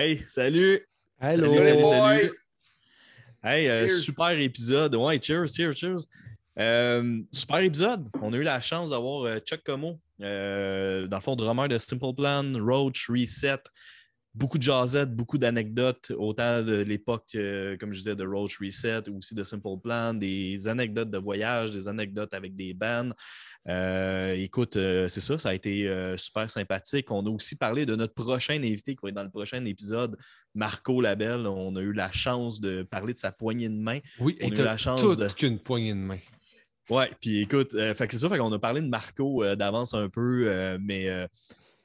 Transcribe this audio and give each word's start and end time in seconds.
Hey, 0.00 0.16
salut! 0.28 0.80
Hello. 1.20 1.60
Salut, 1.60 1.84
salut. 1.84 2.30
Hey, 3.44 3.68
euh, 3.68 3.86
super 3.86 4.30
épisode. 4.30 4.94
Ouais, 4.94 5.20
cheers, 5.20 5.46
cheers, 5.48 5.74
cheers. 5.74 6.06
Euh, 6.58 7.20
super 7.30 7.58
épisode. 7.58 8.08
On 8.22 8.32
a 8.32 8.36
eu 8.38 8.42
la 8.42 8.62
chance 8.62 8.92
d'avoir 8.92 9.26
euh, 9.26 9.40
Chuck 9.40 9.60
Como, 9.62 10.00
euh, 10.22 11.06
dans 11.06 11.18
le 11.18 11.22
fond, 11.22 11.36
drummer 11.36 11.68
de 11.68 11.76
Simple 11.76 12.14
Plan, 12.16 12.50
Roach, 12.64 13.10
Reset. 13.10 13.60
Beaucoup 14.32 14.58
de 14.58 14.62
jazzette, 14.62 15.12
beaucoup 15.12 15.38
d'anecdotes, 15.38 16.12
autant 16.16 16.62
de 16.62 16.76
l'époque, 16.82 17.26
euh, 17.34 17.76
comme 17.76 17.92
je 17.92 17.98
disais, 17.98 18.14
de 18.14 18.24
Roach 18.24 18.58
Reset, 18.60 19.08
ou 19.08 19.18
aussi 19.18 19.34
de 19.34 19.42
Simple 19.42 19.80
Plan, 19.82 20.14
des 20.14 20.68
anecdotes 20.68 21.10
de 21.10 21.18
voyage, 21.18 21.72
des 21.72 21.88
anecdotes 21.88 22.32
avec 22.32 22.54
des 22.54 22.72
bands. 22.72 23.10
Euh, 23.68 24.32
écoute, 24.34 24.76
euh, 24.76 25.08
c'est 25.08 25.20
ça, 25.20 25.36
ça 25.36 25.48
a 25.48 25.54
été 25.54 25.92
super 26.16 26.48
sympathique. 26.48 27.10
On 27.10 27.26
a 27.26 27.28
aussi 27.28 27.56
parlé 27.56 27.84
de 27.86 27.96
notre 27.96 28.14
prochain 28.14 28.54
invité 28.62 28.94
qui 28.94 29.00
va 29.02 29.08
être 29.08 29.16
dans 29.16 29.24
le 29.24 29.30
prochain 29.30 29.64
épisode, 29.64 30.16
Marco 30.54 31.00
Labelle. 31.00 31.48
On 31.48 31.74
a 31.74 31.80
eu 31.80 31.92
la 31.92 32.12
chance 32.12 32.60
de 32.60 32.84
parler 32.84 33.14
de 33.14 33.18
sa 33.18 33.32
poignée 33.32 33.68
de 33.68 33.74
main. 33.74 33.98
Oui, 34.20 34.36
On 34.40 34.44
a 34.44 34.46
et 34.46 34.50
eu 34.52 34.54
t'as 34.54 34.64
la 34.64 34.76
chance 34.76 35.00
toute 35.00 35.18
de- 35.18 35.26
qu'une 35.28 35.58
poignée 35.58 35.92
de 35.92 35.98
main. 35.98 36.18
Ouais, 36.88 37.10
puis 37.20 37.40
écoute, 37.40 37.72
fait 37.72 38.06
que 38.06 38.12
c'est 38.12 38.20
ça, 38.20 38.28
fait 38.28 38.38
qu'on 38.38 38.52
a 38.52 38.58
parlé 38.60 38.80
de 38.80 38.88
Marco 38.88 39.44
d'avance 39.56 39.92
un 39.92 40.08
peu, 40.08 40.78
mais 40.80 41.08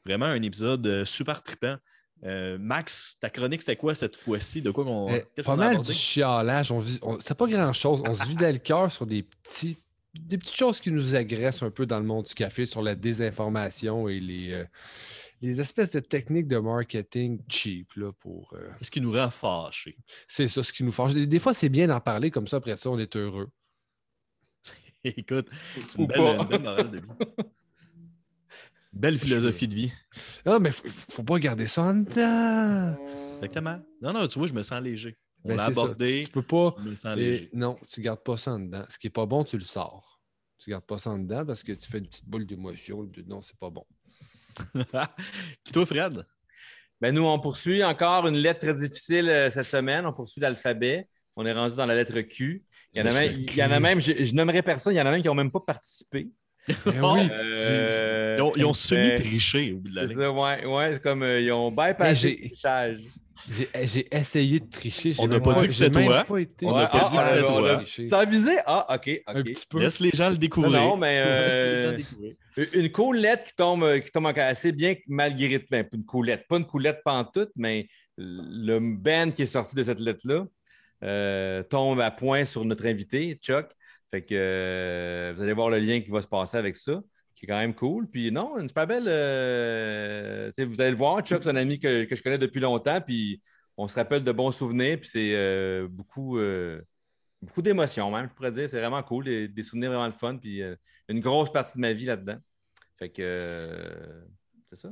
vraiment 0.06 0.26
un 0.28 0.42
épisode 0.44 1.04
super 1.06 1.42
trippant. 1.42 1.78
Euh, 2.26 2.58
Max, 2.60 3.18
ta 3.20 3.30
chronique, 3.30 3.62
c'était 3.62 3.76
quoi 3.76 3.94
cette 3.96 4.16
fois-ci? 4.16 4.62
De 4.62 4.72
quoi 4.72 4.84
qu'on. 4.84 5.08
Qu'est-ce 5.08 5.46
pas 5.46 5.56
qu'on 5.56 5.62
a 5.62 5.74
mal 5.74 5.80
du 5.82 5.94
chialage. 5.94 6.72
On, 6.72 6.80
vit- 6.80 7.00
on- 7.04 7.20
c'est 7.20 7.36
pas 7.38 7.46
grand-chose. 7.48 8.02
On 8.08 8.14
se 8.16 8.26
vidait 8.28 8.52
le 8.52 8.58
cœur 8.60 8.92
sur 8.92 9.06
des 9.06 9.24
petits 9.24 9.78
des 10.14 10.38
petites 10.38 10.56
choses 10.56 10.80
qui 10.80 10.92
nous 10.92 11.14
agressent 11.14 11.62
un 11.62 11.70
peu 11.72 11.86
dans 11.86 12.00
le 12.00 12.06
monde 12.06 12.24
du 12.26 12.34
café, 12.34 12.66
sur 12.66 12.82
la 12.82 12.96
désinformation 12.96 14.08
et 14.08 14.22
les, 14.22 14.54
euh, 14.54 14.64
les 15.42 15.60
espèces 15.60 15.92
de 15.92 16.00
techniques 16.00 16.48
de 16.48 16.58
marketing 16.58 17.42
cheap. 17.50 17.90
Là, 17.98 18.14
pour, 18.22 18.54
euh, 18.54 18.70
Qu'est-ce 18.80 18.92
qui 18.92 19.02
nous 19.02 19.12
rend 19.12 19.30
fâchés? 19.30 19.98
C'est 20.30 20.48
ça, 20.48 20.64
ce 20.64 20.72
qui 20.72 20.86
nous 20.86 20.94
fâche. 20.94 21.14
Des, 21.14 21.28
des 21.28 21.40
fois, 21.40 21.54
c'est 21.54 21.68
bien 21.68 21.88
d'en 21.88 22.00
parler, 22.00 22.32
comme 22.32 22.48
ça, 22.48 22.58
après 22.58 22.78
ça, 22.78 22.90
on 22.90 22.98
est 22.98 23.14
heureux. 23.18 23.50
Écoute, 25.04 25.48
c'est 25.90 25.96
une 25.98 26.04
une 26.04 26.08
belle 26.48 26.62
morale 26.62 26.92
de 26.92 26.98
vie. 27.00 27.12
Belle 28.96 29.18
philosophie 29.18 29.68
de 29.68 29.74
vie. 29.76 29.92
Ah, 30.46 30.58
mais 30.60 30.72
faut, 30.72 30.88
faut 30.88 31.24
pas 31.24 31.38
garder 31.38 31.68
ça 31.68 31.84
en 31.84 31.94
dedans. 31.96 32.96
Exactement. 33.34 33.80
Non, 34.02 34.14
non, 34.14 34.28
tu 34.28 34.40
vois, 34.40 34.48
je 34.48 34.54
me 34.54 34.64
sens 34.64 34.82
léger. 34.82 35.18
On 35.44 35.50
Ben, 35.50 35.58
l'a 35.58 35.64
ça. 35.66 35.70
abordé, 35.72 36.24
Tu, 36.26 36.32
peux 36.32 36.42
pas. 36.42 36.76
je 36.84 36.90
me 36.90 36.96
sens 36.96 37.18
Et 37.18 37.20
léger. 37.22 37.50
non, 37.54 37.78
tu 37.92 38.02
gardes 38.02 38.24
pas 38.24 38.38
ça 38.38 38.54
en 38.54 38.60
dedans. 38.60 38.86
Ce 38.90 38.98
qui 38.98 39.08
est 39.08 39.12
pas 39.12 39.26
bon, 39.26 39.44
tu 39.44 39.58
le 39.58 39.64
sors. 39.66 40.22
Tu 40.60 40.70
gardes 40.70 40.86
pas 40.86 40.98
ça 40.98 41.10
en 41.12 41.20
dedans 41.20 41.46
parce 41.46 41.62
que 41.64 41.74
tu 41.74 41.88
fais 41.92 41.98
une 42.00 42.08
petite 42.08 42.28
boule 42.28 42.46
d'émotion. 42.46 43.08
Non, 43.28 43.42
c'est 43.42 43.58
pas 43.60 43.70
bon. 43.70 43.86
Puis 44.74 45.72
toi, 45.74 45.86
Fred? 45.86 46.26
Ben, 47.02 47.14
nous, 47.14 47.26
on 47.26 47.40
poursuit 47.40 47.84
encore 47.84 48.26
une 48.28 48.38
lettre 48.38 48.62
très 48.62 48.74
difficile 48.74 49.28
euh, 49.30 49.50
cette 49.50 49.66
semaine. 49.66 50.06
On 50.06 50.14
poursuit 50.14 50.40
l'alphabet. 50.40 51.10
On 51.36 51.46
est 51.46 51.52
rendu 51.52 51.76
dans 51.76 51.86
la 51.86 51.96
lettre 51.96 52.20
Q. 52.22 52.64
Il 52.94 53.00
y 53.00 53.04
en 53.04 53.08
a 53.08 53.12
même, 53.14 53.40
il 53.42 53.56
y 53.56 53.62
en 53.64 53.72
a 53.72 53.80
même 53.82 54.00
je, 54.00 54.24
je 54.24 54.34
nommerai 54.34 54.62
personne, 54.62 54.94
il 54.94 54.98
y 54.98 55.02
en 55.02 55.06
a 55.06 55.12
même 55.12 55.22
qui 55.22 55.28
n'ont 55.28 55.36
même 55.36 55.52
pas 55.52 55.60
participé. 55.60 56.30
Ben 56.68 56.94
Oh, 57.04 57.14
oui. 57.16 57.28
Euh, 57.32 58.36
Ils 58.38 58.42
ont, 58.42 58.52
ils 58.56 58.66
ont 58.66 58.74
semi-triché 58.74 59.74
au 59.74 59.78
bout 59.78 59.90
de 59.90 59.96
la 59.96 60.08
C'est 60.08 60.14
ligne. 60.14 60.24
ça, 60.24 60.32
ouais, 60.32 60.66
ouais, 60.66 60.94
c'est 60.94 61.02
comme 61.02 61.24
euh, 61.24 61.40
ils 61.42 61.52
ont 61.52 61.70
bypassé 61.72 62.16
j'ai- 62.16 62.30
le 62.44 62.50
trichage. 62.50 63.00
J'ai 63.52 63.68
j'ai 63.86 64.08
essayé 64.16 64.60
de 64.60 64.68
tricher. 64.70 65.14
j'ai 65.14 65.22
On 65.22 65.28
n'a 65.28 65.40
pas 65.40 65.54
dit 65.54 65.68
que 65.68 65.74
c'était 65.74 66.04
toi. 66.06 66.24
pas 66.24 66.38
été- 66.40 66.66
On 66.66 66.76
n'a 66.76 66.88
pas 66.88 67.02
ah, 67.04 67.10
dit 67.12 67.18
que 67.18 67.24
c'était 67.24 67.42
on 67.44 67.64
a- 67.66 67.74
on 67.74 67.84
toi. 67.84 68.08
Ça 68.10 68.20
a 68.20 68.26
visé? 68.26 68.52
Ah, 68.66 68.88
OK, 68.96 69.08
OK. 69.08 69.22
Un 69.28 69.44
petit 69.44 69.66
peu. 69.70 69.80
Laisse 69.82 70.00
les 70.00 70.10
gens 70.12 70.30
le 70.32 70.38
découvrir. 70.38 70.72
Non, 70.82 70.90
non, 70.90 70.98
mais, 70.98 71.22
euh. 71.28 71.98
Une 72.74 72.90
coulette 72.90 73.44
qui 73.46 73.56
tombe, 73.56 73.84
euh, 73.84 74.00
qui 74.00 74.10
tombe 74.10 74.26
encore 74.26 74.46
assez 74.46 74.72
bien 74.72 74.96
malgré 75.08 75.60
tout. 75.60 75.68
Ben, 75.70 75.86
une 75.94 76.06
coulette, 76.06 76.48
pas 76.48 76.58
une 76.58 76.66
coulette 76.66 77.02
pantoute, 77.06 77.52
mais 77.56 77.88
le 78.18 78.80
band 78.80 79.30
qui 79.32 79.44
est 79.44 79.46
sorti 79.46 79.76
de 79.76 79.84
cette 79.84 80.00
lettre-là 80.00 80.46
euh, 81.04 81.62
tombe 81.64 82.00
à 82.00 82.10
point 82.12 82.46
sur 82.46 82.64
notre 82.66 82.86
invité, 82.88 83.38
Chuck. 83.42 83.68
Fait 84.12 84.22
que 84.24 84.36
euh, 84.36 85.34
vous 85.36 85.42
allez 85.42 85.54
voir 85.54 85.70
le 85.70 85.80
lien 85.80 86.02
qui 86.02 86.10
va 86.10 86.22
se 86.22 86.28
passer 86.28 86.58
avec 86.58 86.78
ça, 86.78 87.02
qui 87.36 87.46
est 87.46 87.48
quand 87.48 87.58
même 87.58 87.74
cool. 87.74 88.10
Puis 88.10 88.32
non, 88.32 88.58
une 88.58 88.68
super 88.68 88.88
belle. 88.88 89.06
euh, 89.08 90.52
vous 90.58 90.82
allez 90.82 90.92
le 90.92 90.98
voir, 90.98 91.22
Chuck, 91.22 91.44
c'est 91.44 91.50
un 91.50 91.56
ami 91.56 91.80
que, 91.80 92.06
que 92.06 92.16
je 92.16 92.24
connais 92.24 92.38
depuis 92.38 92.60
longtemps, 92.60 93.02
puis 93.02 93.42
on 93.78 93.88
se 93.88 93.96
rappelle 93.96 94.24
de 94.24 94.32
bons 94.32 94.52
souvenirs, 94.52 95.00
puis 95.00 95.10
c'est 95.10 95.34
euh, 95.36 95.88
beaucoup. 95.90 96.40
Beaucoup 97.42 97.62
d'émotions, 97.62 98.10
même, 98.10 98.28
je 98.28 98.34
pourrais 98.34 98.52
dire. 98.52 98.68
C'est 98.68 98.80
vraiment 98.80 99.04
cool, 99.04 99.26
des, 99.26 99.64
souvenirs 99.64 99.90
vraiment 99.92 100.08
le 100.08 100.14
fun, 100.14 100.38
puis 100.38 100.64
une 101.10 101.20
grosse 101.20 101.52
partie 101.52 101.74
de 101.76 101.80
ma 101.80 101.94
vie 101.94 102.06
là-dedans. 102.06 102.38
Fait 102.98 103.10
que 103.10 104.26
c'est 104.70 104.80
ça. 104.80 104.90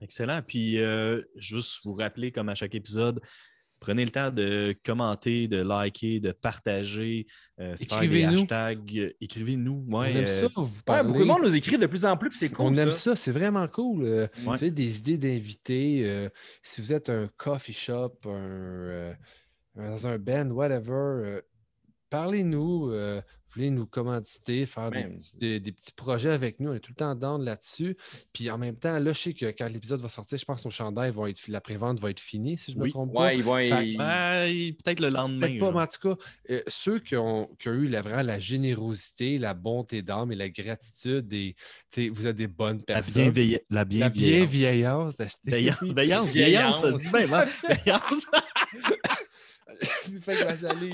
Excellent. 0.00 0.40
Puis, 0.46 0.78
juste 1.36 1.84
vous 1.84 1.94
rappeler, 1.94 2.32
comme 2.32 2.48
à 2.48 2.54
chaque 2.54 2.74
épisode, 2.74 3.20
prenez 3.82 4.04
le 4.04 4.10
temps 4.10 4.30
de 4.30 4.74
commenter, 4.84 5.48
de 5.48 5.58
liker, 5.60 6.20
de 6.20 6.30
partager, 6.32 7.26
euh, 7.60 7.76
faire 7.76 7.76
des 7.76 7.84
Écrivez-nous. 8.06 8.40
hashtags. 8.42 8.98
euh, 8.98 9.10
Écrivez-nous. 9.20 9.84
On 9.90 10.00
Ouais, 10.00 10.12
aime 10.12 10.24
euh, 10.24 10.40
ça, 10.42 10.48
vous 10.54 10.62
Ouais, 10.62 10.68
parler. 10.86 11.08
beaucoup 11.08 11.18
de 11.18 11.24
monde 11.24 11.42
nous 11.42 11.54
écrit 11.56 11.76
de 11.78 11.86
plus 11.86 12.04
en 12.04 12.16
plus, 12.16 12.30
puis 12.30 12.38
c'est 12.38 12.48
cool. 12.48 12.66
On 12.66 12.74
aime 12.74 12.92
ça. 12.92 13.16
c'est 13.16 13.32
vraiment 13.32 13.66
cool. 13.68 14.04
Euh, 14.04 14.22
Ouais. 14.22 14.28
Vous 14.44 14.50
avez 14.54 14.70
des 14.70 14.98
idées 14.98 15.18
d'invités. 15.18 16.02
euh, 16.04 16.28
si 16.62 16.80
vous 16.80 16.92
êtes 16.92 17.10
un 17.10 17.28
coffee 17.36 17.72
shop, 17.72 18.14
un, 18.26 18.30
euh, 18.30 19.12
dans 19.76 20.06
un 20.06 20.18
band, 20.18 20.48
whatever, 20.50 20.90
euh, 20.92 21.40
parlez-nous. 22.08 22.90
Voulez 23.54 23.70
nous 23.70 23.86
commanditer, 23.86 24.66
faire 24.66 24.90
des, 24.90 25.04
petits- 25.04 25.36
des- 25.38 25.60
des 25.60 25.72
petits 25.72 25.92
projets 25.92 26.30
avec 26.30 26.60
nous. 26.60 26.70
On 26.70 26.74
est 26.74 26.80
tout 26.80 26.92
le 26.92 26.96
temps 26.96 27.14
down 27.14 27.44
là-dessus. 27.44 27.96
Puis 28.32 28.50
en 28.50 28.58
même 28.58 28.76
temps, 28.76 28.98
là, 28.98 29.12
je 29.12 29.18
sais 29.18 29.34
que 29.34 29.46
quand 29.46 29.66
l'épisode 29.70 30.00
va 30.00 30.08
sortir, 30.08 30.38
je 30.38 30.44
pense 30.44 30.62
que 30.62 30.68
nos 30.68 30.70
chandails 30.70 31.10
vont 31.12 31.26
être, 31.26 31.46
la 31.48 31.60
prévente 31.60 32.00
va 32.00 32.10
être 32.10 32.20
finie, 32.20 32.56
si 32.58 32.72
je 32.72 32.78
ne 32.78 32.84
me 32.84 32.88
trompe 32.90 33.12
pas. 33.12 33.20
Ouais, 33.26 33.36
ils 33.36 33.42
vont. 33.42 33.56
Fait- 33.56 33.88
ils- 33.88 33.98
ouais, 33.98 34.76
peut-être 34.84 35.00
le 35.00 35.08
lendemain. 35.10 35.46
Peut-être 35.48 35.60
pas, 35.60 35.72
mais 35.72 35.80
en 35.82 35.86
tout 35.86 36.16
cas, 36.16 36.22
euh, 36.50 36.62
ceux 36.66 36.98
qui 36.98 37.16
ont, 37.16 37.48
qui 37.58 37.68
ont 37.68 37.72
eu 37.74 37.88
la, 37.88 38.02
vraiment 38.02 38.22
la 38.22 38.38
générosité, 38.38 39.38
la 39.38 39.54
bonté 39.54 40.02
d'âme 40.02 40.32
et 40.32 40.36
la 40.36 40.48
gratitude, 40.48 41.32
et, 41.32 41.54
vous 42.10 42.26
êtes 42.26 42.36
des 42.36 42.46
bonnes 42.48 42.78
La 42.88 42.94
personnes. 43.02 43.22
bienveillance. 43.30 43.60
La 43.70 43.80
La 43.80 43.84
bienveillance. 43.84 44.50
bienveillance 44.50 45.16
d'acheter. 45.16 45.50
Veillance, 45.50 45.78
veillance, 45.94 46.32
veillance, 46.32 46.80
ça 46.80 46.96
se 46.98 47.02
dit 47.04 47.10
bien, 47.10 47.32
hein? 47.38 47.46
Veillance. 47.68 48.26
Il 50.08 50.20
fait 50.20 50.36
que 50.36 50.44
ma 50.44 50.56
salive. 50.56 50.92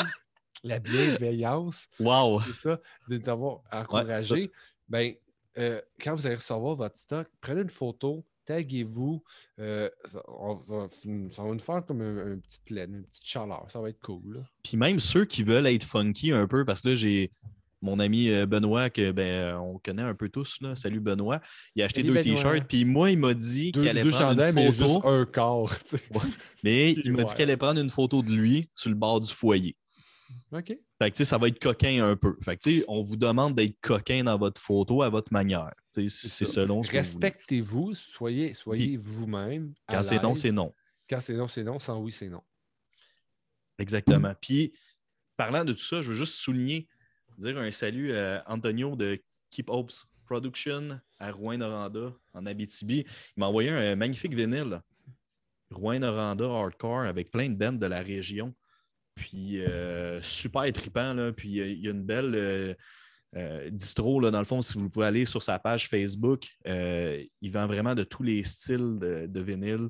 La 0.64 0.78
bienveillance, 0.78 1.86
Wow. 2.00 2.40
c'est 2.42 2.54
ça, 2.54 2.80
de 3.08 3.18
t'avoir 3.18 3.60
encouragé. 3.72 4.50
ben, 4.88 5.14
euh, 5.58 5.80
quand 6.00 6.14
vous 6.14 6.26
allez 6.26 6.36
recevoir 6.36 6.76
votre 6.76 6.96
stock, 6.96 7.26
prenez 7.40 7.62
une 7.62 7.68
photo, 7.68 8.24
taguez-vous. 8.44 9.22
euh, 9.60 9.88
ça, 10.06 10.22
va- 10.28 10.86
nous 11.02 11.58
faire 11.58 11.84
comme 11.84 12.00
un, 12.00 12.32
un 12.32 12.38
petit 12.38 12.74
laine, 12.74 12.94
une 12.94 13.04
petite 13.04 13.26
chaleur. 13.26 13.66
Ça 13.70 13.80
va 13.80 13.90
être 13.90 14.00
cool. 14.00 14.42
Puis 14.62 14.76
même 14.76 14.98
ceux 15.00 15.24
qui 15.24 15.42
veulent 15.42 15.66
être 15.66 15.84
funky 15.84 16.32
un 16.32 16.46
peu, 16.46 16.64
parce 16.64 16.80
que 16.82 16.88
là, 16.88 16.94
j'ai 16.94 17.30
mon 17.82 18.00
ami 18.00 18.28
euh, 18.30 18.46
Benoît, 18.46 18.90
que 18.90 19.12
ben, 19.12 19.56
on 19.56 19.78
connaît 19.78 20.02
un 20.02 20.14
peu 20.14 20.28
tous. 20.28 20.60
Là. 20.60 20.74
Salut 20.76 20.98
Benoît. 21.00 21.40
Il 21.76 21.82
a 21.82 21.84
acheté 21.84 22.02
Salut, 22.02 22.14
deux 22.14 22.22
t-shirts. 22.22 22.66
Puis 22.68 22.84
moi, 22.84 23.10
il 23.10 23.18
m'a 23.18 23.34
dit 23.34 23.70
qu'il 23.72 23.86
allait 23.88 24.02
deux 24.02 24.10
prendre 24.10 24.42
une 24.48 24.52
mais 24.54 24.72
photo. 24.72 24.88
juste 24.88 25.00
un 25.04 25.26
tu 25.84 25.96
sais. 25.98 26.02
Mais 26.64 26.92
il 26.92 27.12
m'a 27.12 27.18
dit 27.18 27.24
ouais. 27.24 27.34
qu'il 27.34 27.42
allait 27.42 27.56
prendre 27.56 27.80
une 27.80 27.90
photo 27.90 28.22
de 28.22 28.30
lui 28.32 28.68
sur 28.74 28.88
le 28.90 28.96
bord 28.96 29.20
du 29.20 29.32
foyer. 29.32 29.76
OK. 30.52 30.78
Fait 31.00 31.10
que, 31.10 31.24
ça 31.24 31.38
va 31.38 31.48
être 31.48 31.60
coquin 31.60 32.04
un 32.04 32.16
peu. 32.16 32.36
Fait 32.42 32.56
que, 32.56 32.84
on 32.88 33.02
vous 33.02 33.16
demande 33.16 33.54
d'être 33.54 33.78
coquin 33.80 34.24
dans 34.24 34.38
votre 34.38 34.60
photo 34.60 35.02
à 35.02 35.08
votre 35.08 35.32
manière. 35.32 35.72
C'est 35.92 36.08
selon 36.08 36.82
ce. 36.82 36.92
Respectez-vous, 36.92 37.94
soyez, 37.94 38.54
soyez 38.54 38.96
vous-même. 38.96 39.74
Quand 39.88 40.02
c'est 40.02 40.22
non, 40.22 40.34
c'est 40.34 40.52
non. 40.52 40.74
Quand 41.08 41.20
c'est 41.20 41.34
non, 41.34 41.48
c'est 41.48 41.64
non. 41.64 41.78
Sans 41.78 41.98
oui, 42.00 42.12
c'est 42.12 42.28
non. 42.28 42.42
Exactement. 43.78 44.34
Puis, 44.40 44.72
parlant 45.36 45.64
de 45.64 45.72
tout 45.72 45.82
ça, 45.82 46.02
je 46.02 46.10
veux 46.10 46.16
juste 46.16 46.34
souligner, 46.34 46.88
dire 47.38 47.58
un 47.58 47.70
salut 47.70 48.12
à 48.14 48.42
Antonio 48.46 48.96
de 48.96 49.20
Keep 49.50 49.70
Hopes 49.70 49.92
Production 50.24 51.00
à 51.18 51.32
Rouen-Noranda, 51.32 52.12
en 52.34 52.46
Abitibi. 52.46 53.06
Il 53.36 53.40
m'a 53.40 53.46
envoyé 53.46 53.70
un 53.70 53.96
magnifique 53.96 54.34
vinyle. 54.34 54.82
Rouen-Noranda 55.70 56.44
Hardcore 56.44 57.02
avec 57.02 57.30
plein 57.30 57.48
de 57.48 57.54
bands 57.54 57.72
de 57.72 57.86
la 57.86 58.00
région. 58.00 58.54
Puis, 59.18 59.60
euh, 59.60 60.22
super 60.22 60.72
trippant. 60.72 61.12
Là. 61.12 61.32
Puis, 61.32 61.60
euh, 61.60 61.66
il 61.66 61.80
y 61.80 61.88
a 61.88 61.90
une 61.90 62.04
belle 62.04 62.76
euh, 63.36 63.70
distro, 63.70 64.20
là, 64.20 64.30
dans 64.30 64.38
le 64.38 64.44
fond, 64.44 64.62
si 64.62 64.78
vous 64.78 64.88
pouvez 64.88 65.06
aller 65.06 65.26
sur 65.26 65.42
sa 65.42 65.58
page 65.58 65.88
Facebook. 65.88 66.48
il 66.64 67.50
vend 67.50 67.66
vraiment 67.66 67.94
de 67.94 68.04
tous 68.04 68.22
les 68.22 68.42
styles 68.44 68.98
de 69.00 69.40
vinyle. 69.40 69.88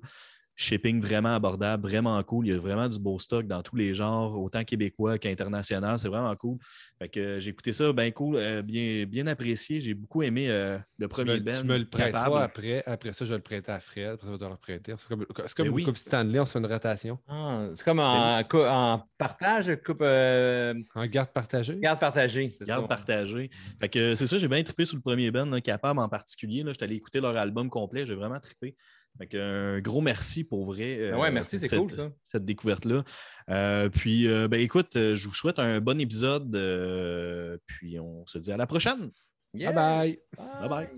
Shipping 0.60 1.00
vraiment 1.00 1.36
abordable, 1.36 1.86
vraiment 1.88 2.20
cool. 2.24 2.46
Il 2.48 2.52
y 2.52 2.52
a 2.52 2.58
vraiment 2.58 2.88
du 2.88 2.98
beau 2.98 3.16
stock 3.20 3.46
dans 3.46 3.62
tous 3.62 3.76
les 3.76 3.94
genres, 3.94 4.36
autant 4.36 4.64
québécois 4.64 5.16
qu'international. 5.16 6.00
C'est 6.00 6.08
vraiment 6.08 6.34
cool. 6.34 6.58
Fait 6.98 7.08
que 7.08 7.20
euh, 7.20 7.38
j'ai 7.38 7.50
écouté 7.50 7.72
ça, 7.72 7.92
bien 7.92 8.10
cool, 8.10 8.34
euh, 8.34 8.60
bien, 8.60 9.04
bien 9.06 9.28
apprécié. 9.28 9.80
J'ai 9.80 9.94
beaucoup 9.94 10.20
aimé 10.24 10.50
euh, 10.50 10.76
le 10.98 11.06
premier 11.06 11.34
me, 11.34 11.38
band. 11.38 11.60
tu 11.60 11.64
me 11.64 11.78
le 11.78 11.84
prêteras 11.86 12.24
capable. 12.24 12.42
après. 12.42 12.82
Après 12.86 13.12
ça, 13.12 13.24
je 13.24 13.30
vais 13.30 13.36
le 13.36 13.42
prêter 13.42 13.70
à 13.70 13.78
Fred. 13.78 14.08
Après 14.14 14.26
ça, 14.26 14.32
je 14.32 14.36
vais 14.36 14.44
te 14.46 14.50
le 14.50 14.56
prêter. 14.56 14.94
C'est 14.98 15.08
comme, 15.08 15.24
c'est 15.46 15.54
comme, 15.56 15.66
Ben 15.68 15.72
oui. 15.74 15.84
comme 15.84 15.94
Stanley, 15.94 16.40
on 16.40 16.44
se 16.44 16.50
fait 16.50 16.58
une 16.58 16.66
rotation. 16.66 17.18
Ah, 17.28 17.68
c'est 17.76 17.84
comme 17.84 18.00
en, 18.00 18.42
cou- 18.42 18.58
en 18.66 19.04
partage, 19.16 19.70
coupe, 19.86 20.02
euh, 20.02 20.74
En 20.96 21.06
garde 21.06 21.30
partagée. 21.30 21.76
garde 21.78 22.00
partagée. 22.00 22.50
C'est 22.50 22.64
ça. 22.64 22.72
Garde 22.74 22.88
partagée. 22.88 23.48
Fait 23.80 23.88
que 23.88 24.16
c'est 24.16 24.26
ça, 24.26 24.36
j'ai 24.38 24.48
bien 24.48 24.64
trippé 24.64 24.84
sur 24.86 24.96
le 24.96 25.02
premier 25.02 25.30
band, 25.30 25.46
là, 25.46 25.60
Capable 25.60 26.00
en 26.00 26.08
particulier. 26.08 26.64
Là, 26.64 26.72
J'étais 26.72 26.84
allé 26.86 26.96
écouter 26.96 27.20
leur 27.20 27.36
album 27.36 27.70
complet, 27.70 28.04
j'ai 28.04 28.16
vraiment 28.16 28.40
trippé. 28.40 28.74
Fait 29.18 29.26
que, 29.26 29.76
un 29.76 29.80
gros 29.80 30.00
merci 30.00 30.44
pour 30.44 30.64
vrai. 30.64 30.96
euh, 30.98 31.10
Ben 31.12 31.18
ouais, 31.18 31.30
merci, 31.32 31.58
c'est 31.58 31.66
cette- 31.68 31.78
cool, 31.80 31.90
ça. 31.90 32.08
Cette 32.22 32.44
découverte-là. 32.44 33.02
Euh, 33.50 33.88
puis, 33.88 34.28
euh, 34.28 34.46
ben, 34.48 34.60
écoute, 34.60 34.94
euh, 34.96 35.16
je 35.16 35.26
vous 35.26 35.34
souhaite 35.34 35.58
un 35.58 35.80
bon 35.80 36.00
épisode. 36.00 36.54
euh, 36.54 37.58
puis, 37.66 37.98
on 37.98 38.24
se 38.26 38.38
dit 38.38 38.52
à 38.52 38.56
la 38.56 38.66
prochaine. 38.66 39.10
Yes. 39.54 39.74
Bye 39.74 39.74
bye. 39.74 40.18
Bye 40.60 40.68
bye. 40.68 40.88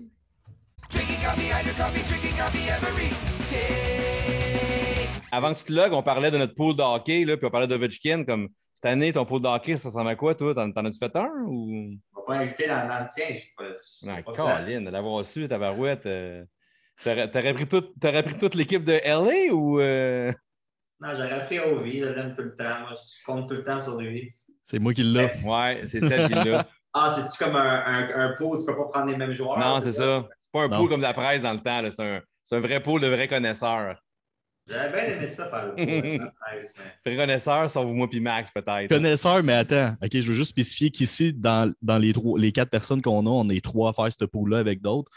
Avant 5.31 5.53
que 5.53 5.59
tu 5.59 5.65
te 5.65 5.71
logues, 5.73 5.93
on 5.93 6.03
parlait 6.03 6.29
de 6.29 6.37
notre 6.37 6.53
pool 6.55 6.75
de 6.75 6.81
hockey, 6.81 7.23
là, 7.23 7.37
puis 7.37 7.45
on 7.45 7.49
parlait 7.49 7.67
d'Ovechkin. 7.67 8.25
Comme 8.25 8.49
cette 8.73 8.85
année, 8.85 9.13
ton 9.13 9.25
pool 9.25 9.41
de 9.41 9.47
hockey, 9.47 9.77
ça 9.77 9.87
ressemble 9.87 10.09
à 10.09 10.15
quoi, 10.15 10.35
toi? 10.35 10.53
T'en, 10.53 10.71
t'en 10.71 10.83
as-tu 10.85 10.97
fait 10.97 11.15
un 11.15 11.29
ou? 11.47 11.93
On 12.13 12.19
va 12.19 12.25
pas 12.27 12.35
inviter 12.43 12.67
dans, 12.67 12.81
le 12.83 13.07
tien. 13.13 13.35
pas- 13.57 13.63
j'ai 14.01 14.07
Non, 14.07 14.21
pas. 14.23 14.33
Colin, 14.33 14.81
de 14.81 14.89
l'avoir 14.89 15.23
su, 15.25 15.47
ta 15.47 15.57
barouette. 15.57 16.05
T'aurais, 17.03 17.29
t'aurais 17.31 17.53
pris 17.53 17.67
tout- 17.67 17.93
t'aurais 17.99 18.23
pris 18.23 18.37
toute 18.37 18.55
l'équipe 18.55 18.83
de 18.83 18.93
LA 19.03 19.53
ou. 19.53 19.79
euh, 19.79 20.31
Non, 20.99 21.09
j'aurais 21.15 21.45
pris 21.45 21.59
Ovi, 21.59 21.99
je 21.99 22.05
l'aime 22.05 22.35
tout 22.35 22.43
le 22.43 22.55
temps. 22.55 22.79
Moi, 22.81 22.89
je 22.93 23.23
compte 23.25 23.49
tout 23.49 23.55
le 23.55 23.63
temps 23.63 23.79
sur 23.79 23.99
lui. 23.99 24.33
C'est 24.63 24.79
moi 24.79 24.93
qui 24.93 25.03
l'ai. 25.03 25.29
Ouais, 25.43 25.81
c'est 25.87 25.99
celle 26.01 26.27
qui 26.27 26.33
l'a. 26.33 26.65
Ah, 26.93 27.15
c'est-tu 27.15 27.41
comme 27.41 27.55
un, 27.55 27.83
un, 27.85 28.19
un 28.31 28.33
pot 28.35 28.53
où 28.53 28.59
tu 28.59 28.65
peux 28.65 28.75
pas 28.75 28.83
prendre 28.91 29.09
les 29.09 29.15
mêmes 29.15 29.31
joueurs? 29.31 29.57
non, 29.57 29.79
c'est 29.79 29.93
ça? 29.93 30.27
C'est 30.41 30.51
pas 30.51 30.63
un 30.63 30.67
Non. 30.67 30.77
pool 30.79 30.89
comme 30.89 30.99
la 30.99 31.13
presse 31.13 31.41
dans 31.41 31.53
le 31.53 31.59
temps. 31.59 31.81
C'est, 31.89 32.03
un, 32.03 32.21
c'est 32.43 32.57
un 32.57 32.59
vrai 32.59 32.83
pool 32.83 32.99
de 32.99 33.07
vrais 33.07 33.29
connaisseurs. 33.29 33.95
J'avais 34.67 34.91
bien 34.91 35.15
aimé 35.15 35.25
ça 35.27 35.45
faire 35.49 35.67
le 35.67 35.71
pot. 35.75 35.81
avec 35.81 36.19
la 36.21 36.31
presse, 36.41 36.73
mais- 37.05 37.13
Vrais 37.15 37.23
connaisseurs, 37.25 37.69
sauf 37.69 37.85
moi 37.87 38.09
puis 38.09 38.19
Max, 38.19 38.51
peut-être. 38.51 38.89
Connaisseur, 38.89 39.41
mais 39.41 39.53
attends. 39.53 39.95
OK, 40.03 40.09
je 40.13 40.27
veux 40.27 40.33
juste 40.33 40.49
spécifier 40.49 40.91
qu'ici, 40.91 41.31
dans, 41.31 41.73
dans 41.81 41.97
les, 41.97 42.11
trois, 42.11 42.37
les 42.37 42.51
quatre 42.51 42.69
personnes 42.69 43.01
qu'on 43.01 43.25
a, 43.25 43.29
on 43.29 43.47
est 43.49 43.63
trois 43.63 43.91
à 43.91 43.93
faire 43.93 44.11
ce 44.11 44.25
pool-là 44.25 44.57
avec 44.59 44.81
d'autres. 44.81 45.09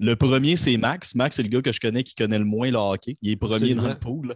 Le 0.00 0.14
premier, 0.14 0.56
c'est 0.56 0.76
Max. 0.76 1.14
Max, 1.14 1.36
c'est 1.36 1.42
le 1.42 1.48
gars 1.48 1.60
que 1.62 1.72
je 1.72 1.80
connais 1.80 2.04
qui 2.04 2.14
connaît 2.14 2.38
le 2.38 2.44
moins 2.44 2.70
le 2.70 2.76
hockey. 2.78 3.16
Il 3.22 3.32
est 3.32 3.36
premier 3.36 3.74
dans 3.74 3.88
le 3.88 3.98
pool. 3.98 4.34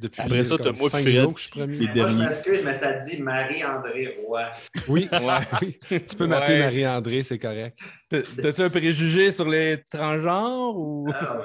Depuis 0.00 0.20
Après 0.22 0.42
ça, 0.42 0.56
t'as 0.58 0.72
moi 0.72 0.88
Fred. 0.88 1.22
mois 1.22 1.32
que 1.34 1.38
je 1.40 1.44
suis 1.44 1.52
premier. 1.52 1.78
Les 1.78 1.86
Mais 1.94 2.12
moi, 2.12 2.28
je 2.44 2.64
mais 2.64 2.74
ça 2.74 2.94
dit 2.94 3.20
Marie-André 3.22 4.18
Roy. 4.26 4.42
Oui, 4.88 5.08
Ouais. 5.12 5.18
oui. 5.62 5.78
Tu 6.00 6.16
peux 6.16 6.26
m'appeler 6.26 6.54
Ouais. 6.54 6.64
Marie-André, 6.64 7.22
c'est 7.22 7.38
correct. 7.38 7.78
T'as- 8.08 8.22
T'as-tu 8.22 8.62
un 8.62 8.70
préjugé 8.70 9.30
sur 9.30 9.46
les 9.48 9.82
transgenres 9.90 10.76
ou? 10.76 11.08
Ah, 11.12 11.44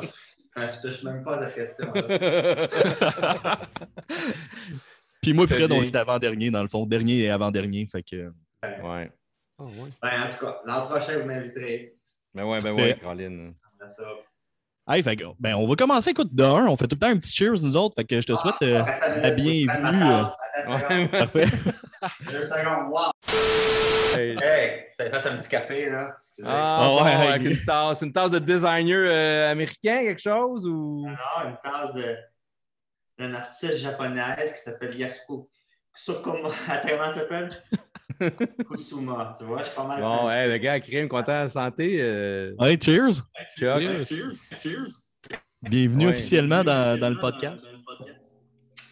je 0.56 0.88
ne 0.88 0.92
touche 0.92 1.04
même 1.04 1.24
pas 1.24 1.38
à 1.38 1.44
cette 1.52 1.56
question. 1.56 1.94
Puis 5.22 5.34
moi, 5.34 5.46
Fred, 5.48 5.72
on 5.72 5.84
est 5.84 5.96
avant-dernier, 5.96 6.50
dans 6.52 6.62
le 6.64 6.68
fond. 6.70 6.86
Dernier 6.86 7.20
et 7.24 7.30
avant-dernier. 7.30 7.86
Fait 7.92 8.02
que. 8.04 8.32
ouais. 8.64 9.12
Ah 9.60 9.64
ouais. 9.64 9.90
Ben, 10.02 10.10
en 10.24 10.30
tout 10.32 10.46
cas, 10.46 10.62
l'an 10.66 10.86
prochain, 10.88 11.20
vous 11.20 11.28
m'inviterez. 11.28 11.97
Ben 12.34 12.44
ouais, 12.46 12.62
ben 12.62 12.76
Fait- 12.76 12.84
ouais, 12.84 12.98
Caroline. 13.00 13.54
Hey, 14.90 15.04
fait 15.04 15.18
ben, 15.40 15.56
on 15.56 15.68
va 15.68 15.76
commencer, 15.76 16.12
écoute, 16.12 16.34
de 16.34 16.44
un. 16.44 16.68
On 16.68 16.78
fait 16.78 16.88
tout 16.88 16.96
le 16.96 17.00
temps 17.00 17.08
un 17.08 17.18
petit 17.18 17.36
cheers, 17.36 17.62
nous 17.62 17.76
autres. 17.76 17.96
Fait 17.96 18.06
que 18.06 18.22
je 18.22 18.26
te 18.28 18.34
souhaite 18.36 18.56
euh, 18.64 18.82
Ah, 18.88 19.18
la 19.18 19.32
bienvenue. 19.32 20.04
euh. 20.04 21.08
Parfait. 21.08 21.46
Deux 22.32 22.44
secondes. 22.44 22.90
Wow. 22.92 23.12
Hey. 24.18 24.38
Hey, 24.42 24.86
fais 24.98 25.10
face 25.10 25.26
un 25.26 25.36
petit 25.38 25.50
café, 25.50 25.90
là. 25.90 26.12
Excusez. 26.18 26.48
Ah, 26.50 26.78
Ah 26.80 26.86
bon, 26.88 27.04
ouais, 27.04 27.12
avec 27.12 27.42
une 27.44 27.66
tasse. 27.66 28.02
Une 28.02 28.14
tasse 28.14 28.32
de 28.32 28.40
designer 28.40 28.98
euh, 29.12 29.52
américain, 29.52 30.04
quelque 30.06 30.22
chose 30.22 30.66
ou? 30.66 31.06
Non, 31.06 31.50
une 31.50 31.58
tasse 31.62 31.94
d'un 33.20 33.34
artiste 33.34 33.78
japonaise 33.78 34.54
qui 34.54 34.60
s'appelle 34.62 34.96
Yasuko. 34.98 35.50
Attends, 36.10 36.22
comment 36.88 37.12
ça 37.12 37.14
s'appelle? 37.14 37.50
Kusuma, 38.70 39.34
tu 39.38 39.44
vois, 39.44 39.60
je 39.60 39.64
suis 39.66 39.76
pas 39.76 39.84
mal 39.86 40.02
Bon, 40.02 40.30
hey, 40.30 40.50
le 40.50 40.58
gars, 40.58 40.80
crime, 40.80 41.08
content 41.10 41.44
de 41.46 41.50
santé. 41.50 41.98
euh, 42.02 42.56
Hey, 42.62 42.78
cheers. 42.82 43.24
Chuck. 43.58 43.82
Bienvenue 45.62 46.06
Ouais. 46.06 46.12
officiellement 46.14 46.64
dans, 46.64 47.00
dans 47.00 47.10
le 47.10 47.20
podcast. 47.20 47.68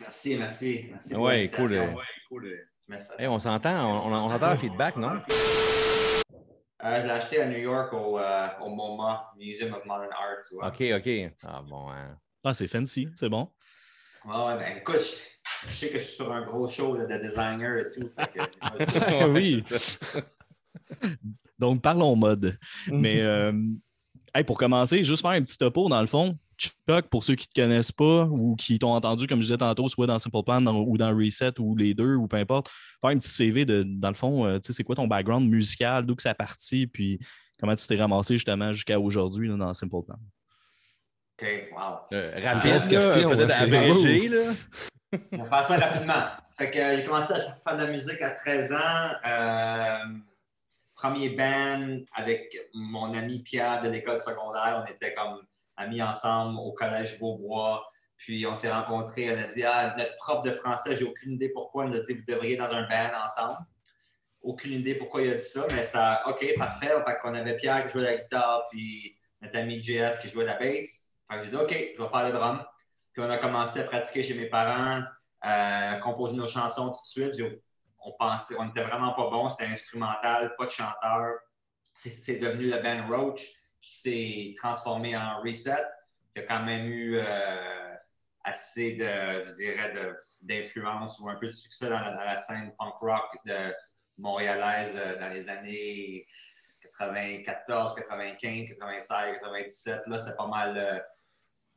Merci, 0.01 0.35
merci. 0.37 0.87
merci 0.91 1.15
Ouais, 1.15 1.49
cool, 1.49 1.73
euh. 1.73 1.87
Ouais, 1.93 2.03
cool. 2.29 2.45
euh. 2.45 2.97
Hey, 3.17 3.27
on 3.27 3.39
s'entend, 3.39 3.85
on, 3.89 4.11
on, 4.11 4.13
on 4.13 4.31
entend 4.31 4.49
le 4.51 4.55
feedback, 4.57 4.95
non? 4.97 5.13
Euh, 6.83 7.01
je 7.01 7.05
l'ai 7.05 7.11
acheté 7.11 7.41
à 7.41 7.47
New 7.47 7.57
York 7.57 7.93
au, 7.93 8.19
euh, 8.19 8.47
au 8.61 8.69
MoMA, 8.69 9.31
Museum 9.37 9.73
of 9.73 9.85
Modern 9.85 10.11
Art. 10.11 10.69
OK, 10.71 10.83
OK. 10.97 11.09
Ah 11.43 11.61
bon, 11.67 11.89
hein. 11.89 12.17
Ah, 12.43 12.53
c'est 12.53 12.67
fancy, 12.67 13.07
c'est 13.15 13.29
bon. 13.29 13.49
Ouais, 14.25 14.35
ouais, 14.35 14.57
ben 14.57 14.77
écoute, 14.77 15.01
je, 15.67 15.73
sais 15.73 15.89
que 15.89 15.99
je 15.99 16.03
suis 16.03 16.15
sur 16.15 16.31
un 16.31 16.43
gros 16.45 16.67
show 16.67 16.95
là, 16.95 17.05
de 17.05 17.23
designer 17.23 17.77
et 17.77 17.89
tout. 17.89 18.07
Fait 18.09 18.29
que, 18.31 19.25
Oui. 19.33 19.63
Donc, 21.57 21.81
parlons 21.81 22.15
mode. 22.15 22.57
Mais 22.91 23.21
euh, 23.21 23.53
hey, 24.33 24.43
pour 24.43 24.57
commencer, 24.57 25.03
juste 25.03 25.21
faire 25.21 25.31
un 25.31 25.41
petit 25.41 25.57
topo, 25.57 25.87
dans 25.89 26.01
le 26.01 26.07
fond. 26.07 26.37
Chuck, 26.57 27.09
pour 27.09 27.25
ceux 27.25 27.35
qui 27.35 27.47
ne 27.49 27.53
te 27.53 27.67
connaissent 27.67 27.91
pas 27.91 28.23
ou 28.31 28.55
qui 28.55 28.79
t'ont 28.79 28.93
entendu, 28.93 29.27
comme 29.27 29.39
je 29.39 29.47
disais 29.47 29.57
tantôt, 29.57 29.89
soit 29.89 30.07
dans 30.07 30.19
Simple 30.19 30.41
Plan 30.45 30.61
dans- 30.61 30.79
ou 30.79 30.97
dans 30.97 31.13
Reset 31.13 31.59
ou 31.59 31.75
les 31.75 31.93
deux 31.93 32.15
ou 32.15 32.27
peu 32.29 32.37
importe, 32.37 32.69
faire 33.01 33.09
un 33.09 33.17
petit 33.17 33.27
CV 33.29 33.65
de, 33.65 33.83
dans 33.85 34.07
le 34.07 34.15
fond, 34.15 34.45
euh, 34.45 34.57
tu 34.59 34.67
sais, 34.67 34.73
c'est 34.73 34.83
quoi 34.85 34.95
ton 34.95 35.05
background 35.05 35.49
musical, 35.49 36.05
d'où 36.05 36.15
que 36.15 36.21
ça 36.21 36.33
partit, 36.33 36.87
puis 36.87 37.19
comment 37.59 37.75
tu 37.75 37.85
t'es 37.85 37.97
ramassé 37.97 38.35
justement 38.35 38.71
jusqu'à 38.71 38.97
aujourd'hui 38.97 39.49
dans 39.49 39.73
Simple 39.73 40.01
Plan? 40.05 40.15
OK, 41.37 41.47
wow. 41.73 41.79
Euh, 42.13 42.31
Grosse 42.39 42.43
rapide, 42.53 42.89
question, 42.89 43.29
peut-être 43.31 43.61
abrégé, 43.61 44.29
là. 44.29 44.53
On 45.31 45.43
va 45.43 45.61
faire 45.61 45.63
ça 45.63 45.87
rapidement. 45.87 46.23
Fait 46.57 46.71
que, 46.71 46.79
euh, 46.79 46.97
j'ai 46.97 47.03
commencé 47.03 47.33
à 47.33 47.39
faire 47.39 47.77
de 47.77 47.83
la 47.83 47.91
musique 47.91 48.21
à 48.21 48.31
13 48.31 48.73
ans. 48.73 49.11
Euh, 49.25 50.19
premier 50.95 51.29
band 51.29 51.99
avec 52.13 52.57
mon 52.73 53.13
ami 53.13 53.39
Pierre 53.43 53.81
de 53.81 53.89
l'école 53.89 54.19
secondaire. 54.19 54.83
On 54.85 54.91
était 54.91 55.13
comme 55.13 55.41
amis 55.77 56.01
ensemble 56.01 56.57
au 56.59 56.71
collège 56.71 57.19
Beaubois. 57.19 57.85
Puis 58.17 58.45
on 58.47 58.55
s'est 58.55 58.71
rencontrés. 58.71 59.35
On 59.35 59.37
a 59.37 59.47
dit 59.53 59.63
Ah, 59.63 59.95
notre 59.97 60.15
prof 60.15 60.41
de 60.43 60.51
français, 60.51 60.95
j'ai 60.95 61.05
aucune 61.05 61.33
idée 61.33 61.49
pourquoi. 61.49 61.85
Il 61.85 61.91
nous 61.91 61.97
a 61.97 61.99
dit 61.99 62.13
Vous 62.13 62.23
devriez 62.27 62.55
dans 62.55 62.71
un 62.71 62.87
band 62.87 63.25
ensemble. 63.25 63.59
Aucune 64.41 64.73
idée 64.73 64.95
pourquoi 64.95 65.23
il 65.23 65.31
a 65.31 65.35
dit 65.35 65.45
ça, 65.45 65.65
mais 65.71 65.83
ça, 65.83 66.23
OK, 66.27 66.45
parfait. 66.57 66.93
Fait 67.05 67.17
qu'on 67.21 67.33
avait 67.33 67.57
Pierre 67.57 67.83
qui 67.85 67.91
jouait 67.91 68.03
la 68.03 68.15
guitare, 68.15 68.67
puis 68.69 69.17
notre 69.41 69.57
ami 69.57 69.81
JS 69.81 70.19
qui 70.21 70.29
jouait 70.29 70.45
la 70.45 70.53
bass. 70.53 71.11
Fait 71.29 71.37
que 71.37 71.43
j'ai 71.43 71.49
dit 71.49 71.55
OK, 71.55 71.71
je 71.97 72.01
vais 72.01 72.09
faire 72.09 72.25
le 72.27 72.31
drum. 72.31 72.63
Puis 73.15 73.23
on 73.23 73.29
a 73.29 73.37
commencé 73.37 73.79
à 73.79 73.85
pratiquer 73.85 74.23
chez 74.23 74.33
mes 74.33 74.47
parents, 74.47 75.01
composer 76.01 76.35
nos 76.35 76.49
chansons 76.49 76.89
tout 76.91 77.01
de 77.21 77.31
suite. 77.31 77.61
On 77.99 78.11
pensait, 78.11 78.55
on 78.59 78.67
vraiment 78.67 79.13
pas 79.13 79.29
bons, 79.29 79.49
c'était 79.49 79.71
instrumental, 79.71 80.53
pas 80.57 80.65
de 80.65 80.69
chanteur. 80.69 81.35
C'est- 81.93 82.39
devenu 82.39 82.69
le 82.69 82.77
band 82.79 83.07
Roach 83.07 83.47
qui 83.79 83.95
s'est 83.95 84.53
transformé 84.57 85.15
en 85.15 85.39
Reset, 85.41 85.81
qui 86.35 86.41
a 86.41 86.43
quand 86.43 86.63
même 86.63 86.87
eu 86.87 87.17
euh, 87.17 87.95
assez 88.43 88.95
de, 88.95 89.49
dirais, 89.53 89.93
d'influence 90.41 91.17
ou 91.21 91.29
un 91.29 91.35
peu 91.35 91.45
de 91.47 91.51
succès 91.53 91.85
dans 91.89 91.99
la, 92.01 92.11
dans 92.11 92.25
la 92.25 92.37
scène 92.37 92.75
punk 92.77 92.95
rock 92.97 93.37
de 93.45 93.73
montréalaise 94.17 94.97
euh, 94.97 95.17
dans 95.17 95.29
les 95.29 95.47
années 95.47 96.27
94, 96.81 97.95
95, 97.95 98.69
96, 98.69 99.37
97. 99.39 100.01
Là, 100.07 100.19
c'était 100.19 100.35
pas 100.35 100.47
mal. 100.47 100.77
euh, 100.77 100.99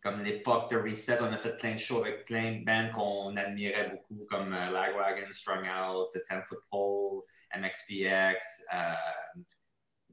comme 0.09 0.23
l'époque 0.23 0.71
de 0.71 0.77
Reset, 0.77 1.19
on 1.21 1.33
a 1.33 1.39
fait 1.39 1.57
plein 1.57 1.75
de 1.75 1.79
shows 1.79 2.01
avec 2.01 2.25
plein 2.25 2.53
de 2.53 2.65
bands 2.65 2.91
qu'on 2.95 3.37
admirait 3.37 3.91
beaucoup, 3.91 4.25
comme 4.31 4.55
euh, 4.55 4.71
Lagwagon, 4.71 5.31
Strung 5.31 5.67
Out, 5.69 6.11
The 6.15 6.23
Ten 6.27 6.43
Foot 6.45 6.61
Pole, 6.71 7.23
MXPX, 7.55 8.65
euh, 8.73 8.95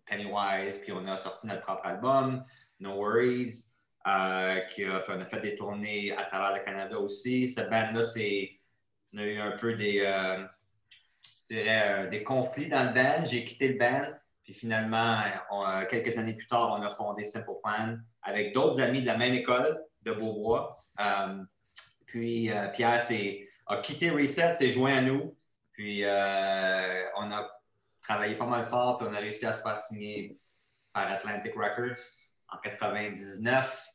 Pennywise, 0.05 0.79
puis 0.79 0.91
on 0.91 1.07
a 1.07 1.17
sorti 1.17 1.47
notre 1.47 1.61
propre 1.61 1.85
album, 1.85 2.43
No 2.79 2.95
Worries, 2.95 3.73
euh, 4.07 4.59
qui 4.71 4.83
a- 4.83 4.99
puis 4.99 5.13
on 5.15 5.21
a 5.21 5.25
fait 5.25 5.39
des 5.39 5.55
tournées 5.55 6.11
à 6.15 6.25
travers 6.25 6.57
le 6.57 6.63
Canada 6.65 6.99
aussi. 6.99 7.47
Cette 7.47 7.69
band-là, 7.69 8.03
c'est, 8.03 8.51
on 9.13 9.19
a 9.19 9.23
eu 9.23 9.37
un 9.37 9.51
peu 9.51 9.75
des, 9.75 10.01
euh, 10.01 10.45
je 11.49 12.07
des 12.09 12.23
conflits 12.23 12.67
dans 12.69 12.83
le 12.83 12.93
band. 12.93 13.25
J'ai 13.25 13.45
quitté 13.45 13.69
le 13.69 13.77
band, 13.77 14.07
puis 14.45 14.53
finalement, 14.53 15.17
euh, 15.51 15.85
quelques 15.87 16.17
années 16.19 16.35
plus 16.35 16.47
tard, 16.47 16.77
on 16.79 16.83
a 16.83 16.91
fondé 16.91 17.23
Simple 17.23 17.49
Plan 17.63 17.97
avec 18.21 18.53
d'autres 18.53 18.79
amis 18.79 19.01
de 19.01 19.07
la 19.07 19.17
même 19.17 19.33
école 19.33 19.83
de 20.03 20.11
Beaubois. 20.11 20.69
Euh, 20.99 21.43
puis 22.05 22.51
euh, 22.51 22.67
Pierre 22.67 23.01
a 23.65 23.77
quitté 23.77 24.11
Reset, 24.11 24.55
s'est 24.55 24.69
joint 24.69 24.97
à 24.97 25.01
nous. 25.01 25.35
Puis 25.73 26.03
on 26.05 27.31
a 27.31 27.49
travaillé 28.01 28.35
pas 28.35 28.45
mal 28.45 28.67
fort, 28.67 28.99
puis 28.99 29.07
on 29.09 29.13
a 29.15 29.17
réussi 29.17 29.47
à 29.47 29.51
se 29.51 29.63
faire 29.63 29.77
signer 29.77 30.39
par 30.93 31.11
Atlantic 31.11 31.53
Records 31.55 31.99
en 32.49 32.57
99, 32.59 33.87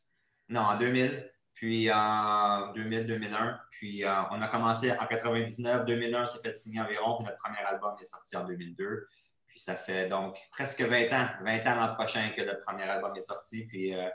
non, 0.49 0.61
en 0.61 0.77
2000, 0.77 1.31
puis 1.55 1.89
en 1.91 2.73
2000-2001. 2.73 3.57
Puis 3.71 4.03
on 4.05 4.41
a 4.41 4.47
commencé 4.49 4.91
en 4.91 5.07
99, 5.07 5.85
2001, 5.85 6.23
on 6.23 6.27
s'est 6.27 6.39
fait 6.43 6.53
signer 6.53 6.81
environ, 6.81 7.15
puis 7.15 7.25
notre 7.25 7.41
premier 7.41 7.65
album 7.65 7.95
est 7.99 8.05
sorti 8.05 8.35
en 8.35 8.43
2002. 8.43 9.07
Puis 9.51 9.59
ça 9.59 9.75
fait 9.75 10.07
donc 10.09 10.37
presque 10.51 10.81
20 10.81 11.11
ans, 11.13 11.27
20 11.43 11.67
ans 11.67 11.75
l'an 11.75 11.93
prochain 11.95 12.29
que 12.35 12.41
le 12.41 12.59
premier 12.65 12.83
album 12.83 13.13
est 13.15 13.19
sorti. 13.21 13.65
Puis 13.67 13.93
euh, 13.95 14.07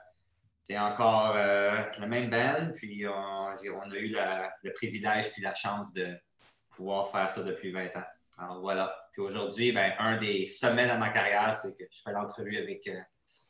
c'est 0.64 0.78
encore 0.78 1.34
euh, 1.36 1.76
le 2.00 2.06
même 2.06 2.28
band. 2.30 2.72
Puis 2.74 3.06
on, 3.06 3.46
a 3.48 3.96
eu 3.96 4.08
la- 4.08 4.50
le 4.62 4.72
privilège 4.72 5.32
puis 5.32 5.42
la 5.42 5.54
chance 5.54 5.92
de 5.92 6.08
pouvoir 6.70 7.10
faire 7.10 7.30
ça 7.30 7.42
depuis 7.42 7.70
20 7.70 7.86
ans. 7.96 8.04
Alors 8.38 8.60
voilà. 8.60 8.94
Puis 9.12 9.22
aujourd'hui, 9.22 9.72
ben, 9.72 9.92
un 9.98 10.16
des 10.18 10.46
sommets 10.46 10.86
de 10.86 10.98
ma 10.98 11.10
carrière, 11.10 11.56
c'est 11.56 11.76
que 11.76 11.84
je 11.90 12.00
fais 12.04 12.12
l'entrevue 12.12 12.56
avec 12.58 12.86
euh, 12.88 12.98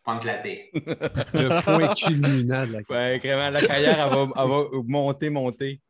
punk 0.04 0.24
laté. 0.24 0.70
Le 0.74 1.62
point 1.62 1.94
culminant 1.94 2.66
de 2.66 2.72
la 2.72 2.78
Ouais, 2.88 3.18
vraiment, 3.18 3.50
la 3.50 3.60
carrière, 3.62 3.98
elle 4.06 4.14
va, 4.14 4.28
elle 4.36 4.48
va 4.48 4.64
monter, 4.84 5.30
monter. 5.30 5.80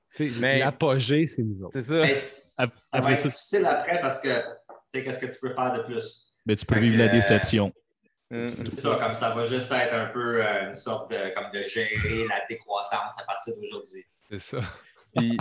Mais- 0.40 0.60
L'apogée, 0.60 1.26
c'est 1.26 1.42
nous 1.42 1.62
autres. 1.64 1.72
C'est 1.74 1.82
ça. 1.82 1.94
Mais 1.96 2.14
ça 2.14 3.00
va 3.00 3.12
être 3.12 3.22
difficile 3.26 3.66
après 3.66 4.00
parce 4.00 4.18
que, 4.18 4.28
tu 4.92 4.98
sais, 4.98 5.04
qu'est-ce 5.04 5.18
que 5.18 5.26
tu 5.26 5.38
peux 5.40 5.54
faire 5.54 5.72
de 5.72 5.82
plus? 5.82 6.32
Mais 6.46 6.56
tu 6.56 6.64
peux 6.64 6.74
Fait 6.74 6.80
vivre 6.80 6.96
que, 6.96 7.02
la 7.02 7.08
euh, 7.08 7.12
déception. 7.12 7.72
Hum. 8.32 8.48
C'est 8.48 8.72
ça, 8.72 8.98
comme 9.00 9.14
ça 9.14 9.30
va 9.30 9.46
juste 9.46 9.70
être 9.70 9.94
un 9.94 10.06
peu 10.06 10.44
euh, 10.44 10.66
une 10.66 10.74
sorte 10.74 11.10
de, 11.10 11.34
comme 11.34 11.50
de 11.52 11.62
gérer 11.66 12.26
la 12.28 12.44
décroissance 12.48 13.18
à 13.20 13.24
partir 13.24 13.54
d'aujourd'hui. 13.56 14.04
C'est 14.30 14.38
ça. 14.38 14.58
Puis, 15.14 15.36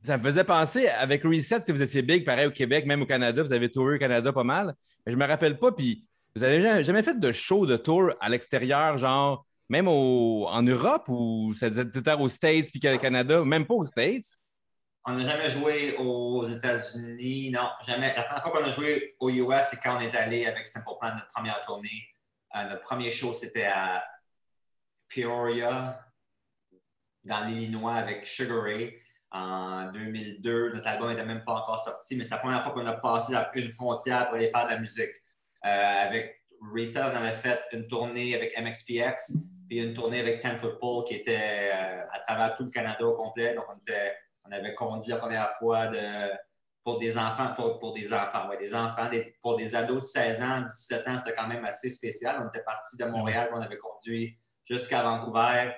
ça 0.00 0.16
me 0.16 0.22
faisait 0.22 0.44
penser, 0.44 0.88
avec 0.88 1.24
Reset, 1.24 1.64
si 1.64 1.72
vous 1.72 1.82
étiez 1.82 2.02
big, 2.02 2.24
pareil 2.24 2.46
au 2.46 2.52
Québec, 2.52 2.86
même 2.86 3.02
au 3.02 3.06
Canada, 3.06 3.42
vous 3.42 3.52
avez 3.52 3.70
touré 3.70 3.96
au 3.96 3.98
Canada 3.98 4.32
pas 4.32 4.44
mal. 4.44 4.74
Mais 5.04 5.12
je 5.12 5.16
me 5.16 5.26
rappelle 5.26 5.58
pas, 5.58 5.72
puis 5.72 6.06
vous 6.36 6.44
avez 6.44 6.62
jamais, 6.62 6.84
jamais 6.84 7.02
fait 7.02 7.18
de 7.18 7.32
show 7.32 7.66
de 7.66 7.76
tour 7.76 8.12
à 8.20 8.28
l'extérieur, 8.28 8.98
genre, 8.98 9.44
même 9.68 9.88
au, 9.88 10.46
en 10.48 10.62
Europe 10.62 11.04
ou 11.08 11.52
c'était 11.54 12.12
aux 12.12 12.28
States 12.28 12.70
puis 12.70 12.80
au 12.88 12.98
Canada, 12.98 13.44
même 13.44 13.66
pas 13.66 13.74
aux 13.74 13.84
States? 13.84 14.26
On 15.08 15.12
n'a 15.12 15.22
jamais 15.22 15.48
joué 15.48 15.96
aux 15.98 16.44
États-Unis, 16.44 17.50
non, 17.52 17.68
jamais. 17.86 18.12
La 18.16 18.22
première 18.24 18.42
fois 18.42 18.50
qu'on 18.52 18.64
a 18.64 18.70
joué 18.70 19.14
aux 19.20 19.30
US, 19.30 19.66
c'est 19.70 19.80
quand 19.80 19.96
on 19.96 20.00
est 20.00 20.14
allé 20.16 20.46
avec 20.46 20.66
Simple 20.66 20.90
Plan, 21.00 21.14
notre 21.14 21.28
première 21.28 21.62
tournée. 21.62 22.08
Euh, 22.56 22.64
notre 22.64 22.80
premier 22.80 23.08
show, 23.10 23.32
c'était 23.32 23.66
à 23.66 24.04
Peoria, 25.08 26.00
dans 27.22 27.44
l'Illinois, 27.46 27.94
avec 27.94 28.26
Sugar 28.26 28.62
Ray 28.64 29.00
en 29.30 29.92
2002. 29.92 30.72
Notre 30.72 30.88
album 30.88 31.10
n'était 31.10 31.24
même 31.24 31.44
pas 31.44 31.52
encore 31.52 31.78
sorti, 31.78 32.16
mais 32.16 32.24
c'est 32.24 32.30
la 32.30 32.38
première 32.38 32.64
fois 32.64 32.72
qu'on 32.72 32.86
a 32.86 32.94
passé 32.94 33.32
une 33.54 33.72
frontière 33.72 34.26
pour 34.26 34.36
aller 34.36 34.50
faire 34.50 34.64
de 34.64 34.70
la 34.72 34.78
musique. 34.80 35.12
Euh, 35.64 35.68
avec 35.68 36.42
Reset, 36.74 37.00
on 37.00 37.16
avait 37.16 37.32
fait 37.32 37.60
une 37.72 37.86
tournée 37.86 38.34
avec 38.34 38.58
MXPX, 38.60 39.34
puis 39.68 39.78
une 39.78 39.94
tournée 39.94 40.18
avec 40.18 40.40
Ten 40.40 40.58
Foot 40.58 40.80
Pole 40.80 41.04
qui 41.04 41.14
était 41.14 41.70
euh, 41.72 42.02
à 42.10 42.18
travers 42.26 42.56
tout 42.56 42.64
le 42.64 42.70
Canada 42.70 43.06
au 43.06 43.14
complet. 43.14 43.54
Donc, 43.54 43.66
on, 43.68 43.76
était- 43.78 44.16
on 44.48 44.52
avait 44.52 44.74
conduit 44.74 45.10
la 45.10 45.18
première 45.18 45.50
fois 45.52 45.90
pour 46.86 46.98
des 46.98 47.18
enfants, 47.18 47.52
pour, 47.54 47.92
des 47.92 48.12
enfants, 48.12 48.48
ouais, 48.48 48.58
des 48.58 48.72
enfants, 48.72 49.10
pour 49.42 49.56
des 49.56 49.74
ados 49.74 50.02
de 50.02 50.06
16 50.06 50.42
ans, 50.42 50.60
17 50.62 51.08
ans, 51.08 51.18
c'était 51.18 51.34
quand 51.34 51.48
même 51.48 51.64
assez 51.64 51.90
spécial. 51.90 52.40
On 52.40 52.48
était 52.48 52.62
parti 52.62 52.96
de 52.96 53.04
Montréal, 53.06 53.50
on 53.52 53.60
avait 53.60 53.76
conduit 53.76 54.38
jusqu'à 54.64 55.02
Vancouver 55.02 55.72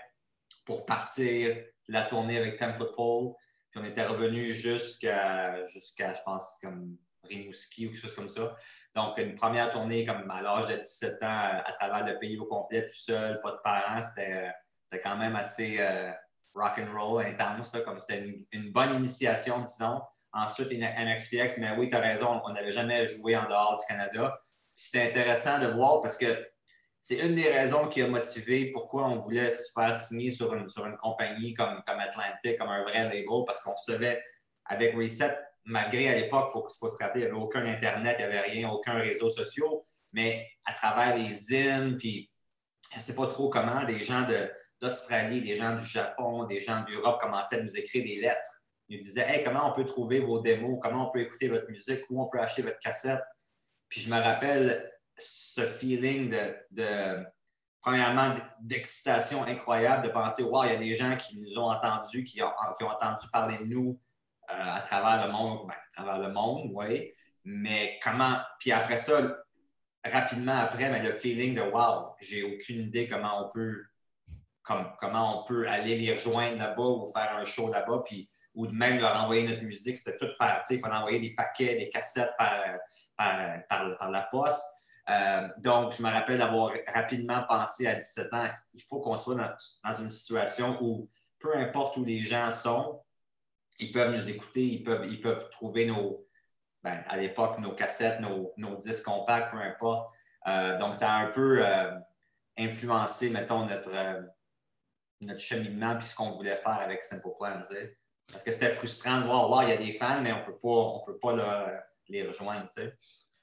pour 0.67 0.85
partir 0.85 1.57
la 1.89 2.03
tournée 2.03 2.37
avec 2.37 2.59
Ten 2.59 2.75
Foot 2.75 2.95
Pole. 2.95 3.33
Puis 3.71 3.81
on 3.81 3.85
était 3.85 4.05
revenu 4.05 4.53
jusqu'à, 4.53 5.67
je 5.67 6.23
pense, 6.27 6.59
comme 6.63 6.99
Rimouski 7.25 7.87
ou 7.87 7.91
quelque 7.91 8.01
chose 8.01 8.15
comme 8.15 8.29
ça. 8.29 8.55
Donc, 8.95 9.17
une 9.17 9.35
première 9.35 9.71
tournée 9.71 10.05
comme 10.05 10.31
à 10.31 10.43
l'âge 10.43 10.69
de 10.69 10.77
17 10.77 11.23
ans 11.23 11.63
à 11.65 11.73
travers 11.79 12.05
le 12.05 12.19
pays 12.19 12.39
au 12.39 12.45
complet, 12.45 12.87
tout 12.87 12.95
seul, 12.95 13.41
pas 13.41 13.53
de 13.53 13.61
parents, 13.65 14.03
c'était, 14.03 14.53
c'était 14.85 15.03
quand 15.03 15.17
même 15.17 15.37
assez 15.37 15.77
euh, 15.81 16.11
rock 16.59 16.79
and 16.79 16.93
roll, 16.97 17.25
intense. 17.25 17.73
là, 17.73 17.81
comme 17.81 18.00
c'était 18.00 18.45
une, 18.53 18.73
bonne 18.73 18.95
initiation, 18.95 19.61
disons. 19.61 20.00
Ensuite, 20.33 20.71
MXPX, 20.73 21.59
mais 21.59 21.75
oui, 21.79 21.88
tu 21.88 21.97
as 21.97 22.00
raison, 22.00 22.41
on 22.45 22.53
n'avait 22.53 22.73
jamais 22.73 23.07
joué 23.09 23.37
en 23.37 23.49
dehors 23.49 23.77
du 23.79 23.87
Canada. 23.87 24.38
C'était 24.77 25.11
intéressant 25.11 25.59
de 25.59 25.69
voir 25.69 26.03
parce 26.03 26.17
que 26.17 26.47
c'est 27.00 27.21
une 27.21 27.35
des 27.35 27.50
raisons 27.50 27.88
qui 27.88 28.03
a 28.03 28.07
motivé 28.07 28.71
pourquoi 28.73 29.09
on 29.09 29.19
voulait 29.19 29.50
se 29.50 29.73
faire 29.73 29.95
signer 29.95 30.31
sur 30.31 30.53
une, 30.55 30.67
une 30.85 30.97
compagnie 30.99 31.55
comme, 31.55 31.83
comme 31.87 31.99
Atlantic, 31.99 32.59
comme 32.59 32.69
un 32.69 32.83
vrai 32.83 33.05
label, 33.05 33.25
parce 33.47 33.62
qu'on 33.62 33.73
recevait 33.73 34.23
avec 34.67 34.95
Reset, 34.95 35.37
malgré 35.65 36.09
à 36.09 36.17
l'époque, 36.17 36.50
il 36.50 36.53
faut, 36.53 36.69
faut 36.79 36.91
se 36.91 37.03
rappeler, 37.03 37.23
il 37.23 37.25
n'y 37.25 37.31
avait 37.31 37.41
aucun 37.41 37.65
Internet, 37.65 38.17
il 38.19 38.27
n'y 38.27 38.37
avait 38.37 38.41
rien, 38.41 38.69
aucun 38.69 38.95
réseau 38.95 39.31
social, 39.31 39.69
mais 40.12 40.47
à 40.67 40.75
travers 40.75 41.17
les 41.17 41.33
zines, 41.33 41.97
puis 41.97 42.31
je 42.93 42.99
ne 42.99 43.03
sais 43.03 43.15
pas 43.15 43.27
trop 43.27 43.49
comment, 43.49 43.85
des 43.85 44.03
gens 44.05 44.23
de- 44.29 44.50
d'Australie, 44.81 45.41
des 45.41 45.57
gens 45.57 45.77
du 45.77 45.85
Japon, 45.85 46.45
des 46.45 46.61
gens 46.61 46.85
d'Europe 46.85 47.21
commençaient 47.21 47.61
à 47.61 47.63
nous 47.63 47.77
écrire 47.77 48.05
des 48.05 48.21
lettres. 48.21 48.63
Ils 48.89 48.99
nous 48.99 49.03
disaient 49.03 49.27
Hey, 49.29 49.45
comment 49.45 49.71
on 49.71 49.75
peut 49.75 49.85
trouver 49.85 50.21
vos 50.21 50.41
démos, 50.41 50.79
comment 50.83 51.09
on 51.09 51.11
peut 51.11 51.21
écouter 51.21 51.49
votre 51.49 51.69
musique, 51.71 52.03
où 52.11 52.23
on 52.23 52.27
peut 52.27 52.41
acheter 52.41 52.63
votre 52.63 52.79
cassette? 52.79 53.23
Puis 53.89 54.01
je 54.01 54.11
me 54.11 54.21
rappelle 54.21 54.91
ce 55.17 55.65
feeling 55.65 56.35
de, 56.71 57.25
premièrement, 57.81 58.37
d'excitation 58.61 59.45
incroyable 59.45 60.07
de 60.07 60.13
penser, 60.13 60.43
wow, 60.43 60.65
il 60.65 60.73
y 60.73 60.75
a 60.75 60.79
des 60.79 60.95
gens 60.95 61.17
qui 61.17 61.41
nous 61.41 61.59
ont 61.59 61.71
entendus, 61.71 62.25
qui 62.25 62.43
ont, 62.43 62.53
entendu 62.81 63.27
parler 63.33 63.59
de 63.59 63.65
nous 63.65 63.99
euh, 64.51 64.55
à 64.55 64.81
travers 64.81 65.27
le 65.27 65.33
monde, 65.33 65.67
ben, 65.67 65.75
à 65.75 66.03
travers 66.03 66.19
le 66.19 66.33
monde, 66.33 66.71
oui. 66.73 67.13
Mais 67.45 67.99
comment, 68.03 68.39
puis 68.59 68.73
après 68.73 68.97
ça, 68.97 69.39
rapidement 70.05 70.57
après, 70.57 70.91
mais 70.91 71.03
le 71.03 71.13
feeling 71.13 71.55
de, 71.55 71.63
wow, 71.63 72.15
j'ai 72.21 72.43
aucune 72.43 72.81
idée 72.81 73.09
comment 73.09 73.47
on 73.47 73.51
peut, 73.51 73.85
comme, 74.69 74.93
comment 74.99 75.41
on 75.41 75.45
peut 75.45 75.67
aller 75.67 75.97
les 75.97 76.13
rejoindre 76.13 76.59
là-bas 76.59 76.83
ou 76.83 77.07
faire 77.07 77.35
un 77.37 77.45
show 77.45 77.73
là-bas, 77.73 78.03
puis 78.05 78.29
ou 78.55 78.69
même 78.69 78.99
leur 78.99 79.17
envoyer 79.23 79.49
notre 79.49 79.63
musique, 79.63 79.97
c'était 79.97 80.19
tout 80.19 80.33
par, 80.39 80.63
il 80.69 80.81
fallait 80.81 80.97
envoyer 80.97 81.21
des 81.21 81.35
paquets, 81.35 81.77
des 81.77 81.89
cassettes 81.89 82.35
par, 82.37 82.61
par, 83.17 83.97
par, 83.99 84.11
la 84.11 84.23
poste. 84.23 84.65
Euh, 85.09 85.49
donc, 85.59 85.95
je 85.95 86.03
me 86.03 86.11
rappelle 86.11 86.39
d'avoir 86.39 86.73
rapidement 86.93 87.43
pensé 87.49 87.87
à 87.87 87.95
17 87.95 88.35
ans, 88.35 88.49
il 88.75 88.83
faut 88.83 89.01
qu'on 89.01 89.17
soit 89.17 89.37
dans, 89.37 89.93
une 89.99 90.09
situation 90.09 90.77
où, 90.83 91.09
peu 91.39 91.57
importe 91.57 91.97
où 91.97 92.05
les 92.05 92.21
gens 92.21 92.53
sont, 92.53 93.01
ils 93.79 93.93
peuvent 93.93 94.13
nous 94.13 94.29
écouter, 94.29 94.65
ils 94.65 94.83
peuvent, 94.83 95.07
ils 95.07 95.21
peuvent 95.21 95.49
trouver 95.51 95.87
nos, 95.87 96.27
ben, 96.83 97.03
à 97.07 97.17
l'époque, 97.17 97.59
nos 97.61 97.73
cassettes, 97.73 98.21
nos, 98.21 98.53
nos, 98.57 98.77
disques 98.77 99.05
compacts, 99.05 99.53
peu 99.53 99.59
importe. 99.59 100.13
Euh, 100.49 100.77
donc, 100.79 100.97
ça 100.97 101.13
a 101.13 101.17
un 101.19 101.31
peu 101.31 101.65
euh, 101.65 101.97
influencé, 102.59 103.31
mettons, 103.31 103.67
notre, 103.67 103.93
notre 105.21 105.41
cheminement 105.41 105.97
puis 105.97 106.07
ce 106.07 106.15
qu'on 106.15 106.33
voulait 106.33 106.57
faire 106.57 106.79
avec 106.81 107.03
Simple 107.03 107.29
Plan. 107.39 107.61
T'sais. 107.63 107.97
Parce 108.31 108.43
que 108.43 108.53
c'était 108.53 108.71
frustrant 108.71 109.21
de 109.21 109.27
voir, 109.27 109.51
wow, 109.51 109.63
il 109.63 109.71
y 109.71 109.73
a 109.73 109.77
des 109.77 109.93
fans, 109.93 110.21
mais 110.23 110.33
on 110.33 110.45
peut 110.45 110.59
pas, 110.61 110.69
on 110.69 111.03
peut 111.05 111.19
pas 111.19 111.35
leur, 111.35 111.81
les 112.09 112.27
rejoindre. 112.27 112.69
T'sais. 112.69 112.95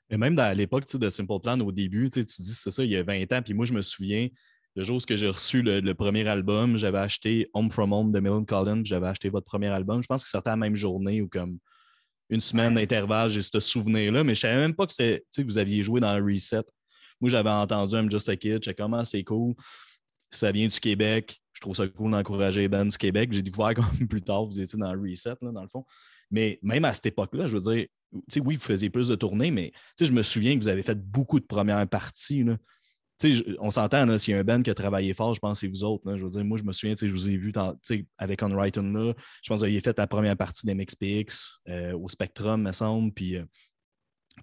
Mais 0.10 0.18
même 0.18 0.38
à 0.38 0.54
l'époque 0.54 0.86
de 0.96 1.10
Simple 1.10 1.40
Plan, 1.42 1.60
au 1.60 1.72
début, 1.72 2.10
tu 2.10 2.24
dis, 2.24 2.54
c'est 2.54 2.72
ça, 2.72 2.84
il 2.84 2.92
y 2.92 2.98
a 2.98 3.04
20 3.04 3.34
ans, 3.34 3.42
puis 3.42 3.54
moi, 3.54 3.66
je 3.66 3.74
me 3.74 3.82
souviens, 3.82 4.30
le 4.76 4.84
jour 4.84 4.98
où 4.98 5.16
j'ai 5.16 5.28
reçu 5.28 5.62
le, 5.62 5.80
le, 5.80 5.94
premier 5.96 6.28
album, 6.28 6.78
j'avais 6.78 7.00
acheté 7.00 7.50
Home 7.54 7.72
From 7.72 7.94
Home 7.94 8.12
de 8.12 8.20
Millen 8.20 8.46
Collins, 8.46 8.84
j'avais 8.84 9.08
acheté 9.08 9.30
votre 9.30 9.46
premier 9.46 9.68
album. 9.68 10.04
Je 10.04 10.08
pense 10.08 10.24
que 10.24 10.30
c'était 10.30 10.50
la 10.50 10.58
même 10.58 10.76
journée 10.76 11.22
ou 11.22 11.30
comme 11.30 11.60
une 12.30 12.42
semaine 12.42 12.74
d'intervalle, 12.74 13.30
j'ai 13.30 13.42
ce 13.42 13.60
souvenir-là, 13.60 14.24
mais 14.24 14.36
je 14.36 14.46
ne 14.46 14.52
savais 14.52 14.62
même 14.62 14.76
pas 14.76 14.86
que, 14.86 14.94
que 15.18 15.42
vous 15.42 15.58
aviez 15.58 15.82
joué 15.82 16.02
dans 16.02 16.16
Reset. 16.16 16.64
Moi, 17.22 17.30
j'avais 17.30 17.50
entendu 17.50 17.96
I'm 17.96 18.12
Just 18.12 18.28
a 18.30 18.36
Kid, 18.36 18.60
je 18.64 18.70
sais 18.70 18.76
comment 18.76 19.06
c'est 19.06 19.24
cool. 19.24 19.56
Ça 20.30 20.52
vient 20.52 20.68
du 20.68 20.80
Québec. 20.80 21.40
Je 21.56 21.62
trouve 21.62 21.76
ça 21.76 21.88
cool 21.88 22.12
d'encourager 22.12 22.68
les 22.68 22.86
du 22.86 22.98
Québec. 22.98 23.34
J'ai 23.34 23.42
découvert 23.42 23.74
comme 23.76 24.08
plus 24.08 24.22
tard, 24.22 24.46
vous 24.46 24.60
étiez 24.60 24.78
dans 24.78 24.94
le 24.94 25.02
Reset, 25.02 25.36
là, 25.42 25.52
dans 25.52 25.62
le 25.62 25.68
fond. 25.68 25.86
Mais 26.30 26.60
même 26.62 26.86
à 26.86 26.94
cette 26.94 27.08
époque-là, 27.08 27.48
je 27.48 27.58
veux 27.58 27.74
dire, 27.74 27.88
oui, 28.44 28.56
vous 28.56 28.64
faisiez 28.64 28.90
plus 28.90 29.08
de 29.08 29.16
tournées, 29.16 29.52
mais 29.52 29.72
je 30.00 30.12
me 30.12 30.24
souviens 30.24 30.56
que 30.56 30.62
vous 30.62 30.68
avez 30.68 30.84
fait 30.84 31.00
beaucoup 31.00 31.40
de 31.40 31.46
premières 31.46 31.88
parties. 31.88 32.44
Là. 32.44 32.58
On 33.60 33.72
s'entend, 33.72 34.18
s'il 34.18 34.34
y 34.34 34.38
a 34.38 34.40
un 34.40 34.44
band 34.44 34.62
qui 34.62 34.70
a 34.70 34.76
travaillé 34.76 35.14
fort, 35.14 35.34
je 35.34 35.40
pense 35.40 35.62
que 35.62 35.68
c'est 35.68 35.72
vous 35.72 35.84
autres. 35.84 36.04
Je 36.18 36.24
veux 36.24 36.30
dire, 36.30 36.44
moi, 36.44 36.58
je 36.58 36.64
me 36.64 36.74
souviens, 36.74 36.96
je 37.00 37.08
vous 37.08 37.30
ai 37.30 37.38
vu 37.38 37.54
avec 38.18 38.44
On 38.44 38.52
On 38.52 38.56
là. 38.56 38.74
Je 38.74 38.82
pense 38.82 39.14
que 39.48 39.54
vous 39.54 39.64
aviez 39.64 39.82
fait 39.82 39.98
la 39.98 40.08
première 40.08 40.36
partie 40.36 40.66
d'MXPX 40.66 41.62
euh, 41.70 41.94
au 41.94 42.10
Spectrum, 42.10 42.62
me 42.62 42.72
semble. 42.72 43.14
Euh, 43.22 43.46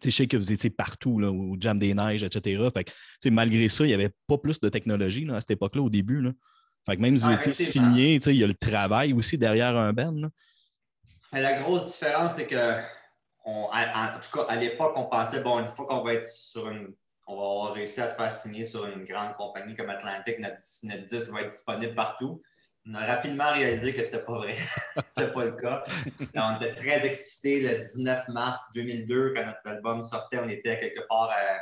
je 0.02 0.10
sais 0.10 0.26
que 0.26 0.38
vous 0.38 0.52
étiez 0.52 0.70
partout, 0.70 1.18
là, 1.18 1.30
au 1.30 1.56
Jam 1.60 1.78
des 1.78 1.92
Neiges, 1.92 2.24
etc. 2.24 2.66
Fait 2.72 2.84
que, 2.84 3.28
malgré 3.28 3.68
ça, 3.68 3.84
il 3.84 3.88
n'y 3.88 3.94
avait 3.94 4.12
pas 4.26 4.38
plus 4.38 4.58
de 4.58 4.68
technologie 4.70 5.28
à 5.30 5.40
cette 5.40 5.50
époque-là, 5.50 5.82
au 5.82 5.90
début. 5.90 6.22
Là. 6.22 6.32
Fait 6.86 6.96
que 6.96 7.00
même 7.00 7.16
si 7.16 7.24
vous 7.24 7.32
étiez 7.32 7.52
signé, 7.52 8.14
il 8.14 8.36
y 8.36 8.44
a 8.44 8.46
le 8.46 8.54
travail 8.54 9.12
aussi 9.12 9.38
derrière 9.38 9.76
un 9.76 9.92
band. 9.92 10.30
La 11.32 11.54
grosse 11.54 11.92
différence, 11.92 12.34
c'est 12.34 12.46
que, 12.46 12.78
on, 13.44 13.68
en, 13.72 14.16
en, 14.16 14.20
tout 14.20 14.36
cas, 14.36 14.46
à 14.48 14.56
l'époque, 14.56 14.92
on 14.96 15.04
pensait, 15.04 15.42
bon, 15.42 15.60
une 15.60 15.68
fois 15.68 15.86
qu'on 15.86 16.02
va 16.02 16.14
être 16.14 16.26
sur 16.26 16.68
une. 16.68 16.94
On 17.28 17.36
va 17.36 17.42
avoir 17.42 17.72
réussi 17.74 18.00
à 18.00 18.08
se 18.08 18.14
faire 18.14 18.32
signer 18.32 18.64
sur 18.64 18.84
une 18.84 19.04
grande 19.04 19.34
compagnie 19.36 19.76
comme 19.76 19.88
Atlantic, 19.88 20.40
notre, 20.40 20.56
notre 20.82 21.04
disque 21.04 21.30
va 21.30 21.42
être 21.42 21.50
disponible 21.50 21.94
partout. 21.94 22.42
On 22.84 22.94
a 22.94 23.06
rapidement 23.06 23.52
réalisé 23.52 23.94
que 23.94 24.02
c'était 24.02 24.24
pas 24.24 24.38
vrai. 24.38 24.56
c'était 25.08 25.32
pas 25.32 25.44
le 25.44 25.52
cas. 25.52 25.84
On 26.34 26.56
était 26.56 26.74
très 26.74 27.06
excités 27.06 27.60
le 27.60 27.78
19 27.78 28.26
mars 28.28 28.60
2002, 28.74 29.34
quand 29.34 29.46
notre 29.46 29.66
album 29.66 30.02
sortait. 30.02 30.40
On 30.40 30.48
était 30.48 30.80
quelque 30.80 31.06
part 31.08 31.30
à. 31.30 31.60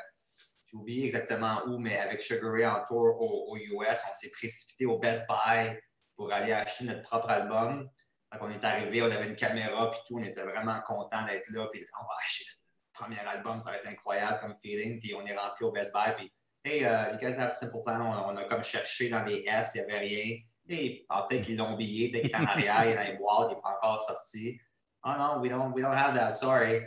J'ai 0.71 0.77
oublié 0.77 1.07
exactement 1.07 1.63
où, 1.67 1.79
mais 1.79 1.99
avec 1.99 2.23
Sugar 2.23 2.53
Ray 2.53 2.67
en 2.67 2.85
tour 2.85 3.21
aux, 3.21 3.53
aux 3.53 3.57
US, 3.57 4.03
on 4.09 4.15
s'est 4.15 4.31
précipité 4.31 4.87
au 4.87 4.99
Best 4.99 5.27
Buy 5.29 5.77
pour 6.15 6.33
aller 6.33 6.53
acheter 6.53 6.85
notre 6.85 7.03
propre 7.03 7.29
album. 7.31 7.89
Donc, 8.33 8.43
on 8.43 8.51
est 8.51 8.65
arrivé, 8.65 9.03
on 9.03 9.07
avait 9.07 9.27
une 9.27 9.35
caméra, 9.35 9.91
puis 9.91 10.01
tout, 10.07 10.19
on 10.19 10.23
était 10.23 10.43
vraiment 10.43 10.81
content 10.87 11.25
d'être 11.25 11.51
là, 11.51 11.67
puis 11.73 11.85
on 12.01 12.05
va 12.05 12.15
acheter 12.25 12.45
le 12.47 13.05
premier 13.05 13.19
album, 13.19 13.59
ça 13.59 13.71
va 13.71 13.79
être 13.79 13.89
incroyable 13.89 14.39
comme 14.41 14.55
feeling, 14.63 15.01
puis 15.01 15.13
on 15.15 15.27
est 15.27 15.37
rentré 15.37 15.65
au 15.65 15.73
Best 15.73 15.93
Buy, 15.93 16.15
puis 16.17 16.33
hey, 16.65 16.83
uh, 16.83 17.13
you 17.13 17.19
guys 17.19 17.37
have 17.37 17.53
Simple 17.53 17.83
Plan, 17.85 18.01
on, 18.01 18.33
on, 18.33 18.37
a 18.37 18.45
comme 18.45 18.63
cherché 18.63 19.09
dans 19.09 19.25
les 19.25 19.45
S, 19.49 19.73
il 19.75 19.79
n'y 19.79 19.91
avait 19.91 19.99
rien, 19.99 20.37
et 20.69 21.05
ah, 21.09 21.27
peut-être 21.29 21.47
qu'ils 21.47 21.57
l'ont 21.57 21.73
oublié, 21.73 22.13
peut-être 22.13 22.27
qu'il 22.27 22.35
est 22.35 22.37
en 22.37 22.45
arrière, 22.45 22.85
il 22.85 22.91
est 22.91 22.95
dans 22.95 23.13
les 23.13 23.19
boîtes, 23.19 23.49
il 23.51 23.55
n'est 23.57 23.61
pas 23.61 23.77
encore 23.83 24.01
sorti. 24.01 24.61
Oh 25.03 25.15
non, 25.19 25.41
we 25.41 25.51
don't, 25.51 25.73
we 25.73 25.83
don't 25.83 25.97
have 25.97 26.15
that, 26.15 26.33
sorry. 26.33 26.83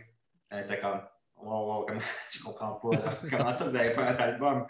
On 0.51 0.63
comme, 0.79 1.01
wow, 1.43 1.85
comment- 1.85 1.99
je 2.31 2.43
comprends 2.43 2.73
pas. 2.73 2.97
Comment 3.29 3.53
ça, 3.53 3.65
vous 3.65 3.71
n'avez 3.71 3.91
pas 3.91 4.03
un 4.03 4.15
album? 4.15 4.65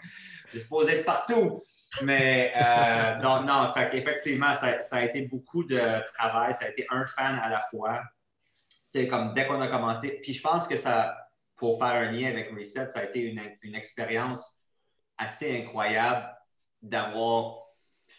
C'est 0.52 0.60
supposé 0.60 0.98
être 0.98 1.04
partout. 1.04 1.62
Mais 2.02 2.52
euh, 2.56 3.16
non, 3.16 3.42
non, 3.42 3.72
fait 3.72 3.96
effectivement, 3.96 4.54
ça, 4.54 4.82
ça 4.82 4.96
a 4.96 5.04
été 5.04 5.22
beaucoup 5.22 5.64
de 5.64 5.80
travail. 6.14 6.52
Ça 6.54 6.66
a 6.66 6.68
été 6.68 6.86
un 6.90 7.06
fan 7.06 7.38
à 7.40 7.48
la 7.48 7.60
fois. 7.70 8.02
C'est 8.88 9.08
comme 9.08 9.32
dès 9.34 9.46
qu'on 9.46 9.60
a 9.60 9.68
commencé. 9.68 10.20
Puis 10.22 10.34
je 10.34 10.42
pense 10.42 10.66
que 10.66 10.76
ça, 10.76 11.16
pour 11.56 11.78
faire 11.78 12.02
un 12.02 12.10
lien 12.10 12.28
avec 12.28 12.50
Reset, 12.50 12.88
ça 12.88 13.00
a 13.00 13.04
été 13.04 13.20
une, 13.20 13.40
une 13.62 13.74
expérience 13.74 14.64
assez 15.16 15.62
incroyable 15.62 16.28
d'avoir 16.82 17.63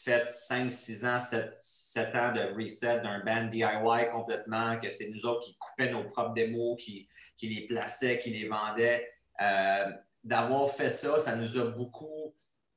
fait 0.03 0.29
5, 0.29 0.71
6 0.71 1.05
ans, 1.05 1.19
7, 1.19 1.53
7 1.57 2.15
ans 2.15 2.31
de 2.31 2.61
reset 2.61 3.01
d'un 3.01 3.19
band 3.19 3.45
DIY 3.45 4.09
complètement, 4.11 4.79
que 4.79 4.89
c'est 4.89 5.09
nous 5.09 5.25
autres 5.25 5.45
qui 5.45 5.57
coupaient 5.57 5.91
nos 5.91 6.03
propres 6.03 6.33
démos, 6.33 6.77
qui, 6.77 7.07
les 7.41 7.65
plaçaient, 7.67 8.19
qui 8.19 8.31
les 8.31 8.47
vendaient. 8.47 9.09
Euh, 9.41 9.91
D'avoir 10.23 10.71
fait 10.71 10.89
ça, 10.89 11.19
ça 11.19 11.35
nous 11.35 11.55
a 11.59 11.65
beaucoup 11.65 12.33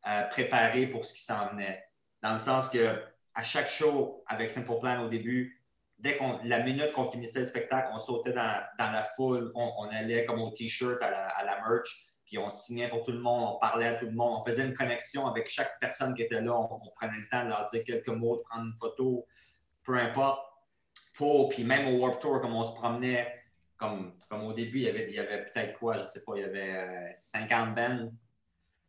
euh, 0.06 0.22
préparé 0.24 0.86
pour 0.86 1.02
ce 1.06 1.14
qui 1.14 1.22
s'en 1.22 1.48
venait. 1.48 1.82
Dans 2.22 2.34
le 2.34 2.38
sens 2.38 2.68
que 2.68 3.02
à 3.34 3.42
chaque 3.42 3.70
show 3.70 4.22
avec 4.26 4.50
Simple 4.50 4.78
Plan 4.78 5.02
au 5.02 5.08
début, 5.08 5.64
dès 5.98 6.18
qu'on 6.18 6.38
la 6.44 6.58
minute 6.58 6.92
qu'on 6.92 7.10
finissait 7.10 7.40
le 7.40 7.46
spectacle, 7.46 7.88
on 7.94 7.98
sautait 7.98 8.34
dans, 8.34 8.62
la 8.78 9.02
foule, 9.16 9.50
on, 9.54 9.88
allait 9.90 10.26
comme 10.26 10.42
au 10.42 10.50
t-shirt 10.50 11.02
à 11.02 11.06
à 11.06 11.44
la 11.44 11.58
merch, 11.62 12.07
puis 12.28 12.36
on 12.36 12.50
signait 12.50 12.88
pour 12.88 13.02
tout 13.02 13.12
le 13.12 13.20
monde, 13.20 13.54
on 13.54 13.58
parlait 13.58 13.86
à 13.86 13.94
tout 13.94 14.04
le 14.04 14.12
monde, 14.12 14.40
on 14.40 14.44
faisait 14.44 14.64
une 14.64 14.74
connexion 14.74 15.26
avec 15.26 15.48
chaque 15.48 15.80
personne 15.80 16.14
qui 16.14 16.22
était 16.22 16.42
là, 16.42 16.54
on, 16.54 16.78
prenait 16.94 17.16
le 17.16 17.26
temps 17.26 17.42
de 17.42 17.48
leur 17.48 17.66
dire 17.68 17.82
quelques 17.84 18.08
mots, 18.08 18.36
de 18.36 18.42
prendre 18.42 18.66
une 18.66 18.74
photo, 18.74 19.26
peu 19.82 19.96
importe. 19.96 20.44
Pour, 21.14 21.48
puis 21.48 21.64
même 21.64 21.88
au 21.88 21.98
Warp 21.98 22.20
Tour, 22.20 22.42
comme 22.42 22.54
on 22.54 22.64
se 22.64 22.74
promenait, 22.74 23.34
comme, 23.78 24.12
au 24.30 24.52
début, 24.52 24.78
il 24.78 24.84
y 24.84 25.18
avait, 25.18 25.46
peut-être 25.46 25.78
quoi, 25.78 25.98
je 25.98 26.04
sais 26.04 26.22
pas, 26.22 26.32
il 26.36 26.42
y 26.42 26.44
avait 26.44 26.76
euh, 26.76 27.12
50 27.16 27.74
bands, 27.74 28.12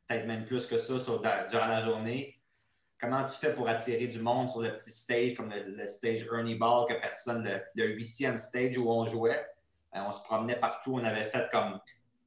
peut-être 0.05 0.27
même 0.27 0.43
plus 0.43 0.67
que 0.67 0.77
ça 0.77 0.95
durant 1.49 1.67
la 1.67 1.81
journée. 1.81 2.37
Comment 2.99 3.23
tu 3.23 3.37
fais 3.37 3.53
pour 3.53 3.69
attirer 3.69 4.07
du 4.07 4.19
monde 4.19 4.49
sur 4.49 4.61
le 4.61 4.75
petit 4.75 4.91
stage, 4.91 5.35
comme 5.35 5.53
le, 5.53 5.87
stage 5.87 6.27
Ernie 6.29 6.55
Ball, 6.55 6.85
que 6.89 6.99
personne, 6.99 7.49
le, 7.73 7.87
huitième 7.87 8.37
stage 8.37 8.77
où 8.77 8.91
on 8.91 9.07
jouait? 9.07 9.45
Euh, 9.95 10.01
on 10.05 10.11
se 10.11 10.21
promenait 10.23 10.59
partout, 10.59 10.95
on 10.95 11.03
avait 11.05 11.23
fait 11.23 11.49
comme 11.51 11.79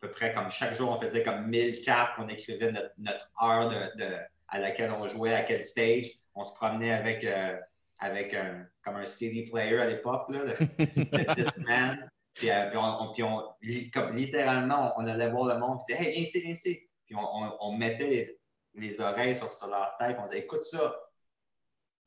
peu 0.02 0.10
près 0.10 0.32
comme 0.32 0.50
chaque 0.50 0.74
jour, 0.74 0.90
on 0.90 1.00
faisait 1.00 1.22
comme 1.22 1.46
1000 1.46 1.80
cartes, 1.82 2.16
on 2.18 2.28
écrivait 2.28 2.72
notre, 2.72 2.90
notre 2.98 3.30
heure 3.42 3.68
de, 3.68 3.96
de- 4.04 4.16
à 4.48 4.58
laquelle 4.58 4.90
on 4.90 5.06
jouait, 5.06 5.32
à 5.32 5.42
quel 5.42 5.62
stage. 5.62 6.10
On 6.34 6.44
se 6.44 6.52
promenait 6.54 6.92
avec, 6.92 7.24
euh, 7.24 7.56
avec 8.00 8.34
un, 8.34 8.66
comme 8.84 8.96
un 8.96 9.06
CD 9.06 9.48
player 9.50 9.78
à 9.78 9.86
l'époque, 9.86 10.24
le, 10.28 10.44
le 10.46 11.34
Discman. 11.34 11.96
Puis, 12.34 12.50
euh, 12.50 12.68
puis 12.68 12.78
on, 12.78 13.12
puis 13.12 13.22
on- 13.22 13.44
comme 13.92 14.16
littéralement, 14.16 14.92
on, 14.96 15.04
on 15.04 15.06
allait 15.06 15.30
voir 15.30 15.44
le 15.54 15.58
monde, 15.58 15.78
puis 15.86 15.94
on 15.94 15.98
disait, 15.98 16.10
hey, 16.10 16.14
viens 16.16 16.22
ici, 16.24 16.40
viens 16.40 16.50
ici. 16.52 16.80
Puis 17.06 17.14
on, 17.14 17.20
on- 17.60 17.72
mettait 17.76 18.06
les, 18.08 18.38
les 18.74 19.00
oreilles 19.00 19.36
sur, 19.36 19.50
sur 19.50 19.68
leur 19.68 19.94
tête, 19.98 20.16
on 20.20 20.24
disait, 20.24 20.40
écoute 20.40 20.64
ça. 20.64 20.94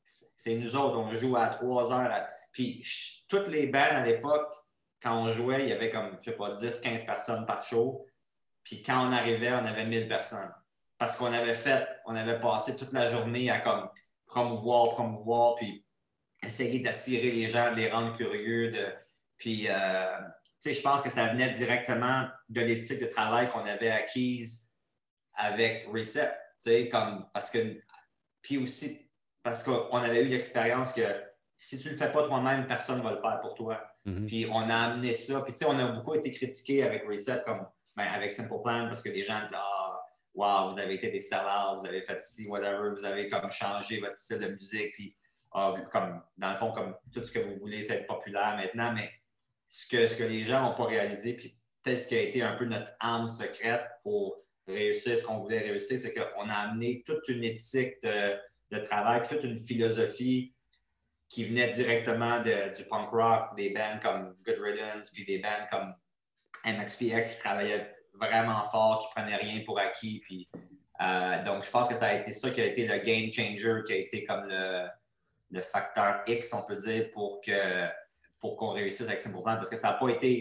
C'est 0.04 0.54
nous 0.56 0.76
autres, 0.76 0.98
on 0.98 1.12
joue 1.14 1.36
à 1.36 1.46
trois 1.48 1.90
heures. 1.92 2.12
à- 2.12 2.28
Puis 2.52 2.84
toutes 3.28 3.48
les 3.48 3.66
bands 3.68 3.78
à 3.90 4.02
l'époque, 4.04 4.52
quand 5.02 5.16
on 5.16 5.32
jouait, 5.32 5.62
il 5.62 5.68
y 5.68 5.72
avait 5.72 5.90
comme, 5.90 6.16
je 6.20 6.30
sais 6.30 6.36
pas, 6.36 6.50
10, 6.50 6.80
15 6.80 7.04
personnes 7.04 7.46
par 7.46 7.62
show. 7.62 8.06
Puis 8.64 8.82
quand 8.82 9.06
on 9.06 9.12
arrivait, 9.12 9.52
on 9.52 9.66
avait 9.66 9.86
1000 9.86 10.08
personnes. 10.08 10.52
Parce 10.98 11.16
qu'on 11.16 11.32
avait 11.32 11.54
fait, 11.54 11.86
on 12.06 12.16
avait 12.16 12.40
passé 12.40 12.76
toute 12.76 12.92
la 12.92 13.08
journée 13.08 13.50
à 13.50 13.60
comme 13.60 13.88
promouvoir, 14.26 14.94
promouvoir, 14.94 15.56
puis 15.56 15.84
essayer 16.42 16.80
d'attirer 16.80 17.30
les 17.30 17.48
gens, 17.48 17.70
de 17.70 17.76
les 17.76 17.90
rendre 17.90 18.16
curieux. 18.16 18.70
De, 18.70 18.86
puis, 19.36 19.68
euh, 19.68 20.18
tu 20.60 20.72
sais, 20.72 20.74
je 20.74 20.82
pense 20.82 21.02
que 21.02 21.10
ça 21.10 21.26
venait 21.28 21.50
directement 21.50 22.26
de 22.48 22.60
l'éthique 22.60 23.00
de 23.00 23.06
travail 23.06 23.48
qu'on 23.50 23.64
avait 23.64 23.90
acquise 23.90 24.70
avec 25.34 25.86
Reset. 25.92 26.30
Tu 26.62 26.70
sais, 26.70 26.88
comme, 26.88 27.28
parce 27.32 27.50
que, 27.50 27.78
puis 28.40 28.58
aussi, 28.58 29.10
parce 29.42 29.62
qu'on 29.62 29.98
avait 29.98 30.24
eu 30.24 30.28
l'expérience 30.28 30.92
que 30.92 31.02
si 31.54 31.78
tu 31.78 31.90
le 31.90 31.96
fais 31.96 32.10
pas 32.10 32.26
toi-même, 32.26 32.66
personne 32.66 32.98
ne 32.98 33.02
va 33.02 33.12
le 33.12 33.20
faire 33.20 33.40
pour 33.40 33.54
toi. 33.54 33.80
Mhm. 34.06 34.26
Puis 34.26 34.46
on 34.50 34.70
a 34.70 34.76
amené 34.76 35.12
ça. 35.12 35.40
Puis 35.42 35.52
tu 35.52 35.58
sais, 35.58 35.64
on 35.66 35.78
a 35.78 35.86
beaucoup 35.88 36.14
été 36.14 36.30
critiqué 36.30 36.82
avec 36.84 37.04
Reset, 37.06 37.42
comme 37.44 37.66
ben, 37.96 38.04
avec 38.04 38.32
Simple 38.32 38.62
Plan, 38.62 38.86
parce 38.86 39.02
que 39.02 39.08
les 39.08 39.24
gens 39.24 39.40
disent 39.42 39.56
Ah, 39.56 40.06
wow, 40.34 40.72
vous 40.72 40.78
avez 40.78 40.94
été 40.94 41.10
des 41.10 41.20
sellers, 41.20 41.78
vous 41.78 41.86
avez 41.86 42.02
fait 42.02 42.22
ci, 42.22 42.46
whatever, 42.46 42.90
vous 42.90 43.04
avez 43.04 43.28
comme 43.28 43.50
changé 43.50 43.98
votre 44.00 44.14
style 44.14 44.38
de 44.38 44.48
musique. 44.48 44.94
Puis 44.94 45.16
ah, 45.52 45.74
comme, 45.90 46.22
dans 46.38 46.52
le 46.52 46.56
fond, 46.56 46.70
comme 46.70 46.94
tout 47.12 47.22
ce 47.24 47.32
que 47.32 47.40
vous 47.40 47.56
voulez, 47.56 47.82
c'est 47.82 47.96
être 47.96 48.06
populaire 48.06 48.56
maintenant. 48.56 48.92
Mais 48.94 49.10
ce 49.68 49.88
que, 49.88 50.06
ce 50.06 50.16
que 50.16 50.24
les 50.24 50.42
gens 50.42 50.62
n'ont 50.62 50.76
pas 50.76 50.86
réalisé, 50.86 51.34
puis 51.34 51.56
peut-être 51.82 52.00
ce 52.00 52.06
qui 52.06 52.16
a 52.16 52.20
été 52.20 52.42
un 52.42 52.54
peu 52.54 52.64
notre 52.64 52.90
arme 53.00 53.26
secrète 53.26 53.84
pour 54.04 54.36
réussir 54.68 55.16
ce 55.16 55.24
qu'on 55.24 55.38
voulait 55.38 55.60
réussir, 55.60 55.98
c'est 55.98 56.14
qu'on 56.14 56.48
a 56.48 56.54
amené 56.54 57.02
toute 57.04 57.28
une 57.28 57.42
éthique 57.42 58.02
de, 58.02 58.36
de 58.70 58.78
travail, 58.84 59.22
puis 59.22 59.36
toute 59.36 59.44
une 59.44 59.58
philosophie 59.58 60.54
qui 61.28 61.44
venait 61.44 61.68
directement 61.68 62.40
de- 62.40 62.74
du 62.74 62.84
punk 62.84 63.10
rock, 63.10 63.56
des 63.56 63.70
bands 63.70 63.98
comme 64.00 64.36
Good 64.44 64.58
Riddance, 64.60 65.10
puis 65.10 65.24
des 65.24 65.38
bands 65.38 65.66
comme 65.70 65.94
MXPX 66.64 67.34
qui 67.34 67.38
travaillaient 67.38 67.96
vraiment 68.14 68.64
fort, 68.64 69.00
qui 69.00 69.14
prenaient 69.14 69.36
rien 69.36 69.62
pour 69.64 69.78
acquis. 69.78 70.20
Puis, 70.24 70.48
euh, 71.00 71.42
donc, 71.44 71.64
je 71.64 71.70
pense 71.70 71.88
que 71.88 71.94
ça 71.94 72.06
a 72.06 72.14
été 72.14 72.32
ça 72.32 72.50
qui 72.50 72.60
a 72.60 72.66
été 72.66 72.86
le 72.86 72.98
game 72.98 73.32
changer, 73.32 73.82
qui 73.86 73.92
a 73.92 73.96
été 73.96 74.24
comme 74.24 74.46
le, 74.48 75.62
facteur 75.62 76.22
X, 76.26 76.52
on 76.52 76.62
peut 76.62 76.76
dire, 76.76 77.10
pour 77.12 77.40
que 77.40 77.86
pour 78.38 78.56
qu'on 78.56 78.72
réussisse 78.72 79.06
avec 79.08 79.20
Simple 79.20 79.42
Plan, 79.42 79.56
parce 79.56 79.70
que 79.70 79.76
ça 79.76 79.88
n'a 79.88 79.94
pas 79.94 80.10
été, 80.10 80.40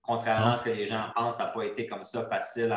contrairement 0.00 0.52
à 0.52 0.56
ce 0.56 0.62
que 0.62 0.70
les 0.70 0.86
gens 0.86 1.10
pensent, 1.14 1.36
ça 1.36 1.44
n'a 1.44 1.50
pas 1.50 1.64
été 1.64 1.86
comme 1.86 2.02
ça 2.02 2.26
facile 2.26 2.74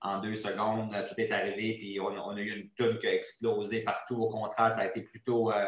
en, 0.00 0.20
deux 0.20 0.36
secondes. 0.36 0.94
Tout 1.08 1.14
est 1.20 1.32
arrivé, 1.32 1.76
puis 1.76 1.98
on, 2.00 2.30
a 2.30 2.40
eu 2.40 2.50
une 2.50 2.70
tune 2.74 2.98
qui 3.00 3.08
a 3.08 3.14
explosé 3.14 3.82
partout. 3.82 4.22
Au 4.22 4.28
contraire, 4.28 4.70
ça 4.70 4.82
a 4.82 4.86
été 4.86 5.02
plutôt 5.02 5.50
euh, 5.50 5.66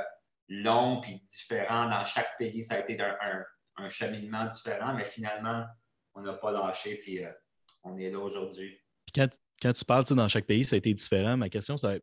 long 0.50 1.00
puis 1.00 1.22
différent 1.26 1.88
dans 1.88 2.04
chaque 2.04 2.36
pays. 2.36 2.62
Ça 2.62 2.74
a 2.74 2.80
été 2.80 3.00
un, 3.00 3.16
un- 3.22 3.88
cheminement 3.88 4.44
différent, 4.44 4.92
mais 4.92 5.06
finalement, 5.06 5.64
on 6.14 6.20
n'a 6.20 6.34
pas 6.34 6.52
lâché, 6.52 6.96
puis 6.96 7.24
euh, 7.24 7.30
on 7.82 7.96
est 7.96 8.10
là 8.10 8.18
aujourd'hui. 8.18 8.78
Quand, 9.14 9.28
quand 9.62 9.72
tu 9.72 9.86
parles 9.86 10.04
dans 10.04 10.28
chaque 10.28 10.44
pays, 10.44 10.64
ça 10.64 10.76
a 10.76 10.78
été 10.78 10.92
différent. 10.92 11.38
Ma 11.38 11.48
question, 11.48 11.78
c'est 11.78 12.02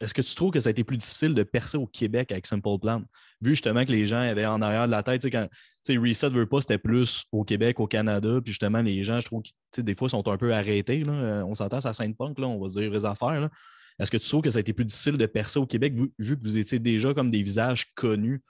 est-ce 0.00 0.14
que 0.14 0.22
tu 0.22 0.34
trouves 0.34 0.50
que 0.50 0.60
ça 0.60 0.68
a 0.68 0.70
été 0.70 0.82
plus 0.82 0.96
difficile 0.96 1.34
de 1.34 1.42
percer 1.42 1.76
au 1.76 1.86
Québec 1.86 2.32
avec 2.32 2.46
Simple 2.46 2.78
Plan? 2.80 3.02
Vu 3.42 3.50
justement 3.50 3.84
que 3.84 3.92
les 3.92 4.06
gens 4.06 4.20
avaient 4.20 4.46
en 4.46 4.62
arrière 4.62 4.86
de 4.86 4.90
la 4.90 5.02
tête, 5.02 5.22
quand 5.30 5.46
Reset 5.88 6.30
veut 6.30 6.46
pas, 6.46 6.62
c'était 6.62 6.78
plus 6.78 7.24
au 7.32 7.44
Québec, 7.44 7.80
au 7.80 7.86
Canada, 7.86 8.40
puis 8.42 8.52
justement, 8.52 8.80
les 8.80 9.04
gens, 9.04 9.20
je 9.20 9.26
trouve, 9.26 9.42
que, 9.72 9.80
des 9.82 9.94
fois, 9.94 10.08
sont 10.08 10.26
un 10.28 10.38
peu 10.38 10.54
arrêtés. 10.54 11.04
Là. 11.04 11.12
Euh, 11.12 11.42
On 11.42 11.54
s'entend, 11.54 11.82
ça 11.82 11.92
scène 11.92 12.14
punk, 12.14 12.38
là, 12.38 12.46
on 12.46 12.58
va 12.58 12.68
se 12.68 12.80
dire 12.80 12.90
les 12.90 13.04
affaires. 13.04 13.50
Est-ce 14.00 14.10
que 14.10 14.16
tu 14.16 14.28
trouves 14.28 14.42
que 14.42 14.50
ça 14.50 14.58
a 14.58 14.60
été 14.60 14.72
plus 14.72 14.84
difficile 14.84 15.18
de 15.18 15.26
percer 15.26 15.58
au 15.58 15.66
Québec, 15.66 15.92
vu, 15.94 16.10
vu 16.18 16.38
que 16.38 16.42
vous 16.42 16.56
étiez 16.58 16.78
déjà 16.78 17.12
comme 17.12 17.30
des 17.30 17.42
visages 17.42 17.92
connus 17.94 18.42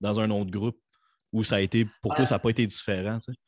dans 0.00 0.20
un 0.20 0.30
autre 0.30 0.50
groupe? 0.50 0.78
Ou 1.32 1.42
ça 1.44 1.56
a 1.56 1.60
été, 1.60 1.86
pour 2.02 2.12
toi, 2.12 2.20
Ouais. 2.20 2.26
ça 2.26 2.34
n'a 2.34 2.38
pas 2.40 2.50
été 2.50 2.66
différent? 2.66 3.18
tu 3.18 3.32
sais? 3.32 3.38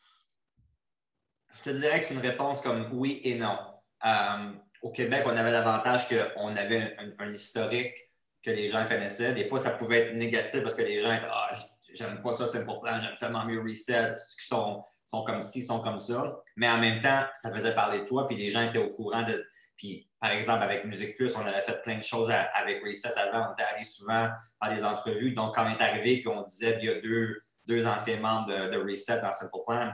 Je 1.59 1.71
te 1.71 1.77
dirais 1.77 1.99
que 1.99 2.05
c'est 2.05 2.15
une 2.15 2.21
réponse 2.21 2.61
comme 2.61 2.89
oui 2.93 3.21
et 3.25 3.37
non. 3.39 3.59
Euh, 4.05 4.53
au 4.83 4.91
Québec, 4.91 5.23
on 5.27 5.37
avait 5.37 5.51
l'avantage 5.53 6.09
qu'on 6.09 6.57
avait 6.57 6.97
un, 6.99 7.13
un 7.19 7.33
historique 7.33 7.95
que 8.43 8.51
les 8.51 8.67
gens 8.69 8.87
connaissaient. 8.89 9.33
Des 9.35 9.45
fois, 9.45 9.59
ça 9.59 9.71
pouvait 9.71 9.99
être 10.09 10.15
négatif 10.17 10.63
parce 10.63 10.75
que 10.75 10.83
les 10.83 11.01
gens 11.01 11.13
étaient 11.13 11.29
Ah, 11.31 11.51
j'aime 11.95 12.23
pas 12.23 12.33
ça, 12.33 12.47
c'est 12.47 12.65
pour 12.65 12.81
plan, 12.81 13.01
j'aime 13.01 13.17
tellement 13.19 13.45
mieux 13.45 13.61
Reset, 13.61 14.15
ils 14.15 14.47
sont, 14.47 14.83
sont 15.07 15.25
comme 15.25 15.43
ci, 15.43 15.63
sont 15.63 15.81
comme 15.81 15.99
ça. 15.99 16.41
Mais 16.57 16.69
en 16.69 16.79
même 16.79 17.01
temps, 17.01 17.25
ça 17.35 17.53
faisait 17.55 17.75
parler 17.75 18.01
de 18.01 18.05
toi, 18.05 18.27
puis 18.27 18.37
les 18.37 18.51
gens 18.51 18.63
étaient 18.63 18.79
au 18.79 18.91
courant 18.91 19.23
de. 19.23 19.45
Puis, 19.77 20.09
par 20.23 20.31
exemple, 20.31 20.63
avec 20.63 20.85
Musique 20.85 21.17
Plus, 21.17 21.35
on 21.35 21.45
avait 21.45 21.63
fait 21.63 21.83
plein 21.83 21.97
de 21.99 22.03
choses 22.03 22.31
à- 22.31 22.45
avec 22.55 22.81
Reset 22.85 23.13
avant. 23.17 23.49
On 23.51 23.53
était 23.55 23.65
allé 23.75 23.83
souvent 23.83 24.29
faire 24.63 24.73
des 24.73 24.85
entrevues. 24.85 25.33
Donc, 25.33 25.57
quand 25.57 25.67
on 25.67 25.77
est 25.77 25.83
arrivé, 25.83 26.19
puis 26.19 26.29
on 26.29 26.43
disait 26.43 26.79
qu'il 26.79 26.91
y 26.91 26.93
a 26.93 27.01
deux, 27.01 27.43
deux 27.67 27.89
anciens 27.89 28.21
membres 28.21 28.47
de, 28.47 28.79
Reset 28.79 29.21
dans 29.21 29.33
Simple 29.33 29.59
Plan, 29.67 29.93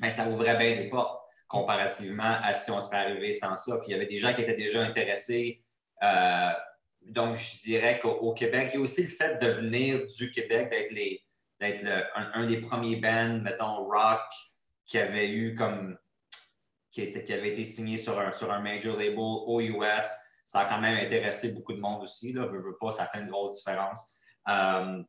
ben, 0.00 0.10
ça 0.10 0.26
ouvrait 0.26 0.56
bien 0.56 0.74
des 0.74 0.88
portes 0.88 1.22
comparativement 1.46 2.38
à 2.42 2.54
si 2.54 2.72
on 2.72 2.80
serait 2.80 2.96
arrivé 2.96 3.32
sans 3.32 3.56
ça. 3.56 3.76
Puis 3.78 3.90
il 3.90 3.92
y 3.92 3.94
avait 3.94 4.06
des 4.06 4.18
gens 4.18 4.34
qui 4.34 4.42
étaient 4.42 4.56
déjà 4.56 4.82
intéressés. 4.82 5.62
Euh, 6.02 6.50
donc, 7.02 7.36
je 7.36 7.60
dirais 7.60 8.00
qu'au 8.00 8.10
au 8.10 8.34
Québec, 8.34 8.70
il 8.74 8.78
y 8.78 8.80
a 8.80 8.82
aussi 8.82 9.04
le 9.04 9.10
fait 9.10 9.38
de 9.40 9.46
venir 9.46 10.08
du 10.08 10.32
Québec, 10.32 10.70
d'être 10.70 10.90
les 10.90 11.22
d'être 11.60 11.86
un, 12.16 12.32
un 12.34 12.46
des 12.46 12.56
premiers 12.56 12.96
bands, 12.96 13.38
mettons, 13.38 13.84
rock, 13.84 14.18
qui 14.86 14.98
avait 14.98 15.30
eu 15.30 15.54
comme 15.54 15.96
qui, 16.92 17.32
avait 17.32 17.48
été 17.48 17.64
signé 17.64 17.96
sur 17.96 18.20
un, 18.20 18.32
sur 18.32 18.52
un 18.52 18.60
major 18.60 18.96
label 18.96 19.18
aux 19.18 19.60
US. 19.60 20.06
Ça 20.44 20.60
a 20.60 20.64
quand 20.66 20.80
même 20.80 20.98
intéressé 20.98 21.52
beaucoup 21.52 21.72
de 21.72 21.80
monde 21.80 22.02
aussi. 22.02 22.32
Là, 22.32 22.46
veux, 22.46 22.76
pas, 22.78 22.92
ça 22.92 23.06
fait 23.06 23.20
une 23.20 23.28
grosse 23.28 23.58
différence. 23.58 24.16
Euh, 24.48 25.02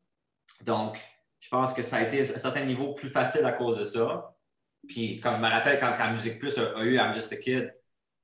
donc, 0.63 0.99
je 1.39 1.49
pense 1.49 1.73
que 1.73 1.83
ça 1.83 1.97
a 1.97 2.03
été 2.03 2.21
à 2.21 2.35
un 2.35 2.37
certain 2.37 2.63
niveau 2.63 2.93
plus 2.93 3.09
facile 3.09 3.45
à 3.45 3.51
cause 3.51 3.77
de 3.77 3.85
ça. 3.85 4.33
Puis, 4.87 5.19
comme 5.19 5.35
je 5.35 5.41
me 5.41 5.49
rappelle, 5.49 5.79
quand, 5.79 5.93
quand 5.97 6.11
Musique 6.11 6.39
Plus 6.39 6.57
a, 6.57 6.81
eu 6.83 6.95
I'm 6.95 7.13
Just 7.13 7.33
a 7.33 7.37
Kid, 7.37 7.73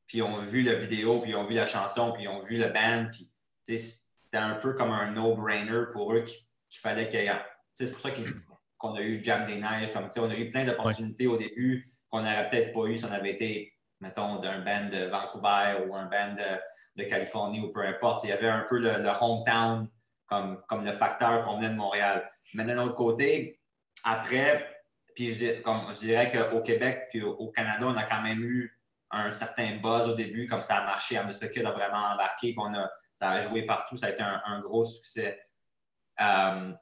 puis 0.07 0.19
ils 0.19 0.23
ont 0.23 0.41
vu 0.41 0.63
la 0.63 0.75
vidéo, 0.75 1.19
puis 1.19 1.31
ils 1.31 1.35
ont 1.35 1.45
vu 1.45 1.55
la 1.55 1.65
chanson, 1.65 2.13
puis 2.13 2.23
ils 2.23 2.27
ont 2.27 2.43
vu 2.43 2.57
le 2.57 2.67
band, 2.69 3.09
puis 3.11 3.31
c'était 3.65 4.37
un 4.37 4.55
peu 4.55 4.73
comme 4.73 4.91
un 4.91 5.11
no-brainer 5.11 5.83
pour 5.91 6.13
eux 6.13 6.23
qu'il 6.23 6.79
fallait 6.79 7.09
qu'il 7.09 7.23
y 7.23 7.27
ait. 7.27 7.41
C'est 7.73 7.91
pour 7.91 7.99
ça 7.99 8.09
qu'on 8.77 8.95
a 8.95 9.01
eu 9.01 9.23
Jam 9.23 9.45
des 9.45 9.55
Neiges, 9.59 9.91
comme 9.93 10.09
on 10.17 10.29
a 10.29 10.35
eu 10.35 10.49
plein 10.49 10.65
d'opportunités 10.65 11.27
au 11.27 11.37
début 11.37 11.91
qu'on 12.09 12.21
n'aurait 12.21 12.49
peut-être 12.49 12.73
pas 12.73 12.85
eu 12.85 12.97
si 12.97 13.05
on 13.05 13.11
avait 13.11 13.31
été, 13.31 13.73
mettons, 13.99 14.37
d'un 14.39 14.59
band 14.59 14.89
de 14.89 15.05
Vancouver 15.05 15.85
ou 15.87 15.95
un 15.95 16.05
band 16.05 16.35
de, 16.35 17.03
Californie 17.05 17.61
ou 17.61 17.71
peu 17.71 17.81
importe. 17.81 18.25
Il 18.25 18.29
y 18.29 18.33
avait 18.33 18.49
un 18.49 18.65
peu 18.67 18.77
le, 18.77 18.91
hometown 19.21 19.87
comme, 20.25 20.61
le 20.83 20.91
facteur 20.91 21.45
qu'on 21.45 21.55
venait 21.55 21.69
de 21.69 21.75
Montréal. 21.75 22.29
Mais 22.53 22.65
d'un 22.65 22.77
autre 22.79 22.95
côté, 22.95 23.61
après, 24.03 24.83
puis 25.15 25.33
je, 25.33 25.61
comme, 25.61 25.93
je 25.93 25.99
dirais 25.99 26.29
qu'au 26.29 26.61
Québec 26.61 27.07
puis 27.09 27.21
au, 27.23 27.47
Canada, 27.51 27.85
on 27.87 27.95
a 27.95 28.03
quand 28.03 28.21
même 28.21 28.43
eu 28.43 28.77
un 29.11 29.31
certain 29.31 29.77
buzz 29.77 30.09
au 30.09 30.13
début, 30.13 30.45
comme 30.45 30.61
ça 30.61 30.79
a 30.79 30.85
marché. 30.85 31.17
Kid 31.53 31.65
a 31.65 31.71
vraiment 31.71 32.13
embarqué, 32.13 32.53
on 32.57 32.73
ça 33.13 33.29
a 33.31 33.41
joué 33.41 33.63
partout, 33.63 33.95
ça 33.95 34.07
a 34.07 34.09
été 34.09 34.21
un, 34.21 34.41
un 34.45 34.59
gros 34.59 34.83
succès. 34.83 35.41
Euh, 36.19 36.73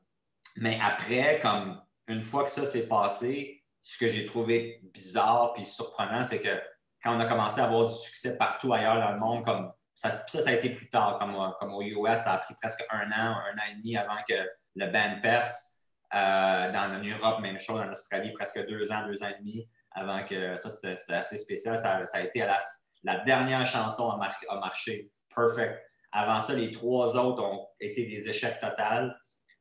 mais 0.55 0.79
après, 0.81 1.39
comme 1.39 1.81
une 2.07 2.21
fois 2.21 2.43
que 2.43 2.49
ça 2.49 2.65
s'est 2.65 2.87
passé, 2.87 3.63
ce 3.87 3.97
que 3.97 4.09
j'ai 4.09 4.25
trouvé 4.25 4.81
bizarre 4.93 5.53
puis 5.53 5.63
surprenant, 5.65 6.23
c'est 6.23 6.41
que 6.41 6.61
quand 7.01 7.15
on 7.15 7.19
a 7.19 7.25
commencé 7.25 7.61
à 7.61 7.65
avoir 7.65 7.85
du 7.87 7.93
succès 7.93 8.37
partout 8.37 8.73
ailleurs 8.73 8.99
dans 8.99 9.13
le 9.13 9.19
monde, 9.19 9.45
comme 9.45 9.71
ça, 9.95 10.11
ça, 10.11 10.39
a 10.45 10.51
été 10.51 10.69
plus 10.71 10.89
tard, 10.89 11.17
comme, 11.17 11.35
au- 11.35 11.51
comme 11.59 11.73
aux 11.73 11.81
US, 11.81 12.19
ça 12.19 12.33
a 12.33 12.37
pris 12.39 12.53
presque 12.61 12.85
un 12.89 13.09
an, 13.11 13.35
un 13.37 13.53
an 13.53 13.63
et 13.71 13.75
demi 13.75 13.95
avant 13.97 14.17
que 14.27 14.35
le 14.75 14.87
band 14.87 15.19
perce. 15.21 15.75
Euh, 16.13 16.71
dans 16.71 16.95
en 16.95 17.01
Europe, 17.03 17.41
même 17.41 17.59
chose, 17.59 17.81
en 17.81 17.91
Australie, 17.91 18.31
presque 18.33 18.65
deux 18.67 18.91
ans, 18.91 19.05
deux 19.07 19.21
ans 19.23 19.27
et 19.27 19.39
demi, 19.39 19.69
avant 19.91 20.23
que 20.23 20.55
ça, 20.57 20.69
c'était 20.69 21.13
assez 21.13 21.37
spécial. 21.37 21.77
Ça, 21.79 22.05
ça 22.05 22.17
a 22.19 22.21
été 22.21 22.41
à 22.43 22.59
la, 23.03 23.19
dernière 23.25 23.65
chanson 23.65 24.09
a, 24.11 24.17
mar- 24.17 24.35
a 24.49 24.59
marché. 24.59 25.11
Perfect. 25.33 25.81
Avant 26.11 26.39
ça, 26.41 26.53
les 26.53 26.71
trois 26.71 27.15
autres 27.17 27.43
ont 27.43 27.67
été 27.79 28.05
des 28.05 28.29
échecs 28.29 28.59
totaux. 28.59 29.11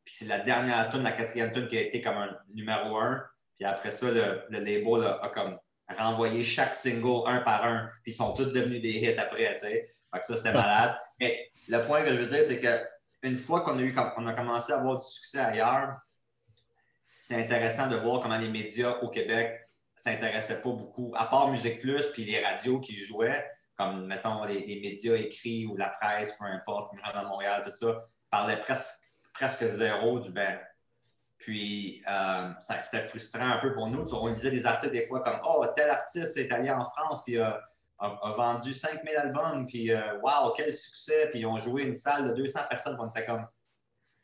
Puis 0.05 0.15
c'est 0.17 0.27
la 0.27 0.39
dernière 0.41 0.89
tune, 0.89 1.03
la 1.03 1.13
quatrième 1.13 1.53
tune 1.53 1.67
qui 1.67 1.79
a 1.79 1.81
été 1.81 2.01
comme 2.01 2.17
un 2.17 2.37
numéro 2.55 2.97
un. 2.97 3.25
Puis 3.57 3.65
après 3.65 3.91
ça, 3.91 4.11
le, 4.11 4.45
le 4.49 4.59
label 4.59 5.05
a, 5.05 5.25
a 5.25 5.29
comme 5.31 5.59
renvoyé 5.89 6.43
chaque 6.43 6.75
single 6.75 7.27
un 7.27 7.41
par 7.41 7.65
un. 7.65 7.91
Puis 8.03 8.13
ils 8.13 8.15
sont 8.15 8.33
tous 8.35 8.47
devenus 8.47 8.81
des 8.81 8.91
hits 8.91 9.19
après, 9.19 9.55
tu 9.55 9.61
sais. 9.61 9.89
Fait 10.13 10.21
que 10.21 10.27
ça, 10.27 10.37
c'était 10.37 10.53
malade. 10.53 10.97
Mais 11.21 11.51
le 11.69 11.81
point 11.83 12.03
que 12.03 12.13
je 12.13 12.19
veux 12.19 12.27
dire, 12.27 12.43
c'est 12.43 12.61
que 12.61 12.85
une 13.23 13.37
fois 13.37 13.63
qu'on 13.63 13.79
a, 13.79 13.83
eu, 13.83 13.95
on 14.17 14.27
a 14.27 14.33
commencé 14.35 14.73
à 14.73 14.79
avoir 14.79 14.97
du 14.97 15.05
succès 15.05 15.39
ailleurs, 15.39 15.97
c'était 17.21 17.43
intéressant 17.43 17.89
de 17.89 17.97
voir 17.97 18.21
comment 18.21 18.39
les 18.39 18.49
médias 18.49 18.99
au 19.01 19.09
Québec 19.09 19.69
s'intéressaient 19.97 20.61
pas 20.61 20.73
beaucoup, 20.73 21.13
à 21.17 21.27
part 21.27 21.49
Musique 21.49 21.81
Plus 21.81 22.07
puis 22.13 22.25
les 22.25 22.45
radios 22.45 22.81
qui 22.81 23.03
jouaient, 23.05 23.45
comme, 23.77 24.07
mettons, 24.07 24.45
les, 24.45 24.65
les 24.65 24.81
médias 24.81 25.17
écrits 25.17 25.67
ou 25.67 25.77
la 25.77 25.89
presse, 25.89 26.37
peu 26.39 26.45
importe, 26.45 26.91
comme 26.91 27.27
Montréal, 27.27 27.63
tout 27.65 27.73
ça, 27.73 28.05
parlaient 28.31 28.61
presque, 28.61 29.11
presque 29.33 29.65
zéro 29.65 30.21
du 30.21 30.31
band. 30.31 30.59
Puis, 31.39 32.03
euh, 32.09 32.53
c'était 32.61 33.03
frustrant 33.03 33.47
un 33.51 33.59
peu 33.59 33.73
pour 33.75 33.89
nous. 33.89 34.13
On 34.15 34.27
lisait 34.29 34.51
des 34.51 34.65
articles 34.67 34.93
des 34.93 35.07
fois 35.07 35.21
comme 35.23 35.39
Oh, 35.45 35.65
tel 35.77 35.91
artiste 35.91 36.37
est 36.39 36.51
allé 36.51 36.71
en 36.71 36.85
France, 36.85 37.23
puis 37.25 37.39
euh, 37.39 37.51
a, 37.99 38.07
a 38.07 38.33
vendu 38.33 38.73
5000 38.73 39.17
albums, 39.17 39.67
puis 39.67 39.93
euh, 39.93 40.19
wow, 40.21 40.53
quel 40.57 40.73
succès, 40.75 41.29
puis 41.31 41.41
ils 41.41 41.47
ont 41.47 41.59
joué 41.59 41.83
une 41.85 41.95
salle 41.95 42.29
de 42.31 42.35
200 42.35 42.61
personnes, 42.69 42.97
on 42.99 43.09
était 43.11 43.25
comme 43.27 43.47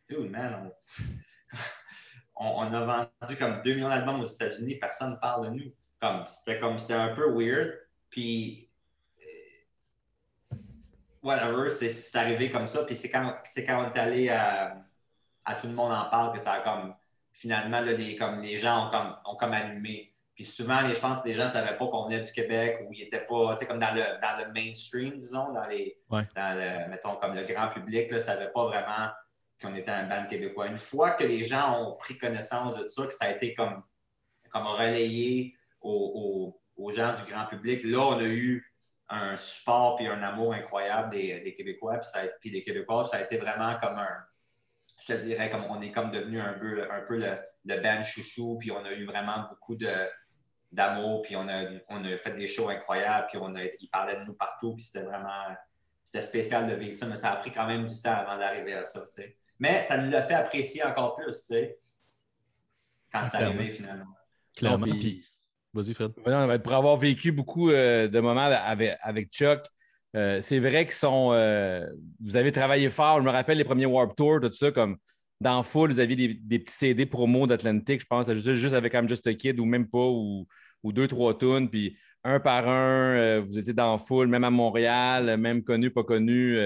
Dude, 0.08 0.30
man, 0.30 0.70
on, 2.36 2.46
on- 2.46 2.72
a 2.74 2.84
vendu 3.20 3.36
comme 3.38 3.62
2 3.62 3.74
millions 3.74 3.88
d'albums 3.88 4.20
aux 4.20 4.26
États-Unis, 4.26 4.76
personne 4.76 5.12
ne 5.12 5.16
parle 5.16 5.46
de 5.46 5.50
nous. 5.50 5.72
C'était 6.26 6.58
comme, 6.58 6.78
c'était 6.78 6.94
un 6.94 7.14
peu 7.14 7.30
weird, 7.32 7.78
puis 8.10 8.68
euh, 9.20 10.56
whatever, 11.22 11.70
c'est, 11.70 12.16
arrivé 12.18 12.50
comme 12.50 12.66
ça, 12.66 12.84
puis 12.84 12.96
c'est 12.96 13.10
quand, 13.10 13.36
quand 13.66 13.84
on 13.84 13.94
est 13.94 13.98
allé 13.98 14.28
à, 14.28 14.76
à 15.44 15.54
Tout 15.54 15.66
le 15.68 15.74
monde 15.74 15.92
en 15.92 16.04
parle 16.10 16.32
que 16.34 16.40
ça 16.40 16.52
a 16.54 16.60
comme, 16.60 16.94
finalement, 17.32 17.80
là, 17.80 17.92
les, 17.92 18.16
comme, 18.16 18.40
les 18.40 18.56
gens 18.56 18.86
ont 18.86 18.90
comme, 18.90 19.16
ont 19.24 19.36
comme 19.36 19.52
allumé. 19.52 20.12
Puis 20.34 20.44
souvent, 20.44 20.80
les, 20.82 20.94
je 20.94 21.00
pense 21.00 21.20
que 21.20 21.28
les 21.28 21.34
gens 21.34 21.44
ne 21.44 21.48
savaient 21.48 21.76
pas 21.76 21.86
qu'on 21.88 22.04
venait 22.06 22.20
du 22.20 22.32
Québec 22.32 22.80
ou 22.84 22.92
ils 22.92 23.04
n'étaient 23.04 23.26
pas, 23.26 23.52
tu 23.54 23.58
sais, 23.60 23.66
comme 23.66 23.78
dans 23.78 23.94
le, 23.94 24.00
dans 24.20 24.44
le 24.46 24.52
mainstream, 24.52 25.16
disons, 25.16 25.52
dans 25.52 25.66
les, 25.68 25.98
Ouais. 26.10 26.26
dans 26.34 26.56
le, 26.58 26.88
mettons, 26.90 27.16
comme 27.16 27.34
le 27.34 27.44
grand 27.44 27.68
public, 27.68 28.10
ne 28.10 28.18
savait 28.18 28.50
pas 28.50 28.64
vraiment 28.64 29.08
qu'on 29.60 29.74
était 29.76 29.90
un 29.90 30.04
band 30.08 30.26
québécois. 30.26 30.66
Une 30.68 30.78
fois 30.78 31.10
que 31.12 31.24
les 31.24 31.44
gens 31.44 31.80
ont 31.82 31.96
pris 31.96 32.16
connaissance 32.18 32.74
de 32.76 32.86
ça, 32.86 33.06
que 33.06 33.14
ça 33.14 33.26
a 33.26 33.30
été 33.32 33.54
comme, 33.54 33.82
comme 34.50 34.66
relayé 34.66 35.54
aux, 35.80 36.54
aux- 36.76 36.82
aux 36.84 36.90
gens 36.92 37.14
du 37.14 37.30
grand 37.30 37.46
public, 37.46 37.82
là, 37.84 37.98
on 38.00 38.18
a 38.18 38.24
eu 38.24 38.66
un 39.08 39.36
support 39.36 39.96
puis 39.96 40.06
un 40.08 40.22
amour 40.22 40.54
incroyable 40.54 41.10
des, 41.10 41.40
des 41.40 41.54
Québécois 41.54 41.98
puis, 41.98 42.08
ça 42.08 42.20
a- 42.20 42.26
puis 42.40 42.50
des 42.50 42.62
Québécois. 42.62 43.06
Ça 43.06 43.18
a 43.18 43.20
été 43.20 43.36
vraiment 43.36 43.76
comme 43.78 43.98
un, 43.98 44.16
je 45.06 45.12
te 45.12 45.20
dirais, 45.20 45.50
comme 45.50 45.64
on 45.68 45.80
est 45.80 45.90
comme 45.92 46.10
devenu 46.10 46.40
un 46.40 46.54
peu, 46.54 46.90
un 46.90 47.00
peu 47.02 47.16
le, 47.18 47.38
le 47.64 47.80
band 47.80 48.02
chouchou, 48.02 48.58
puis 48.58 48.70
on 48.70 48.84
a 48.84 48.92
eu 48.92 49.04
vraiment 49.04 49.46
beaucoup 49.50 49.76
de 49.76 49.90
d'amour, 50.70 51.20
puis 51.20 51.36
on 51.36 51.46
a, 51.48 51.64
on 51.90 52.02
a 52.04 52.16
fait 52.16 52.34
des 52.34 52.48
shows 52.48 52.70
incroyables, 52.70 53.26
puis 53.28 53.38
on 53.38 53.54
a, 53.56 53.64
ils 53.64 53.90
parlaient 53.92 54.18
de 54.20 54.24
nous 54.24 54.32
partout, 54.32 54.74
puis 54.74 54.82
c'était 54.82 55.04
vraiment 55.04 55.54
c'était 56.02 56.22
spécial 56.22 56.66
de 56.68 56.74
vivre 56.74 56.96
ça, 56.96 57.06
mais 57.06 57.16
ça 57.16 57.32
a 57.32 57.36
pris 57.36 57.52
quand 57.52 57.66
même 57.66 57.86
du 57.86 58.02
temps 58.02 58.12
avant 58.14 58.38
d'arriver 58.38 58.74
à 58.74 58.82
ça, 58.82 59.00
tu 59.00 59.22
sais. 59.22 59.36
Mais 59.58 59.82
ça 59.82 59.98
nous 59.98 60.10
l'a 60.10 60.22
fait 60.22 60.34
apprécier 60.34 60.82
encore 60.82 61.14
plus, 61.14 61.40
tu 61.40 61.46
sais, 61.54 61.78
quand 63.12 63.22
c'est 63.24 63.36
arrivé 63.36 63.68
finalement. 63.70 64.06
Clairement. 64.56 64.86
Puis- 64.86 65.26
Vas-y, 65.74 65.94
Fred. 65.94 66.12
Non, 66.26 66.46
mais 66.46 66.58
pour 66.58 66.74
avoir 66.74 66.96
vécu 66.98 67.32
beaucoup 67.32 67.70
euh, 67.70 68.06
de 68.06 68.20
moments 68.20 68.44
avec, 68.44 68.98
avec 69.00 69.30
Chuck, 69.30 69.64
euh, 70.14 70.42
c'est 70.42 70.58
vrai 70.58 70.84
qu'ils 70.84 70.94
sont. 70.94 71.30
euh, 71.32 71.86
vous 72.20 72.36
avez 72.36 72.52
travaillé 72.52 72.90
fort. 72.90 73.18
Je 73.18 73.24
me 73.24 73.30
rappelle 73.30 73.58
les 73.58 73.64
premiers 73.64 73.86
Warp 73.86 74.14
Tour, 74.16 74.40
tout 74.40 74.52
ça, 74.52 74.70
comme 74.70 74.96
dans 75.40 75.62
Full, 75.62 75.90
vous 75.90 76.00
aviez 76.00 76.34
des, 76.34 76.58
petits 76.58 76.72
CD 76.72 77.06
promo 77.06 77.46
d'Atlantic, 77.46 78.00
je 78.00 78.06
pense, 78.06 78.32
juste, 78.32 78.74
avec 78.74 78.94
I'm 78.94 79.08
Just 79.08 79.26
a 79.26 79.34
Kid 79.34 79.58
ou 79.58 79.64
même 79.64 79.88
pas, 79.88 80.06
ou, 80.06 80.46
deux, 80.84 81.08
trois 81.08 81.36
tunes, 81.36 81.68
puis 81.68 81.96
un 82.22 82.38
par 82.38 82.68
un, 82.68 83.16
euh, 83.16 83.42
vous 83.44 83.58
étiez 83.58 83.72
dans 83.72 83.98
Full, 83.98 84.28
même 84.28 84.44
à 84.44 84.50
Montréal, 84.50 85.36
même 85.38 85.64
connu, 85.64 85.90
pas 85.90 86.04
connu. 86.04 86.56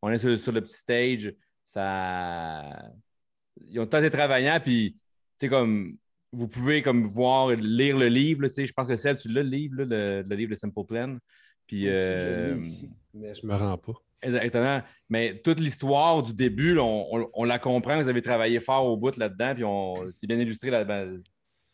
on 0.00 0.10
est 0.10 0.18
sur, 0.18 0.52
le 0.52 0.60
petit 0.62 0.74
stage. 0.74 1.34
Ça. 1.64 2.62
Ils 3.68 3.80
ont 3.80 3.86
tenté 3.86 4.10
travaillant, 4.10 4.58
puis, 4.62 4.96
comme 5.50 5.96
vous 6.32 6.48
pouvez 6.48 6.82
comme 6.82 7.04
voir, 7.04 7.50
lire 7.50 7.98
le 7.98 8.08
livre. 8.08 8.46
je 8.46 8.72
pense 8.72 8.88
que 8.88 8.96
celle, 8.96 9.18
tu 9.18 9.28
l'as, 9.28 9.42
le 9.42 9.48
livre, 9.48 9.84
le, 9.84 10.22
le 10.22 10.36
livre 10.36 10.50
de 10.50 10.54
Simple 10.54 10.84
Plan. 10.88 11.18
Puis, 11.66 11.88
euh, 11.88 12.58
ici, 12.62 12.90
mais 13.14 13.34
je 13.34 13.46
me 13.46 13.54
rends 13.54 13.78
pas. 13.78 13.92
exactement. 14.22 14.82
Mais 15.08 15.40
toute 15.42 15.60
l'histoire 15.60 16.22
du 16.22 16.32
début, 16.34 16.74
là, 16.74 16.82
on, 16.82 17.06
on- 17.20 17.30
on 17.34 17.44
la 17.44 17.58
comprend. 17.58 17.96
Vous 18.00 18.08
avez 18.08 18.22
travaillé 18.22 18.60
fort 18.60 18.86
au 18.86 18.96
bout 18.96 19.16
là-dedans. 19.16 19.54
Puis, 19.54 19.64
on, 19.64 19.94
c'est 20.12 20.26
bien 20.26 20.38
illustré. 20.38 20.70
Là, 20.70 20.84
ben, 20.84 21.22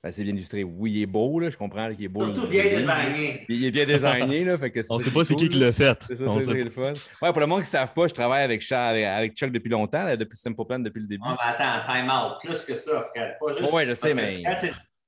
ben, 0.02 0.12
c'est 0.12 0.22
bien 0.22 0.32
illustré. 0.34 0.62
Oui, 0.64 0.92
il 0.92 1.02
est 1.02 1.06
beau. 1.06 1.40
Là, 1.40 1.50
je 1.50 1.56
comprends 1.56 1.92
qu'il 1.94 2.04
est 2.04 2.08
beau. 2.08 2.20
Surtout 2.24 2.46
bien 2.48 2.62
designé. 2.64 3.42
Puis, 3.46 3.56
Il 3.56 3.64
est 3.64 3.70
bien 3.70 3.84
designé. 3.86 4.44
Là, 4.44 4.56
fait 4.58 4.70
que 4.70 4.80
On 4.90 4.98
c'est 4.98 5.06
sait 5.06 5.10
pas 5.10 5.24
c'est 5.24 5.34
qui 5.34 5.48
qui 5.48 5.58
l'a 5.58 5.72
fait. 5.72 5.98
C'est 6.06 6.16
ça, 6.16 6.24
On 6.26 6.38
sait 6.40 6.54
le 6.54 6.70
fun. 6.70 6.92
Ouais, 7.22 7.30
pour 7.32 7.40
le 7.40 7.46
monde 7.46 7.58
qui 7.60 7.66
ne 7.66 7.70
savent 7.70 7.92
pas, 7.92 8.06
je 8.08 8.14
travaille 8.14 8.44
avec, 8.44 8.60
Cha- 8.60 8.88
avec, 8.88 9.04
avec 9.04 9.34
Chuck 9.36 9.50
depuis 9.52 9.68
longtemps, 9.70 10.04
là, 10.04 10.16
depuis 10.16 10.36
Simple 10.38 10.64
Plan, 10.66 10.78
depuis 10.78 11.00
le 11.00 11.06
début. 11.06 11.22
Oh, 11.26 11.30
mais 11.32 11.52
attends, 11.52 11.92
time 11.92 12.06
out. 12.10 12.38
Plus 12.42 12.64
que 12.64 12.74
ça, 12.74 13.04
Fred. 13.14 13.36
Pas 13.40 13.56
juste. 13.58 13.72
Ouais, 13.72 13.86
je 13.86 13.94
sais, 13.94 14.14
mais- 14.14 14.42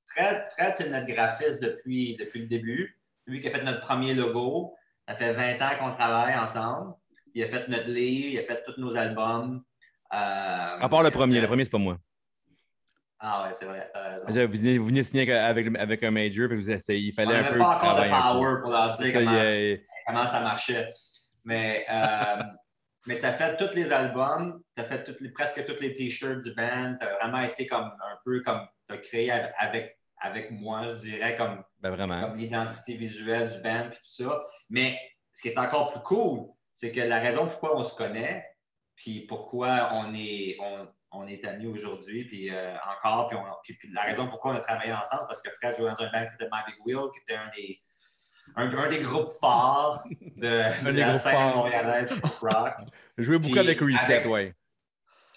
Fred, 0.05 0.43
Fred, 0.57 0.73
c'est 0.75 0.89
notre 0.89 1.07
graphiste 1.07 1.63
depuis, 1.63 2.17
depuis 2.19 2.41
le 2.41 2.47
début. 2.47 2.97
Lui 3.31 3.39
qui 3.39 3.47
a 3.47 3.51
fait 3.51 3.63
notre 3.63 3.79
premier 3.79 4.13
logo. 4.13 4.75
Ça 5.07 5.15
fait 5.15 5.31
20 5.33 5.61
ans 5.65 5.69
qu'on 5.79 5.93
travaille 5.93 6.35
ensemble. 6.35 6.93
Il 7.33 7.41
a 7.43 7.47
fait 7.47 7.65
notre 7.69 7.89
livre, 7.89 8.27
il 8.33 8.39
a 8.39 8.43
fait 8.43 8.61
tous 8.65 8.79
nos 8.79 8.95
albums. 8.97 9.63
Euh, 10.13 10.77
À 10.81 10.89
part 10.89 11.01
le 11.01 11.11
premier. 11.11 11.35
fait- 11.35 11.41
Le 11.41 11.47
premier, 11.47 11.63
c'est 11.63 11.69
pas 11.69 11.77
moi. 11.77 11.97
Ah 13.19 13.43
ouais, 13.43 13.53
c'est 13.53 13.65
vrai, 13.65 13.89
t'as 13.93 14.09
raison. 14.09 14.47
Vous 14.47 14.57
venez, 14.57 14.77
vous 14.79 14.87
venez 14.87 15.03
signer 15.03 15.31
avec, 15.31 15.67
avec 15.77 16.03
un 16.03 16.11
major, 16.11 16.49
fait 16.49 16.55
que 16.55 16.59
vous 16.59 16.71
essayez- 16.71 16.99
il 16.99 17.11
On 17.13 17.15
fallait 17.15 17.37
un 17.37 17.41
n'avait 17.43 17.53
peu. 17.53 17.59
pas 17.59 17.75
encore 17.77 17.95
de 17.95 18.01
un 18.01 18.09
power 18.21 18.61
pour 18.63 18.71
leur 18.71 18.91
dire 18.97 19.13
ça, 19.13 19.19
comment, 20.07 20.21
a- 20.21 20.27
ça 20.27 20.39
marchait. 20.41 20.91
Mais, 21.45 21.85
euh, 21.89 22.43
mais 23.05 23.19
tu 23.19 23.25
as 23.25 23.33
fait 23.33 23.55
tous 23.57 23.75
les 23.75 23.93
albums, 23.93 24.61
tu 24.75 24.81
as 24.81 24.85
fait 24.85 25.03
toutes 25.03 25.21
les, 25.21 25.29
presque 25.29 25.63
tous 25.65 25.81
les 25.81 25.93
t-shirts 25.93 26.41
du 26.43 26.53
band, 26.55 26.95
tu 26.99 27.05
as 27.05 27.13
vraiment 27.19 27.41
été 27.41 27.65
comme 27.67 27.85
un 27.85 28.17
peu 28.25 28.41
comme 28.41 28.61
tu 28.89 28.95
as 28.95 28.97
créé 28.97 29.31
avec, 29.31 29.97
avec 30.19 30.51
moi, 30.51 30.87
je 30.89 30.95
dirais, 30.95 31.35
comme, 31.35 31.63
Ben 31.81 31.89
vraiment. 31.91 32.19
comme 32.21 32.35
l'identité 32.37 32.95
visuelle 32.95 33.49
du 33.49 33.59
band 33.61 33.89
puis 33.89 33.97
tout 33.99 34.23
ça. 34.23 34.43
Mais 34.69 34.97
ce 35.33 35.41
qui 35.41 35.47
est 35.49 35.57
encore 35.57 35.91
plus 35.91 36.01
cool, 36.01 36.47
c'est 36.73 36.91
que 36.91 37.01
la 37.01 37.19
raison 37.19 37.47
pourquoi 37.47 37.75
on 37.77 37.83
se 37.83 37.95
connaît, 37.95 38.45
puis 38.95 39.21
pourquoi 39.27 39.89
on 39.93 40.13
est, 40.13 40.57
on, 40.61 40.87
on 41.11 41.27
est 41.27 41.45
amis 41.47 41.67
aujourd'hui, 41.67 42.25
puis 42.25 42.49
euh, 42.51 42.75
encore, 42.97 43.27
puis, 43.27 43.37
on- 43.37 43.43
puis- 43.63 43.73
puis 43.77 43.89
la 43.93 44.03
raison 44.03 44.27
pourquoi 44.27 44.51
on 44.51 44.55
a 44.55 44.59
travaillé 44.59 44.93
ensemble, 44.93 45.23
parce 45.27 45.41
que 45.41 45.49
Fred 45.61 45.75
jouait 45.75 45.89
dans 45.89 46.01
un 46.01 46.11
band 46.11 46.23
qui 46.23 46.29
s'appelait 46.31 46.49
My 46.51 46.59
Big 46.67 46.75
Wheel, 46.85 47.09
qui 47.13 47.19
était 47.23 47.35
un 47.35 47.49
des, 47.55 47.79
un, 48.55 48.77
un 48.77 48.87
des 48.89 48.99
groupes 48.99 49.29
forts 49.39 50.03
de, 50.37 50.83
de 50.91 50.99
la 50.99 51.17
scène 51.17 51.55
montréalaise 51.55 52.13
pop 52.21 52.31
rock. 52.41 52.73
Jouais 53.17 53.37
beaucoup 53.39 53.51
Puis 53.53 53.59
avec 53.59 53.79
Reset, 53.79 54.25
ouais. 54.27 54.55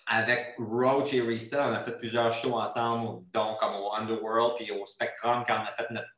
Avec 0.06 0.54
Roach 0.58 1.14
et 1.14 1.22
Reset, 1.22 1.56
on 1.58 1.72
a 1.72 1.82
fait 1.82 1.96
plusieurs 1.96 2.32
shows 2.34 2.54
ensemble, 2.60 3.24
donc 3.32 3.58
comme 3.58 3.74
au 3.76 3.94
Underworld, 3.94 4.56
puis 4.56 4.70
au 4.70 4.84
Spectrum, 4.84 5.42
quand 5.46 5.56
on 5.56 5.62
a 5.66 5.72
fait 5.72 5.90
notre 5.90 6.08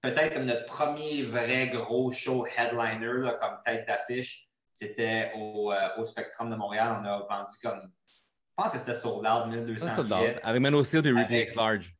peut-être 0.00 0.34
comme 0.34 0.44
notre 0.44 0.66
premier 0.66 1.22
vrai 1.24 1.68
gros 1.68 2.10
show 2.10 2.46
headliner, 2.46 3.20
là, 3.24 3.32
comme 3.40 3.58
tête 3.64 3.86
d'affiche, 3.86 4.48
c'était 4.72 5.32
au, 5.36 5.72
euh, 5.72 5.88
au 5.98 6.04
Spectrum 6.04 6.50
de 6.50 6.54
Montréal. 6.56 6.98
On 7.00 7.04
a 7.04 7.18
vendu 7.28 7.52
comme, 7.62 7.80
je 7.82 8.54
pense 8.56 8.72
que 8.72 8.78
c'était 8.78 8.94
sold 8.94 9.26
out, 9.26 9.46
1200 9.52 9.86
Ça, 9.86 9.96
ça 9.96 10.02
billets. 10.02 10.34
date. 10.34 10.40
Avec 10.44 10.62
Mano 10.62 10.84
Steel 10.84 11.06
et 11.06 11.10
Ripley 11.10 11.24
Avec- 11.38 11.48
X 11.48 11.54
Large. 11.56 11.94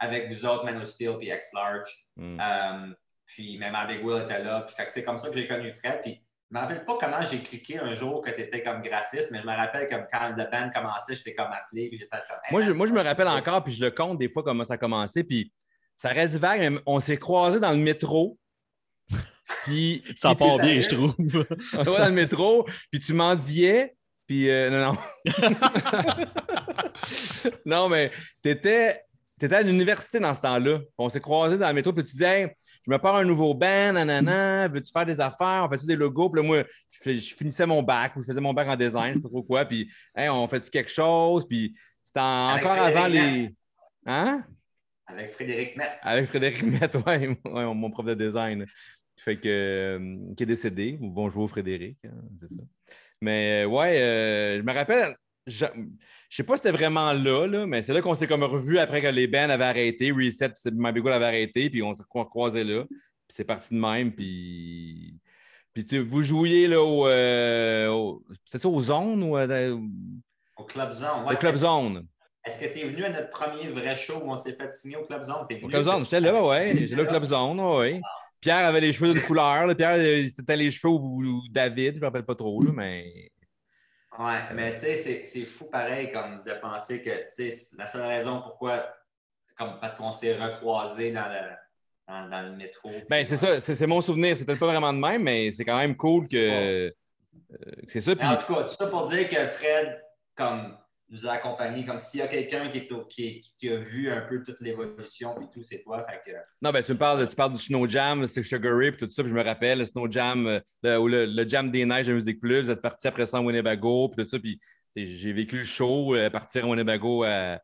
avec 0.00 0.28
vous 0.30 0.46
autres, 0.46 0.64
Man 0.64 0.76
of 0.78 0.84
Steel 0.84 1.16
puis 1.18 1.28
X-Large. 1.28 2.06
Mm. 2.16 2.40
Euh, 2.40 2.94
puis 3.26 3.58
même 3.58 3.76
Big 3.88 4.04
Will 4.04 4.22
était 4.24 4.42
là. 4.44 4.60
Puis, 4.62 4.74
fait 4.74 4.86
que 4.86 4.92
c'est 4.92 5.04
comme 5.04 5.18
ça 5.18 5.28
que 5.28 5.34
j'ai 5.34 5.46
connu 5.48 5.72
Fred. 5.74 6.00
Puis 6.02 6.24
je 6.50 6.56
me 6.56 6.60
rappelle 6.60 6.84
pas 6.84 6.96
comment 7.00 7.20
j'ai 7.20 7.40
cliqué 7.42 7.78
un 7.78 7.94
jour 7.94 8.22
que 8.22 8.30
tu 8.30 8.40
étais 8.40 8.62
comme 8.62 8.80
graphiste, 8.80 9.30
mais 9.32 9.40
je 9.40 9.46
me 9.46 9.54
rappelle 9.54 9.88
comme 9.88 10.06
quand 10.10 10.30
le 10.36 10.50
band 10.50 10.70
commençait, 10.72 11.14
j'étais 11.16 11.34
comme 11.34 11.50
appelé. 11.52 11.88
Puis 11.88 11.98
j'ai 11.98 12.04
fait 12.06 12.22
comme, 12.28 12.38
Hey, 12.44 12.52
Moi, 12.52 12.60
je, 12.62 12.68
man, 12.68 12.76
moi, 12.78 12.86
je 12.86 12.92
me 12.92 13.02
rappelle 13.02 13.28
encore, 13.28 13.62
puis 13.64 13.72
je 13.74 13.84
le 13.84 13.90
compte 13.90 14.18
des 14.18 14.28
fois 14.30 14.42
comment 14.44 14.64
ça 14.64 14.74
a 14.74 14.78
commencé, 14.78 15.24
puis 15.24 15.52
ça 15.98 16.10
reste 16.10 16.36
vague, 16.36 16.60
mais 16.60 16.80
on 16.86 17.00
s'est 17.00 17.16
croisés 17.18 17.58
dans 17.58 17.72
le 17.72 17.78
métro. 17.78 18.38
Puis, 19.64 20.02
Ça 20.14 20.34
part 20.34 20.56
bien, 20.58 20.80
je 20.80 20.88
trouve. 20.88 21.14
on 21.18 21.80
était 21.80 21.84
dans 21.84 22.06
le 22.06 22.12
métro, 22.12 22.66
puis 22.90 23.00
tu 23.00 23.14
mendiais, 23.14 23.96
puis 24.26 24.48
euh, 24.48 24.70
non, 24.70 24.92
non. 24.92 24.98
non, 27.66 27.88
mais 27.88 28.12
tu 28.42 28.50
étais, 28.50 29.02
à 29.50 29.62
l'université 29.62 30.20
dans 30.20 30.34
ce 30.34 30.40
temps-là. 30.40 30.80
On 30.98 31.08
s'est 31.08 31.20
croisés 31.20 31.58
dans 31.58 31.66
le 31.66 31.74
métro, 31.74 31.92
puis 31.92 32.04
tu 32.04 32.12
disais, 32.12 32.42
Hey, 32.42 32.48
je 32.86 32.90
me 32.92 32.98
pars 32.98 33.16
un 33.16 33.24
nouveau 33.24 33.54
band, 33.54 33.94
nanana, 33.94 34.68
veux-tu 34.68 34.92
faire 34.92 35.06
des 35.06 35.20
affaires, 35.20 35.64
on 35.66 35.68
fait-tu 35.68 35.86
des 35.86 35.96
logos? 35.96 36.30
Puis 36.30 36.40
là, 36.40 36.46
moi, 36.46 36.64
je, 37.04 37.34
finissais 37.34 37.66
mon 37.66 37.82
bac 37.82 38.14
ou 38.14 38.20
je 38.20 38.26
faisais 38.26 38.40
mon 38.40 38.54
bac 38.54 38.68
en 38.68 38.76
design, 38.76 39.14
je 39.14 39.16
sais 39.16 39.22
pas 39.22 39.28
trop 39.28 39.42
quoi, 39.42 39.64
puis 39.64 39.90
Hey, 40.14 40.28
on 40.28 40.46
fait-tu 40.46 40.70
quelque 40.70 40.90
chose? 40.90 41.44
Puis 41.48 41.74
c'était 42.04 42.20
en- 42.20 42.54
encore 42.54 42.78
avant 42.78 43.08
les. 43.08 43.48
Hein? 44.06 44.44
Avec 45.08 45.30
Frédéric 45.30 45.76
Metz. 45.76 46.00
Avec 46.04 46.26
Frédéric 46.26 46.62
Metz, 46.62 46.94
ouais, 47.06 47.36
mon 47.74 47.90
prof 47.90 48.06
de 48.06 48.14
design. 48.14 48.66
Fait 49.18 49.36
que, 49.38 49.48
euh, 49.48 50.16
qui 50.36 50.42
est 50.42 50.46
décédé. 50.46 50.96
Bonjour 51.00 51.48
Frédéric, 51.48 51.96
hein, 52.04 52.10
c'est 52.40 52.54
ça. 52.56 52.62
Mais 53.20 53.64
euh, 53.64 53.68
ouais, 53.68 54.00
euh, 54.00 54.58
je 54.58 54.62
me 54.62 54.72
rappelle, 54.72 55.16
je 55.46 55.64
ne 55.64 55.86
sais 56.30 56.44
pas 56.44 56.56
si 56.56 56.62
c'était 56.62 56.76
vraiment 56.76 57.12
là, 57.12 57.46
là, 57.46 57.66
mais 57.66 57.82
c'est 57.82 57.92
là 57.92 58.00
qu'on 58.00 58.14
s'est 58.14 58.28
comme 58.28 58.44
revu 58.44 58.78
après 58.78 59.02
que 59.02 59.08
les 59.08 59.26
bands 59.26 59.48
avaient 59.50 59.64
arrêté, 59.64 60.12
Reset, 60.12 60.50
puis 60.50 60.70
My 60.74 60.92
Big 60.92 61.02
Wheel 61.04 61.14
avait 61.14 61.24
arrêté, 61.24 61.68
puis 61.68 61.82
on 61.82 61.94
s'est 61.94 62.04
cro- 62.08 62.28
croisés 62.28 62.62
là. 62.64 62.84
Puis 62.88 63.34
c'est 63.34 63.44
parti 63.44 63.74
de 63.74 63.80
même, 63.80 64.12
puis. 64.12 65.14
Puis 65.74 65.84
tu- 65.84 66.00
vous 66.00 66.22
jouiez 66.22 66.68
là 66.68 66.80
au. 66.82 67.06
euh, 67.08 67.88
au- 67.88 68.24
c'est 68.44 68.60
ça, 68.60 68.68
aux 68.68 68.80
zones 68.80 69.22
ou 69.24 69.36
Au 69.36 70.64
Club 70.64 70.92
Zone. 70.92 71.24
au 71.24 71.28
Ouais, 71.28 71.36
Club 71.36 71.54
est-ce- 71.54 71.62
Zone? 71.62 72.06
Est-ce 72.48 72.58
que 72.58 72.66
tu 72.72 72.80
es 72.80 72.84
venu 72.88 73.04
à 73.04 73.10
notre 73.10 73.30
premier 73.30 73.68
vrai 73.68 73.94
show 73.94 74.18
où 74.24 74.30
on 74.30 74.36
s'est 74.36 74.54
fait 74.54 74.72
signer 74.72 74.96
au 74.96 75.04
Club 75.04 75.22
Zone? 75.22 75.46
T'es 75.48 75.56
Au 75.56 75.58
venu? 75.60 75.70
Club 75.70 75.82
Zone, 75.84 76.04
j'étais 76.04 76.20
là, 76.20 76.42
ouais. 76.42 76.74
J'étais 76.78 76.96
là 76.96 77.02
au 77.02 77.06
Club 77.06 77.24
Zone, 77.24 77.60
ouais. 77.60 78.00
Pierre 78.40 78.66
avait 78.66 78.80
les 78.80 78.92
cheveux 78.92 79.12
d'une 79.14 79.22
couleur. 79.22 79.66
là. 79.66 79.74
Pierre, 79.74 79.96
euh, 79.96 80.26
c'était 80.34 80.56
les 80.56 80.70
cheveux 80.70 80.92
ou, 80.92 81.42
David, 81.50 81.94
je 81.94 81.96
ne 81.96 82.00
me 82.00 82.04
rappelle 82.06 82.24
pas 82.24 82.34
trop, 82.34 82.60
là, 82.62 82.70
mais. 82.72 83.30
Ouais, 84.18 84.40
mais 84.54 84.74
tu 84.74 84.80
sais, 84.80 84.96
c'est- 85.24 85.44
fou 85.44 85.66
pareil 85.70 86.10
comme 86.10 86.42
de 86.44 86.52
penser 86.54 87.02
que, 87.02 87.10
tu 87.36 87.50
sais, 87.50 87.76
la 87.76 87.86
seule 87.86 88.02
raison 88.06 88.40
pourquoi, 88.42 88.92
comme 89.56 89.78
parce 89.80 89.94
qu'on 89.94 90.10
s'est 90.12 90.34
recroisés 90.36 91.12
dans 91.12 91.26
le, 91.28 91.54
dans, 92.08 92.28
dans 92.28 92.42
le 92.50 92.56
métro. 92.56 92.90
Ben, 93.08 93.24
c'est 93.24 93.36
ça, 93.36 93.60
c'est 93.60 93.86
mon 93.86 94.00
souvenir. 94.00 94.36
C'était 94.36 94.56
pas 94.56 94.66
vraiment 94.66 94.92
de 94.92 94.98
même, 94.98 95.22
mais 95.22 95.50
c'est 95.52 95.64
quand 95.64 95.76
même 95.78 95.96
cool 95.96 96.26
que. 96.26 96.36
euh, 96.36 96.90
que 97.86 97.92
c'est 97.92 98.00
ça. 98.00 98.12
En 98.12 98.36
tout 98.36 98.52
cas, 98.54 98.62
tout 98.62 98.68
ça 98.74 98.86
pour 98.88 99.06
dire 99.08 99.28
que 99.28 99.46
Fred, 99.48 100.02
comme, 100.34 100.76
nous 101.10 101.26
a 101.26 101.32
accompagnés, 101.32 101.86
comme 101.86 101.98
s'il 101.98 102.20
y 102.20 102.22
a 102.22 102.28
quelqu'un 102.28 102.68
qui, 102.68 103.40
qui, 103.58 103.68
a 103.70 103.76
vu 103.76 104.10
un 104.10 104.20
peu 104.22 104.42
toute 104.44 104.60
l'évolution, 104.60 105.34
puis 105.36 105.46
tout, 105.52 105.62
c'est 105.62 105.82
toi. 105.82 106.04
Fait 106.06 106.20
que, 106.24 106.36
non, 106.60 106.70
ben, 106.70 106.82
tu 106.82 106.92
me 106.92 106.98
parles, 106.98 107.26
tu 107.26 107.34
parles 107.34 107.52
du 107.54 107.58
Snow 107.58 107.88
Jam, 107.88 108.26
c'est 108.26 108.42
Sugar 108.42 108.76
Ray, 108.76 108.90
puis 108.92 109.06
tout 109.06 109.10
ça. 109.10 109.22
Puis 109.22 109.30
je 109.30 109.34
me 109.34 109.42
rappelle, 109.42 109.78
le 109.78 109.84
Snow 109.86 110.10
Jam, 110.10 110.46
euh, 110.46 110.60
le, 110.82 110.98
ou 110.98 111.08
le, 111.08 111.24
le 111.26 111.48
Jam 111.48 111.70
des 111.70 111.84
Neiges 111.86 112.06
de 112.08 112.12
Musique 112.12 112.40
Plus, 112.40 112.62
vous 112.64 112.70
êtes 112.70 112.82
parti 112.82 113.08
après 113.08 113.24
ça 113.26 113.40
en 113.40 113.44
Winnebago, 113.46 114.08
puis 114.10 114.22
tout 114.24 114.28
ça. 114.30 114.38
Puis 114.38 114.60
j'ai 114.96 115.32
vécu 115.32 115.58
le 115.58 115.64
show, 115.64 116.14
euh, 116.14 116.28
partir 116.28 116.66
en 116.66 116.70
Winnebago 116.70 117.24
euh, 117.24 117.56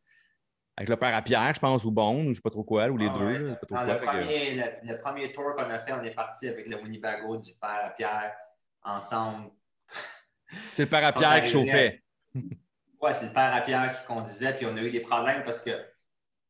avec 0.77 0.89
le 0.89 0.97
père 0.97 1.15
à 1.15 1.21
Pierre, 1.21 1.53
je 1.55 1.61
pense, 1.61 1.85
ou 1.85 1.91
Bon, 1.91 2.25
ou 2.27 2.29
je 2.31 2.35
sais 2.37 2.41
pas 2.41 2.51
trop 2.51 2.65
quoi, 2.65 2.87
ou 2.89 2.97
les 2.97 3.09
Ah 3.11 3.19
deux. 3.19 3.25
ouais. 3.49 3.55
pas 3.57 3.67
trop 3.67 3.75
quoi, 3.77 3.87
le, 3.87 3.99
que- 3.99 4.05
premier, 4.07 4.55
le, 4.55 4.93
le 4.93 4.99
premier 5.01 5.33
tour 5.33 5.55
qu'on 5.55 5.69
a 5.71 5.79
fait, 5.81 5.93
on 5.93 6.03
est 6.03 6.15
parti 6.15 6.49
avec 6.49 6.67
le 6.67 6.77
Winnebago 6.83 7.37
du 7.37 7.53
père 7.61 7.83
à 7.85 7.91
Pierre 7.91 8.33
ensemble. 8.83 9.51
C'est 10.73 10.85
le 10.85 10.89
père 10.89 11.05
à 11.07 11.13
Pierre 11.13 11.43
qui 11.45 11.51
chauffait. 11.51 12.03
C'est 13.13 13.27
le 13.27 13.33
père 13.33 13.55
à 13.55 13.61
Pierre 13.61 14.01
qui 14.01 14.07
conduisait, 14.07 14.55
puis 14.55 14.67
on 14.67 14.77
a 14.77 14.83
eu 14.83 14.91
des 14.91 15.01
problèmes 15.01 15.45
parce 15.45 15.61
que, 15.61 15.71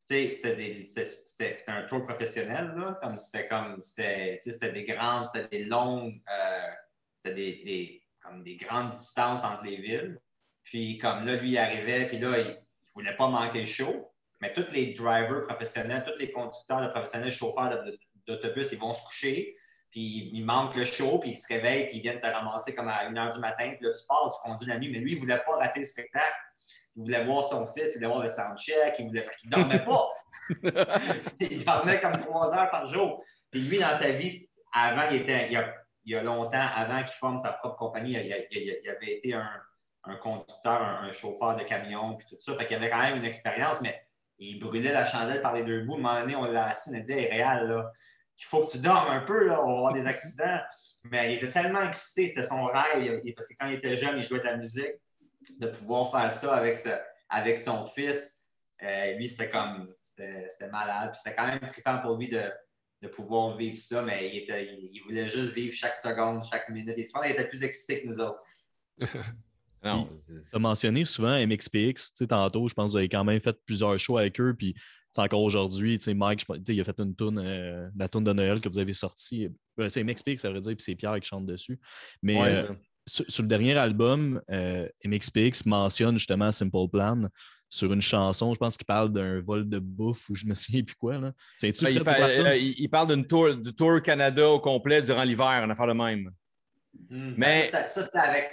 c'était 0.05 1.65
un 1.69 1.83
tour 1.85 2.05
professionnel, 2.07 2.75
là, 2.77 2.99
comme 3.01 3.19
c'était 3.19 3.49
comme, 3.49 3.81
c'était, 3.81 4.39
des 4.73 4.85
grandes, 4.85 5.27
c'était 5.33 5.49
des 5.49 5.65
longues, 5.65 6.21
euh, 6.31 6.71
c'était 7.17 7.35
des, 7.35 8.03
comme 8.23 8.43
des 8.43 8.57
grandes 8.57 8.91
distances 8.91 9.43
entre 9.45 9.65
les 9.65 9.77
villes. 9.77 10.21
Puis 10.63 10.99
comme 10.99 11.27
là, 11.27 11.37
lui, 11.37 11.53
il 11.53 11.59
arrivait, 11.59 12.07
puis 12.07 12.19
là, 12.19 12.39
il, 12.39 12.47
il 12.49 12.91
voulait 12.95 13.17
pas 13.17 13.29
manquer 13.29 13.61
le 13.61 13.67
show, 13.67 14.13
mais 14.41 14.53
tous 14.53 14.71
les 14.73 14.93
drivers 14.93 15.47
professionnels, 15.47 16.05
tous 16.07 16.19
les 16.19 16.31
conducteurs 16.31 16.83
de 16.83 16.89
professionnels, 16.89 17.33
chauffeurs 17.33 17.83
d'autobus, 18.27 18.73
ils 18.73 18.79
vont 18.79 18.93
se 18.93 19.03
coucher, 19.05 19.57
puis 19.95 20.29
ils 20.33 20.45
manquent 20.45 20.75
le 20.75 20.85
show, 20.85 21.21
puis 21.21 21.31
ils 21.31 21.37
se 21.37 21.47
réveillent, 21.55 21.87
puis 21.87 21.99
ils 21.99 22.03
viennent 22.03 22.21
te 22.21 22.27
ramasser 22.27 22.75
comme 22.75 22.89
à 22.89 23.05
1 23.07 23.13
h 23.13 23.33
du 23.33 23.39
matin, 23.39 23.75
puis 23.79 23.87
là, 23.87 23.93
tu 23.93 24.05
pars, 24.09 24.29
tu 24.29 24.43
conduis 24.51 24.67
la 24.67 24.77
nuit, 24.81 24.91
mais 24.91 24.99
lui, 24.99 25.13
il 25.13 25.21
voulait 25.21 25.39
pas 25.39 25.57
rater 25.57 25.79
le 25.81 25.87
spectacle. 25.87 26.35
Il 26.97 27.05
voulait 27.05 27.25
voir 27.25 27.45
son 27.45 27.65
fils, 27.67 27.93
il 27.93 27.99
voulait 27.99 28.09
voir 28.09 28.19
le 28.23 28.29
soundcheck, 28.29 28.97
il 28.99 29.07
voulait. 29.07 29.25
Dormait 29.45 29.85
pas. 29.85 30.09
il 31.41 31.65
dormait 31.65 32.01
comme 32.01 32.17
trois 32.17 32.53
heures 32.57 32.71
par 32.73 32.89
jour. 32.89 33.23
Puis 33.53 33.61
lui, 33.61 33.79
dans 33.79 33.97
sa 33.97 34.11
vie, 34.11 34.49
avant, 34.73 35.03
il 35.13 35.19
était. 35.23 35.47
Il 35.47 35.53
y 35.53 35.57
a, 35.57 35.73
il 36.05 36.13
y 36.13 36.17
a 36.17 36.23
longtemps, 36.25 36.67
avant 36.75 36.99
qu'il 36.99 37.15
forme 37.15 37.39
sa 37.39 37.53
propre 37.53 37.77
compagnie, 37.77 38.15
il, 38.15 38.27
il- 38.27 38.47
il- 38.51 38.81
il 38.83 38.91
avait 38.91 39.13
été 39.13 39.33
un, 39.33 39.49
un 40.05 40.17
conducteur, 40.17 40.83
un, 40.83 41.05
un 41.07 41.11
chauffeur 41.13 41.57
de 41.57 41.63
camion, 41.63 42.17
puis 42.17 42.27
tout 42.29 42.37
ça. 42.39 42.55
Fait 42.57 42.67
qu'il 42.67 42.77
avait 42.77 42.91
quand 42.91 43.01
même 43.03 43.17
une 43.17 43.25
expérience, 43.25 43.81
mais 43.81 44.01
il 44.39 44.59
brûlait 44.59 44.93
la 44.93 45.05
chandelle 45.05 45.41
par 45.41 45.53
les 45.55 45.63
deux 45.63 45.85
bouts. 45.85 45.95
À 45.95 45.99
un 45.99 46.01
moment 46.01 46.21
donné, 46.21 46.35
on 46.37 46.45
l'a 46.45 46.67
assis, 46.67 46.91
on 46.93 46.97
a 46.97 47.01
dit 47.01 47.13
Hey, 47.13 47.29
Réal, 47.31 47.69
là, 47.69 47.93
il 48.39 48.45
faut 48.45 48.65
que 48.65 48.71
tu 48.73 48.79
dormes 48.79 49.11
un 49.11 49.21
peu, 49.21 49.47
là, 49.47 49.63
on 49.63 49.67
va 49.69 49.77
avoir 49.79 49.93
des 49.93 50.07
accidents. 50.07 50.59
Mais 51.05 51.35
il 51.35 51.37
était 51.37 51.51
tellement 51.51 51.83
excité, 51.83 52.29
c'était 52.29 52.45
son 52.47 52.65
rêve, 52.65 53.21
il- 53.25 53.35
parce 53.35 53.47
que 53.47 53.55
quand 53.59 53.69
il 53.69 53.75
était 53.75 53.97
jeune, 53.99 54.19
il 54.19 54.27
jouait 54.27 54.41
de 54.41 54.45
la 54.45 54.57
musique, 54.57 54.93
de 55.61 55.67
pouvoir 55.69 56.11
faire 56.11 56.33
ça 56.33 56.55
avec, 56.57 56.79
ce- 56.79 56.89
avec 57.29 57.59
son 57.59 57.85
fils. 57.85 58.43
euh, 58.83 59.13
lui, 59.13 59.29
c'était 59.29 59.49
comme, 59.49 59.95
c'était 60.01 60.69
malade. 60.71 61.15
C'était 61.15 61.37
quand 61.37 61.47
même 61.47 61.61
trippant 61.61 61.99
pour 62.01 62.17
lui 62.17 62.29
de, 62.29 62.51
de 63.03 63.09
pouvoir 63.09 63.57
vivre 63.57 63.77
ça, 63.79 64.03
mais 64.03 64.29
il, 64.29 64.39
était, 64.43 64.65
il, 64.67 64.91
il 64.93 65.01
voulait 65.05 65.29
juste 65.29 65.53
vivre 65.55 65.73
chaque 65.75 65.97
seconde, 65.97 66.43
chaque 66.45 66.69
minute. 66.71 66.95
Qu'il 66.97 67.31
était 67.31 67.49
plus 67.49 67.63
excité 67.63 68.03
que 68.03 68.09
nous 68.09 68.21
autres. 68.21 68.41
Tu 69.85 70.57
as 70.57 70.59
mentionné 70.59 71.05
souvent 71.05 71.35
MXPX, 71.47 72.13
tu 72.13 72.19
sais, 72.19 72.27
tantôt, 72.27 72.69
je 72.69 72.75
pense 72.75 72.87
que 72.87 72.91
vous 72.93 72.97
avez 72.99 73.09
quand 73.09 73.25
même 73.25 73.41
fait 73.41 73.57
plusieurs 73.67 73.99
shows 73.99 74.19
avec 74.19 74.41
eux, 74.41 74.55
puis 74.57 74.75
encore 75.17 75.43
aujourd'hui, 75.43 75.97
tu 75.99 76.05
sais, 76.05 76.15
Mike, 76.15 76.41
je 76.41 76.45
pense- 76.45 76.57
tu 76.57 76.63
sais, 76.67 76.75
il 76.75 76.81
a 76.81 76.85
fait 76.85 76.99
une 76.99 77.15
tune, 77.15 77.39
euh, 77.39 77.89
la 77.97 78.09
tune 78.09 78.25
de 78.25 78.33
Noël 78.33 78.61
que 78.61 78.69
vous 78.69 78.79
avez 78.79 78.95
sortie. 78.95 79.49
Euh, 79.79 79.89
c'est 79.89 80.03
MXPX, 80.03 80.39
ça 80.39 80.51
veut 80.51 80.61
dire, 80.61 80.75
puis 80.75 80.83
c'est 80.85 80.95
Pierre 80.97 81.19
qui 81.21 81.29
chante 81.29 81.47
dessus. 81.47 81.79
Mais 82.23 82.37
Ouais, 82.37 82.49
euh, 82.49 82.73
sur, 83.07 83.25
sur 83.29 83.43
le 83.43 83.49
dernier 83.49 83.77
album, 83.77 84.41
euh, 84.51 84.89
MXPX 85.05 85.67
mentionne 85.67 86.19
justement 86.19 86.51
Simple 86.51 86.89
Plan 86.91 87.29
sur 87.71 87.93
une 87.93 88.01
chanson, 88.01 88.55
je 88.55 88.59
pense 88.59 88.77
qu'il 88.77 88.87
parle 88.87 89.13
d'un 89.13 89.41
vol 89.41 89.69
de 89.69 89.79
bouffe 89.79 90.29
ou 90.31 90.35
je 90.35 90.47
me 90.47 90.55
souviens 90.55 90.83
plus 90.83 90.95
quoi. 90.97 91.19
là. 91.19 91.33
Ben, 92.43 92.61
il, 92.61 92.89
parle 92.89 93.09
d'une 93.15 93.27
tour, 93.27 93.55
du 93.55 93.75
Tour 93.75 94.01
Canada 94.01 94.49
au 94.49 94.61
complet 94.61 95.03
durant 95.03 95.25
l'hiver, 95.25 95.47
une 95.65 95.71
affaire 95.71 95.87
de 95.87 95.93
même. 95.93 96.31
Hmm. 97.11 97.35
Mais- 97.37 97.69
Ça, 97.71 97.85
c'était- 97.85 97.89
ça, 97.89 98.03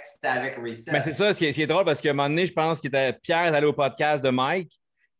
c'était 0.04 0.26
avec, 0.28 0.56
Reset. 0.56 0.92
Mais 0.92 1.02
c'est 1.02 1.12
ça, 1.12 1.32
ce 1.32 1.38
qui, 1.38 1.46
est, 1.46 1.52
ce 1.52 1.56
qui 1.56 1.62
est 1.62 1.66
drôle, 1.66 1.84
parce 1.84 2.00
qu'à 2.00 2.10
un 2.10 2.12
moment 2.14 2.28
donné, 2.28 2.46
je 2.46 2.52
pense 2.52 2.80
que 2.80 2.88
Pierre 2.88 3.52
est 3.52 3.56
allé 3.56 3.66
au 3.66 3.72
podcast 3.72 4.22
de 4.22 4.30
Mike, 4.30 4.78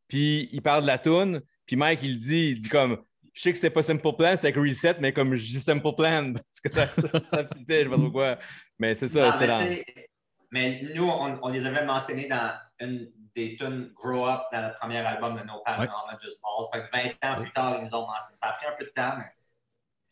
puis 0.08 0.48
il 0.52 0.62
parle 0.62 0.82
de 0.82 0.86
la 0.86 0.98
toune, 0.98 1.40
puis 1.66 1.76
Mike, 1.76 2.00
il 2.02 2.16
dit, 2.16 2.50
il 2.50 2.58
dit 2.58 2.68
comme, 2.68 3.02
je 3.32 3.40
sais 3.42 3.50
que 3.50 3.56
c'était 3.56 3.70
pas 3.70 3.82
Simple 3.82 4.12
Plan, 4.16 4.36
c'était 4.36 4.48
avec 4.48 4.56
Reset, 4.56 4.96
mais 5.00 5.12
comme 5.12 5.34
je 5.34 5.44
dis 5.44 5.60
Simple 5.60 5.94
Plan, 5.96 6.32
parce 6.34 6.60
que 6.62 6.72
ça, 6.72 6.86
ça, 6.88 7.20
ça 7.26 7.48
fitait, 7.56 7.84
je 7.84 7.90
sais 7.90 7.90
pas 7.90 7.96
trop 7.96 8.10
quoi. 8.10 8.38
Mais 8.78 8.94
c'est 8.94 9.08
ça, 9.08 9.20
Non, 9.20 9.32
c'était 9.32 9.46
mais, 9.46 9.48
dans... 9.48 9.60
t'sais, 9.64 10.08
mais 10.50 10.82
nous, 10.94 11.08
on, 11.08 11.38
on 11.42 11.48
les 11.48 11.64
avait 11.64 11.84
mentionnés 11.86 12.28
dans 12.28 12.52
une 12.80 13.10
des 13.34 13.56
tunes 13.56 13.90
Grow 13.94 14.28
Up 14.28 14.42
dans 14.52 14.60
notre 14.60 14.78
premier 14.78 14.98
album 14.98 15.38
de 15.38 15.44
No 15.44 15.62
Paranormal 15.64 16.18
Just 16.20 16.40
Balls. 16.42 16.66
Fait 16.70 16.82
que 16.86 17.18
20 17.22 17.30
ans 17.32 17.40
plus 17.40 17.50
tard, 17.52 17.78
ils 17.80 17.84
nous 17.86 17.94
ont 17.96 18.06
mentionné. 18.06 18.36
Ça 18.36 18.48
a 18.48 18.52
pris 18.52 18.66
un 18.66 18.72
peu 18.78 18.84
de 18.84 18.90
temps, 18.90 19.14
mais 19.16 19.24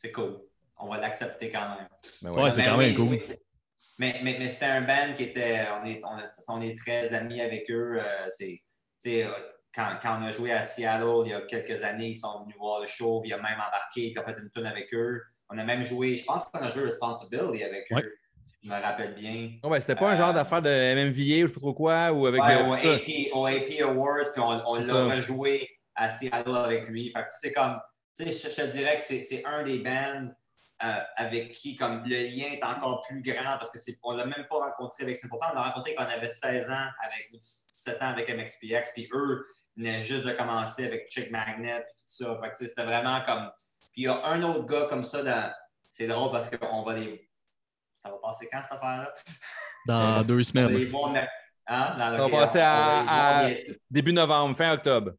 c'est 0.03 0.11
cool. 0.11 0.41
On 0.83 0.89
va 0.89 0.99
l'accepter 0.99 1.51
quand 1.51 1.77
même. 1.77 1.89
Mais 2.23 2.31
Ouais, 2.31 2.51
c'est 2.51 2.65
quand 2.65 2.77
même 2.77 2.95
cool. 2.95 3.09
oui, 3.09 3.21
mais 3.99 4.21
mais, 4.23 4.37
mais 4.39 4.49
c'était 4.49 4.67
un 4.67 4.81
band 4.83 5.15
qui 5.15 5.25
était. 5.25 5.67
On 5.81 5.85
est, 5.87 6.01
on, 6.05 6.55
on 6.55 6.61
est 6.61 6.79
très 6.79 7.13
amis 7.15 7.41
avec 7.41 7.71
eux. 7.71 7.99
euh, 8.01 8.29
c'est, 8.31 9.25
euh, 9.25 9.31
quand, 9.75 9.99
quand 10.03 10.19
on 10.21 10.25
a 10.25 10.31
joué 10.31 10.53
à 10.53 10.63
Seattle 10.63 11.23
il 11.27 11.31
y 11.31 11.35
a 11.35 11.43
quelques 11.43 11.85
années, 11.85 12.09
ils 12.09 12.17
sont 12.17 12.43
venus 12.43 12.57
voir 12.59 12.81
le 12.81 12.87
show, 12.87 13.21
puis 13.21 13.31
il 13.31 13.35
a 13.35 13.37
même 13.37 13.55
embarqué, 13.55 14.11
puis 14.13 14.15
on 14.19 14.23
a 14.23 14.35
fait 14.35 14.41
une 14.41 14.51
tune 14.51 14.67
avec 14.67 14.93
eux. 14.95 15.21
On 15.49 15.59
a 15.59 15.65
même 15.65 15.83
joué, 15.83 16.17
je 16.17 16.25
pense 16.25 16.45
qu'on 16.45 16.61
a 16.61 16.69
joué 16.71 16.85
Responsibility 16.85 17.63
avec 17.65 17.87
Ouais. 17.91 18.03
eux, 18.03 18.15
si 18.43 18.53
je 18.63 18.69
me 18.69 18.81
rappelle 18.81 19.15
bien. 19.15 19.51
Ouais, 19.63 19.71
ben, 19.71 19.81
c'était 19.81 19.97
pas 19.97 20.11
un 20.11 20.17
genre 20.17 20.31
Euh, 20.31 20.33
d'affaire 20.33 20.63
de 20.63 20.69
MMVA 20.71 21.45
ou 21.45 21.47
je 21.47 21.47
sais 21.49 21.53
pas 21.55 21.61
trop 21.61 21.75
quoi, 21.75 22.13
ou 22.13 22.27
avec... 22.27 22.41
Ouais, 22.41 22.63
au. 22.63 22.73
AP, 22.73 23.33
au 23.35 23.47
AP 23.47 23.81
Awards, 23.83 24.33
puis 24.33 24.41
on, 24.43 24.63
on 24.67 24.75
l'a 24.77 25.05
rejoué 25.15 25.69
à 25.95 26.11
Seattle 26.11 26.57
avec 26.57 26.89
lui. 26.89 27.11
Fait 27.15 27.21
que 27.23 27.29
c'est 27.41 27.53
comme, 27.53 27.79
tu 28.17 28.25
sais, 28.25 28.31
je, 28.49 28.55
je 28.55 28.63
te 28.63 28.67
dirais 28.73 28.97
que 28.97 29.03
c'est 29.03 29.23
c'est 29.23 29.45
un 29.45 29.63
des 29.65 29.79
bands 29.81 30.31
euh, 30.83 30.95
avec 31.17 31.53
qui 31.53 31.77
comme 31.77 32.03
le 32.05 32.17
lien 32.17 32.53
est 32.53 32.65
encore 32.65 33.03
plus 33.03 33.23
grand 33.23 33.57
parce 33.59 33.71
que 33.71 33.79
c'est 33.79 33.99
on 34.03 34.13
l'a 34.17 34.25
même 34.25 34.47
pas 34.49 34.57
rencontré 34.59 35.03
avec 35.05 35.21
Plan. 35.21 35.39
On 35.51 35.55
l'a 35.55 35.63
rencontré 35.63 35.95
quand 35.95 36.05
on 36.05 36.11
avait 36.11 36.29
16 36.29 36.71
ans 36.71 36.87
avec 37.03 37.29
ou 37.33 37.37
17 37.39 38.03
ans 38.03 38.07
avec 38.07 38.29
MXPX, 38.35 38.93
puis 38.95 39.09
eux 39.13 39.47
venait 39.77 40.03
juste 40.03 40.25
de 40.25 40.33
commencer 40.33 40.87
avec 40.87 41.11
Chick 41.11 41.31
Magnet 41.31 41.79
et 41.79 41.81
tout 41.83 41.87
ça. 42.07 42.39
Fait 42.43 42.51
que, 42.51 42.57
c'était 42.57 42.85
vraiment 42.85 43.21
comme. 43.23 43.51
Puis 43.93 44.03
il 44.03 44.05
y 44.05 44.09
a 44.09 44.25
un 44.27 44.43
autre 44.43 44.67
gars 44.67 44.87
comme 44.89 45.05
ça 45.05 45.23
dans. 45.23 45.53
C'est 45.93 46.07
drôle 46.07 46.31
parce 46.33 46.49
qu'on 46.51 46.83
va 46.83 46.95
les. 46.95 47.29
Ça 47.99 48.09
va 48.11 48.17
passer 48.23 48.49
quand 48.51 48.63
cette 48.63 48.73
affaire-là? 48.73 49.13
Dans 49.87 50.23
deux 50.27 50.33
On 50.33 50.37
va 50.37 50.39
les 50.39 50.45
semaines. 50.45 50.91
voir. 50.91 51.15
Hein? 51.67 51.97
Dans 51.99 52.11
le- 52.11 52.17
va 52.17 52.29
passer 52.47 52.59
on- 52.59 52.63
on 52.63 52.65
à- 52.65 52.73
va 52.73 52.99
les 53.01 53.05
voir 53.05 53.37
à- 53.37 53.45
bientôt. 53.49 53.81
Début 53.91 54.13
novembre, 54.13 54.57
fin 54.57 54.73
octobre. 54.73 55.13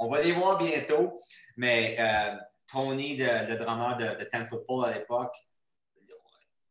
On 0.00 0.08
va 0.08 0.20
les 0.20 0.32
voir 0.32 0.56
bientôt, 0.58 1.20
mais 1.56 1.96
euh, 1.98 2.36
Tony, 2.70 3.16
le, 3.16 3.56
drummer 3.56 3.96
de, 3.96 4.18
de 4.20 4.24
Ten 4.24 4.46
Football 4.46 4.86
à 4.86 4.98
l'époque, 4.98 5.34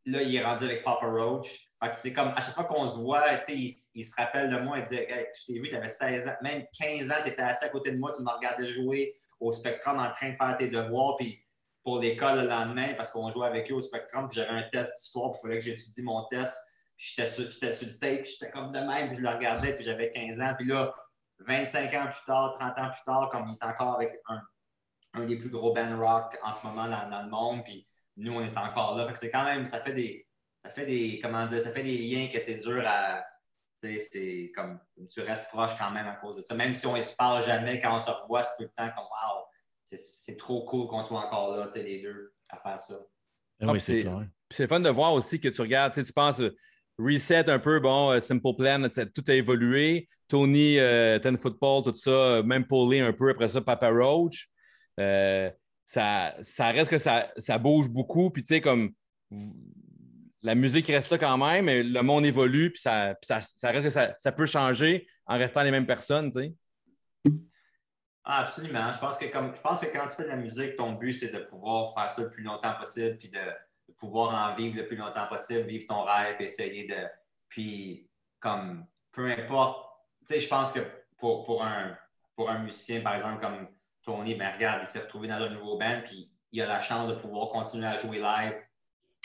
là, 0.06 0.22
il 0.22 0.36
est 0.36 0.44
rendu 0.44 0.66
avec 0.66 0.84
Papa 0.84 1.06
Roach. 1.08 1.70
C'est 1.94 2.14
comme, 2.14 2.30
à 2.30 2.42
chaque 2.42 2.56
fois 2.56 2.64
qu'on 2.64 2.88
se 2.88 2.96
voit, 2.98 3.24
il, 3.50 3.76
il 3.94 4.06
se 4.06 4.16
rappelle 4.16 4.50
de 4.50 4.58
moi, 4.58 4.80
il 4.80 4.84
dit 4.86 4.96
Je 4.98 5.46
t'ai 5.46 5.60
vu, 5.60 5.70
tu 5.70 5.76
avais 5.76 5.90
16 5.90 6.28
ans, 6.28 6.36
même 6.42 6.66
15 6.78 7.12
ans, 7.12 7.16
tu 7.24 7.30
étais 7.30 7.42
assis 7.42 7.66
à 7.66 7.70
côté 7.70 7.92
de 7.92 7.98
moi, 7.98 8.12
tu 8.16 8.24
me 8.24 8.30
regardais 8.30 8.68
jouer 8.70 9.16
au 9.40 9.52
Spectrum 9.52 10.00
en 10.00 10.12
train 10.14 10.32
de 10.32 10.36
faire 10.36 10.58
tes 10.58 10.70
devoirs, 10.70 11.18
puis 11.18 11.44
pour 11.84 12.00
l'école 12.00 12.42
le 12.42 12.48
lendemain, 12.48 12.96
parce 12.96 13.12
qu'on 13.12 13.30
jouait 13.30 13.48
avec 13.48 13.72
eux 13.72 13.76
au 13.76 13.80
Spectrum, 13.80 14.28
puis 14.28 14.40
j'avais 14.40 14.58
un 14.58 14.64
test 14.70 14.92
d'histoire, 14.96 15.32
puis 15.32 15.40
il 15.40 15.48
fallait 15.48 15.60
que 15.60 15.66
j'étudie 15.66 16.02
mon 16.02 16.26
test, 16.26 16.58
puis 16.98 17.14
j'étais 17.16 17.30
sur, 17.30 17.52
sur 17.52 17.68
le 17.70 17.92
stage, 17.92 18.22
puis 18.24 18.32
j'étais 18.32 18.52
comme 18.52 18.72
de 18.72 18.80
même, 18.80 19.10
puis 19.10 19.18
je 19.18 19.22
le 19.22 19.30
regardais, 19.30 19.76
puis 19.76 19.86
j'avais 19.86 20.10
15 20.12 20.42
ans, 20.42 20.54
puis 20.58 20.68
là, 20.68 20.94
25 21.40 21.94
ans 21.94 22.08
plus 22.08 22.26
tard, 22.26 22.56
30 22.60 22.80
ans 22.80 22.90
plus 22.90 23.04
tard, 23.06 23.30
comme 23.30 23.48
il 23.50 23.54
est 23.54 23.70
encore 23.70 23.96
avec 23.96 24.20
un, 24.28 24.42
un 25.18 25.26
des 25.26 25.38
plus 25.38 25.50
gros 25.50 25.74
bands 25.74 25.98
rock 26.00 26.38
en 26.44 26.54
ce 26.54 26.66
moment 26.66 26.88
dans, 26.88 27.10
dans 27.10 27.24
le 27.24 27.30
monde, 27.30 27.64
puis 27.64 27.88
nous, 28.18 28.34
on 28.34 28.42
est 28.42 28.58
encore 28.58 28.98
là. 28.98 29.08
Fait 29.08 29.14
que 29.14 29.20
c'est 29.20 29.32
quand 29.32 29.44
même, 29.46 29.66
ça 29.66 29.80
fait 29.82 29.94
des, 29.94 30.28
ça 30.64 30.72
fait 30.72 30.86
des, 30.86 31.20
comment 31.22 31.46
dire, 31.46 31.62
ça 31.62 31.72
fait 31.72 31.84
des 31.84 31.98
liens 31.98 32.28
que 32.32 32.40
c'est 32.40 32.56
dur 32.60 32.84
à, 32.86 33.24
tu 33.80 34.00
sais, 34.00 34.00
c'est 34.00 34.52
comme, 34.56 34.80
tu 35.10 35.22
restes 35.22 35.50
proche 35.50 35.78
quand 35.78 35.92
même 35.92 36.08
à 36.08 36.16
cause 36.16 36.38
de 36.38 36.44
ça. 36.44 36.56
Même 36.56 36.74
si 36.74 36.88
on 36.88 36.96
ne 36.98 37.02
se 37.02 37.16
parle 37.16 37.44
jamais, 37.46 37.80
quand 37.80 37.96
on 37.96 38.00
se 38.00 38.10
revoit, 38.10 38.44
c'est 38.44 38.56
tout 38.58 38.64
le 38.64 38.70
temps 38.70 38.90
comme, 38.96 39.06
wow, 39.06 39.46
c'est- 39.86 40.38
trop 40.38 40.66
cool 40.66 40.88
qu'on 40.88 41.04
soit 41.04 41.20
encore 41.26 41.56
là, 41.56 41.66
tu 41.68 41.74
sais, 41.74 41.84
les 41.84 42.02
deux, 42.02 42.34
à 42.50 42.58
faire 42.58 42.80
ça. 42.80 42.96
Ah 43.62 43.66
Ah, 43.70 43.72
oui, 43.72 43.82
c'est 43.82 44.00
clair. 44.02 44.20
Puis 44.50 44.56
c'est 44.58 44.68
fun 44.68 44.80
de 44.80 44.90
voir 44.90 45.14
aussi 45.14 45.40
que 45.40 45.50
tu 45.50 45.62
regardes, 45.62 45.94
tu 45.94 46.00
sais, 46.02 46.06
tu 46.06 46.14
penses 46.14 46.40
euh, 46.40 46.56
reset 46.98 47.50
un 47.50 47.60
peu, 47.60 47.80
bon, 47.80 48.12
euh, 48.12 48.20
Simple 48.20 48.56
Plan, 48.58 48.88
tout 49.14 49.24
a 49.28 49.34
évolué. 49.34 50.08
Tony, 50.28 50.78
euh, 50.78 51.20
Ten 51.20 51.38
Football, 51.38 51.84
tout 51.84 51.96
ça, 51.96 52.42
même 52.44 52.66
Paulie 52.68 53.00
un 53.00 53.14
peu, 53.14 53.30
après 53.30 53.48
ça, 53.48 53.62
Papa 53.62 53.90
Roach. 53.90 54.50
Euh, 55.00 55.50
ça, 55.86 56.36
ça 56.42 56.68
reste 56.68 56.92
que 56.92 56.98
ça, 56.98 57.32
ça 57.38 57.58
bouge 57.58 57.90
beaucoup, 57.90 58.30
puis 58.30 58.44
tu 58.44 58.56
sais, 58.56 58.62
comme 58.62 58.92
la 60.42 60.56
musique 60.56 60.88
reste 60.88 61.12
là 61.12 61.18
quand 61.18 61.38
même, 61.38 61.66
mais 61.66 61.84
le 61.84 62.02
monde 62.02 62.26
évolue, 62.26 62.72
puis 62.72 62.82
ça, 62.82 63.16
ça, 63.22 63.42
ça 63.42 63.72
reste 63.72 63.86
que 63.86 63.90
ça, 63.90 64.16
ça 64.18 64.32
peut 64.32 64.46
changer 64.46 65.08
en 65.26 65.38
restant 65.38 65.64
les 65.64 65.72
mêmes 65.72 65.88
personnes, 65.88 66.32
tu 66.32 66.42
sais. 66.42 66.54
Ah, 68.30 68.42
absolument. 68.42 68.92
Je 68.92 69.00
pense 69.00 69.18
que 69.18 69.26
comme 69.32 69.56
je 69.56 69.62
pense 69.62 69.80
que 69.80 69.86
quand 69.86 70.06
tu 70.08 70.18
fais 70.18 70.24
de 70.24 70.28
la 70.28 70.36
musique, 70.36 70.76
ton 70.76 70.92
but 70.92 71.14
c'est 71.14 71.32
de 71.32 71.40
pouvoir 71.40 71.94
faire 71.94 72.12
ça 72.12 72.22
le 72.22 72.30
plus 72.30 72.44
longtemps 72.44 72.74
possible, 72.74 73.18
puis 73.18 73.30
de, 73.30 73.40
de 73.40 73.94
pouvoir 73.94 74.52
en 74.52 74.54
vivre 74.54 74.76
le 74.76 74.86
plus 74.86 74.98
longtemps 74.98 75.28
possible, 75.28 75.62
vivre 75.62 75.86
ton 75.88 76.04
rêve, 76.04 76.36
essayer 76.42 76.86
de. 76.88 77.08
Puis 77.48 78.10
comme 78.42 78.86
peu 79.14 79.32
importe, 79.32 79.82
tu 80.28 80.34
sais, 80.34 80.40
je 80.42 80.50
pense 80.50 80.74
que 80.74 80.82
pour, 81.18 81.46
pour, 81.46 81.64
un, 81.64 81.98
pour 82.36 82.50
un 82.50 82.60
musicien, 82.60 83.00
par 83.00 83.16
exemple, 83.16 83.40
comme 83.40 83.70
Tony, 84.08 84.36
ben 84.36 84.50
regarde, 84.50 84.80
il 84.84 84.88
s'est 84.88 85.02
retrouvé 85.02 85.28
dans 85.28 85.36
un 85.36 85.50
nouveau 85.50 85.78
band, 85.78 86.02
puis 86.06 86.32
il 86.54 86.62
a 86.62 86.66
la 86.66 86.82
chance 86.82 87.10
de 87.10 87.16
pouvoir 87.16 87.50
continuer 87.50 87.88
à 87.88 87.98
jouer 87.98 88.20
live, 88.20 88.56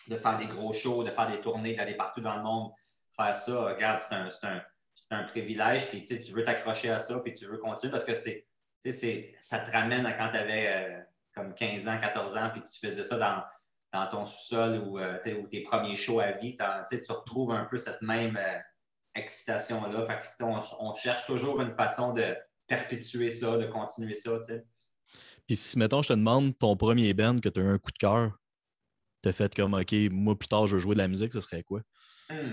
de 0.09 0.16
faire 0.16 0.37
des 0.37 0.47
gros 0.47 0.73
shows, 0.73 1.05
de 1.05 1.11
faire 1.11 1.29
des 1.29 1.40
tournées, 1.40 1.75
d'aller 1.75 1.95
partout 1.95 2.21
dans 2.21 2.37
le 2.37 2.42
monde, 2.42 2.73
faire 3.16 3.37
ça. 3.37 3.62
Regarde, 3.62 4.01
c'est 4.01 4.14
un, 4.16 4.29
un, 4.51 4.62
un 5.11 5.23
privilège, 5.23 5.88
puis 5.88 6.03
tu 6.03 6.33
veux 6.33 6.42
t'accrocher 6.42 6.90
à 6.90 6.99
ça, 6.99 7.21
puis 7.21 7.33
tu 7.33 7.47
veux 7.47 7.59
continuer 7.59 7.92
parce 7.92 8.05
que 8.05 8.14
ça 8.14 9.59
te 9.61 9.71
ramène 9.71 10.05
à 10.05 10.14
quand 10.14 10.31
tu 10.31 10.37
avais 10.37 11.07
comme 11.33 11.55
15 11.55 11.87
ans, 11.87 11.99
14 12.01 12.37
ans, 12.37 12.51
puis 12.53 12.62
tu 12.62 12.85
faisais 12.85 13.05
ça 13.05 13.16
dans, 13.16 13.42
dans 13.92 14.09
ton 14.09 14.25
sous-sol 14.25 14.79
ou, 14.79 14.99
euh, 14.99 15.18
tes 15.18 15.62
premiers 15.62 15.97
shows 15.97 16.18
à 16.18 16.33
vie. 16.33 16.57
tu 16.90 17.12
retrouves 17.12 17.53
un 17.53 17.66
peu 17.66 17.79
cette 17.79 18.03
même 18.03 18.37
euh, 18.37 18.59
excitation-là. 19.14 20.07
On, 20.40 20.61
on 20.81 20.95
cherche 20.95 21.25
toujours 21.27 21.61
une 21.61 21.71
façon 21.71 22.12
de 22.12 22.37
perpétuer 22.66 23.31
ça, 23.31 23.57
de 23.57 23.66
continuer 23.66 24.14
ça. 24.14 24.33
Puis 25.46 25.57
si, 25.57 25.78
mettons, 25.78 26.02
je 26.02 26.09
te 26.09 26.12
demande 26.12 26.57
ton 26.59 26.76
premier 26.76 27.12
band 27.14 27.40
que 27.40 27.48
tu 27.48 27.61
as 27.61 27.64
eu 27.64 27.68
un 27.68 27.78
coup 27.78 27.90
de 27.90 27.98
cœur, 27.98 28.38
tu 29.22 29.28
as 29.28 29.33
fait 29.33 29.55
comme, 29.55 29.74
OK, 29.74 29.94
moi 30.11 30.38
plus 30.38 30.48
tard, 30.48 30.66
je 30.66 30.76
veux 30.76 30.81
jouer 30.81 30.94
de 30.94 31.00
la 31.00 31.09
musique, 31.09 31.33
ce 31.33 31.40
serait 31.40 31.62
quoi? 31.62 31.81
Hmm. 32.31 32.52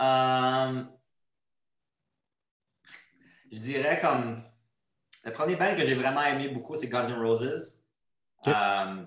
Euh, 0.00 0.84
je 3.52 3.58
dirais 3.58 4.00
comme. 4.00 4.42
Le 5.24 5.32
premier 5.32 5.56
band 5.56 5.74
que 5.74 5.86
j'ai 5.86 5.94
vraiment 5.94 6.22
aimé 6.22 6.48
beaucoup, 6.48 6.76
c'est 6.76 6.88
Guns 6.88 7.08
N' 7.08 7.14
Roses. 7.14 7.82
Euh, 8.46 9.06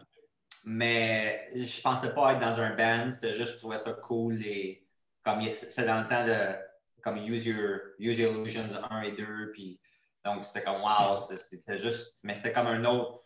mais 0.66 1.48
je 1.54 1.82
pensais 1.82 2.14
pas 2.16 2.34
être 2.34 2.40
dans 2.40 2.60
un 2.60 2.76
band, 2.76 3.12
c'était 3.12 3.36
juste, 3.36 3.54
je 3.54 3.58
trouvais 3.58 3.78
ça 3.78 3.94
cool. 3.94 4.34
Les, 4.34 4.84
comme 5.24 5.48
c'est 5.50 5.86
dans 5.86 6.02
le 6.02 6.08
temps 6.08 6.26
de 6.26 6.56
comme 7.04 7.18
Use 7.18 7.46
Your, 7.46 7.80
Use 8.00 8.18
Your 8.18 8.34
Illusions 8.34 8.70
1 8.90 9.02
et 9.04 9.12
2. 9.12 9.52
Puis, 9.54 9.80
donc, 10.28 10.46
c'était 10.46 10.64
comme 10.64 10.82
wow, 10.82 11.18
c'était 11.18 11.78
juste. 11.78 12.18
Mais 12.24 12.36
c'était 12.36 12.52
comme 12.52 12.68
un 12.68 12.84
autre. 12.86 13.22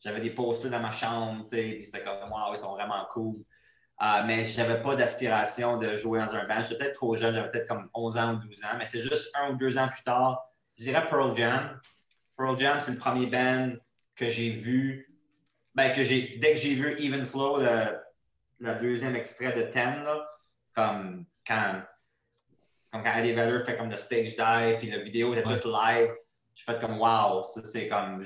J'avais 0.00 0.20
des 0.20 0.30
posters 0.30 0.70
dans 0.70 0.80
ma 0.80 0.90
chambre, 0.90 1.44
tu 1.44 1.56
sais, 1.56 1.72
puis 1.76 1.86
c'était 1.86 2.02
comme 2.02 2.30
wow, 2.30 2.52
ils 2.52 2.58
sont 2.58 2.72
vraiment 2.72 3.06
cool. 3.10 3.36
Euh, 4.02 4.22
mais 4.26 4.44
je 4.44 4.60
n'avais 4.60 4.82
pas 4.82 4.96
d'aspiration 4.96 5.78
de 5.78 5.96
jouer 5.96 6.18
dans 6.18 6.32
un 6.32 6.46
band. 6.46 6.62
J'étais 6.62 6.76
peut-être 6.76 6.94
trop 6.94 7.14
jeune, 7.14 7.34
j'avais 7.34 7.50
peut-être 7.50 7.68
comme 7.68 7.88
11 7.94 8.16
ans 8.18 8.34
ou 8.34 8.48
12 8.48 8.64
ans, 8.64 8.76
mais 8.76 8.86
c'est 8.86 9.00
juste 9.00 9.30
un 9.34 9.52
ou 9.52 9.56
deux 9.56 9.78
ans 9.78 9.88
plus 9.88 10.02
tard. 10.02 10.44
Je 10.76 10.82
dirais 10.82 11.06
Pearl 11.08 11.36
Jam. 11.36 11.80
Pearl 12.36 12.58
Jam, 12.58 12.80
c'est 12.80 12.90
le 12.90 12.98
premier 12.98 13.26
band 13.26 13.72
que 14.16 14.28
j'ai 14.28 14.50
vu. 14.50 15.10
Ben, 15.74 15.92
que 15.92 16.02
j'ai, 16.02 16.38
dès 16.38 16.52
que 16.52 16.60
j'ai 16.60 16.74
vu 16.74 16.94
Even 17.00 17.24
Flow, 17.24 17.58
le, 17.58 17.98
le 18.58 18.80
deuxième 18.80 19.16
extrait 19.16 19.52
de 19.52 19.62
Ten, 19.62 20.02
là, 20.02 20.24
comme 20.74 21.24
quand, 21.46 21.82
comme 22.92 23.02
quand 23.02 23.16
Eddie 23.16 23.32
Vedder 23.32 23.64
fait 23.64 23.76
comme 23.76 23.90
le 23.90 23.96
stage 23.96 24.36
dive, 24.36 24.78
puis 24.78 24.90
la 24.90 24.98
vidéo 24.98 25.34
était 25.34 25.42
toute 25.42 25.64
live, 25.64 26.14
j'ai 26.54 26.64
fait 26.64 26.80
comme 26.80 26.98
wow, 26.98 27.42
ça 27.42 27.64
c'est 27.64 27.88
comme, 27.88 28.24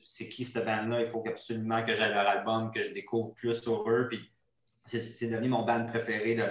c'est 0.00 0.28
qui 0.28 0.44
cette 0.44 0.64
band-là? 0.64 1.00
Il 1.00 1.06
faut 1.06 1.22
absolument 1.26 1.82
que 1.82 1.94
j'aille 1.94 2.12
leur 2.12 2.28
album, 2.28 2.70
que 2.70 2.82
je 2.82 2.92
découvre 2.92 3.34
plus 3.34 3.62
sur 3.62 3.88
eux. 3.88 4.08
Puis 4.08 4.30
c'est, 4.86 5.28
devenu 5.28 5.48
mon 5.48 5.62
band 5.62 5.84
préféré 5.86 6.34
de, 6.34 6.46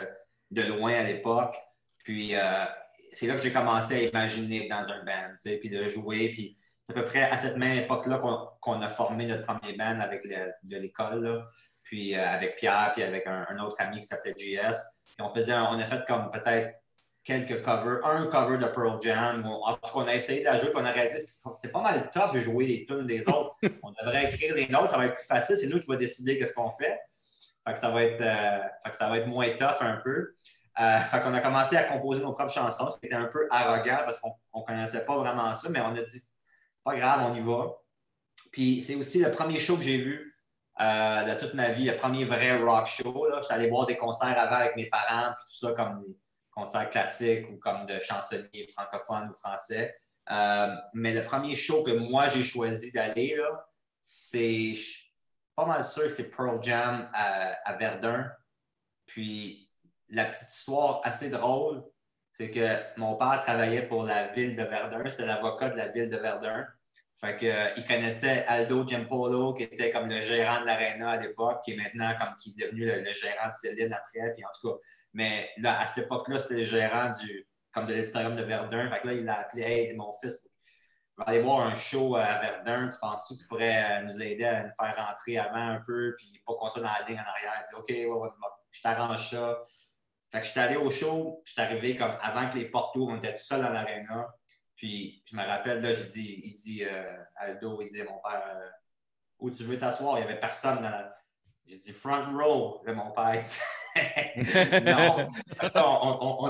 de 0.51 0.61
loin 0.63 0.93
à 0.93 1.03
l'époque. 1.03 1.57
Puis 2.03 2.35
euh, 2.35 2.65
c'est 3.11 3.27
là 3.27 3.35
que 3.35 3.41
j'ai 3.41 3.51
commencé 3.51 3.95
à 3.95 4.01
imaginer 4.01 4.67
dans 4.67 4.87
un 4.89 5.03
band, 5.03 5.33
puis 5.43 5.69
de 5.69 5.89
jouer. 5.89 6.29
Puis 6.29 6.57
c'est 6.83 6.97
à 6.97 7.01
peu 7.01 7.05
près 7.05 7.23
à 7.23 7.37
cette 7.37 7.57
même 7.57 7.77
époque-là 7.77 8.19
qu'on, 8.61 8.81
a 8.81 8.89
formé 8.89 9.25
notre 9.25 9.45
premier 9.45 9.73
band 9.73 9.99
avec 9.99 10.23
de 10.23 10.77
l'école, 10.77 11.45
puis 11.83 12.15
euh, 12.15 12.27
avec 12.27 12.55
Pierre, 12.55 12.93
puis 12.93 13.03
avec 13.03 13.27
un, 13.27 13.59
autre 13.59 13.75
ami 13.79 13.99
qui 13.99 14.07
s'appelait 14.07 14.35
JS. 14.37 14.77
Puis 15.05 15.15
on 15.19 15.29
faisait, 15.29 15.53
on 15.53 15.79
a 15.79 15.85
fait 15.85 16.05
comme 16.07 16.31
peut-être 16.31 16.75
quelques 17.23 17.63
covers, 17.63 18.05
un 18.05 18.27
cover 18.27 18.57
de 18.57 18.65
Pearl 18.65 18.99
Jam. 19.01 19.45
En 19.45 19.73
tout 19.73 19.81
cas, 19.81 19.91
on 19.95 20.07
a 20.07 20.15
essayé 20.15 20.39
de 20.41 20.45
la 20.45 20.57
jouer, 20.57 20.69
puis 20.71 20.79
on 20.81 20.85
a 20.85 20.91
réalisé 20.91 21.19
c'est- 21.27 21.71
pas 21.71 21.81
mal 21.81 22.09
tough 22.11 22.33
de 22.33 22.39
jouer 22.39 22.65
les 22.65 22.85
tunes 22.85 23.05
des 23.05 23.27
autres. 23.27 23.55
on 23.83 23.91
devrait 23.91 24.25
écrire 24.33 24.55
les 24.55 24.67
notes, 24.67 24.89
ça 24.89 24.97
va 24.97 25.05
être 25.05 25.15
plus 25.15 25.25
facile. 25.25 25.57
C'est 25.57 25.67
nous 25.67 25.79
qui 25.79 25.87
va 25.87 25.95
décider 25.95 26.37
qu'est-ce 26.37 26.53
qu'on 26.53 26.71
fait. 26.71 26.99
Fait 27.67 27.73
que 27.73 27.79
ça 27.79 27.89
va 27.89 28.03
être, 28.03 28.21
euh, 28.21 28.59
fait 28.83 28.91
que 28.91 28.97
ça 28.97 29.09
va 29.09 29.17
être 29.17 29.27
moins 29.27 29.49
tough 29.51 29.81
un 29.81 29.97
peu. 30.03 30.35
Euh, 30.79 30.99
fait 31.01 31.19
qu'on 31.19 31.33
a 31.33 31.41
commencé 31.41 31.75
à 31.75 31.83
composer 31.83 32.21
nos 32.21 32.31
propres 32.33 32.53
chansons, 32.53 32.89
ce 32.89 32.97
qui 32.99 33.07
était 33.07 33.15
un 33.15 33.25
peu 33.25 33.47
arrogant 33.51 33.99
parce 34.05 34.19
qu'on 34.19 34.33
ne 34.55 34.63
connaissait 34.63 35.05
pas 35.05 35.17
vraiment 35.17 35.53
ça, 35.53 35.69
mais 35.69 35.81
on 35.81 35.93
a 35.95 36.01
dit 36.01 36.21
pas 36.83 36.95
grave, 36.95 37.29
on 37.29 37.35
y 37.35 37.41
va. 37.41 37.75
Puis 38.51 38.81
c'est 38.81 38.95
aussi 38.95 39.19
le 39.19 39.29
premier 39.29 39.59
show 39.59 39.75
que 39.75 39.83
j'ai 39.83 39.97
vu 39.97 40.35
euh, 40.79 41.23
de 41.23 41.39
toute 41.39 41.53
ma 41.53 41.69
vie, 41.69 41.85
le 41.85 41.97
premier 41.97 42.23
vrai 42.23 42.57
rock 42.57 42.87
show. 42.87 43.27
J'étais 43.41 43.53
allé 43.53 43.69
voir 43.69 43.85
des 43.85 43.97
concerts 43.97 44.39
avant 44.39 44.55
avec 44.55 44.77
mes 44.77 44.85
parents, 44.85 45.33
puis 45.33 45.45
tout 45.59 45.67
ça, 45.67 45.73
comme 45.73 46.05
des 46.07 46.15
concerts 46.51 46.89
classiques 46.89 47.49
ou 47.49 47.57
comme 47.57 47.85
de 47.85 47.99
chansonniers 47.99 48.67
francophones 48.73 49.29
ou 49.29 49.33
français. 49.35 49.95
Euh, 50.31 50.75
mais 50.93 51.13
le 51.13 51.23
premier 51.23 51.55
show 51.55 51.83
que 51.83 51.91
moi 51.91 52.29
j'ai 52.29 52.43
choisi 52.43 52.91
d'aller, 52.91 53.35
c'est 54.01 54.73
pas 55.55 55.65
mal 55.65 55.83
sûr 55.83 56.03
que 56.03 56.09
c'est 56.09 56.29
Pearl 56.29 56.61
Jam 56.61 57.09
à, 57.13 57.73
Verdun. 57.77 58.31
Puis 59.05 59.69
la 60.09 60.25
petite 60.25 60.49
histoire 60.49 61.01
assez 61.03 61.29
drôle, 61.29 61.83
c'est 62.33 62.51
que 62.51 62.77
mon 62.97 63.15
père 63.15 63.41
travaillait 63.41 63.87
pour 63.87 64.03
la 64.03 64.27
ville 64.27 64.55
de 64.55 64.63
Verdun, 64.63 65.09
c'était 65.09 65.25
l'avocat 65.25 65.69
de 65.69 65.77
la 65.77 65.87
ville 65.89 66.09
de 66.09 66.17
Verdun. 66.17 66.65
Fait 67.19 67.37
euh, 67.43 67.69
il 67.75 67.85
connaissait 67.85 68.45
Aldo 68.47 68.87
Giampolo, 68.87 69.53
qui 69.53 69.63
était 69.63 69.91
comme 69.91 70.07
le 70.07 70.21
gérant 70.21 70.61
de 70.61 70.65
l'Arena 70.65 71.09
à 71.09 71.17
l'époque, 71.17 71.61
qui 71.65 71.73
est 71.73 71.75
maintenant 71.75 72.15
comme 72.17 72.33
qui 72.37 72.55
est 72.57 72.65
devenu 72.65 72.85
le, 72.85 73.01
le 73.01 73.11
gérant 73.11 73.47
de 73.47 73.53
Céline 73.53 73.91
après, 73.91 74.33
puis 74.33 74.45
en 74.45 74.49
tout 74.57 74.69
cas. 74.69 74.77
Mais 75.13 75.49
là, 75.57 75.79
à 75.79 75.87
cette 75.87 76.05
époque-là, 76.05 76.39
c'était 76.39 76.55
le 76.55 76.65
gérant 76.65 77.11
du, 77.11 77.47
comme 77.71 77.85
de 77.85 77.93
l'auditorium 77.93 78.35
de 78.35 78.43
Verdun. 78.43 78.89
Fait 78.89 79.01
que 79.01 79.07
là, 79.07 79.13
il 79.13 79.25
l'a 79.25 79.39
appelé 79.39 79.63
Hey, 79.63 79.93
mon 79.95 80.13
fils, 80.13 80.47
je 81.17 81.23
vais 81.23 81.29
aller 81.29 81.41
voir 81.41 81.67
un 81.67 81.75
show 81.75 82.15
à 82.15 82.39
Verdun. 82.39 82.89
Tu 82.89 82.99
penses-tu 82.99 83.35
que 83.35 83.39
tu 83.41 83.47
pourrais 83.47 83.99
euh, 83.99 84.03
nous 84.03 84.21
aider 84.21 84.45
à 84.45 84.63
nous 84.63 84.71
faire 84.79 84.95
rentrer 84.95 85.37
avant 85.37 85.69
un 85.69 85.81
peu, 85.85 86.15
puis 86.17 86.41
pas 86.45 86.53
qu'on 86.53 86.69
soit 86.69 86.81
dans 86.81 86.91
la 86.99 87.05
ligne 87.07 87.19
en 87.19 87.29
arrière? 87.29 87.63
Il 87.65 87.69
dit 87.69 87.75
OK, 87.75 87.89
ouais, 87.89 88.05
ouais, 88.05 88.29
je 88.71 88.81
t'arrange 88.81 89.29
ça. 89.29 89.63
Fait 90.31 90.39
que 90.39 90.45
je 90.45 90.51
suis 90.51 90.59
allé 90.59 90.75
au 90.75 90.91
show, 90.91 91.41
je 91.45 91.53
suis 91.53 91.61
arrivé 91.61 91.95
comme 91.95 92.15
avant 92.21 92.49
que 92.49 92.57
les 92.57 92.65
portes 92.65 92.95
ouvrent, 92.95 93.13
on 93.13 93.17
était 93.17 93.33
tout 93.33 93.43
seul 93.43 93.61
dans 93.61 93.71
l'aréna. 93.71 94.27
Puis 94.75 95.23
je 95.25 95.35
me 95.35 95.43
rappelle, 95.43 95.81
là, 95.81 95.91
je 95.91 96.03
dis, 96.03 96.41
il 96.45 96.53
dit, 96.53 96.85
euh, 96.85 97.17
Aldo, 97.35 97.81
il 97.81 97.89
dit 97.89 98.03
mon 98.03 98.19
père, 98.19 98.43
euh, 98.55 98.69
où 99.39 99.49
tu 99.49 99.63
veux 99.63 99.79
t'asseoir? 99.79 100.17
Il 100.17 100.21
n'y 100.21 100.29
avait 100.29 100.39
personne 100.39 100.77
dans 100.77 100.89
la. 100.89 101.15
J'ai 101.65 101.77
dit 101.77 101.91
front 101.91 102.37
row. 102.37 102.81
Là, 102.85 102.93
mon 102.93 103.11
père, 103.11 103.43
non. 104.85 105.27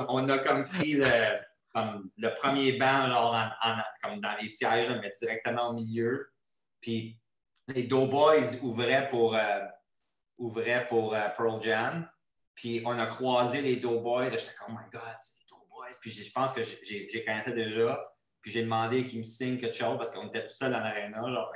on, 0.09 0.29
a 0.29 0.37
comme 0.39 0.65
pris 0.65 0.93
le, 0.93 2.35
premier 2.39 2.73
banc, 2.73 3.07
genre, 3.07 3.33
en- 3.33 3.69
en- 3.71 3.83
comme 4.03 4.19
dans 4.21 4.35
les 4.41 4.49
sièges, 4.49 4.89
mais 5.01 5.11
directement 5.21 5.69
au 5.69 5.73
milieu. 5.73 6.29
Puis 6.81 7.19
les 7.67 7.83
Doughboys 7.83 8.59
ouvraient 8.61 9.07
pour, 9.07 9.35
euh, 9.35 9.59
ouvraient 10.37 10.87
pour 10.87 11.13
euh, 11.13 11.27
Pearl 11.37 11.61
Jam. 11.61 12.09
Puis 12.55 12.81
on 12.85 12.97
a 12.99 13.05
croisé 13.07 13.61
les 13.61 13.77
Doughboys. 13.77 14.29
J'étais 14.31 14.53
comme, 14.59 14.75
oh 14.75 14.79
my 14.83 14.89
God, 14.91 15.15
c'est 15.19 15.39
les 15.39 15.45
Doughboys. 15.49 15.95
Puis 16.01 16.11
je 16.11 16.31
pense 16.31 16.51
que 16.53 16.61
j'ai- 16.63 17.23
connaissais 17.25 17.53
déjà. 17.53 17.99
Puis 18.41 18.51
j'ai 18.51 18.63
demandé 18.63 19.05
qu'il 19.05 19.19
me 19.19 19.23
signe 19.23 19.57
quelque 19.57 19.75
chose 19.75 19.97
parce 19.97 20.11
qu'on 20.11 20.27
était 20.27 20.43
tout 20.43 20.53
seul 20.53 20.71
dans 20.71 20.79
l'aréna. 20.79 21.21
Là, 21.21 21.49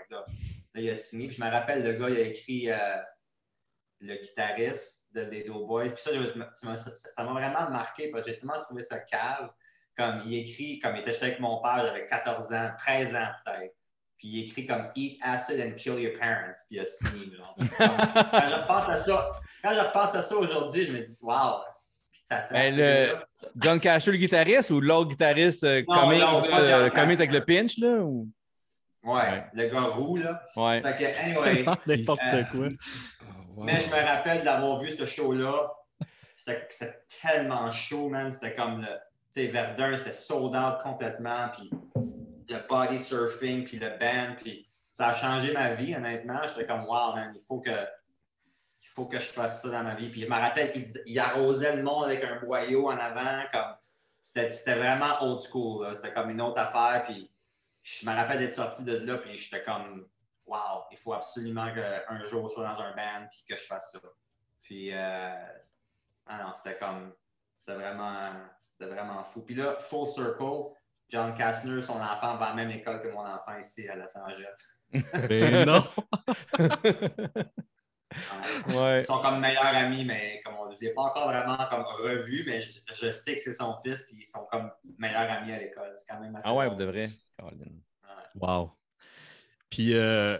il 0.76 0.90
a 0.90 0.96
signé. 0.96 1.28
Puis 1.28 1.38
je 1.38 1.44
me 1.44 1.50
rappelle, 1.50 1.84
le 1.84 1.94
gars, 1.94 2.10
il 2.10 2.18
a 2.18 2.22
écrit 2.22 2.70
euh, 2.72 2.78
le 4.06 4.16
guitariste 4.22 5.08
de, 5.14 5.24
des 5.26 5.44
Doughboys. 5.44 5.92
Puis 5.92 6.04
ça, 6.04 6.12
ça 6.56 6.68
m'a 6.68 6.78
ça 6.78 7.24
m'a 7.24 7.32
vraiment 7.32 7.70
marqué 7.70 8.10
parce 8.10 8.26
que 8.26 8.32
j'ai 8.32 8.38
tellement 8.40 8.60
trouvé 8.62 8.82
ça 8.84 9.00
cave. 9.00 9.50
Comme 9.96 10.22
il 10.26 10.36
écrit, 10.40 10.80
comme 10.80 10.96
il 10.96 11.02
était 11.02 11.16
avec 11.24 11.40
mon 11.40 11.62
père, 11.62 11.86
j'avais 11.86 12.06
14 12.08 12.52
ans, 12.54 12.72
13 12.78 13.16
ans 13.16 13.28
peut-être. 13.46 13.76
Puis 14.18 14.28
il 14.28 14.44
écrit 14.46 14.66
comme 14.66 14.90
Eat 14.96 15.20
acid 15.24 15.60
and 15.62 15.76
kill 15.76 16.00
your 16.00 16.18
parents. 16.20 16.52
Puis 16.68 16.78
il 16.78 16.80
a 16.80 16.86
signé. 16.86 17.36
Genre. 17.36 17.56
Comme, 17.56 17.68
quand 17.78 18.50
je 18.50 18.56
repense 18.56 18.90
à 18.90 18.98
ça, 18.98 19.32
quand 19.64 19.74
je 19.74 19.80
repense 19.80 20.16
à 20.16 20.22
ça 20.22 20.36
aujourd'hui, 20.36 20.86
je 20.86 20.92
me 20.94 21.02
dis, 21.02 21.18
wow, 21.22 21.60
c'est- 21.72 22.20
t'attends, 22.30 22.54
Ben, 22.54 22.76
le- 22.76 23.18
John 23.58 23.80
Casher, 23.80 24.12
le 24.12 24.18
guitariste, 24.18 24.72
ou 24.72 24.80
l'autre 24.82 25.10
guitariste 25.12 25.64
euh, 25.64 25.84
Non, 25.88 26.02
comique, 26.02 26.22
euh, 26.52 26.90
comique 26.90 27.20
avec 27.20 27.32
le 27.32 27.46
pinch, 27.46 27.78
là? 27.78 27.98
Ou... 28.00 28.28
Ouais, 29.04 29.14
Ouais. 29.14 29.44
le 29.54 29.66
gars 29.68 29.82
roux, 29.82 30.18
là. 30.18 30.42
Ouais. 30.56 30.82
Fait 30.82 30.96
que, 30.98 31.20
anyway. 31.22 31.66
N'importe 31.86 32.22
Euh, 32.34 32.44
quoi. 32.52 32.68
Mais 33.58 33.80
je 33.80 33.88
me 33.88 34.06
rappelle 34.06 34.44
d'avoir 34.44 34.82
vu 34.82 34.92
ce 34.92 35.06
show-là. 35.06 35.74
C'était 36.36 36.68
tellement 37.22 37.72
chaud, 37.72 38.10
man. 38.10 38.32
C'était 38.32 38.54
comme 38.54 38.82
le. 38.82 38.88
Tu 39.32 39.42
sais, 39.42 39.48
Verdun, 39.48 39.96
c'était 39.98 40.12
sold 40.12 40.56
out 40.56 40.82
complètement. 40.84 41.50
Puis 41.50 41.70
le 42.50 42.68
body 42.68 43.00
surfing, 43.00 43.64
puis 43.64 43.80
le 43.80 43.98
band. 43.98 44.36
Puis 44.42 44.68
ça 44.90 45.10
a 45.10 45.14
changé 45.14 45.54
ma 45.54 45.74
vie, 45.74 45.96
honnêtement. 45.96 46.42
J'étais 46.48 46.66
comme, 46.66 46.86
wow, 46.86 47.16
man, 47.16 47.32
il 47.36 47.42
faut 47.42 47.60
que. 47.60 47.70
Il 47.70 48.90
faut 48.96 49.06
que 49.06 49.18
je 49.18 49.26
fasse 49.26 49.64
ça 49.64 49.70
dans 49.70 49.84
ma 49.84 49.96
vie. 49.96 50.10
Puis 50.10 50.22
je 50.22 50.28
me 50.28 50.36
rappelle, 50.36 50.72
il, 50.76 50.86
il 51.08 51.20
arrosait 51.20 51.76
le 51.76 51.82
monde 51.82 52.06
avec 52.06 52.24
un 52.24 52.40
boyau 52.40 52.92
en 52.92 52.98
avant. 52.98 53.44
comme 53.52 53.76
C'était 54.22 54.76
vraiment 54.76 55.22
old 55.22 55.42
school. 55.42 55.96
C'était 55.96 56.14
comme 56.14 56.30
une 56.30 56.42
autre 56.42 56.60
affaire. 56.60 57.04
Puis 57.08 57.32
je 57.82 58.06
me 58.06 58.16
rappelle 58.16 58.40
d'être 58.40 58.54
sorti 58.54 58.84
de 58.84 58.98
là. 58.98 59.18
Puis 59.18 59.36
j'étais 59.36 59.64
comme, 59.64 60.06
wow, 60.46 60.86
il 60.92 60.98
faut 60.98 61.14
absolument 61.14 61.74
qu'un 61.74 62.24
jour 62.26 62.50
je 62.50 62.56
sois 62.56 62.68
dans 62.68 62.82
un 62.82 62.96
band 62.96 63.28
puis 63.32 63.44
que 63.48 63.56
je 63.56 63.66
fasse 63.66 63.92
ça. 63.92 64.00
Puis, 64.62 64.94
euh, 64.94 65.36
ah 66.26 66.44
non, 66.44 66.54
c'était 66.56 66.78
comme, 66.78 67.14
c'était 67.58 67.76
vraiment, 67.76 68.32
c'était 68.72 68.92
vraiment 68.92 69.24
fou. 69.24 69.42
Puis 69.42 69.56
là, 69.56 69.76
full 69.78 70.08
circle, 70.08 70.74
John 71.10 71.36
Kastner, 71.36 71.82
son 71.82 72.02
enfant 72.02 72.38
va 72.38 72.46
à 72.46 72.50
la 72.50 72.56
même 72.56 72.72
école 72.72 73.02
que 73.02 73.10
mon 73.10 73.26
enfant 73.26 73.58
ici 73.60 73.88
à 73.88 73.96
Los 73.96 74.18
Angeles. 74.18 74.56
Ben 75.30 75.66
non. 75.66 75.84
Ouais. 76.60 77.46
Ouais. 78.76 79.02
Ils 79.02 79.06
sont 79.06 79.22
comme 79.22 79.40
meilleurs 79.40 79.76
amis, 79.76 80.06
mais 80.06 80.40
comme 80.46 80.54
on, 80.56 80.70
je 80.70 80.76
ne 80.76 80.82
l'ai 80.82 80.94
pas 80.94 81.02
encore 81.02 81.30
vraiment 81.30 81.58
comme 81.70 81.84
revu, 81.84 82.44
mais 82.46 82.62
je, 82.62 82.80
je 82.94 83.10
sais 83.10 83.36
que 83.36 83.42
c'est 83.42 83.54
son 83.54 83.76
fils, 83.84 84.04
puis 84.04 84.18
ils 84.20 84.26
sont 84.26 84.46
comme 84.52 84.72
meilleurs 85.00 85.32
amis 85.32 85.52
à 85.52 85.58
l'école. 85.58 85.92
C'est 85.96 86.06
quand 86.08 86.20
même 86.20 86.36
assez. 86.36 86.48
Ah 86.48 86.54
ouais, 86.54 86.70
vous 86.70 86.76
devrez. 86.76 87.10
Caroline. 87.38 87.82
Wow. 88.36 88.72
Puis, 89.74 89.96
euh, 89.96 90.38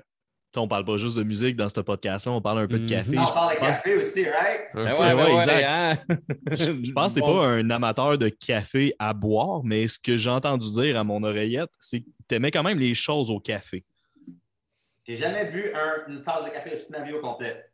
tu 0.54 0.60
on 0.60 0.68
parle 0.68 0.86
pas 0.86 0.98
juste 0.98 1.18
de 1.18 1.24
musique 1.24 1.56
dans 1.56 1.68
ce 1.70 1.80
podcast-là, 1.82 2.32
on 2.34 2.42
parle 2.42 2.60
un 2.60 2.68
peu 2.68 2.78
de 2.78 2.84
Mhm. 2.84 2.90
café. 2.90 3.12
Non, 3.16 3.24
on 3.24 3.26
Je 3.26 3.34
parle 3.34 3.54
de 3.56 3.60
pense- 3.60 3.68
café 3.70 3.96
aussi, 3.96 4.24
right? 4.30 4.62
Ben 4.76 4.94
ouais, 4.94 5.00
ouais, 5.00 5.16
ben 5.16 5.26
ouais, 5.26 5.40
exact. 5.40 5.66
hein? 5.68 5.98
Je 6.52 6.92
pense 6.92 7.14
que 7.16 7.20
t'es 7.20 7.26
pas 7.26 7.46
un 7.48 7.70
amateur 7.72 8.18
de 8.20 8.30
café 8.30 8.94
à 9.00 9.14
boire, 9.16 9.64
mais 9.64 9.88
ce 9.88 9.98
que 9.98 10.18
j'ai 10.18 10.30
entendu 10.30 10.70
dire 10.72 11.00
à 11.00 11.04
mon 11.04 11.24
oreillette, 11.24 11.72
c'est 11.80 12.02
que 12.02 12.10
t'aimais 12.28 12.52
quand 12.52 12.62
même 12.62 12.78
les 12.78 12.94
choses 12.94 13.32
au 13.32 13.40
café. 13.40 13.84
J'ai 15.08 15.16
jamais 15.16 15.46
bu 15.46 15.74
un- 15.74 16.12
une 16.12 16.22
tasse 16.22 16.46
de 16.46 16.50
café 16.52 16.70
de 16.72 16.76
toute 16.76 16.90
ma 16.92 17.02
vie 17.02 17.14
au 17.14 17.20
complet. 17.22 17.66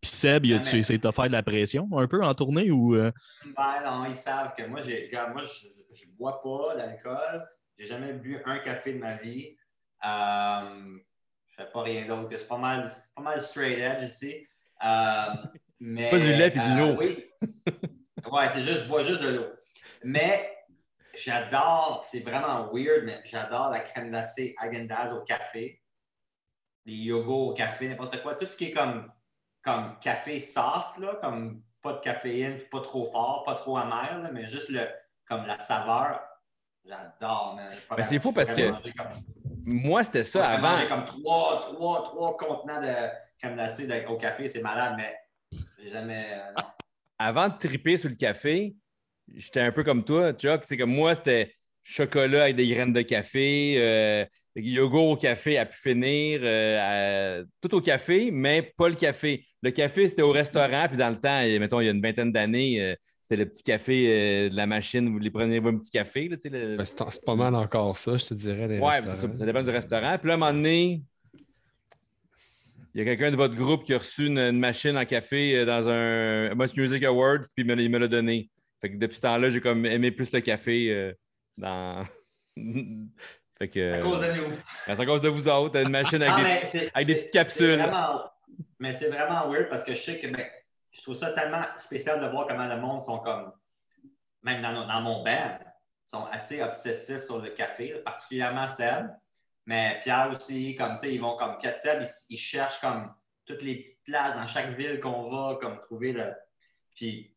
Puis 0.00 0.10
Seb, 0.10 0.44
Jamais. 0.44 0.60
essayé 0.78 0.98
de 0.98 1.08
te 1.08 1.14
faire 1.14 1.26
de 1.28 1.32
la 1.32 1.42
pression 1.44 1.88
un 1.96 2.06
peu 2.08 2.22
en 2.24 2.34
tournée 2.34 2.70
ou. 2.72 2.94
euh, 2.96 3.10
Ben 3.56 3.82
non, 3.84 4.04
ils 4.06 4.14
savent 4.16 4.52
que 4.58 4.66
moi, 4.66 4.80
j'ai, 4.82 5.06
regarde, 5.06 5.32
moi, 5.32 5.42
je, 5.44 5.68
je 5.96 6.04
bois 6.18 6.42
pas 6.42 6.74
d'alcool. 6.76 7.46
J'ai 7.78 7.86
jamais 7.86 8.12
bu 8.12 8.38
un 8.44 8.58
café 8.58 8.92
de 8.94 8.98
ma 8.98 9.14
vie. 9.16 9.56
Euh, 10.06 10.98
je 11.48 11.54
fais 11.64 11.70
pas 11.70 11.82
rien 11.82 12.06
d'autre. 12.06 12.28
C'est 12.36 12.48
pas 12.48 12.58
mal, 12.58 12.88
pas 13.14 13.22
mal 13.22 13.40
straight 13.40 13.78
edge 13.78 14.02
ici. 14.02 14.46
Mais, 15.80 16.10
Pas 16.10 16.18
du 16.18 16.32
lait 16.34 16.50
puis 16.50 16.60
de 16.60 16.78
l'eau. 16.78 16.96
oui. 16.98 17.24
Ouais, 18.30 18.48
c'est 18.48 18.62
juste, 18.62 18.82
je 18.82 18.88
bois 18.88 19.04
juste 19.04 19.22
de 19.22 19.28
l'eau. 19.28 19.46
Mais 20.02 20.52
j'adore, 21.14 22.02
c'est 22.04 22.20
vraiment 22.20 22.68
weird, 22.72 23.04
mais 23.04 23.20
j'adore 23.24 23.70
la 23.70 23.78
crème 23.80 24.08
glacée 24.10 24.56
Häagen-Dazs 24.60 25.12
au 25.12 25.22
café, 25.22 25.80
les 26.86 26.94
yogos 26.94 27.50
au 27.50 27.54
café, 27.54 27.88
n'importe 27.88 28.20
quoi. 28.22 28.34
Tout 28.34 28.46
ce 28.46 28.56
qui 28.56 28.64
est 28.66 28.70
comme, 28.72 29.12
comme 29.62 29.96
café 30.00 30.40
soft, 30.40 30.98
là, 30.98 31.14
comme 31.22 31.62
pas 31.80 31.92
de 31.92 32.00
caféine, 32.00 32.58
pas 32.68 32.80
trop 32.80 33.08
fort, 33.12 33.44
pas 33.44 33.54
trop 33.54 33.76
amer, 33.78 34.18
là, 34.20 34.30
mais 34.32 34.44
juste 34.44 34.70
le, 34.70 34.88
comme 35.24 35.46
la 35.46 35.60
saveur. 35.60 36.20
J'adore, 36.84 37.60
Ben, 37.96 38.04
c'est 38.04 38.20
fou 38.20 38.32
parce 38.32 38.52
que 38.54 38.70
comme- 38.70 39.22
Moi, 39.66 40.04
c'était 40.04 40.22
ça 40.22 40.48
avant. 40.48 40.72
manger 40.74 40.86
comme 40.86 41.04
trois, 41.04 41.60
trois, 41.72 42.04
trois 42.04 42.36
contenants 42.36 42.80
de 42.80 42.88
crème 43.38 43.54
glacée 43.54 43.86
de- 43.88 44.06
au 44.08 44.16
café, 44.16 44.48
c'est 44.48 44.62
malade, 44.62 44.94
mais 44.96 45.60
j'ai 45.82 45.88
jamais. 45.90 46.24
euh. 46.32 46.60
Avant 47.18 47.48
de 47.48 47.54
triper 47.58 47.96
sur 47.96 48.08
le 48.08 48.14
café, 48.14 48.76
j'étais 49.34 49.60
un 49.60 49.72
peu 49.72 49.82
comme 49.82 50.04
toi, 50.04 50.32
Chuck. 50.32 50.62
C'est 50.66 50.76
comme 50.76 50.92
moi, 50.94 51.14
c'était 51.16 51.52
chocolat 51.82 52.44
avec 52.44 52.56
des 52.56 52.68
graines 52.68 52.92
de 52.92 53.02
café, 53.02 53.74
euh, 53.78 54.24
yogourt 54.54 55.10
au 55.10 55.16
café 55.16 55.58
à 55.58 55.66
pu 55.66 55.76
finir, 55.76 56.40
euh, 56.44 57.40
à- 57.40 57.44
tout 57.60 57.74
au 57.74 57.80
café, 57.80 58.30
mais 58.30 58.62
pas 58.62 58.88
le 58.88 58.94
café. 58.94 59.44
Le 59.62 59.70
café, 59.72 60.06
c'était 60.08 60.22
au 60.22 60.32
restaurant, 60.32 60.86
puis 60.88 60.96
dans 60.96 61.10
le 61.10 61.16
temps, 61.16 61.40
et 61.40 61.58
mettons, 61.58 61.80
il 61.80 61.86
y 61.86 61.88
a 61.88 61.92
une 61.92 62.02
vingtaine 62.02 62.30
d'années, 62.32 62.80
euh, 62.80 62.94
c'était 63.28 63.42
le 63.42 63.48
petit 63.50 63.64
café 63.64 64.06
euh, 64.46 64.48
de 64.50 64.56
la 64.56 64.66
machine, 64.66 65.08
vous 65.10 65.18
les 65.18 65.30
prenez 65.32 65.56
un 65.58 65.76
petit 65.78 65.90
café. 65.90 66.28
Là, 66.28 66.36
tu 66.36 66.42
sais, 66.42 66.48
le- 66.48 66.76
Ben, 66.76 66.84
c'est 66.84 66.94
c'est 67.10 67.24
pas 67.24 67.34
mal 67.34 67.54
encore 67.56 67.98
ça, 67.98 68.16
je 68.16 68.24
te 68.26 68.34
dirais. 68.34 68.68
des 68.68 68.78
Ouais, 68.78 69.00
c'est 69.04 69.16
ça, 69.16 69.34
ça 69.34 69.44
dépend 69.44 69.62
du 69.64 69.70
restaurant. 69.70 70.16
Puis 70.18 70.28
là, 70.28 70.34
à 70.34 70.36
un 70.36 70.38
moment 70.38 70.52
donné, 70.52 71.02
il 72.94 72.98
y 72.98 73.02
a 73.02 73.04
quelqu'un 73.04 73.30
de 73.32 73.36
votre 73.36 73.54
groupe 73.56 73.82
qui 73.84 73.92
a 73.94 73.98
reçu 73.98 74.26
une, 74.26 74.38
une 74.38 74.58
machine 74.60 74.96
en 74.96 75.04
café 75.04 75.56
euh, 75.58 75.64
dans 75.66 75.88
un 75.88 76.54
Most 76.54 76.76
Music 76.76 77.02
Awards, 77.02 77.40
puis 77.54 77.64
il 77.64 77.66
me, 77.66 77.74
l'a- 77.74 77.82
il 77.82 77.90
me 77.90 77.98
l'a 77.98 78.08
donné. 78.08 78.48
Fait 78.80 78.90
que 78.92 78.96
depuis 78.96 79.16
ce 79.16 79.22
temps-là, 79.22 79.50
j'ai 79.50 79.60
comme 79.60 79.84
aimé 79.86 80.12
plus 80.12 80.30
le 80.32 80.40
café 80.40 80.90
euh, 80.92 81.12
dans. 81.58 82.06
fait 83.58 83.68
que. 83.68 83.92
À 83.94 83.98
cause 83.98 84.20
de 84.20 84.26
nous. 84.26 84.56
C'est 84.86 84.92
à 85.00 85.04
cause 85.06 85.20
de 85.20 85.28
vous 85.28 85.48
autres, 85.48 85.76
une 85.76 85.90
machine 85.90 86.22
avec 86.22 86.32
Ah, 86.46 86.70
des. 86.78 86.90
avec 86.94 87.06
des 87.06 87.14
petites 87.16 87.30
capsules. 87.32 87.66
c'est 87.70 87.76
vraiment- 87.76 88.22
mais 88.78 88.92
c'est 88.94 89.08
vraiment 89.08 89.50
weird 89.50 89.68
parce 89.68 89.82
que 89.84 89.94
je 89.94 90.00
sais 90.00 90.18
que 90.20 90.28
ben, 90.28 90.44
je 90.96 91.02
trouve 91.02 91.14
ça 91.14 91.32
tellement 91.32 91.62
spécial 91.76 92.20
de 92.20 92.26
voir 92.26 92.46
comment 92.46 92.66
le 92.66 92.80
monde 92.80 93.00
sont 93.02 93.18
comme, 93.18 93.52
même 94.42 94.62
dans, 94.62 94.86
dans 94.86 95.00
mon 95.02 95.22
band, 95.22 95.58
sont 96.06 96.24
assez 96.26 96.62
obsessifs 96.62 97.22
sur 97.22 97.38
le 97.38 97.50
café, 97.50 98.00
particulièrement 98.04 98.66
Seb. 98.66 99.06
Mais 99.66 100.00
Pierre 100.02 100.30
aussi, 100.30 100.74
comme 100.74 100.94
tu 100.94 101.00
sais, 101.00 101.14
ils 101.14 101.20
vont 101.20 101.36
comme 101.36 101.58
Seb, 101.60 102.02
ils, 102.02 102.08
ils 102.30 102.38
cherchent 102.38 102.80
comme 102.80 103.12
toutes 103.44 103.62
les 103.62 103.76
petites 103.76 104.04
places 104.04 104.34
dans 104.34 104.46
chaque 104.46 104.70
ville 104.76 105.00
qu'on 105.00 105.28
va, 105.28 105.56
comme 105.60 105.78
trouver 105.80 106.12
le. 106.12 106.32
Puis 106.94 107.36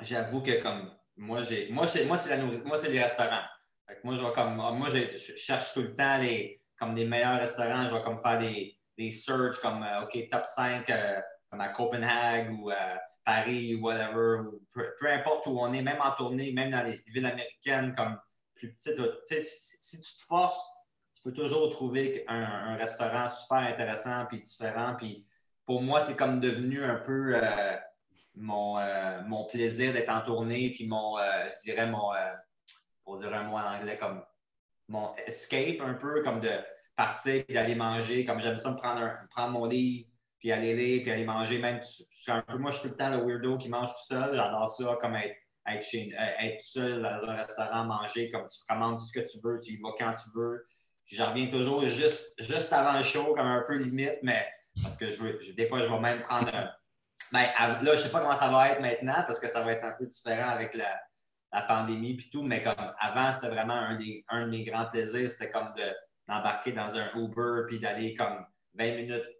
j'avoue 0.00 0.42
que 0.42 0.60
comme 0.60 0.92
moi, 1.16 1.42
j'ai. 1.42 1.70
Moi, 1.70 1.86
c'est 1.86 2.06
moi, 2.06 2.18
c'est 2.18 2.30
la 2.30 2.38
nourriture. 2.38 2.66
Moi, 2.66 2.78
c'est 2.78 2.90
les 2.90 3.02
restaurants. 3.02 3.44
Fait 3.86 3.96
que 3.96 4.00
moi, 4.02 4.16
je 4.16 4.22
vais 4.22 4.32
comme. 4.32 4.56
Moi, 4.56 4.88
j'ai- 4.90 5.10
je 5.10 5.36
cherche 5.36 5.74
tout 5.74 5.82
le 5.82 5.94
temps 5.94 6.18
les 6.18 6.60
comme 6.76 6.94
des 6.94 7.04
meilleurs 7.04 7.38
restaurants. 7.38 7.88
Je 7.88 7.94
vais 7.94 8.02
comme 8.02 8.20
faire 8.22 8.38
des, 8.40 8.76
des 8.98 9.10
searches 9.10 9.58
comme 9.60 9.82
euh, 9.84 10.02
OK, 10.02 10.18
top 10.30 10.44
5 10.46 10.90
euh, 10.90 11.20
à 11.60 11.68
Copenhague 11.68 12.52
ou 12.58 12.70
à 12.70 13.00
Paris 13.24 13.74
ou 13.74 13.84
whatever. 13.84 14.40
ou 14.40 14.62
peu, 14.72 15.12
importe 15.12 15.46
où 15.46 15.58
on 15.58 15.72
est, 15.72 15.82
même 15.82 16.00
en 16.00 16.12
tournée, 16.12 16.52
même 16.52 16.70
dans 16.70 16.82
les 16.82 17.02
villes 17.06 17.26
américaines 17.26 17.94
comme 17.96 18.18
plus 18.54 18.72
petites. 18.72 19.00
Si, 19.26 20.00
tu 20.00 20.16
te 20.16 20.22
forces, 20.22 20.70
tu 21.14 21.22
peux 21.22 21.32
toujours 21.32 21.70
trouver 21.70 22.24
un, 22.28 22.76
restaurant 22.76 23.28
super 23.28 23.58
intéressant 23.58 24.26
puis 24.26 24.40
différent. 24.40 24.94
Puis 24.98 25.26
pour 25.66 25.82
moi, 25.82 26.00
c'est 26.00 26.16
comme 26.16 26.40
devenu 26.40 26.84
un 26.84 26.96
peu 26.96 27.34
euh, 27.34 27.76
mon, 28.34 28.78
euh, 28.78 29.22
mon 29.22 29.44
plaisir 29.46 29.92
d'être 29.92 30.10
en 30.10 30.20
tournée, 30.20 30.72
puis 30.74 30.86
mon, 30.86 31.18
euh, 31.18 31.44
je 31.58 31.70
dirais 31.70 31.86
mon, 31.86 32.10
pour 33.04 33.18
dire 33.18 33.32
un 33.32 33.44
mot 33.44 33.56
en 33.56 33.76
anglais, 33.76 33.96
comme 33.98 34.22
mon 34.88 35.14
escape 35.26 35.80
un 35.80 35.94
peu, 35.94 36.22
comme 36.22 36.40
de 36.40 36.50
partir 36.96 37.44
puis 37.44 37.54
d'aller 37.54 37.74
manger. 37.74 38.24
Comme 38.24 38.40
j'aime 38.40 38.56
ça 38.56 38.70
me 38.70 38.76
prendre, 38.76 39.10
prendre 39.30 39.52
mon 39.52 39.66
livre, 39.66 40.08
puis 40.44 40.52
aller 40.52 40.74
lire, 40.74 41.02
puis 41.02 41.10
aller 41.10 41.24
manger. 41.24 41.58
Même, 41.58 41.80
un 42.26 42.42
peu, 42.42 42.58
moi, 42.58 42.70
je 42.70 42.76
suis 42.76 42.88
tout 42.90 42.94
le 42.94 42.98
temps 42.98 43.08
le 43.08 43.24
weirdo 43.24 43.56
qui 43.56 43.70
mange 43.70 43.88
tout 43.88 44.04
seul. 44.14 44.34
J'adore 44.34 44.68
ça, 44.68 44.98
comme 45.00 45.16
être 45.16 45.34
être, 45.66 45.82
chez, 45.82 46.12
euh, 46.14 46.44
être 46.44 46.60
seul 46.60 47.00
dans 47.00 47.26
un 47.26 47.36
restaurant, 47.36 47.84
manger 47.84 48.28
comme 48.28 48.46
tu 48.46 48.58
commandes 48.68 48.98
tout 48.98 49.06
ce 49.06 49.18
que 49.18 49.24
tu 49.26 49.38
veux, 49.42 49.58
tu 49.58 49.72
y 49.72 49.76
vas 49.80 49.92
quand 49.98 50.12
tu 50.12 50.38
veux. 50.38 50.66
Puis 51.06 51.16
j'en 51.16 51.30
reviens 51.30 51.46
toujours 51.46 51.86
juste, 51.86 52.34
juste 52.42 52.74
avant 52.74 52.98
le 52.98 53.02
show, 53.02 53.34
comme 53.34 53.46
un 53.46 53.64
peu 53.66 53.76
limite, 53.78 54.18
mais 54.22 54.46
parce 54.82 54.98
que 54.98 55.08
je 55.08 55.14
veux, 55.22 55.38
des 55.56 55.66
fois, 55.66 55.80
je 55.80 55.86
vais 55.86 55.98
même 55.98 56.20
prendre 56.20 56.54
un. 56.54 56.70
Ben, 57.32 57.46
là, 57.58 57.78
je 57.82 57.90
ne 57.92 57.96
sais 57.96 58.10
pas 58.10 58.20
comment 58.20 58.36
ça 58.36 58.48
va 58.48 58.68
être 58.68 58.82
maintenant 58.82 59.24
parce 59.26 59.40
que 59.40 59.48
ça 59.48 59.62
va 59.62 59.72
être 59.72 59.84
un 59.84 59.92
peu 59.92 60.04
différent 60.04 60.50
avec 60.50 60.74
la, 60.74 61.00
la 61.54 61.62
pandémie 61.62 62.18
puis 62.18 62.28
tout, 62.28 62.42
mais 62.42 62.62
comme 62.62 62.92
avant, 62.98 63.32
c'était 63.32 63.48
vraiment 63.48 63.72
un, 63.72 63.96
des, 63.96 64.26
un 64.28 64.44
de 64.44 64.50
mes 64.50 64.62
grands 64.62 64.84
plaisirs, 64.84 65.30
c'était 65.30 65.48
comme 65.48 65.72
de- 65.74 65.96
d'embarquer 66.28 66.72
dans 66.72 66.98
un 66.98 67.10
Uber 67.14 67.62
puis 67.66 67.80
d'aller 67.80 68.12
comme 68.12 68.44
20 68.74 68.96
minutes 68.96 69.33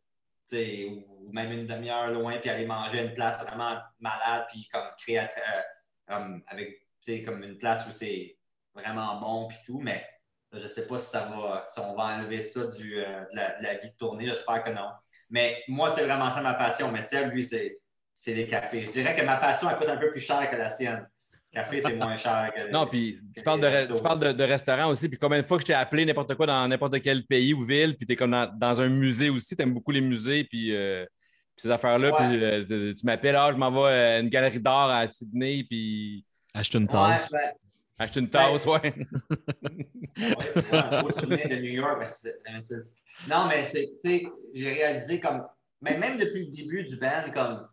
ou 0.52 1.30
même 1.32 1.52
une 1.52 1.66
demi-heure 1.66 2.10
loin 2.10 2.38
puis 2.38 2.50
aller 2.50 2.66
manger 2.66 3.02
une 3.02 3.14
place 3.14 3.44
vraiment 3.46 3.76
malade 3.98 4.46
puis 4.50 4.68
comme 4.72 4.88
créer 4.98 5.20
euh, 5.20 5.62
comme 6.06 6.42
avec 6.46 6.80
comme 7.24 7.42
une 7.42 7.58
place 7.58 7.86
où 7.86 7.92
c'est 7.92 8.38
vraiment 8.74 9.20
bon 9.20 9.48
puis 9.48 9.58
tout, 9.66 9.78
mais 9.78 10.06
je 10.52 10.62
ne 10.62 10.68
sais 10.68 10.86
pas 10.86 10.98
si 10.98 11.10
ça 11.10 11.26
va 11.26 11.64
si 11.66 11.80
on 11.80 11.94
va 11.94 12.04
enlever 12.04 12.40
ça 12.40 12.66
du, 12.66 12.98
euh, 12.98 13.20
de, 13.32 13.36
la, 13.36 13.58
de 13.58 13.62
la 13.62 13.74
vie 13.74 13.90
de 13.90 13.96
tournée, 13.96 14.26
j'espère 14.26 14.62
que 14.62 14.70
non. 14.70 14.90
Mais 15.30 15.62
moi, 15.68 15.90
c'est 15.90 16.04
vraiment 16.04 16.30
ça 16.30 16.40
ma 16.40 16.54
passion. 16.54 16.90
Mais 16.92 17.02
Seb, 17.02 17.32
lui, 17.32 17.44
c'est 17.44 17.80
les 18.26 18.46
cafés. 18.46 18.82
Je 18.82 18.90
dirais 18.92 19.14
que 19.14 19.22
ma 19.22 19.36
passion, 19.36 19.68
elle 19.68 19.76
coûte 19.76 19.88
un 19.88 19.96
peu 19.96 20.10
plus 20.10 20.20
cher 20.20 20.48
que 20.50 20.56
la 20.56 20.70
sienne. 20.70 21.08
Le 21.54 21.60
café, 21.60 21.80
c'est 21.80 21.96
moins 21.96 22.16
cher 22.16 22.50
que 22.54 22.70
Non, 22.72 22.86
puis 22.86 23.16
tu 23.36 23.42
parles, 23.44 23.60
de, 23.60 23.94
tu 23.96 24.02
parles 24.02 24.18
de, 24.18 24.32
de 24.32 24.44
restaurant 24.44 24.90
aussi, 24.90 25.08
puis 25.08 25.16
combien 25.18 25.40
de 25.40 25.46
fois 25.46 25.56
que 25.58 25.62
je 25.62 25.68
t'ai 25.68 25.74
appelé 25.74 26.04
n'importe 26.04 26.34
quoi 26.34 26.46
dans 26.46 26.66
n'importe 26.66 27.00
quel 27.00 27.24
pays 27.24 27.54
ou 27.54 27.64
ville, 27.64 27.96
puis 27.96 28.06
tu 28.06 28.12
es 28.12 28.16
comme 28.16 28.32
dans, 28.32 28.52
dans 28.52 28.80
un 28.80 28.88
musée 28.88 29.30
aussi, 29.30 29.54
tu 29.54 29.62
aimes 29.62 29.72
beaucoup 29.72 29.92
les 29.92 30.00
musées, 30.00 30.44
puis, 30.44 30.74
euh, 30.74 31.04
puis 31.56 31.62
ces 31.62 31.70
affaires-là, 31.70 32.10
Ouais. 32.10 32.28
puis 32.28 32.44
euh, 32.44 32.94
tu- 32.94 33.06
m'appelles, 33.06 33.36
ah, 33.36 33.50
je 33.52 33.56
m'en 33.56 33.70
vais 33.70 33.92
à 33.92 34.18
une 34.18 34.28
galerie 34.28 34.58
d'art 34.60 34.90
à 34.90 35.06
Sydney, 35.06 35.64
puis 35.68 36.24
Acheter 36.52 36.78
une 36.78 36.84
Ouais, 36.84 36.90
tasse. 36.92 37.30
ben, 37.30 37.52
acheter 37.98 38.20
une 38.20 38.30
tasse, 38.30 38.66
ouais. 38.66 38.94
Ouais, 40.16 40.50
tu 40.52 40.60
vois, 40.60 40.84
un 40.98 41.02
beau 41.02 41.10
souvenir 41.12 41.48
de 41.48 41.56
New 41.56 41.72
York. 41.72 42.00
mais 42.44 42.60
Non, 43.28 43.46
mais 43.48 43.64
c'est, 43.64 43.90
tu 44.02 44.08
sais, 44.08 44.22
j'ai 44.54 44.72
réalisé 44.72 45.20
comme, 45.20 45.44
mais 45.80 45.98
même 45.98 46.16
depuis 46.16 46.46
le 46.46 46.52
début 46.52 46.84
du 46.84 46.96
band, 46.96 47.30
comme, 47.32 47.66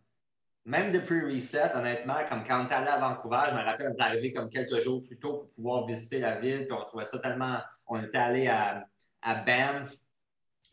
même 0.65 0.91
depuis 0.91 1.25
Reset, 1.25 1.75
honnêtement, 1.75 2.19
comme 2.29 2.43
quand 2.43 2.65
on 2.65 2.71
allé 2.71 2.89
à 2.89 2.99
Vancouver, 2.99 3.41
je 3.49 3.55
me 3.55 3.63
rappelle, 3.63 3.95
arrivé 3.99 4.31
comme 4.31 4.49
quelques 4.49 4.79
jours 4.79 5.03
plus 5.03 5.17
tôt 5.17 5.37
pour 5.37 5.49
pouvoir 5.53 5.85
visiter 5.87 6.19
la 6.19 6.39
ville, 6.39 6.67
puis 6.67 6.73
on 6.73 6.85
trouvait 6.85 7.05
ça 7.05 7.19
tellement, 7.19 7.59
on 7.87 8.01
était 8.01 8.17
allé 8.17 8.47
à, 8.47 8.85
à 9.21 9.35
Banff 9.35 9.91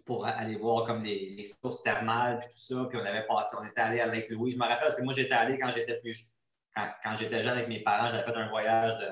pour 0.05 0.27
aller 0.27 0.57
voir 0.57 0.85
comme 0.85 1.03
les, 1.03 1.45
sources 1.63 1.83
thermales, 1.83 2.41
puis 2.41 2.49
tout 2.49 2.59
ça, 2.59 2.87
puis 2.89 2.99
on 2.99 3.05
avait 3.05 3.27
passé, 3.27 3.57
on 3.61 3.65
était 3.65 3.81
allé 3.81 4.01
à 4.01 4.07
Lake 4.07 4.29
Louise. 4.31 4.55
Je 4.55 4.59
me 4.59 4.65
rappelle 4.65 4.89
parce 4.89 4.97
que 4.97 5.03
moi, 5.03 5.15
j'étais 5.15 5.35
allé 5.35 5.59
quand 5.59 5.71
j'étais 5.71 6.01
plus, 6.01 6.33
quand, 6.75 6.89
quand 7.03 7.17
j'étais 7.17 7.43
jeune 7.43 7.57
avec 7.57 7.69
mes 7.69 7.83
parents, 7.83 8.11
j'avais 8.11 8.25
fait 8.25 8.37
un 8.37 8.49
voyage 8.49 8.99
de 8.99 9.09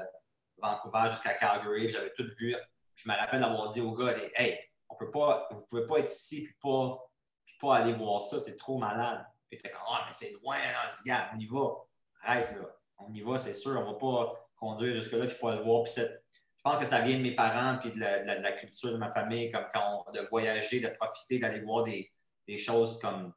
Vancouver 0.59 1.11
jusqu'à 1.11 1.35
Calgary, 1.35 1.91
j'avais 1.91 2.13
tout 2.17 2.27
vu. 2.39 2.55
Je 2.95 3.09
me 3.09 3.15
rappelle 3.15 3.41
d'avoir 3.41 3.69
dit 3.69 3.81
aux 3.81 3.93
gars, 3.93 4.15
hey, 4.37 4.59
on 4.89 4.97
peut 4.97 5.11
pas, 5.11 5.49
vous 5.51 5.63
pouvez 5.69 5.87
pas 5.87 5.99
être 5.99 6.11
ici 6.11 6.45
puis 6.45 6.57
pas, 6.63 6.99
puis 7.45 7.57
pas 7.61 7.77
aller 7.77 7.93
voir 7.93 8.23
ça, 8.23 8.41
c'est 8.41 8.57
trop 8.57 8.79
malade. 8.79 9.25
Puis 9.49 9.57
ils 9.57 9.59
étaient 9.59 9.71
comme, 9.71 9.83
ah, 9.89 10.05
mais 10.07 10.13
c'est 10.13 10.33
loin, 10.43 10.57
hein. 10.57 10.95
Je 10.99 11.03
dis, 11.03 11.11
on 11.35 11.39
y 11.39 11.47
va. 11.47 11.69
Arrête, 12.23 12.51
là. 12.53 12.77
On 12.99 13.13
y 13.13 13.21
va, 13.23 13.39
c'est 13.39 13.55
sûr. 13.55 13.73
On 13.81 13.93
va 13.93 13.99
pas 13.99 14.49
conduire 14.57 14.95
jusque-là 14.95 15.27
puis 15.27 15.37
pas 15.41 15.57
le 15.57 15.63
voir. 15.63 15.85
Puis 15.85 15.93
c'est- 15.95 16.23
je 16.57 16.63
pense 16.63 16.79
que 16.79 16.85
ça 16.87 17.01
vient 17.01 17.17
de 17.17 17.23
mes 17.23 17.35
parents 17.35 17.79
puis 17.79 17.93
de 17.93 18.01
la, 18.01 18.21
de 18.21 18.43
la- 18.43 18.53
culture 18.53 18.91
de 18.93 18.97
ma 18.97 19.13
famille, 19.13 19.51
comme 19.51 19.67
quand 19.73 20.05
on- 20.09 20.13
de 20.13 20.27
voyager, 20.31 20.81
de 20.81 20.89
profiter, 20.89 21.39
d'aller 21.39 21.61
voir 21.61 21.85
des, 21.85 22.11
des 22.49 22.59
choses 22.59 22.99
comme 22.99 23.33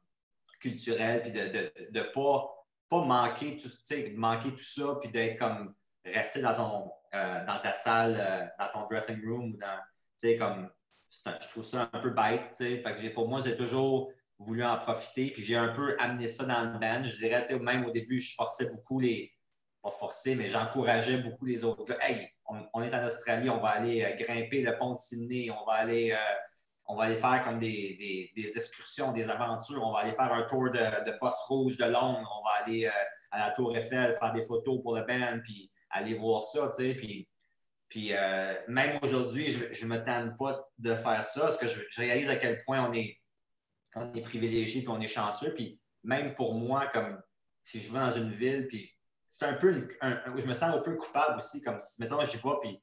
culturelles, 0.60 1.22
puis 1.22 1.30
de 1.30 1.40
ne 1.40 1.90
de, 1.90 2.02
pas, 2.12 2.50
pas 2.88 3.04
manquer, 3.04 3.56
tout, 3.56 3.68
manquer 4.16 4.50
tout 4.50 4.58
ça, 4.58 4.96
puis 5.00 5.10
d'être 5.10 5.38
comme 5.38 5.74
rester 6.04 6.42
dans, 6.42 6.54
ton, 6.54 6.92
euh, 7.14 7.44
dans 7.46 7.58
ta 7.60 7.72
salle, 7.72 8.16
euh, 8.18 8.46
dans 8.58 8.68
ton 8.72 8.86
dressing 8.88 9.24
room, 9.26 9.56
dans, 9.56 10.38
comme, 10.38 10.70
c'est 11.08 11.42
je 11.42 11.48
trouve 11.48 11.64
ça 11.64 11.88
un 11.92 12.00
peu 12.00 12.10
bête. 12.10 12.56
Fait 12.56 12.82
que 12.82 13.08
pour 13.14 13.28
moi, 13.28 13.40
j'ai 13.44 13.56
toujours 13.56 14.12
voulu 14.40 14.64
en 14.64 14.78
profiter, 14.78 15.30
puis 15.30 15.42
j'ai 15.44 15.56
un 15.56 15.68
peu 15.68 15.94
amené 15.98 16.26
ça 16.28 16.44
dans 16.46 16.62
le 16.72 16.78
band. 16.78 17.04
Je 17.04 17.16
dirais, 17.16 17.44
même 17.60 17.84
au 17.84 17.90
début, 17.90 18.18
je 18.18 18.34
forçais 18.34 18.70
beaucoup 18.70 18.98
les, 18.98 19.32
pas 19.82 19.90
forcé, 19.90 20.34
mais 20.34 20.48
j'encourageais 20.48 21.18
beaucoup 21.18 21.44
les 21.44 21.62
autres 21.64 21.84
gars. 21.84 21.98
Hey, 22.00 22.28
on, 22.72 22.82
est 22.82 22.94
en 22.94 23.06
Australie, 23.06 23.50
on 23.50 23.60
va 23.60 23.68
aller 23.68 24.02
euh, 24.02 24.16
grimper 24.16 24.62
le 24.62 24.76
pont 24.78 24.94
de 24.94 24.98
Sydney, 24.98 25.50
on 25.50 25.64
va 25.66 25.74
aller, 25.74 26.12
euh, 26.12 26.34
on 26.86 26.96
va 26.96 27.04
aller 27.04 27.16
faire 27.16 27.42
comme 27.44 27.58
des, 27.58 27.96
des- 27.98 28.32
des 28.34 28.56
excursions, 28.56 29.12
des 29.12 29.28
aventures, 29.28 29.82
on 29.86 29.92
va 29.92 30.00
aller 30.00 30.12
faire 30.12 30.32
un 30.32 30.42
tour 30.44 30.70
de, 30.70 31.10
de 31.10 31.16
Poste 31.18 31.42
Rouge 31.46 31.76
de 31.76 31.84
Londres, 31.84 32.28
on 32.40 32.44
va 32.44 32.64
aller 32.64 32.86
euh, 32.86 32.90
à 33.30 33.38
la 33.46 33.50
Tour 33.52 33.76
Eiffel 33.76 34.16
faire 34.18 34.32
des 34.32 34.42
photos 34.44 34.80
pour 34.82 34.96
le 34.96 35.02
band, 35.04 35.38
puis 35.44 35.70
aller 35.90 36.14
voir 36.14 36.42
ça, 36.42 36.70
tu 36.76 36.82
sais, 36.84 36.94
puis. 36.94 37.28
Puis 37.88 38.12
même 38.68 39.00
aujourd'hui, 39.02 39.50
je 39.50 39.84
ne 39.84 39.90
me 39.90 40.04
tente 40.04 40.38
pas 40.38 40.64
de 40.78 40.94
faire 40.94 41.24
ça 41.24 41.40
parce 41.40 41.56
que 41.56 41.66
je 41.66 41.80
réalise 41.96 42.30
à 42.30 42.36
quel 42.36 42.62
point 42.62 42.88
on 42.88 42.92
est, 42.92 43.19
on 43.94 44.12
est 44.12 44.22
privilégié 44.22 44.80
puis 44.82 44.88
on 44.90 45.00
est 45.00 45.06
chanceux. 45.08 45.54
Puis 45.54 45.80
même 46.04 46.34
pour 46.34 46.54
moi, 46.54 46.86
comme 46.88 47.20
si 47.62 47.80
je 47.80 47.92
vais 47.92 47.98
dans 47.98 48.12
une 48.12 48.32
ville, 48.32 48.66
puis 48.68 48.96
c'est 49.28 49.44
un 49.44 49.54
peu, 49.54 49.88
un- 50.00 50.20
je 50.36 50.42
me 50.46 50.54
sens 50.54 50.74
un 50.74 50.80
peu 50.82 50.96
coupable 50.96 51.38
aussi, 51.38 51.62
comme 51.62 51.78
si, 51.80 52.00
mettons, 52.02 52.24
j'y 52.24 52.36
vais, 52.36 52.50
puis 52.62 52.82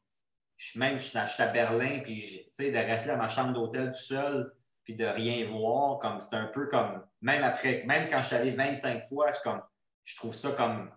je, 0.58 0.80
même, 0.80 1.00
je 1.00 1.06
suis 1.06 1.18
à, 1.18 1.26
je 1.26 1.34
suis 1.34 1.44
à 1.44 1.48
Berlin, 1.52 2.00
puis, 2.04 2.22
j'ai- 2.22 2.72
de 2.72 2.78
rester 2.78 3.10
dans 3.10 3.18
ma 3.18 3.30
chambre 3.30 3.54
d'hôtel 3.54 3.92
tout 3.92 4.00
seul, 4.00 4.54
puis 4.84 4.96
de 4.96 5.06
rien 5.06 5.48
voir, 5.50 6.00
comme, 6.00 6.22
c'est 6.22 6.36
un 6.36 6.48
peu 6.48 6.68
comme, 6.68 7.06
même 7.22 7.44
après, 7.44 7.84
même 7.86 8.08
quand 8.10 8.22
je 8.22 8.28
suis 8.28 8.36
allé 8.36 8.52
25 8.52 9.04
fois, 9.08 9.32
je, 9.34 9.40
comme, 9.42 9.62
je 10.06 10.16
trouve 10.16 10.34
ça 10.34 10.52
comme, 10.54 10.92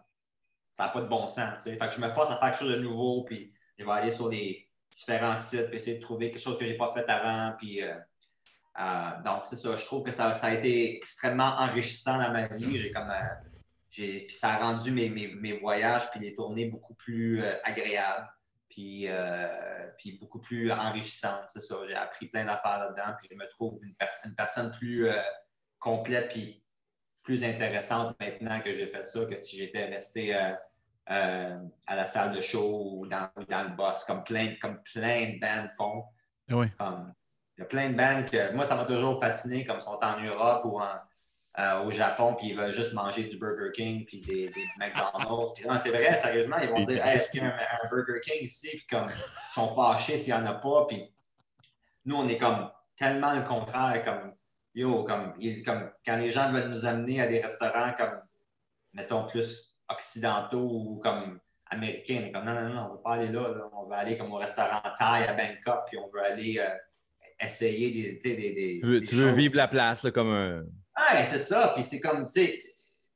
ça 0.77 0.85
n'a 0.87 0.91
pas 0.91 1.03
de 1.03 1.09
bon 1.09 1.29
sens, 1.29 1.55
tu 1.57 1.63
sais. 1.71 1.77
Fait 1.79 1.89
que 1.89 1.95
je 1.95 2.01
me 2.01 2.09
force 2.11 2.31
à 2.31 2.37
faire 2.39 2.51
quelque 2.51 2.59
chose 2.61 2.73
de 2.77 2.81
nouveau, 2.81 3.25
puis 3.25 3.53
je 3.79 3.85
vais 3.85 3.91
aller 3.93 4.13
sur 4.13 4.29
des 4.31 4.69
différents 4.91 5.37
sites, 5.37 5.67
puis 5.69 5.77
essayer 5.77 5.97
de 5.97 6.03
trouver 6.03 6.31
quelque 6.31 6.43
chose 6.43 6.59
que 6.59 6.65
je 6.65 6.71
n'ai 6.73 6.77
pas 6.77 6.93
fait 6.93 7.09
avant, 7.09 7.55
puis... 7.59 7.83
euh, 7.83 7.95
euh, 8.79 9.23
donc, 9.25 9.47
c'est 9.47 9.57
ça. 9.57 9.77
Je 9.77 9.85
trouve 9.85 10.05
que 10.05 10.11
ça, 10.11 10.33
ça 10.33 10.47
a 10.49 10.55
été 10.55 10.97
extrêmement 10.97 11.57
enrichissant 11.59 12.19
dans 12.19 12.33
ma 12.33 12.47
vie. 12.49 12.77
J'ai 12.77 12.91
comme, 12.91 13.11
euh, 13.11 13.29
j'ai- 13.91 14.25
puis 14.27 14.37
ça 14.37 14.51
a 14.51 14.59
rendu 14.59 14.91
mes, 14.93 15.09
mes- 15.09 15.35
mes 15.35 15.59
voyages 15.59 16.11
puis 16.11 16.21
les 16.21 16.35
tournées 16.35 16.67
beaucoup 16.67 16.95
plus 16.95 17.43
euh, 17.43 17.53
agréables, 17.65 18.29
puis, 18.69 19.09
puis 19.99 20.19
beaucoup 20.19 20.39
plus 20.41 20.71
enrichissantes. 20.71 21.49
C'est 21.49 21.61
ça. 21.61 21.77
J'ai 21.89 21.95
appris 21.97 22.29
plein 22.29 22.45
d'affaires 22.45 22.79
là-dedans, 22.79 23.17
puis 23.19 23.29
je 23.31 23.37
me 23.37 23.49
trouve 23.51 23.79
une, 23.83 23.95
pers- 23.97 24.09
une 24.25 24.35
personne 24.37 24.71
plus 24.79 25.09
complète 25.81 26.29
puis 26.31 26.63
plus 27.23 27.43
intéressante 27.45 28.17
maintenant 28.21 28.61
que 28.61 28.73
j'ai 28.73 28.87
fait 28.87 29.03
ça 29.03 29.27
que 29.27 29.37
si 29.37 29.59
j'étais 29.59 29.87
resté 29.87 30.35
à 31.07 31.97
la 31.97 32.05
salle 32.05 32.33
de 32.33 32.41
show 32.41 32.93
ou 32.95 33.07
dans, 33.09 33.29
dans 33.49 33.63
le 33.65 33.71
boss, 33.77 34.05
comme 34.05 34.23
plein, 34.23 34.55
comme 34.61 34.81
plein 34.85 35.31
de 35.35 35.41
bands 35.41 35.69
font. 35.77 36.05
Oui. 36.51 36.71
Comme, 36.79 37.13
il 37.61 37.65
y 37.65 37.67
a 37.67 37.67
plein 37.67 37.91
de 37.91 37.95
bands 37.95 38.25
que 38.31 38.55
moi, 38.55 38.65
ça 38.65 38.75
m'a 38.75 38.87
toujours 38.87 39.21
fasciné, 39.21 39.67
comme 39.67 39.83
sont 39.83 39.99
en 40.03 40.19
Europe 40.19 40.63
ou 40.65 40.81
en- 40.81 40.99
euh, 41.59 41.83
au 41.83 41.91
Japon, 41.91 42.35
puis 42.35 42.49
ils 42.49 42.57
veulent 42.57 42.73
juste 42.73 42.95
manger 42.95 43.25
du 43.25 43.37
Burger 43.37 43.71
King 43.75 44.07
puis 44.07 44.23
des, 44.23 44.51
McDonald's. 44.79 45.53
Puis 45.55 45.67
non, 45.67 45.77
c'est 45.79 45.91
vrai, 45.91 46.15
sérieusement, 46.15 46.57
ils 46.63 46.71
vont 46.71 46.83
dire 46.85 47.05
est-ce 47.05 47.31
qu'il 47.31 47.43
y 47.43 47.45
a 47.45 47.55
un, 47.55 47.89
Burger 47.91 48.21
King 48.23 48.43
ici? 48.43 48.69
Puis 48.71 48.87
comme 48.89 49.11
ils 49.11 49.53
sont 49.53 49.69
fâchés 49.75 50.17
s'il 50.17 50.33
n'y 50.33 50.41
en 50.41 50.47
a 50.47 50.55
pas. 50.55 50.87
Puis 50.87 51.13
nous, 52.07 52.17
on 52.17 52.27
est 52.29 52.39
comme 52.39 52.71
tellement 52.97 53.35
le 53.35 53.43
contraire, 53.43 54.03
comme 54.05 54.33
yo, 54.75 55.05
comme, 55.05 55.35
comme 55.67 55.91
quand 56.07 56.17
les 56.17 56.31
gens 56.31 56.51
veulent 56.51 56.71
nous 56.71 56.87
amener 56.87 57.21
à 57.21 57.27
des 57.27 57.41
restaurants 57.41 57.93
comme 57.99 58.23
mettons 58.95 59.27
plus 59.27 59.77
occidentaux 59.89 60.71
ou 60.71 61.01
comme 61.03 61.41
américains, 61.67 62.31
comme 62.33 62.45
non, 62.45 62.55
non, 62.55 62.69
non, 62.71 62.81
on 62.83 62.89
ne 62.89 62.93
veut 62.93 63.03
pas 63.03 63.15
aller 63.15 63.29
là, 63.29 63.69
on 63.73 63.87
veut 63.87 63.97
aller 63.97 64.17
comme 64.17 64.33
au 64.33 64.37
restaurant 64.37 64.81
Thai 64.99 65.27
à 65.29 65.35
Bangkok, 65.35 65.89
puis 65.89 65.99
on 65.99 66.09
veut 66.09 66.25
aller 66.25 66.59
euh, 66.59 66.71
essayer 67.41 67.91
des, 67.91 68.15
des, 68.19 68.37
des- 68.53 68.81
Tu 68.83 68.87
veux, 68.87 69.01
des 69.01 69.07
tu 69.07 69.15
veux 69.15 69.29
choses. 69.29 69.37
vivre 69.37 69.57
la 69.57 69.69
place 69.69 70.03
là, 70.03 70.11
comme 70.11 70.31
un. 70.31 70.61
Ouais, 70.61 71.25
c'est 71.25 71.39
ça. 71.39 71.73
Puis 71.75 71.83
c'est 71.85 72.01
comme, 72.01 72.27
tu 72.29 72.41
sais, 72.43 72.63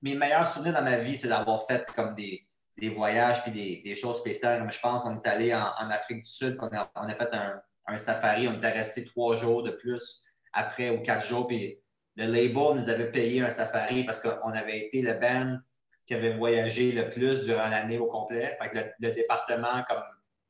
mes 0.02 0.14
meilleurs 0.14 0.46
souvenirs 0.50 0.74
dans 0.74 0.82
ma 0.82 0.98
vie, 0.98 1.16
c'est 1.16 1.28
d'avoir 1.28 1.66
fait 1.66 1.84
comme 1.94 2.14
des, 2.14 2.46
des 2.76 2.88
voyages 2.88 3.42
puis 3.42 3.52
des, 3.52 3.82
des 3.84 3.94
choses 3.94 4.18
spéciales. 4.18 4.60
Comme 4.60 4.72
je 4.72 4.80
pense 4.80 5.02
qu'on 5.02 5.20
est 5.20 5.26
allé 5.28 5.54
en, 5.54 5.70
en 5.78 5.90
Afrique 5.90 6.22
du 6.22 6.30
Sud, 6.30 6.56
on 6.60 6.66
a, 6.76 6.90
on 6.96 7.08
a 7.08 7.14
fait 7.14 7.28
un, 7.32 7.60
un 7.86 7.98
safari. 7.98 8.48
On 8.48 8.54
était 8.54 8.70
resté 8.70 9.04
trois 9.04 9.36
jours 9.36 9.62
de 9.62 9.70
plus 9.70 10.24
après 10.52 10.90
ou 10.90 11.00
quatre 11.02 11.26
jours. 11.26 11.46
Puis 11.46 11.78
le 12.16 12.26
label 12.26 12.76
nous 12.76 12.88
avait 12.88 13.10
payé 13.10 13.42
un 13.42 13.50
safari 13.50 14.04
parce 14.04 14.20
qu'on 14.20 14.50
avait 14.50 14.86
été 14.86 15.02
le 15.02 15.14
band 15.14 15.58
qui 16.06 16.14
avait 16.14 16.34
voyagé 16.36 16.92
le 16.92 17.08
plus 17.08 17.42
durant 17.44 17.68
l'année 17.68 17.98
au 17.98 18.06
complet. 18.06 18.56
Fait 18.60 18.70
que 18.70 18.76
le, 18.76 18.84
le 19.00 19.12
département 19.14 19.82
comme 19.88 20.02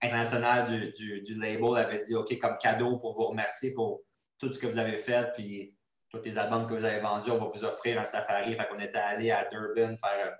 international 0.04 0.64
du, 0.66 1.34
label 1.38 1.76
avait 1.76 1.98
dit 2.00 2.14
OK, 2.14 2.38
comme 2.38 2.56
cadeau 2.58 2.98
pour 2.98 3.14
vous 3.14 3.26
remercier 3.26 3.74
pour 3.74 4.02
tout 4.38 4.52
ce 4.52 4.58
que 4.58 4.66
vous 4.66 4.78
avez 4.78 4.98
fait, 4.98 5.32
puis 5.34 5.76
tous 6.10 6.22
les 6.24 6.36
albums 6.38 6.66
que 6.68 6.74
vous 6.74 6.84
avez 6.84 7.00
vendus, 7.00 7.30
on 7.30 7.38
va 7.38 7.50
vous 7.52 7.64
offrir 7.64 8.00
un 8.00 8.04
safari. 8.04 8.54
Fait 8.56 8.68
qu'on 8.68 8.78
était 8.78 8.98
allé 8.98 9.30
à 9.30 9.44
Durban 9.50 9.96
faire, 9.96 10.38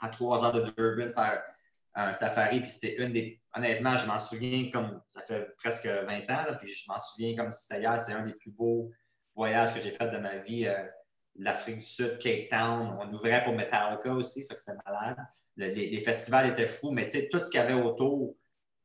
à 0.00 0.08
trois 0.08 0.44
heures 0.44 0.52
de 0.52 0.70
Durban, 0.76 1.12
faire 1.12 1.42
un 1.94 2.12
safari. 2.12 2.60
Puis 2.60 2.70
c'était 2.70 2.96
une 3.02 3.12
des. 3.12 3.40
Honnêtement, 3.54 3.96
je 3.98 4.06
m'en 4.06 4.18
souviens 4.18 4.70
comme. 4.72 5.00
Ça 5.08 5.22
fait 5.22 5.54
presque 5.58 5.86
20 5.86 6.30
ans, 6.30 6.56
puis 6.60 6.72
je 6.72 6.84
m'en 6.90 6.98
souviens 6.98 7.36
comme 7.36 7.50
si 7.52 7.66
c'était 7.66 7.80
hier. 7.82 8.00
C'est 8.00 8.12
un 8.14 8.22
des 8.24 8.34
plus 8.34 8.50
beaux 8.52 8.90
voyages 9.34 9.74
que 9.74 9.80
j'ai 9.80 9.90
fait 9.92 10.10
de 10.10 10.18
ma 10.18 10.38
vie. 10.38 10.66
euh, 10.66 10.82
l'Afrique 11.36 11.76
du 11.78 11.86
Sud, 11.86 12.18
Cape 12.18 12.48
Town. 12.50 12.96
On 13.00 13.10
ouvrait 13.12 13.42
pour 13.44 13.54
Metallica 13.54 14.12
aussi, 14.12 14.44
fait 14.46 14.54
que 14.54 14.60
c'était 14.60 14.76
malade. 14.84 15.16
Le- 15.56 15.68
les, 15.68 15.88
les 15.88 16.00
festivals 16.00 16.46
étaient 16.50 16.66
fous, 16.66 16.90
mais 16.92 17.04
tu 17.06 17.12
sais, 17.20 17.28
tout 17.30 17.40
ce 17.42 17.48
qu'il 17.50 17.58
y 17.58 17.62
avait 17.62 17.72
autour, 17.72 18.36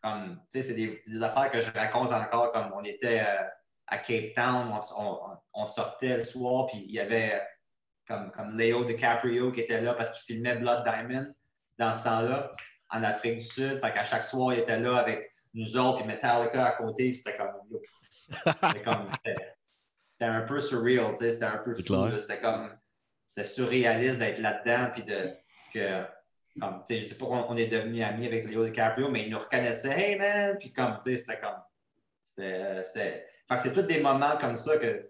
comme, 0.01 0.39
tu 0.51 0.61
sais, 0.61 0.67
c'est 0.69 0.73
des, 0.75 1.01
des 1.07 1.23
affaires 1.23 1.49
que 1.49 1.61
je 1.61 1.71
raconte 1.71 2.11
encore, 2.13 2.51
comme 2.51 2.71
on 2.73 2.83
était 2.83 3.19
euh, 3.21 3.43
à 3.87 3.97
Cape 3.97 4.33
Town, 4.35 4.71
on, 4.71 5.03
on- 5.03 5.37
on 5.53 5.65
sortait 5.65 6.17
le 6.17 6.23
soir, 6.23 6.67
puis 6.67 6.83
il 6.87 6.91
y 6.93 6.99
avait 6.99 7.41
comme, 8.07 8.31
comme 8.31 8.57
Leo 8.57 8.85
DiCaprio 8.85 9.51
qui 9.51 9.61
était 9.61 9.81
là 9.81 9.93
parce 9.93 10.11
qu'il 10.11 10.35
filmait 10.35 10.55
Blood 10.55 10.83
Diamond 10.83 11.33
dans 11.77 11.93
ce 11.93 12.03
temps-là, 12.05 12.51
en 12.89 13.03
Afrique 13.03 13.37
du 13.39 13.45
Sud. 13.45 13.79
Fait 13.79 13.93
qu'à 13.93 14.03
chaque 14.03 14.23
soir, 14.23 14.53
il 14.53 14.59
était 14.59 14.79
là 14.79 14.97
avec 14.97 15.31
nous 15.53 15.77
autres, 15.77 15.97
puis 15.99 16.07
Metallica 16.07 16.65
à 16.65 16.71
côté, 16.73 17.13
c'était 17.13 17.35
comme, 17.37 17.51
c'était 20.07 20.25
un 20.25 20.41
peu 20.41 20.61
surreal, 20.61 21.11
tu 21.11 21.17
sais, 21.25 21.31
c'était 21.33 21.45
un 21.45 21.57
peu 21.57 21.73
fou, 21.73 22.19
c'était 22.19 22.39
comme, 22.41 22.77
c'était 23.25 23.47
surréaliste 23.47 24.19
d'être 24.19 24.39
là-dedans, 24.39 24.91
puis 24.93 25.03
de, 25.03 25.33
que, 25.73 26.03
comme, 26.59 26.83
tu 26.87 26.93
sais, 26.95 27.01
je 27.01 27.05
dis 27.07 27.15
pas 27.15 27.25
qu'on 27.25 27.45
on 27.49 27.57
est 27.57 27.67
devenus 27.67 28.03
amis 28.03 28.25
avec 28.27 28.45
Leo 28.45 28.65
DiCaprio, 28.65 29.09
mais 29.09 29.23
il 29.23 29.29
nous 29.29 29.37
reconnaissait, 29.37 29.99
hey 29.99 30.17
man, 30.17 30.57
puis 30.59 30.71
comme, 30.73 30.99
tu 31.03 31.11
sais, 31.11 31.17
c'était 31.17 31.39
comme, 31.39 31.61
c'était, 32.23 32.83
c'était, 32.83 33.27
fait 33.47 33.55
que 33.55 33.61
c'est 33.61 33.73
tous 33.73 33.83
des 33.83 34.01
moments 34.01 34.37
comme 34.37 34.55
ça 34.55 34.77
que 34.77 35.09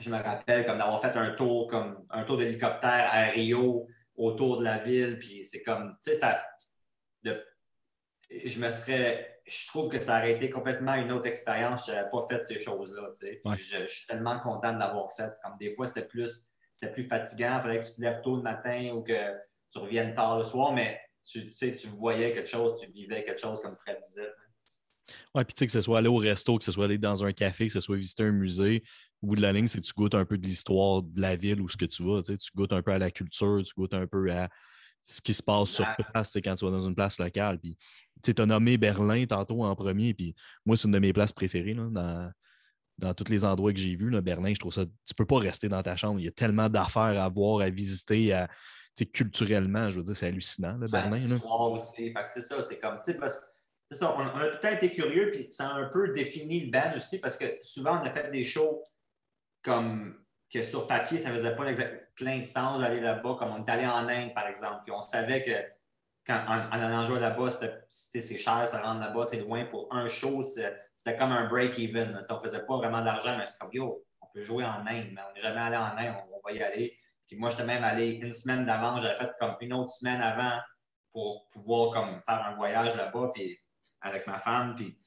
je 0.00 0.10
me 0.10 0.16
rappelle, 0.16 0.64
comme 0.64 0.78
d'avoir 0.78 1.00
fait 1.00 1.16
un 1.16 1.30
tour, 1.32 1.66
comme 1.66 2.06
un 2.10 2.22
tour 2.24 2.36
d'hélicoptère 2.38 3.08
à 3.12 3.24
Rio, 3.30 3.86
autour 4.16 4.58
de 4.58 4.64
la 4.64 4.78
ville, 4.78 5.18
puis 5.18 5.44
c'est 5.44 5.62
comme, 5.62 5.96
tu 6.02 6.10
sais, 6.10 6.16
ça, 6.16 6.44
de- 7.22 7.44
je 8.30 8.60
me 8.60 8.70
serais, 8.70 9.40
je 9.46 9.66
trouve 9.68 9.88
que 9.90 9.98
ça 9.98 10.18
aurait 10.18 10.32
été 10.32 10.50
complètement 10.50 10.94
une 10.94 11.10
autre 11.12 11.26
expérience 11.26 11.86
je 11.86 11.92
n'avais 11.92 12.10
pas 12.10 12.26
fait 12.28 12.42
ces 12.42 12.60
choses-là, 12.60 13.08
tu 13.18 13.26
sais. 13.26 13.40
Ouais. 13.44 13.56
Je, 13.56 13.82
je 13.82 13.86
suis 13.86 14.06
tellement 14.06 14.38
content 14.40 14.72
de 14.74 14.78
l'avoir 14.78 15.10
fait. 15.12 15.32
Comme 15.42 15.56
des 15.58 15.72
fois, 15.72 15.86
c'était 15.86 16.06
plus, 16.06 16.52
c'était 16.72 16.92
plus 16.92 17.04
fatigant, 17.04 17.56
il 17.58 17.62
fallait 17.62 17.78
que 17.78 17.84
tu 17.86 17.94
te 17.94 18.00
lèves 18.02 18.20
tôt 18.20 18.36
le 18.36 18.42
matin 18.42 18.90
ou 18.94 19.02
que 19.02 19.14
tu 19.72 19.78
reviennes 19.78 20.14
tard 20.14 20.38
le 20.38 20.44
soir, 20.44 20.72
mais 20.72 21.00
tu, 21.28 21.52
sais, 21.52 21.72
tu 21.72 21.88
voyais 21.88 22.32
quelque 22.32 22.48
chose, 22.48 22.80
tu 22.80 22.90
vivais 22.90 23.24
quelque 23.24 23.40
chose, 23.40 23.60
comme 23.60 23.76
Fred 23.76 23.98
disait. 24.00 24.30
Ouais, 25.34 25.44
puis 25.44 25.54
tu 25.54 25.60
sais, 25.60 25.66
que 25.66 25.72
ce 25.72 25.80
soit 25.80 25.98
aller 25.98 26.08
au 26.08 26.16
resto, 26.16 26.58
que 26.58 26.64
ce 26.64 26.72
soit 26.72 26.84
aller 26.84 26.98
dans 26.98 27.24
un 27.24 27.32
café, 27.32 27.66
que 27.66 27.72
ce 27.72 27.80
soit 27.80 27.96
visiter 27.96 28.24
un 28.24 28.32
musée, 28.32 28.82
au 29.22 29.28
bout 29.28 29.36
de 29.36 29.42
la 29.42 29.52
ligne, 29.52 29.66
c'est 29.66 29.80
que 29.80 29.86
tu 29.86 29.92
goûtes 29.94 30.14
un 30.14 30.24
peu 30.24 30.38
de 30.38 30.46
l'histoire 30.46 31.02
de 31.02 31.20
la 31.20 31.36
ville 31.36 31.60
où 31.60 31.68
ce 31.68 31.76
que 31.76 31.86
tu 31.86 32.02
vas. 32.02 32.22
Tu 32.22 32.36
goûtes 32.54 32.72
un 32.72 32.82
peu 32.82 32.92
à 32.92 32.98
la 32.98 33.10
culture, 33.10 33.62
tu 33.64 33.72
goûtes 33.74 33.94
un 33.94 34.06
peu 34.06 34.30
à 34.30 34.48
ce 35.02 35.20
qui 35.20 35.34
se 35.34 35.42
passe 35.42 35.70
sur 35.70 35.86
place 36.12 36.36
quand 36.44 36.54
tu 36.54 36.64
vas 36.64 36.70
dans 36.70 36.86
une 36.86 36.94
place 36.94 37.18
locale. 37.18 37.58
Puis, 37.58 37.76
tu 38.22 38.34
as 38.36 38.46
nommé 38.46 38.76
Berlin 38.76 39.24
tantôt 39.26 39.64
en 39.64 39.74
premier, 39.74 40.12
puis 40.12 40.34
moi, 40.66 40.76
c'est 40.76 40.86
une 40.86 40.92
de 40.92 40.98
mes 40.98 41.12
places 41.12 41.32
préférées 41.32 41.74
là, 41.74 41.88
dans, 41.90 42.32
dans 42.98 43.14
tous 43.14 43.30
les 43.30 43.44
endroits 43.44 43.72
que 43.72 43.78
j'ai 43.78 43.96
vus. 43.96 44.10
Berlin, 44.20 44.52
je 44.52 44.60
trouve 44.60 44.72
ça. 44.72 44.84
Tu 44.84 45.14
peux 45.16 45.26
pas 45.26 45.38
rester 45.38 45.68
dans 45.68 45.82
ta 45.82 45.96
chambre. 45.96 46.20
Il 46.20 46.24
y 46.24 46.28
a 46.28 46.32
tellement 46.32 46.68
d'affaires 46.68 47.20
à 47.20 47.28
voir, 47.28 47.60
à 47.60 47.70
visiter, 47.70 48.32
à, 48.32 48.48
culturellement. 49.06 49.90
Je 49.90 49.98
veux 49.98 50.02
dire, 50.02 50.16
c'est 50.16 50.26
hallucinant, 50.26 50.76
là, 50.78 50.86
Berlin. 50.88 51.20
Fait 52.12 52.24
que 52.24 52.30
c'est 52.32 52.42
ça, 52.42 52.62
c'est 52.62 52.78
comme, 52.78 53.00
tu 53.04 53.12
sais, 53.12 53.18
parce 53.18 53.40
c'est 53.90 53.98
ça, 53.98 54.14
on, 54.14 54.20
on 54.20 54.40
a 54.40 54.46
tout 54.46 54.54
le 54.54 54.60
temps 54.60 54.70
été 54.70 54.92
curieux, 54.92 55.30
puis 55.32 55.48
ça 55.50 55.68
a 55.68 55.72
un 55.74 55.88
peu 55.88 56.12
défini 56.12 56.66
le 56.66 56.70
band 56.70 56.94
aussi, 56.96 57.20
parce 57.20 57.36
que 57.38 57.46
souvent, 57.62 58.00
on 58.02 58.04
a 58.04 58.10
fait 58.10 58.30
des 58.30 58.44
shows 58.44 58.82
comme 59.62 60.18
que 60.52 60.62
sur 60.62 60.86
papier, 60.86 61.18
ça 61.18 61.30
ne 61.30 61.36
faisait 61.36 61.56
pas 61.56 61.64
plein 62.14 62.38
de 62.38 62.44
sens 62.44 62.80
d'aller 62.80 63.00
là-bas, 63.00 63.36
comme 63.38 63.50
on 63.50 63.64
est 63.64 63.70
allé 63.70 63.86
en 63.86 64.08
Inde, 64.08 64.34
par 64.34 64.46
exemple, 64.46 64.82
puis 64.84 64.92
on 64.92 65.02
savait 65.02 65.42
que 65.42 65.52
quand, 66.26 66.42
en, 66.46 66.68
en 66.68 66.80
allant 66.82 67.04
jouer 67.04 67.20
là-bas, 67.20 67.48
c'est 67.88 68.38
cher, 68.38 68.68
ça 68.68 68.82
rentre 68.82 69.00
là-bas, 69.00 69.24
c'est 69.24 69.40
loin 69.40 69.64
pour 69.64 69.88
un 69.90 70.08
show, 70.08 70.42
c'était 70.42 71.16
comme 71.18 71.32
un 71.32 71.48
break-even. 71.48 72.22
On 72.28 72.34
ne 72.34 72.40
faisait 72.40 72.64
pas 72.66 72.76
vraiment 72.76 73.02
d'argent, 73.02 73.36
mais 73.38 73.46
c'est 73.46 73.58
comme, 73.58 73.72
yo, 73.72 74.04
on 74.20 74.26
peut 74.34 74.42
jouer 74.42 74.64
en 74.64 74.86
Inde, 74.86 75.08
mais 75.12 75.20
on 75.30 75.34
n'est 75.34 75.40
jamais 75.40 75.60
allé 75.60 75.76
en 75.76 75.96
Inde, 75.96 76.14
on, 76.30 76.36
on 76.36 76.40
va 76.44 76.52
y 76.52 76.62
aller. 76.62 76.98
Puis 77.28 77.36
moi, 77.36 77.50
j'étais 77.50 77.64
même 77.64 77.84
allé 77.84 78.12
une 78.12 78.32
semaine 78.32 78.64
d'avant, 78.66 79.00
j'avais 79.00 79.18
fait 79.18 79.30
comme 79.38 79.56
une 79.60 79.74
autre 79.74 79.90
semaine 79.90 80.20
avant 80.20 80.58
pour 81.12 81.48
pouvoir 81.50 81.92
comme 81.92 82.20
faire 82.22 82.44
un 82.46 82.54
voyage 82.56 82.96
là-bas 82.96 83.30
puis 83.34 83.58
avec 84.00 84.26
ma 84.26 84.38
femme. 84.38 84.74
Puis 84.74 84.98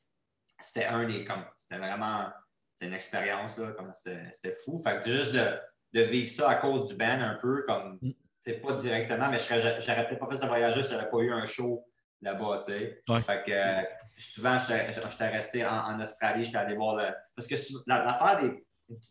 c'était 0.59 0.86
un 0.86 1.05
des 1.05 1.26
comme 1.26 1.43
c'était 1.57 1.78
vraiment 1.78 2.30
c'était 2.76 2.88
une 2.88 2.93
expérience 2.95 3.57
là, 3.57 3.72
comme 3.72 3.91
c'était 3.93 4.53
fou. 4.63 4.80
Fait 4.84 4.99
que 4.99 5.05
juste 5.05 5.34
de, 5.34 5.59
de 5.93 6.01
vivre 6.01 6.30
ça 6.30 6.49
à 6.51 6.55
cause 6.55 6.88
du 6.88 6.95
band 6.95 7.22
un 7.22 7.36
peu 7.36 7.63
comme 7.67 7.99
Mm. 8.01 8.11
c'est 8.39 8.59
pas 8.59 8.74
directement, 8.74 9.30
mais 9.30 9.38
j'aurais 9.39 10.07
peut-être 10.07 10.19
pas 10.19 10.30
fait 10.30 10.41
ce 10.41 10.45
voyage 10.45 10.82
si 10.84 10.91
j'avais 10.91 11.09
pas 11.09 11.17
eu 11.19 11.32
un 11.32 11.45
show 11.45 11.86
là-bas, 12.22 12.59
tu 12.65 12.74
sais. 12.74 13.03
Ouais. 13.07 13.22
Fait 13.22 13.43
que 13.45 13.51
euh, 13.51 13.82
souvent 14.17 14.57
j'étais 14.59 15.30
resté 15.30 15.65
en, 15.65 15.72
en 15.72 15.99
Australie, 15.99 16.45
j'étais 16.45 16.57
allé 16.57 16.76
voir 16.76 16.95
le. 16.95 17.05
Parce 17.36 17.47
que 17.47 17.55
l'affaire 17.88 18.41
des, 18.41 18.65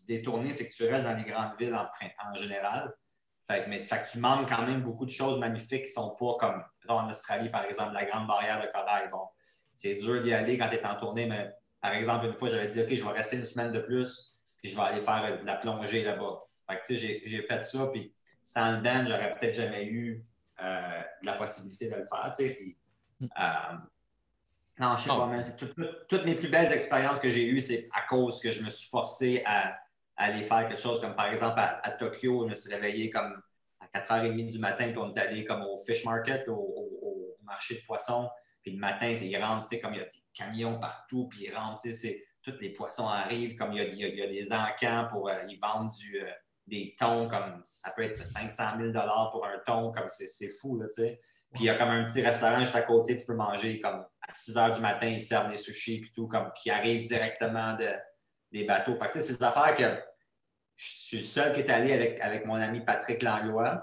des 0.06 0.22
tournées, 0.22 0.50
c'est 0.50 0.68
que 0.68 0.74
tu 0.74 0.86
restes 0.86 1.04
dans 1.04 1.16
les 1.16 1.24
grandes 1.24 1.58
villes 1.58 1.74
en, 1.74 1.86
en 1.86 2.34
général. 2.34 2.92
Fait 3.51 3.66
mais, 3.66 3.84
fait 3.84 4.05
que 4.05 4.09
tu 4.11 4.18
manques 4.20 4.48
quand 4.48 4.64
même 4.64 4.82
beaucoup 4.82 5.05
de 5.05 5.11
choses 5.11 5.38
magnifiques 5.40 5.86
qui 5.86 5.92
sont 5.92 6.11
pas 6.11 6.36
comme 6.38 6.62
en 6.88 7.09
Australie, 7.11 7.48
par 7.48 7.64
exemple, 7.64 7.94
la 7.94 8.05
grande 8.05 8.28
barrière 8.28 8.62
de 8.64 8.70
corail. 8.70 9.09
Bon, 9.11 9.26
c'est 9.74 9.96
dur 9.96 10.22
d'y 10.22 10.32
aller 10.32 10.57
quand 10.57 10.68
tu 10.68 10.76
es 10.76 10.86
en 10.86 10.94
tournée, 10.94 11.26
mais 11.26 11.51
par 11.80 11.92
exemple, 11.94 12.26
une 12.26 12.34
fois, 12.34 12.48
j'avais 12.48 12.68
dit 12.68 12.80
OK, 12.80 12.88
je 12.94 13.03
vais 13.05 13.11
rester 13.11 13.36
une 13.36 13.46
semaine 13.46 13.72
de 13.72 13.80
plus, 13.80 14.38
puis 14.57 14.70
je 14.70 14.76
vais 14.76 14.82
aller 14.82 15.01
faire 15.01 15.40
de 15.40 15.44
la 15.44 15.57
plongée 15.57 16.05
là-bas. 16.05 16.44
Fait 16.70 16.76
que 16.80 16.86
tu 16.86 16.96
sais, 16.98 17.22
j'ai- 17.24 17.42
fait 17.42 17.64
ça, 17.64 17.88
puis 17.92 18.14
sans 18.44 18.70
le 18.72 18.78
band, 18.82 19.05
j'aurais 19.09 19.34
peut-être 19.38 19.55
jamais 19.57 19.86
eu 19.86 20.24
euh, 20.62 21.01
la 21.22 21.32
possibilité 21.32 21.88
de 21.88 21.94
le 21.96 22.07
faire. 22.07 22.30
Puis, 22.36 22.76
euh, 23.22 23.26
non, 24.78 24.96
je 24.96 25.05
sais 25.05 25.11
Oh. 25.11 25.26
pas, 25.26 25.40
tout- 25.59 25.74
tout- 25.74 25.94
toutes 26.09 26.24
mes 26.24 26.34
plus 26.34 26.48
belles 26.48 26.70
expériences 26.72 27.18
que 27.18 27.30
j'ai 27.30 27.46
eues, 27.46 27.61
c'est 27.62 27.88
à 27.94 28.03
cause 28.03 28.40
que 28.40 28.51
je 28.53 28.62
me 28.62 28.70
suis 28.70 28.88
forcé 28.90 29.42
à, 29.46 29.74
aller 30.20 30.42
faire 30.42 30.66
quelque 30.66 30.80
chose, 30.80 31.00
comme 31.00 31.14
par 31.14 31.26
exemple 31.26 31.58
à, 31.58 31.90
Tokyo, 31.92 32.44
je 32.44 32.48
me 32.48 32.54
suis 32.54 32.72
réveillé 32.72 33.10
comme 33.10 33.40
à 33.80 33.86
4h30 33.98 34.52
du 34.52 34.58
matin, 34.58 34.88
puis 34.88 34.98
on 34.98 35.12
est 35.14 35.18
allé 35.18 35.44
comme 35.44 35.62
au 35.62 35.76
fish 35.78 36.04
market, 36.04 36.48
au, 36.48 37.36
marché 37.42 37.76
de 37.76 37.80
poissons. 37.84 38.28
Puis 38.62 38.72
le 38.72 38.78
matin, 38.78 39.08
ils 39.08 39.36
rentrent, 39.42 39.74
comme 39.80 39.94
il 39.94 39.98
y 39.98 40.02
a 40.02 40.04
des 40.04 40.24
camions 40.32 40.78
partout, 40.78 41.26
puis 41.28 41.46
ils 41.46 41.54
rentrent, 41.54 41.82
tous 42.42 42.56
les 42.60 42.72
poissons 42.72 43.08
arrivent, 43.08 43.56
comme 43.56 43.72
il 43.72 43.78
y 43.98 44.22
a, 44.22 44.26
des 44.26 44.52
encans 44.52 45.08
pour, 45.10 45.28
euh, 45.28 45.34
ils 45.48 45.58
vendent 45.58 45.90
du, 45.90 46.22
euh, 46.22 46.30
des 46.66 46.94
thons, 46.98 47.28
comme 47.28 47.60
ça 47.64 47.90
peut 47.90 48.02
être 48.02 48.24
500 48.24 48.62
000 48.78 48.92
pour 49.32 49.44
un 49.44 49.58
thon, 49.66 49.90
comme 49.90 50.06
c'est 50.06 50.48
fou, 50.60 50.78
là, 50.78 50.86
tu 50.86 51.02
sais. 51.02 51.20
Puis 51.52 51.64
il 51.64 51.66
y 51.66 51.70
a 51.70 51.74
comme 51.74 51.88
un 51.88 52.04
petit 52.04 52.22
restaurant 52.22 52.60
juste 52.60 52.76
à 52.76 52.82
côté, 52.82 53.16
tu 53.16 53.26
peux 53.26 53.34
manger 53.34 53.80
comme 53.80 54.06
à 54.20 54.32
6 54.32 54.54
h 54.56 54.74
du 54.76 54.80
matin, 54.80 55.08
ils 55.08 55.20
servent 55.20 55.50
des 55.50 55.58
sushis 55.58 56.00
puis 56.00 56.12
tout, 56.14 56.28
comme 56.28 56.52
qui 56.54 56.70
arrivent 56.70 57.08
directement 57.08 57.74
de, 57.74 57.88
des 58.52 58.64
bateaux. 58.64 58.94
Fait 58.94 59.08
que, 59.08 59.12
tu 59.14 59.20
sais, 59.20 59.26
c'est 59.26 59.38
des 59.38 59.44
affaires 59.44 59.74
que 59.76 60.09
je 60.83 60.89
suis 60.89 61.16
le 61.18 61.22
seul 61.24 61.53
qui 61.53 61.61
est 61.61 61.70
allé 61.70 61.93
avec, 61.93 62.20
avec 62.20 62.47
mon 62.47 62.55
ami 62.55 62.81
Patrick 62.81 63.22
Langlois, 63.22 63.83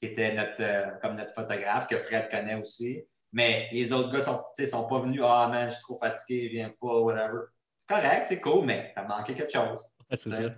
qui 0.00 0.08
était 0.08 0.34
notre, 0.34 0.60
euh, 0.60 0.86
comme 1.02 1.16
notre 1.16 1.34
photographe, 1.34 1.86
que 1.86 1.98
Fred 1.98 2.30
connaît 2.30 2.54
aussi. 2.54 3.02
Mais 3.32 3.68
les 3.72 3.92
autres 3.92 4.10
gars 4.10 4.22
sont, 4.22 4.38
tu 4.56 4.64
sais, 4.64 4.66
sont 4.66 4.88
pas 4.88 5.00
venus, 5.00 5.20
ah 5.22 5.48
man, 5.52 5.68
je 5.68 5.74
suis 5.74 5.82
trop 5.82 5.98
fatigué, 6.02 6.46
je 6.48 6.52
viens 6.52 6.70
pas, 6.80 6.98
whatever. 7.00 7.40
C'est 7.78 7.88
correct, 7.94 8.24
c'est 8.26 8.40
cool, 8.40 8.64
mais 8.64 8.92
t'as 8.94 9.06
manqué 9.06 9.34
quelque 9.34 9.52
chose. 9.52 9.84
Ouais, 10.10 10.16
c'est 10.16 10.30
ça. 10.30 10.54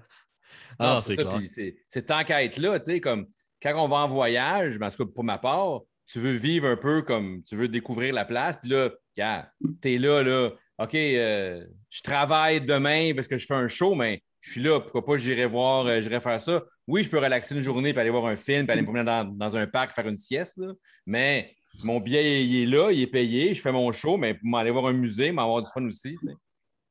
Ah, 0.78 1.00
c'est 1.02 1.16
clair. 1.16 1.40
c'est- 1.48 1.76
C'est 1.88 2.06
tant 2.06 2.22
qu'à 2.24 2.44
être 2.44 2.58
là, 2.58 2.78
tu 2.78 2.86
sais, 2.92 3.00
comme 3.00 3.26
quand 3.60 3.74
on 3.76 3.88
va 3.88 3.96
en 3.96 4.08
voyage, 4.08 4.78
ben, 4.78 4.86
en 4.86 4.90
tout 4.90 5.04
cas, 5.04 5.12
pour 5.12 5.24
ma 5.24 5.38
part, 5.38 5.80
tu 6.06 6.18
veux 6.20 6.32
vivre 6.34 6.68
un 6.68 6.76
peu 6.76 7.02
comme 7.02 7.42
tu 7.44 7.56
veux 7.56 7.68
découvrir 7.68 8.14
la 8.14 8.24
place, 8.24 8.56
puis 8.58 8.70
là, 8.70 8.90
regarde, 9.16 9.46
t'es 9.80 9.98
là, 9.98 10.22
là, 10.22 10.50
OK, 10.78 10.94
euh, 10.94 11.64
je 11.90 12.02
travaille 12.02 12.60
demain 12.60 13.12
parce 13.14 13.26
que 13.26 13.36
je 13.36 13.46
fais 13.46 13.54
un 13.54 13.68
show, 13.68 13.94
mais 13.94 14.22
je 14.42 14.50
suis 14.50 14.60
là, 14.60 14.80
pourquoi 14.80 15.04
pas 15.04 15.16
j'irai 15.16 15.46
voir, 15.46 15.86
euh, 15.86 16.00
j'irai 16.02 16.20
faire 16.20 16.40
ça. 16.40 16.64
Oui, 16.88 17.04
je 17.04 17.08
peux 17.08 17.18
relaxer 17.18 17.54
une 17.54 17.62
journée, 17.62 17.92
puis 17.92 18.00
aller 18.00 18.10
voir 18.10 18.26
un 18.26 18.36
film, 18.36 18.66
puis 18.66 18.72
aller 18.72 18.82
me 18.82 18.86
promener 18.86 19.04
dans, 19.04 19.24
dans 19.24 19.56
un 19.56 19.66
parc, 19.68 19.94
faire 19.94 20.08
une 20.08 20.18
sieste, 20.18 20.56
là, 20.58 20.72
mais 21.06 21.54
mon 21.84 22.00
billet, 22.00 22.44
il 22.44 22.62
est 22.64 22.66
là, 22.66 22.90
il 22.90 23.02
est 23.02 23.06
payé, 23.06 23.54
je 23.54 23.62
fais 23.62 23.70
mon 23.70 23.90
show, 23.92 24.16
mais 24.16 24.34
pour 24.34 24.48
m'aller 24.48 24.72
voir 24.72 24.86
un 24.86 24.92
musée, 24.92 25.30
m'avoir 25.30 25.62
du 25.62 25.70
fun 25.70 25.86
aussi. 25.86 26.18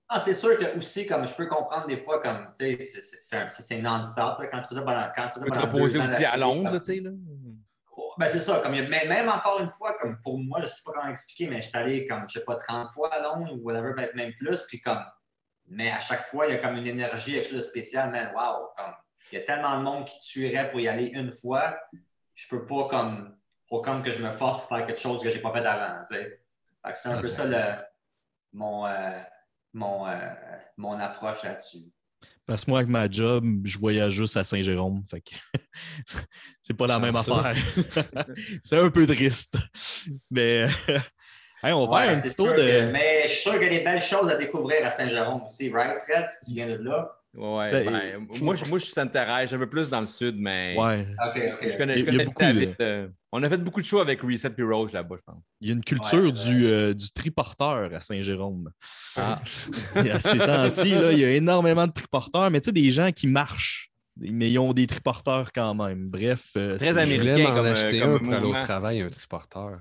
Ah, 0.08 0.22
c'est 0.22 0.34
sûr 0.34 0.58
que 0.58 0.78
aussi, 0.78 1.06
comme 1.06 1.28
je 1.28 1.36
peux 1.36 1.48
comprendre 1.48 1.88
des 1.88 1.98
fois, 1.98 2.22
comme, 2.22 2.48
tu 2.58 2.78
sais, 2.78 3.48
c'est- 3.50 3.82
non-stop, 3.82 4.42
quand 4.50 4.62
tu 4.62 4.70
faisais 4.70 4.84
pendant, 4.84 5.08
quand 5.14 5.28
tu 5.28 5.40
peux 5.40 5.46
te 5.46 5.50
pendant 5.50 5.62
reposer 5.62 6.00
deux 6.00 6.06
ans 6.06 6.14
aussi 6.14 6.26
à 6.26 6.38
Londres, 6.38 6.80
tu 6.80 6.86
sais, 6.86 7.00
là. 7.02 7.12
Ben, 8.18 8.28
c'est 8.30 8.40
ça. 8.40 8.60
Comme 8.60 8.74
mais 8.74 9.06
même 9.08 9.30
encore 9.30 9.60
une 9.62 9.70
fois, 9.70 9.94
comme 10.00 10.18
pour 10.22 10.38
moi, 10.40 10.60
je 10.60 10.66
ne 10.66 10.70
sais 10.70 10.82
pas 10.86 10.92
comment 10.94 11.10
expliquer, 11.12 11.50
mais 11.50 11.62
je 11.62 11.68
suis 11.68 11.78
allé 11.78 12.06
comme, 12.06 12.24
je 12.28 12.40
sais 12.40 12.46
pas, 12.46 12.56
30 12.56 12.90
fois 12.90 13.14
à 13.14 13.22
Londres 13.22 13.54
ou 13.54 13.62
whatever, 13.64 13.94
peut-être 13.96 14.16
même 14.16 14.34
plus. 14.34 14.64
Puis 14.68 14.82
comme, 14.82 15.00
mais 15.72 15.90
à 15.90 16.00
chaque 16.00 16.26
fois, 16.26 16.48
il 16.48 16.52
y 16.52 16.56
a 16.56 16.58
comme 16.58 16.76
une 16.76 16.86
énergie, 16.86 17.32
quelque 17.32 17.48
chose 17.48 17.56
de 17.56 17.62
spécial, 17.62 18.12
man. 18.12 18.32
Wow! 18.36 18.68
Comme, 18.76 18.94
il 19.32 19.40
y 19.40 19.42
a 19.42 19.46
tellement 19.46 19.78
de 19.80 19.84
monde 19.84 20.06
qui 20.06 20.20
tuerait 20.20 20.70
pour 20.70 20.82
y 20.82 20.88
aller 20.90 21.08
une 21.08 21.32
fois. 21.32 21.78
Je 22.36 22.48
peux 22.50 22.66
pas 22.66 22.88
comme, 22.90 23.38
faut 23.70 23.82
comme 23.82 24.04
que 24.04 24.12
je 24.12 24.22
me 24.22 24.32
force 24.32 24.60
pour 24.60 24.78
faire 24.78 24.86
quelque 24.86 25.00
chose 25.00 25.24
que 25.24 25.30
j'ai 25.30 25.40
pas 25.40 25.54
fait 25.54 25.66
avant, 25.66 26.04
c'est 26.10 26.42
un 26.84 26.92
Ah, 27.14 27.22
peu 27.22 27.28
ça 27.28 27.46
le, 27.46 27.82
mon, 28.52 28.86
euh, 28.86 29.20
mon, 29.74 30.08
euh, 30.08 30.34
mon 30.76 31.00
approche 31.00 31.44
là-dessus. 31.44 31.90
Parce 32.46 32.66
que 32.66 32.72
moi, 32.72 32.80
avec 32.80 32.90
ma 32.90 33.10
job, 33.10 33.46
je 33.64 33.78
voyage 33.78 34.14
juste 34.14 34.36
à 34.36 34.44
Saint-Jérôme. 34.44 35.04
Fait 35.10 35.22
que 35.22 35.36
c'est 36.62 36.74
pas 36.74 36.88
la 36.88 37.00
même 37.00 37.16
affaire. 37.16 37.56
c'est 38.62 38.78
un 38.78 38.90
peu 38.90 39.08
triste. 39.08 39.58
Mais 40.30 40.68
hey, 41.64 41.74
on 41.74 41.88
va 41.88 42.00
faire 42.06 42.18
un 42.18 42.22
petit 42.22 42.36
tour 42.36 42.48
de. 42.48 42.54
que- 42.56 42.92
mais 42.92 43.24
je 43.26 43.30
suis 43.30 43.42
sûr 43.42 43.54
qu'il 43.54 43.64
y 43.64 43.76
a 43.76 43.78
des 43.80 43.84
belles 43.84 44.02
choses 44.02 44.30
à 44.30 44.36
découvrir 44.36 44.86
à 44.86 44.92
Saint-Jérôme 44.92 45.44
aussi, 45.44 45.70
right, 45.72 45.98
Fred? 46.08 46.28
Si 46.42 46.50
tu 46.50 46.56
viens 46.56 46.68
de 46.68 46.84
là? 46.84 47.18
Ouais, 47.34 47.72
Ben, 47.72 47.86
ben, 47.86 48.28
moi, 48.42 48.56
je, 48.56 48.66
moi, 48.66 48.78
je 48.78 48.84
suis 48.84 48.94
Santerre, 48.94 49.30
un 49.30 49.48
peu 49.48 49.70
plus 49.70 49.90
dans 49.90 50.02
le 50.02 50.06
sud, 50.06 50.36
mais 50.38 50.76
Ouais. 50.78 51.08
OK, 51.26 51.42
je 51.62 51.70
OK. 51.70 51.78
connais, 51.78 51.94
Il 51.94 52.00
y 52.00 52.02
je 52.02 52.04
a 52.04 52.12
connais 52.12 52.26
beaucoup 52.26 52.42
David, 52.44 52.70
de- 52.72 52.76
euh, 52.84 53.08
On 53.32 53.42
a 53.42 53.48
fait 53.50 53.58
beaucoup 53.58 53.80
de 53.80 53.86
shows 53.86 54.02
avec 54.02 54.22
Reset 54.22 54.50
puis 54.50 54.64
Roche 54.66 54.92
là-bas, 54.92 55.16
je 55.18 55.24
pense. 55.24 55.42
Il 55.62 55.70
y 55.70 55.72
a 55.72 55.74
une 55.76 55.84
culture 55.86 56.26
Ouais, 56.26 56.32
du, 56.34 56.66
euh, 56.66 56.94
du 56.94 57.10
triporteur 57.14 57.90
à 57.96 58.00
Saint-Jérôme. 58.02 58.70
Ah. 59.16 59.40
Et 60.06 60.12
à 60.12 60.20
ces 60.20 60.38
temps-ci, 60.38 60.90
là, 60.90 61.14
il 61.14 61.20
y 61.20 61.24
a 61.24 61.32
énormément 61.32 61.88
de 61.88 61.94
triporteurs, 61.94 62.52
mais 62.52 62.60
tu 62.60 62.66
sais, 62.66 62.72
des 62.74 62.92
gens 62.92 63.12
qui 63.14 63.28
marchent, 63.28 63.92
mais 64.18 64.52
ils 64.52 64.60
ont 64.60 64.74
des 64.74 64.86
triporteurs 64.86 65.54
quand 65.54 65.74
même. 65.74 66.10
Bref. 66.10 66.48
euh, 66.58 66.78
Très 66.78 66.98
américain. 66.98 67.32
voulais 67.32 67.44
m'en 67.48 67.56
comme, 67.56 67.66
euh, 67.68 67.72
acheter 67.72 68.00
comme 68.02 68.16
un 68.16 68.20
pour 68.20 68.34
aller 68.34 68.46
au 68.46 68.52
travail, 68.54 69.02
un 69.04 69.10
triporteur. 69.10 69.80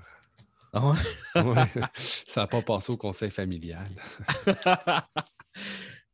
Ah 0.73 0.89
ouais? 0.89 1.41
Ouais. 1.43 1.65
Ça 2.27 2.41
n'a 2.41 2.47
pas 2.47 2.61
passé 2.61 2.91
au 2.91 2.97
conseil 2.97 3.29
familial. 3.31 3.89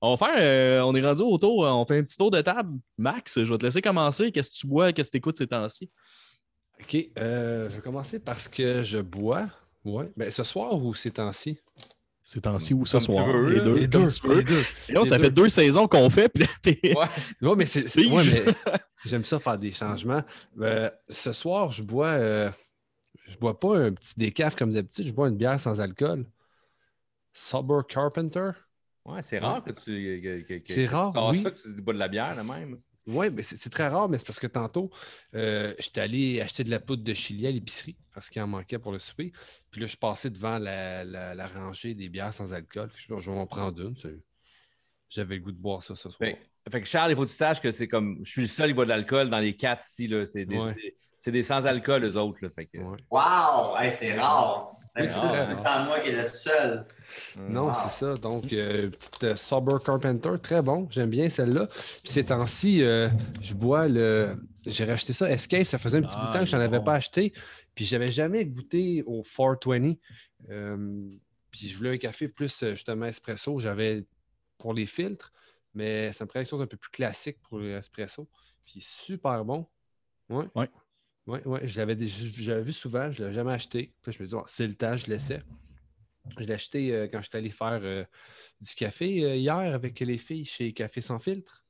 on 0.02 0.16
va 0.16 0.26
faire, 0.28 0.36
euh, 0.40 0.82
on 0.82 0.96
est 0.96 1.02
rendu 1.06 1.22
au 1.22 1.38
tour, 1.38 1.60
on 1.60 1.86
fait 1.86 1.98
un 2.00 2.04
petit 2.04 2.18
tour 2.18 2.32
de 2.32 2.42
table. 2.42 2.78
Max, 2.98 3.44
je 3.44 3.52
vais 3.52 3.58
te 3.58 3.66
laisser 3.66 3.82
commencer. 3.82 4.32
Qu'est-ce 4.32 4.50
que 4.50 4.56
tu 4.56 4.68
bois, 4.68 4.94
qu'est-ce 4.94 5.10
que 5.10 5.14
tu 5.14 5.18
écoutes 5.18 5.38
ces 5.38 5.48
temps-ci? 5.48 5.90
OK, 6.82 6.98
euh, 7.18 7.70
je 7.70 7.76
vais 7.76 7.82
commencer 7.82 8.20
parce 8.20 8.48
que 8.48 8.84
je 8.84 9.00
bois. 9.00 9.48
Ouais. 9.84 10.12
Ben, 10.18 10.30
ce 10.32 10.44
soir 10.44 10.74
ou 10.74 10.94
ces 10.94 11.12
temps-ci? 11.12 11.60
Ces 12.22 12.42
temps-ci 12.42 12.74
ou 12.74 12.86
ce 12.86 13.00
soir? 13.00 13.26
veux, 13.28 13.48
les 13.54 13.62
deux, 13.62 13.74
Les 13.74 13.88
deux, 13.88 14.08
tu 14.08 14.28
veux. 14.28 14.38
les 14.40 14.44
deux. 14.44 14.64
Et 14.90 14.94
là, 14.94 15.00
les 15.02 15.06
ça 15.10 15.18
deux. 15.18 15.24
fait 15.24 15.32
deux 15.32 15.50
saisons 15.50 15.88
qu'on 15.88 16.10
fait, 16.10 16.30
puis 16.30 16.46
Ouais. 16.66 16.94
Ouais, 17.42 17.56
mais 17.56 18.12
ouais, 18.12 18.24
mais 18.46 18.54
j'aime 19.06 19.24
ça 19.24 19.40
faire 19.40 19.58
des 19.58 19.72
changements. 19.72 20.24
Euh, 20.60 20.90
ce 21.08 21.32
soir, 21.32 21.72
je 21.72 21.84
bois, 21.84 22.08
euh, 22.10 22.52
je 23.28 23.38
bois 23.38 23.60
pas 23.60 23.78
un 23.78 23.94
petit 23.94 24.14
décaf 24.18 24.56
comme 24.56 24.72
d'habitude, 24.74 25.06
je 25.08 25.12
bois 25.12 25.30
une 25.30 25.38
bière 25.38 25.60
sans 25.60 25.80
alcool. 25.82 26.26
Sober 27.34 27.82
Carpenter? 27.88 28.52
Ouais, 29.06 29.22
c'est 29.22 29.40
rare 29.40 29.64
que 29.64 29.72
tu. 29.72 30.22
que- 30.22 30.42
que- 30.42 30.58
que- 30.60 30.74
C'est 30.74 30.86
rare, 30.86 31.14
Tu 31.14 31.20
oui. 31.20 31.42
ça, 31.42 31.52
que 31.52 31.62
tu 31.62 31.74
dis 31.74 31.82
bois 31.82 31.94
de 31.94 32.00
la 32.00 32.08
bière, 32.08 32.36
là 32.36 32.44
même. 32.44 32.80
Oui, 33.06 33.30
mais 33.32 33.42
c'est, 33.42 33.70
très 33.70 33.88
rare, 33.88 34.10
mais 34.10 34.18
c'est 34.18 34.28
parce 34.28 34.40
que 34.40 34.48
tantôt, 34.48 34.92
euh, 35.34 35.74
j'étais 35.80 36.02
allé 36.02 36.42
acheter 36.42 36.66
de 36.66 36.70
la 36.70 36.82
poudre 36.82 37.04
de 37.06 37.14
chili 37.14 37.48
à 37.48 37.52
l'épicerie 37.52 37.96
parce 38.14 38.30
qu'il 38.30 38.42
en 38.42 38.48
manquait 38.48 38.80
pour 38.80 38.92
le 38.92 39.00
souper. 39.00 39.32
Puis 39.72 39.80
là, 39.80 39.88
je 39.88 39.96
passé 39.96 40.30
devant 40.30 40.58
la, 40.60 41.06
la- 41.06 41.34
la 41.34 41.48
rangée 41.48 41.94
des 41.94 42.10
bières 42.10 42.34
sans 42.34 42.52
alcool. 42.52 42.90
Je 42.98 43.14
me 43.14 43.18
vais 43.22 43.32
m'en 43.32 43.48
prendre 43.48 43.82
une. 43.82 43.96
J'avais 45.10 45.36
le 45.36 45.42
goût 45.42 45.54
de 45.54 45.58
boire 45.58 45.82
ça 45.84 45.96
ce 45.96 46.10
soir. 46.10 46.18
Fait, 46.18 46.38
fait 46.70 46.82
que 46.82 46.88
Charles, 46.88 47.12
il 47.12 47.16
faut 47.16 47.24
que 47.24 47.30
tu 47.30 47.36
saches 47.38 47.62
que 47.62 47.72
c'est 47.72 47.88
comme. 47.88 48.20
Je 48.26 48.30
suis 48.30 48.42
le 48.42 48.48
seul 48.48 48.68
qui 48.72 48.74
boit 48.74 48.84
de 48.84 48.90
l'alcool 48.90 49.30
dans 49.30 49.40
les 49.40 49.56
quatre 49.56 49.86
ici. 49.88 50.10
là. 50.10 50.26
C'est 50.26 50.44
des, 50.46 50.58
Ouais. 50.58 50.96
C'est 51.18 51.32
des- 51.32 51.44
sans-alcool, 51.44 52.04
eux 52.06 52.18
autres. 52.18 52.40
Là. 52.42 52.50
Fait 52.50 52.66
que, 52.66 52.78
Ouais. 52.78 52.98
Wow! 53.12 53.78
Hey, 53.80 53.92
c'est 53.92 54.18
rare. 54.20 54.74
Oui, 55.00 55.04
c'est 55.08 55.86
moi 55.86 56.00
qui 56.00 56.10
est 56.10 56.16
le 56.22 56.26
seul. 56.26 56.86
Non, 57.38 57.68
Wow. 57.68 57.74
c'est 57.84 58.06
ça. 58.06 58.14
Donc, 58.16 58.52
euh, 58.52 58.90
petite 58.90 59.24
euh, 59.26 59.36
Sober 59.36 59.76
Carpenter, 59.86 60.32
très 60.42 60.64
bon. 60.64 60.88
J'aime 60.90 61.12
bien 61.12 61.30
celle-là. 61.30 61.68
Puis 61.68 62.12
ces 62.12 62.26
temps-ci, 62.26 62.84
euh, 62.84 63.08
je 63.42 63.54
bois 63.54 63.88
le. 63.88 64.36
J'ai 64.66 64.86
racheté 64.86 65.14
ça, 65.14 65.30
Escape. 65.30 65.68
Ça 65.68 65.78
faisait 65.78 66.00
un 66.00 66.02
petit 66.02 66.16
Ah, 66.18 66.22
bout 66.22 66.28
de 66.28 66.34
temps 66.34 66.40
que 66.40 66.46
je 66.50 66.56
n'en 66.56 66.62
est 66.64 66.66
avais 66.66 66.80
bon. 66.80 66.86
pas 66.86 66.94
acheté. 66.96 67.32
Puis 67.76 67.86
j'avais 67.86 68.08
jamais 68.12 68.44
goûté 68.46 69.04
au 69.06 69.22
420. 69.22 69.94
Euh, 70.50 71.10
puis 71.52 71.70
je 71.70 71.78
voulais 71.78 71.92
un 71.92 71.98
café 71.98 72.28
plus 72.28 72.58
justement 72.60 73.06
espresso. 73.06 73.60
J'avais 73.60 74.04
pour 74.58 74.74
les 74.74 74.88
filtres, 74.88 75.32
mais 75.76 76.12
ça 76.12 76.26
me 76.26 76.28
prenait 76.30 76.44
quelque 76.44 76.52
chose 76.52 76.62
un 76.64 76.68
peu 76.68 76.78
plus 76.78 76.90
classique 76.90 77.38
pour 77.48 77.60
l'espresso. 77.60 78.28
Puis 78.66 78.82
super 78.82 79.46
bon. 79.46 79.68
Ouais. 80.30 80.46
Ouais. 80.56 80.70
Ouais, 81.28 81.46
ouais. 81.46 81.68
Je 81.68 81.78
l'avais 81.78 81.98
je 82.08 82.54
vu 82.54 82.74
souvent, 82.74 83.12
je 83.12 83.20
ne 83.20 83.24
l'avais 83.26 83.36
jamais 83.36 83.52
acheté. 83.52 83.94
Puis 84.02 84.14
je 84.14 84.24
me 84.24 84.28
dis, 84.28 84.34
oh, 84.34 84.46
c'est 84.48 84.66
le 84.66 84.76
temps, 84.76 84.96
je 84.96 85.08
laissais. 85.08 85.44
Je 86.40 86.46
l'ai 86.46 86.54
acheté 86.54 86.94
euh, 86.94 87.08
quand 87.08 87.22
j'étais 87.22 87.38
allé 87.38 87.50
faire 87.50 87.80
euh, 87.84 88.04
du 88.62 88.74
café 88.76 89.24
euh, 89.24 89.36
hier 89.36 89.56
avec 89.56 90.00
les 90.00 90.18
filles 90.18 90.46
chez 90.46 90.74
Café 90.74 91.02
Sans 91.02 91.20
Filtre. 91.20 91.66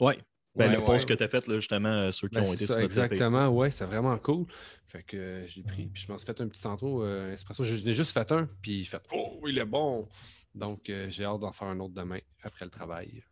Ouais. 0.00 0.18
Ben, 0.54 0.66
Ouais, 0.66 0.72
le 0.72 0.78
ouais. 0.80 0.84
post 0.84 1.08
que 1.08 1.14
tu 1.14 1.22
as 1.22 1.28
fait, 1.28 1.46
là, 1.46 1.54
justement, 1.54 1.88
euh, 1.88 2.10
ceux 2.10 2.28
qui 2.28 2.34
Ben, 2.34 2.42
ont 2.42 2.52
été 2.52 2.66
ça, 2.66 2.74
sur 2.74 2.82
notre 2.82 2.84
exactement, 2.98 3.48
ouais, 3.48 3.70
c'est 3.70 3.84
vraiment 3.84 4.18
cool. 4.18 4.46
Fait 4.88 5.02
que 5.04 5.16
euh, 5.16 5.46
j'ai 5.46 5.62
pris, 5.62 5.86
puis 5.86 6.02
je 6.02 6.10
m'en 6.10 6.18
suis 6.18 6.26
fait 6.26 6.40
un 6.40 6.48
petit 6.48 6.60
tantôt 6.60 7.06
espresso. 7.06 7.62
Je 7.62 7.76
je 7.76 7.84
n'ai 7.84 7.92
juste 7.92 8.10
fait 8.12 8.30
un, 8.32 8.48
puis 8.60 8.80
il 8.80 8.84
fait 8.84 9.02
Oh, 9.12 9.40
il 9.46 9.58
est 9.58 9.64
bon! 9.64 10.08
Donc 10.54 10.90
j'ai 11.08 11.24
hâte 11.24 11.40
d'en 11.40 11.52
faire 11.52 11.68
un 11.68 11.78
autre 11.78 11.94
demain 11.94 12.18
après 12.42 12.64
le 12.64 12.70
travail. 12.70 13.22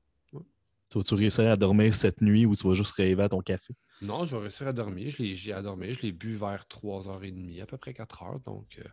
Tu 0.90 0.96
vas-tu 0.96 1.14
réussir 1.14 1.50
à 1.50 1.56
dormir 1.56 1.94
cette 1.94 2.22
nuit 2.22 2.46
ou 2.46 2.54
tu 2.56 2.66
vas 2.66 2.74
juste 2.74 2.92
rêver 2.92 3.24
à 3.24 3.28
ton 3.28 3.40
café? 3.42 3.74
Non, 4.00 4.24
je 4.24 4.36
vais 4.36 4.42
réussir 4.42 4.68
à 4.68 4.72
dormir. 4.72 5.14
J'ai 5.18 5.52
à 5.52 5.62
dormir. 5.62 5.94
Je 5.94 6.02
l'ai 6.02 6.12
bu 6.12 6.34
vers 6.34 6.64
3h30, 6.70 7.62
à 7.62 7.66
peu 7.66 7.76
près 7.76 7.92
4h. 7.92 8.42
Donc 8.44 8.78
euh, 8.78 8.88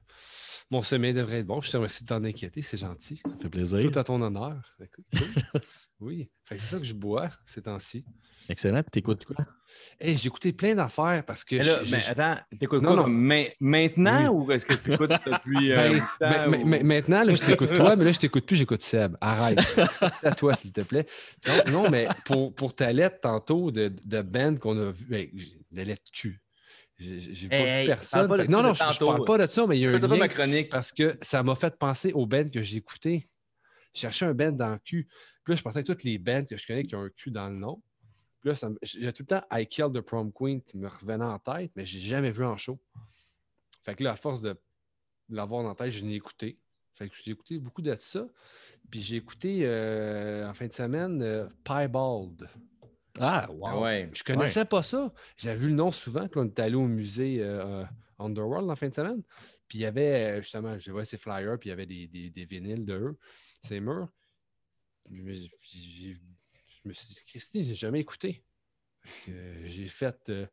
mon 0.72 0.82
sommeil 0.82 1.14
devrait 1.14 1.40
être 1.40 1.48
bon. 1.48 1.62
Je 1.62 1.72
te 1.72 1.78
remercie 1.78 2.04
de 2.04 2.10
t'en 2.10 2.24
inquiéter, 2.24 2.62
c'est 2.62 2.78
gentil. 2.78 3.18
Ça 3.18 3.38
fait 3.42 3.50
plaisir. 3.50 3.92
Tout 3.92 4.00
à 4.00 4.04
ton 4.04 4.22
honneur. 4.22 4.76
Écoute, 4.82 5.06
cool. 5.16 5.62
oui, 6.00 6.30
c'est 6.50 6.60
ça 6.60 6.80
que 6.80 6.86
je 6.86 6.94
bois 6.94 7.30
ces 7.46 7.62
temps-ci. 7.62 8.06
Excellent. 8.50 8.82
Puis 8.82 8.92
t'écoutes 8.92 9.26
quoi? 9.26 9.46
Hey, 10.00 10.18
j'ai 10.18 10.28
écouté 10.28 10.52
plein 10.54 10.76
d'affaires 10.76 11.24
parce 11.26 11.44
que 11.44 11.56
Mais 11.56 11.64
là, 11.64 11.84
j'ai- 11.84 11.92
mais 11.92 12.00
j'ai- 12.02 12.10
attends, 12.12 12.38
t'écoutes 12.60 12.82
Non, 12.82 12.94
quoi 12.94 13.04
non. 13.04 13.08
main- 13.08 13.46
maintenant 13.60 14.30
ou 14.34 14.52
est-ce 14.52 14.66
que 14.66 14.74
tu 14.74 14.94
écoutes 14.94 15.10
depuis 15.10 15.72
euh, 15.72 15.76
Ben, 15.76 16.00
temps, 16.20 16.48
ou- 16.48 16.50
mais- 16.52 16.64
mais- 16.66 16.84
maintenant, 16.84 17.24
là, 17.24 17.34
je 17.36 17.42
t'écoute 17.44 17.74
toi, 17.76 17.96
mais 17.96 18.06
là, 18.06 18.12
je 18.12 18.20
t'écoute 18.20 18.46
plus, 18.46 18.56
j'écoute 18.56 18.82
Seb. 18.82 19.16
Arrête. 19.22 19.60
À 20.24 20.36
toi, 20.36 20.56
s'il 20.56 20.72
te 20.72 20.82
plaît. 20.82 21.06
Non, 21.48 21.84
non, 21.84 21.90
mais 21.90 22.08
pour, 22.26 22.54
pour 22.54 22.74
ta 22.76 22.92
lettre 22.94 23.20
tantôt 23.22 23.72
de, 23.72 23.94
de 24.06 24.22
Ben 24.22 24.58
qu'on 24.60 24.78
a 24.80 24.92
vu, 24.92 25.06
ben, 25.06 25.28
de 25.72 25.82
lettre 25.82 26.04
Q. 26.14 26.42
J'ai 26.98 27.20
j'ai 27.20 27.50
pas 27.50 27.56
Hey, 27.58 27.84
vu 27.84 27.88
personne. 27.90 28.28
pas 28.30 28.38
Fait 28.38 28.46
que 28.48 28.52
non, 28.52 28.64
non, 28.64 28.74
je, 28.74 28.80
je 28.80 28.86
tantôt. 29.00 29.06
parle 29.08 29.26
pas 29.26 29.38
de 29.38 29.48
ça, 29.52 29.68
mais 29.68 29.78
il 29.78 29.82
y 29.82 29.86
a 29.86 29.90
un 29.90 30.00
lien 30.00 30.16
ma 30.18 30.28
chronique. 30.30 30.70
parce 30.70 30.92
que 30.94 31.18
ça 31.22 31.44
m'a 31.44 31.56
fait 31.56 31.78
penser 31.78 32.14
au 32.14 32.26
band 32.26 32.48
que 32.50 32.62
j'ai 32.62 32.78
écouté. 32.78 33.28
Je 33.94 34.00
cherchais 34.02 34.26
un 34.26 34.34
band 34.34 34.52
dans 34.54 34.72
le 34.72 34.78
Q. 34.80 35.08
Puis 35.44 35.54
là, 35.54 35.58
je 35.58 35.62
pensais 35.62 35.80
à 35.80 35.84
toutes 35.84 36.04
les 36.04 36.18
bands 36.18 36.46
que 36.46 36.56
je 36.58 36.66
connais 36.66 36.84
qui 36.84 36.96
ont 36.96 37.02
un 37.04 37.10
Q 37.10 37.32
dans 37.32 37.50
le 37.50 37.56
nom. 37.56 37.82
Puis 38.46 38.54
là, 38.62 38.70
j'ai 38.84 39.12
tout 39.14 39.24
le 39.24 39.28
temps 39.28 39.42
I 39.52 39.66
Killed 39.66 39.92
the 39.94 40.02
Prom 40.02 40.32
Queen 40.32 40.62
qui 40.62 40.78
me 40.78 40.88
revenait 40.88 41.26
en 41.26 41.40
tête, 41.40 41.72
mais 41.76 41.84
je 41.86 41.98
l'ai 41.98 42.04
jamais 42.04 42.30
vu 42.32 42.46
en 42.46 42.58
show. 42.58 42.80
Fait 43.84 43.96
que 43.96 44.04
là, 44.04 44.12
à 44.12 44.16
force 44.16 44.42
de 44.42 44.56
l'avoir 45.30 45.66
en 45.66 45.74
tête, 45.74 45.90
je 45.92 46.06
l'ai 46.06 46.14
écouté. 46.16 46.60
Fait 46.94 47.10
que 47.10 47.16
j'ai 47.24 47.32
écouté 47.32 47.58
beaucoup 47.58 47.82
de 47.82 47.96
ça. 47.96 48.28
Puis 48.92 49.02
j'ai 49.02 49.16
écouté 49.16 49.62
euh, 49.64 50.48
en 50.48 50.54
fin 50.54 50.68
de 50.68 50.74
semaine 50.74 51.22
euh, 51.24 51.48
Piebald. 51.64 52.48
Ah, 53.20 53.48
Ah 53.48 53.52
wow. 53.52 53.84
ouais. 53.84 54.12
Je 54.14 54.24
connaissais 54.24 54.66
pas 54.66 54.84
ça. 54.84 55.12
J'avais 55.38 55.58
vu 55.60 55.68
le 55.70 55.74
nom 55.76 55.92
souvent. 55.92 56.28
Puis 56.28 56.40
on 56.40 56.46
est 56.46 56.60
allé 56.60 56.76
au 56.76 56.86
musée 56.88 57.42
euh, 57.42 57.82
euh, 57.82 57.86
Underworld 58.20 58.70
en 58.70 58.76
fin 58.76 58.90
de 58.90 58.94
semaine. 58.94 59.24
Puis 59.68 59.80
il 59.80 59.82
y 59.82 59.86
avait, 59.86 60.42
justement, 60.44 60.78
je 60.78 60.92
vois 60.92 61.04
ces 61.04 61.18
flyers, 61.18 61.58
puis 61.60 61.70
il 61.70 61.72
y 61.72 61.74
avait 61.74 61.88
des, 61.88 62.06
des, 62.08 62.30
des 62.30 62.46
vinyles 62.46 62.86
de 62.86 62.94
eux, 62.94 63.18
ces 63.64 63.80
murs. 63.80 64.10
J'ai- 65.12 65.50
j'ai- 65.62 66.18
je 66.86 66.90
me 66.90 66.94
suis 66.94 67.08
dit, 67.08 67.20
Christy, 67.26 67.64
j'ai 67.64 67.76
jamais 67.76 68.00
écouté. 68.00 68.44
Euh, 69.30 69.64
j'ai 69.66 69.88
fait, 69.88 70.18
euh, 70.30 70.46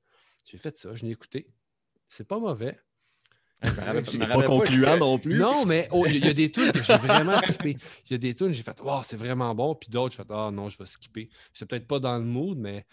j'ai 0.47 0.59
fait 0.59 0.77
ça, 0.79 0.95
je 0.95 1.05
l'ai 1.05 1.13
écouté. 1.13 1.47
C'est 2.09 2.27
pas 2.27 2.39
mauvais. 2.39 2.79
Je 3.63 3.71
rappelle- 3.71 4.05
je 4.05 4.11
C'est 4.11 4.19
pas 4.19 4.27
rappelle 4.27 4.47
concluant 4.47 4.95
je- 4.95 4.99
non 4.99 5.19
plus. 5.19 5.39
Non, 5.39 5.65
mais 5.67 5.89
oh, 5.93 6.05
il 6.07 6.13
y, 6.13 6.15
a- 6.17 6.19
il 6.19 6.27
y 6.27 6.29
a 6.29 6.33
des 6.35 6.51
tunes 6.51 6.73
que 6.73 6.83
j'ai 6.83 6.97
vraiment 6.97 7.39
skippé. 7.39 7.77
Il 8.07 8.13
y 8.13 8.15
a 8.15 8.19
des 8.19 8.35
tunes, 8.35 8.53
j'ai 8.53 8.63
fait, 8.63 8.81
wow, 8.81 9.03
c'est 9.05 9.17
vraiment 9.17 9.55
bon. 9.55 9.75
Puis 9.75 9.89
d'autres, 9.89 10.17
j'ai 10.17 10.23
fait, 10.25 10.31
ah 10.33 10.51
non, 10.51 10.69
je 10.69 10.79
vais 10.79 10.87
skipper. 10.87 11.31
C'est 11.53 11.67
peut-être 11.67 11.87
pas 11.87 12.01
dans 12.01 12.17
le 12.19 12.25
mood, 12.25 12.59
mais 12.59 12.85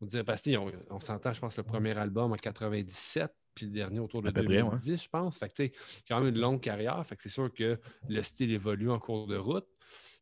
on 0.00 0.06
dirait, 0.06 0.24
parce 0.24 0.40
qu'on 0.42 0.72
on, 0.90 1.00
s'entend, 1.00 1.32
je 1.32 1.40
pense, 1.40 1.56
le 1.56 1.62
premier 1.62 1.96
album 1.98 2.32
en 2.32 2.36
97, 2.36 3.30
puis 3.54 3.66
le 3.66 3.72
dernier 3.72 4.00
autour 4.00 4.22
de 4.22 4.28
À 4.28 4.32
peu 4.32 4.42
près, 4.44 4.56
2010, 4.62 5.02
je 5.04 5.08
pense. 5.08 5.36
Fait 5.38 5.48
que, 5.48 5.54
tu 5.54 5.66
sais, 5.66 5.72
quand 6.08 6.18
même 6.20 6.34
une 6.34 6.40
longue 6.40 6.60
carrière. 6.60 7.04
Fait 7.06 7.16
que 7.16 7.22
c'est 7.22 7.28
sûr 7.28 7.52
que 7.52 7.78
le 8.08 8.22
style 8.22 8.50
évolue 8.50 8.90
en 8.90 8.98
cours 8.98 9.26
de 9.26 9.36
route. 9.36 9.66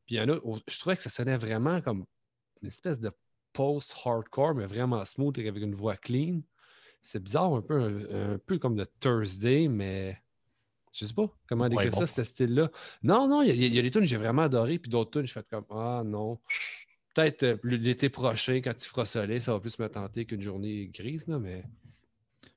Puis 0.04 0.16
il 0.16 0.18
y 0.18 0.20
en 0.20 0.28
a, 0.28 0.38
oh, 0.42 0.58
je 0.68 0.78
trouvais 0.80 0.96
que 0.96 1.02
ça 1.02 1.10
sonnait 1.10 1.36
vraiment 1.38 1.80
comme 1.80 2.04
une 2.62 2.68
espèce 2.68 3.00
de 3.00 3.10
post-hardcore, 3.52 4.54
mais 4.54 4.66
vraiment 4.66 5.04
smooth 5.04 5.38
avec 5.38 5.62
une 5.62 5.74
voix 5.74 5.96
clean. 5.96 6.40
C'est 7.00 7.22
bizarre, 7.22 7.52
un 7.54 7.62
peu, 7.62 7.80
un, 7.80 8.34
un 8.34 8.38
peu 8.38 8.58
comme 8.58 8.76
de 8.76 8.86
Thursday, 9.00 9.68
mais 9.68 10.16
je 10.92 11.04
sais 11.04 11.14
pas 11.14 11.28
comment 11.48 11.68
décrire 11.68 11.90
bon. 11.90 12.00
ça, 12.00 12.06
ce 12.06 12.22
style-là. 12.22 12.70
Non, 13.02 13.26
non, 13.28 13.42
il 13.42 13.48
y, 13.48 13.50
a- 13.50 13.54
il 13.54 13.74
y 13.74 13.78
a 13.78 13.82
des 13.82 13.90
tunes 13.90 14.02
que 14.02 14.06
j'ai 14.06 14.16
vraiment 14.16 14.42
adoré, 14.42 14.78
puis 14.78 14.90
d'autres 14.90 15.10
tunes, 15.10 15.26
j'ai 15.26 15.32
fait 15.32 15.46
comme 15.48 15.64
Ah 15.70 16.02
non. 16.04 16.38
Peut-être 17.14 17.42
euh, 17.42 17.56
l'été 17.64 18.08
prochain, 18.08 18.60
quand 18.62 18.72
il 18.72 18.86
fera 18.88 19.04
soleil, 19.04 19.40
ça 19.40 19.52
va 19.52 19.60
plus 19.60 19.78
me 19.78 19.88
tenter 19.88 20.24
qu'une 20.24 20.40
journée 20.42 20.88
grise, 20.88 21.26
là, 21.26 21.38
mais. 21.38 21.64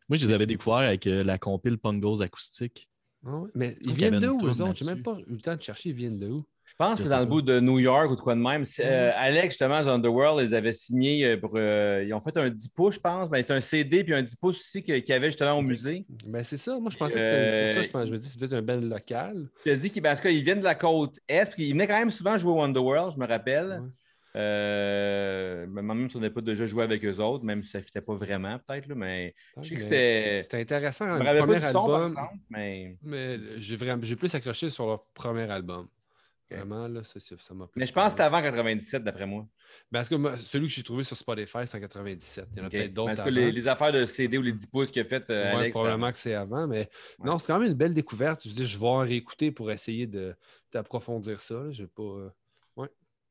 Moi, 0.07 0.17
je 0.17 0.27
les 0.27 0.33
avais 0.33 0.45
découverts 0.45 0.87
avec 0.87 1.07
euh, 1.07 1.23
la 1.23 1.39
compile 1.39 1.77
Pongos 1.79 2.21
acoustique. 2.21 2.87
Ah 3.25 3.41
Mais 3.55 3.75
ils 3.81 3.93
viennent 3.93 4.19
de 4.19 4.27
où, 4.27 4.39
eux 4.45 4.49
autres? 4.61 4.75
J'ai 4.75 4.85
là-dessus. 4.85 4.85
même 4.85 5.01
pas 5.03 5.17
eu 5.27 5.33
le 5.33 5.41
temps 5.41 5.55
de 5.55 5.61
chercher, 5.61 5.89
ils 5.89 5.95
viennent 5.95 6.19
de 6.19 6.27
où? 6.29 6.45
Je 6.67 6.73
pense 6.77 6.93
que 6.95 6.97
Je 6.99 7.03
c'est 7.03 7.09
dans 7.09 7.19
le 7.19 7.25
bout 7.27 7.41
de 7.43 7.59
New 7.59 7.77
York 7.79 8.09
ou 8.11 8.15
de 8.15 8.21
quoi 8.21 8.33
de 8.33 8.39
même. 8.39 8.63
Euh, 8.79 9.11
Alex, 9.15 9.49
justement, 9.53 9.83
The 9.83 9.87
Underworld, 9.87 10.43
ils 10.49 10.55
avaient 10.55 10.73
signé 10.73 11.23
euh, 11.25 11.37
pour. 11.37 11.51
euh, 11.55 12.03
ils 12.05 12.11
ont 12.13 12.19
fait 12.21 12.35
un 12.37 12.49
10 12.49 12.69
pouces, 12.69 12.95
je 12.95 12.99
pense. 12.99 13.29
Ben, 13.29 13.43
c'est 13.43 13.53
un 13.53 13.61
CD 13.61 14.03
puis 14.03 14.15
un 14.15 14.23
10 14.23 14.35
pouces 14.35 14.59
aussi 14.59 14.81
qu'il 14.81 15.03
y 15.07 15.11
avait 15.13 15.27
justement 15.29 15.53
au 15.53 15.61
musée. 15.61 16.05
Ben, 16.25 16.43
c'est 16.43 16.57
ça. 16.57 16.79
Moi, 16.79 16.89
je 16.91 16.97
pensais 16.97 17.19
que 17.19 17.23
c'était. 17.23 17.65
Pour 17.65 17.73
ça, 17.75 17.81
je, 17.83 17.87
Euh, 17.87 17.91
pense- 17.91 18.07
je 18.07 18.11
me 18.13 18.17
dis 18.17 18.27
c'est 18.27 18.39
peut-être 18.39 18.53
un 18.53 18.61
band 18.63 18.81
local. 18.81 19.47
Il 19.65 19.71
a 19.73 19.75
dit 19.75 19.91
qu'ils 19.91 20.01
ben, 20.01 20.13
en 20.13 20.15
tout 20.15 20.23
cas, 20.23 20.29
ils 20.31 20.43
viennent 20.43 20.59
de 20.59 20.63
la 20.63 20.75
côte 20.75 21.19
Est, 21.29 21.51
puis 21.53 21.67
ils 21.67 21.73
venaient 21.73 21.87
quand 21.87 21.99
même 21.99 22.09
souvent 22.09 22.35
jouer 22.37 22.51
au 22.53 22.61
Underworld, 22.61 23.13
je 23.13 23.19
me 23.19 23.27
rappelle. 23.27 23.67
Ouais. 23.83 23.89
Euh, 24.35 25.65
mais 25.69 25.81
même 25.81 26.09
si 26.09 26.17
on 26.17 26.19
n'avait 26.19 26.33
pas 26.33 26.41
déjà 26.41 26.65
joué 26.65 26.83
avec 26.83 27.03
eux 27.05 27.19
autres, 27.19 27.43
même 27.45 27.63
si 27.63 27.71
ça 27.71 27.79
ne 27.79 27.83
fitait 27.83 28.01
pas 28.01 28.15
vraiment, 28.15 28.59
peut-être, 28.59 28.87
mais 28.89 29.33
je 29.61 29.69
sais 29.69 29.75
que 29.75 29.81
c'était. 29.81 30.41
C'était 30.43 30.59
intéressant. 30.61 31.05
Je 31.17 31.19
me 31.19 31.25
pas 31.25 31.37
premier 31.37 31.59
du 31.59 31.65
son, 31.65 31.71
par 31.73 31.95
album, 31.95 32.05
exemple, 32.11 32.33
mais. 32.49 32.97
mais 33.01 33.39
j'ai 33.57 33.75
vraiment... 33.75 34.03
j'ai 34.03 34.15
plus 34.15 34.33
accroché 34.35 34.69
sur 34.69 34.87
leur 34.87 35.05
premier 35.13 35.49
album. 35.49 35.87
Vraiment, 36.51 36.87
là, 36.87 37.01
ça, 37.03 37.19
m'a 37.55 37.67
plus 37.67 37.79
Mais 37.79 37.85
je 37.87 37.91
pense 37.91 38.03
que 38.05 38.09
c'était 38.11 38.23
avant 38.23 38.39
97, 38.41 39.03
d'après 39.03 39.25
moi. 39.25 39.47
Ben, 39.91 39.99
parce 39.99 40.09
que 40.09 40.15
moi, 40.15 40.37
celui 40.37 40.67
que 40.67 40.73
j'ai 40.73 40.83
trouvé 40.83 41.03
sur 41.03 41.17
Spotify, 41.17 41.65
c'est 41.65 41.77
en 41.77 41.81
97. 41.81 42.47
Il 42.53 42.59
y 42.59 42.61
en 42.61 42.65
a 42.65 42.69
peut-être 42.69 42.93
d'autres. 42.93 43.15
Parce 43.15 43.27
que 43.27 43.33
les, 43.33 43.51
les 43.51 43.67
affaires 43.67 43.91
de 43.91 44.05
CD 44.05 44.37
ou 44.37 44.43
les 44.43 44.51
10 44.53 44.67
pouces 44.67 44.91
qu'il 44.91 45.01
a 45.01 45.05
fait, 45.05 45.27
euh, 45.31 45.51
Ouais, 45.51 45.57
Alex. 45.57 45.71
probablement 45.71 46.11
que 46.11 46.17
c'est 46.19 46.35
avant, 46.35 46.67
mais 46.67 46.87
non, 47.23 47.39
c'est 47.39 47.47
quand 47.47 47.59
même 47.59 47.69
une 47.71 47.77
belle 47.77 47.95
découverte. 47.95 48.47
Je 48.47 48.53
dis, 48.53 48.65
je 48.67 48.77
vais 48.77 48.85
en 48.87 48.99
réécouter 48.99 49.51
pour 49.51 49.71
essayer 49.71 50.05
de- 50.05 50.35
d'approfondir 50.71 51.41
ça. 51.41 51.55
là. 51.55 51.71
J'ai 51.71 51.87
pas. 51.87 52.03
euh, 52.03 52.29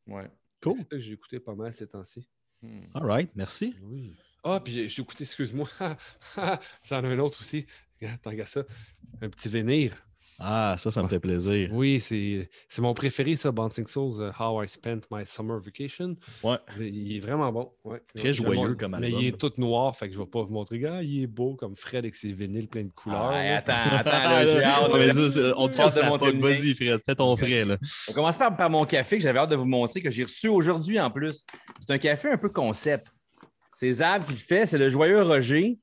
Ouais. 0.07 0.29
Cool. 0.65 0.77
C'est 0.79 0.83
ça 0.83 0.89
que 0.89 0.99
j'ai 0.99 1.12
écouté 1.12 1.41
pas 1.41 1.55
mal 1.55 1.73
ces 1.73 1.87
temps-ci. 1.87 2.27
Hmm. 2.62 2.81
All 2.95 3.05
right, 3.07 3.31
merci. 3.35 3.77
Oui. 3.83 4.12
Ah, 4.43 4.61
puis 4.61 4.89
j'ai- 4.89 5.01
écouté, 5.03 5.25
excuse-moi. 5.25 5.69
J'en 6.85 7.05
ai 7.05 7.09
un 7.15 7.19
autre 7.19 7.41
aussi. 7.41 7.67
Regarde, 8.01 8.21
Tant 8.23 8.35
qu'à 8.37 8.47
ça. 8.47 8.65
Un 9.23 9.29
petit 9.31 9.49
vénir. 9.49 9.95
Ah, 10.39 10.74
ça, 10.78 10.91
ça 10.91 11.03
me 11.03 11.09
fait 11.09 11.20
plaisir. 11.20 11.70
Oui, 11.72 12.01
c'est 12.01 12.49
c'est 12.68 12.82
mon 12.82 12.93
préféré, 12.93 13.37
ça, 13.37 13.53
Bouncing 13.53 13.87
Souls, 13.87 14.20
euh, 14.20 14.32
How 14.39 14.62
I 14.64 14.68
Spent 14.68 15.03
My 15.11 15.24
Summer 15.24 15.61
Vacation. 15.61 16.16
Ouais. 16.43 16.57
Il 16.80 17.16
est 17.16 17.20
vraiment 17.20 17.53
bon. 17.53 17.72
ouais. 17.85 18.03
Très 18.16 18.32
joyeux 18.32 18.74
comme 18.74 18.97
Mais 18.99 19.07
album. 19.07 19.20
il 19.20 19.26
est 19.28 19.39
tout 19.39 19.53
noir, 19.59 19.97
fait 19.97 20.09
que 20.09 20.14
je 20.14 20.18
vais 20.18 20.26
pas 20.26 20.43
vous 20.43 20.53
montrer. 20.53 20.78
Gars, 20.80 21.03
il 21.03 21.22
est 21.22 21.26
beau 21.28 21.55
comme 21.55 21.76
Fred 21.76 22.05
avec 22.05 22.16
ses 22.16 22.32
vinyles 22.32 22.68
pleins 22.68 22.85
de 22.85 22.93
couleurs. 22.93 23.30
Ah, 23.32 23.45
là. 23.45 23.57
attends, 23.59 23.72
attends, 23.93 24.11
là, 24.11 24.45
j'ai 24.47 24.64
hâte. 24.64 24.91
Mais 24.93 25.12
ça, 25.12 25.53
on 25.57 25.68
te 25.68 26.24
la 26.24 26.32
le 26.32 26.39
Vas-y, 26.41 26.74
Fred, 26.74 27.01
fais 27.07 27.14
ton 27.14 27.37
frais. 27.37 27.64
Là. 27.64 27.78
On 28.09 28.12
commence 28.12 28.37
par, 28.37 28.57
par 28.57 28.70
mon 28.70 28.85
café 28.85 29.18
que 29.18 29.22
j'avais 29.22 29.39
hâte 29.39 29.51
de 29.51 29.57
vous 29.57 29.66
montrer, 29.66 30.03
que 30.03 30.11
j'ai 30.11 30.24
reçu 30.24 30.49
aujourd'hui 30.49 30.99
en 30.99 31.11
plus. 31.11 31.45
C'est 31.80 31.93
un 31.93 31.99
café 31.99 32.30
un 32.32 32.39
peu 32.39 32.49
concept. 32.49 33.07
C'est 33.76 33.91
Zab 33.93 34.24
qui 34.24 34.32
le 34.32 34.39
fait, 34.39 34.66
c'est 34.66 34.78
le 34.78 34.89
joyeux 34.89 35.22
Roger. 35.22 35.78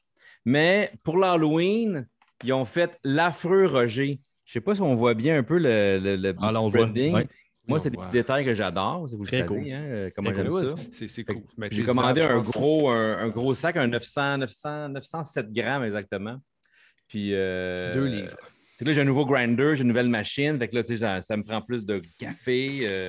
Mais 0.45 0.91
pour 1.03 1.17
l'Halloween, 1.17 2.07
ils 2.43 2.53
ont 2.53 2.65
fait 2.65 2.99
l'affreux 3.03 3.67
Roger. 3.67 4.19
Je 4.51 4.55
sais 4.59 4.61
pas 4.61 4.75
si 4.75 4.81
on 4.81 4.95
voit 4.95 5.13
bien 5.13 5.37
un 5.37 5.43
peu 5.43 5.57
le, 5.57 5.97
le, 5.97 6.17
le 6.17 6.35
Ah, 6.41 6.51
là, 6.51 6.59
voit. 6.59 6.69
branding. 6.69 7.13
Ouais. 7.13 7.25
Moi, 7.69 7.79
c'est 7.79 7.89
des 7.89 7.95
petits 7.95 8.09
détails 8.09 8.43
que 8.43 8.53
j'adore, 8.53 9.07
vous 9.07 9.23
Très 9.25 9.43
le 9.43 9.47
savez, 9.47 9.61
cool. 9.61 9.71
hein, 9.71 9.81
euh, 9.85 10.09
comment 10.13 10.33
j'aime 10.33 10.51
ça. 10.51 10.75
c'est- 11.07 11.23
cool. 11.23 11.41
J'ai 11.71 11.85
commandé 11.85 12.19
un 12.21 12.41
gros, 12.41 12.89
un, 12.89 13.17
un 13.19 13.29
gros 13.29 13.53
sac, 13.55 13.77
un 13.77 13.87
900, 13.87 14.39
900, 14.39 14.89
907 14.89 15.53
grammes 15.53 15.85
exactement. 15.85 16.35
Puis. 17.07 17.29
euh, 17.33 17.93
Deux 17.93 18.07
livres. 18.07 18.35
c'est 18.77 18.83
là, 18.83 18.91
j'ai 18.91 18.99
un 18.99 19.05
nouveau 19.05 19.25
grinder, 19.25 19.71
j'ai 19.77 19.83
une 19.83 19.87
nouvelle 19.87 20.09
machine. 20.09 20.57
Fait 20.59 20.67
que 20.67 20.75
là, 20.75 20.83
tu 20.83 20.97
sais, 20.97 21.21
ça, 21.21 21.37
me 21.37 21.43
prend 21.43 21.61
plus 21.61 21.85
de 21.85 22.01
café. 22.17 22.87
euh, 22.91 23.07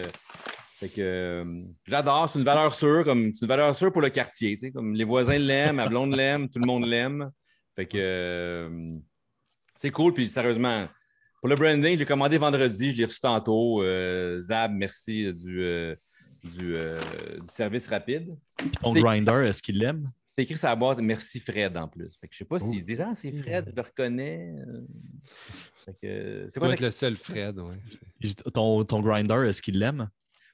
fait 0.79 0.91
que 0.91 1.01
euh, 1.01 1.45
j'adore. 1.89 2.29
C'est 2.31 2.39
une 2.39 2.45
valeur 2.45 2.73
sûre, 2.73 3.03
comme 3.03 3.33
c'est 3.35 3.45
une 3.45 3.49
valeur 3.49 3.75
sûre 3.75 3.91
pour 3.91 4.03
le 4.03 4.11
quartier. 4.11 4.53
tu 4.55 4.67
sais, 4.67 4.71
Comme 4.71 4.95
les 4.95 5.03
voisins 5.05 5.39
l'aiment, 5.39 5.75
ma 5.77 5.89
blonde 5.89 6.15
l'aime, 6.15 6.49
tout 6.49 6.61
le 6.61 6.67
monde 6.67 6.87
l'aime. 6.87 7.33
Fait 7.75 7.87
que 7.87 8.71
c'est 9.75 9.91
cool. 9.91 10.15
Puis 10.15 10.29
sérieusement, 10.29 10.87
pour 11.43 11.49
le 11.49 11.57
branding, 11.57 11.99
j'ai 11.99 12.05
commandé 12.05 12.39
vendredi, 12.39 12.93
je 12.93 12.99
l'ai 12.99 13.05
reçu 13.05 13.19
tantôt. 13.19 13.83
Euh, 13.83 14.39
Zab, 14.41 14.73
merci 14.73 15.35
du, 15.35 15.61
euh, 15.61 15.97
du, 16.45 16.77
euh, 16.77 16.97
du 17.41 17.49
service 17.53 17.89
rapide. 17.89 18.29
Ton 18.81 18.93
grinder, 18.93 19.45
est-ce 19.49 19.61
qu'il 19.61 19.79
l'aime? 19.79 20.09
C'est 20.37 20.45
écrit 20.45 20.57
sur 20.57 20.69
la 20.69 20.77
boîte 20.77 21.01
Merci 21.01 21.41
Fred 21.41 21.77
en 21.77 21.89
plus. 21.89 22.17
Fait 22.21 22.29
que 22.29 22.33
je 22.33 22.39
sais 22.39 22.45
pas 22.45 22.61
s'ils 22.61 22.85
disent 22.85 23.01
Ah, 23.01 23.13
c'est 23.17 23.33
Fred, 23.33 23.67
je 23.71 23.75
le 23.75 23.83
reconnais. 23.83 24.55
C'est 26.01 26.47
Ça 26.49 26.61
quoi 26.61 26.73
être 26.73 26.81
le 26.81 26.91
seul 26.93 27.17
Fred, 27.17 27.59
ouais. 27.59 27.75
Ton, 28.55 28.85
ton 28.85 29.01
grinder, 29.01 29.45
est-ce 29.49 29.61
qu'il 29.61 29.79
l'aime? 29.81 30.09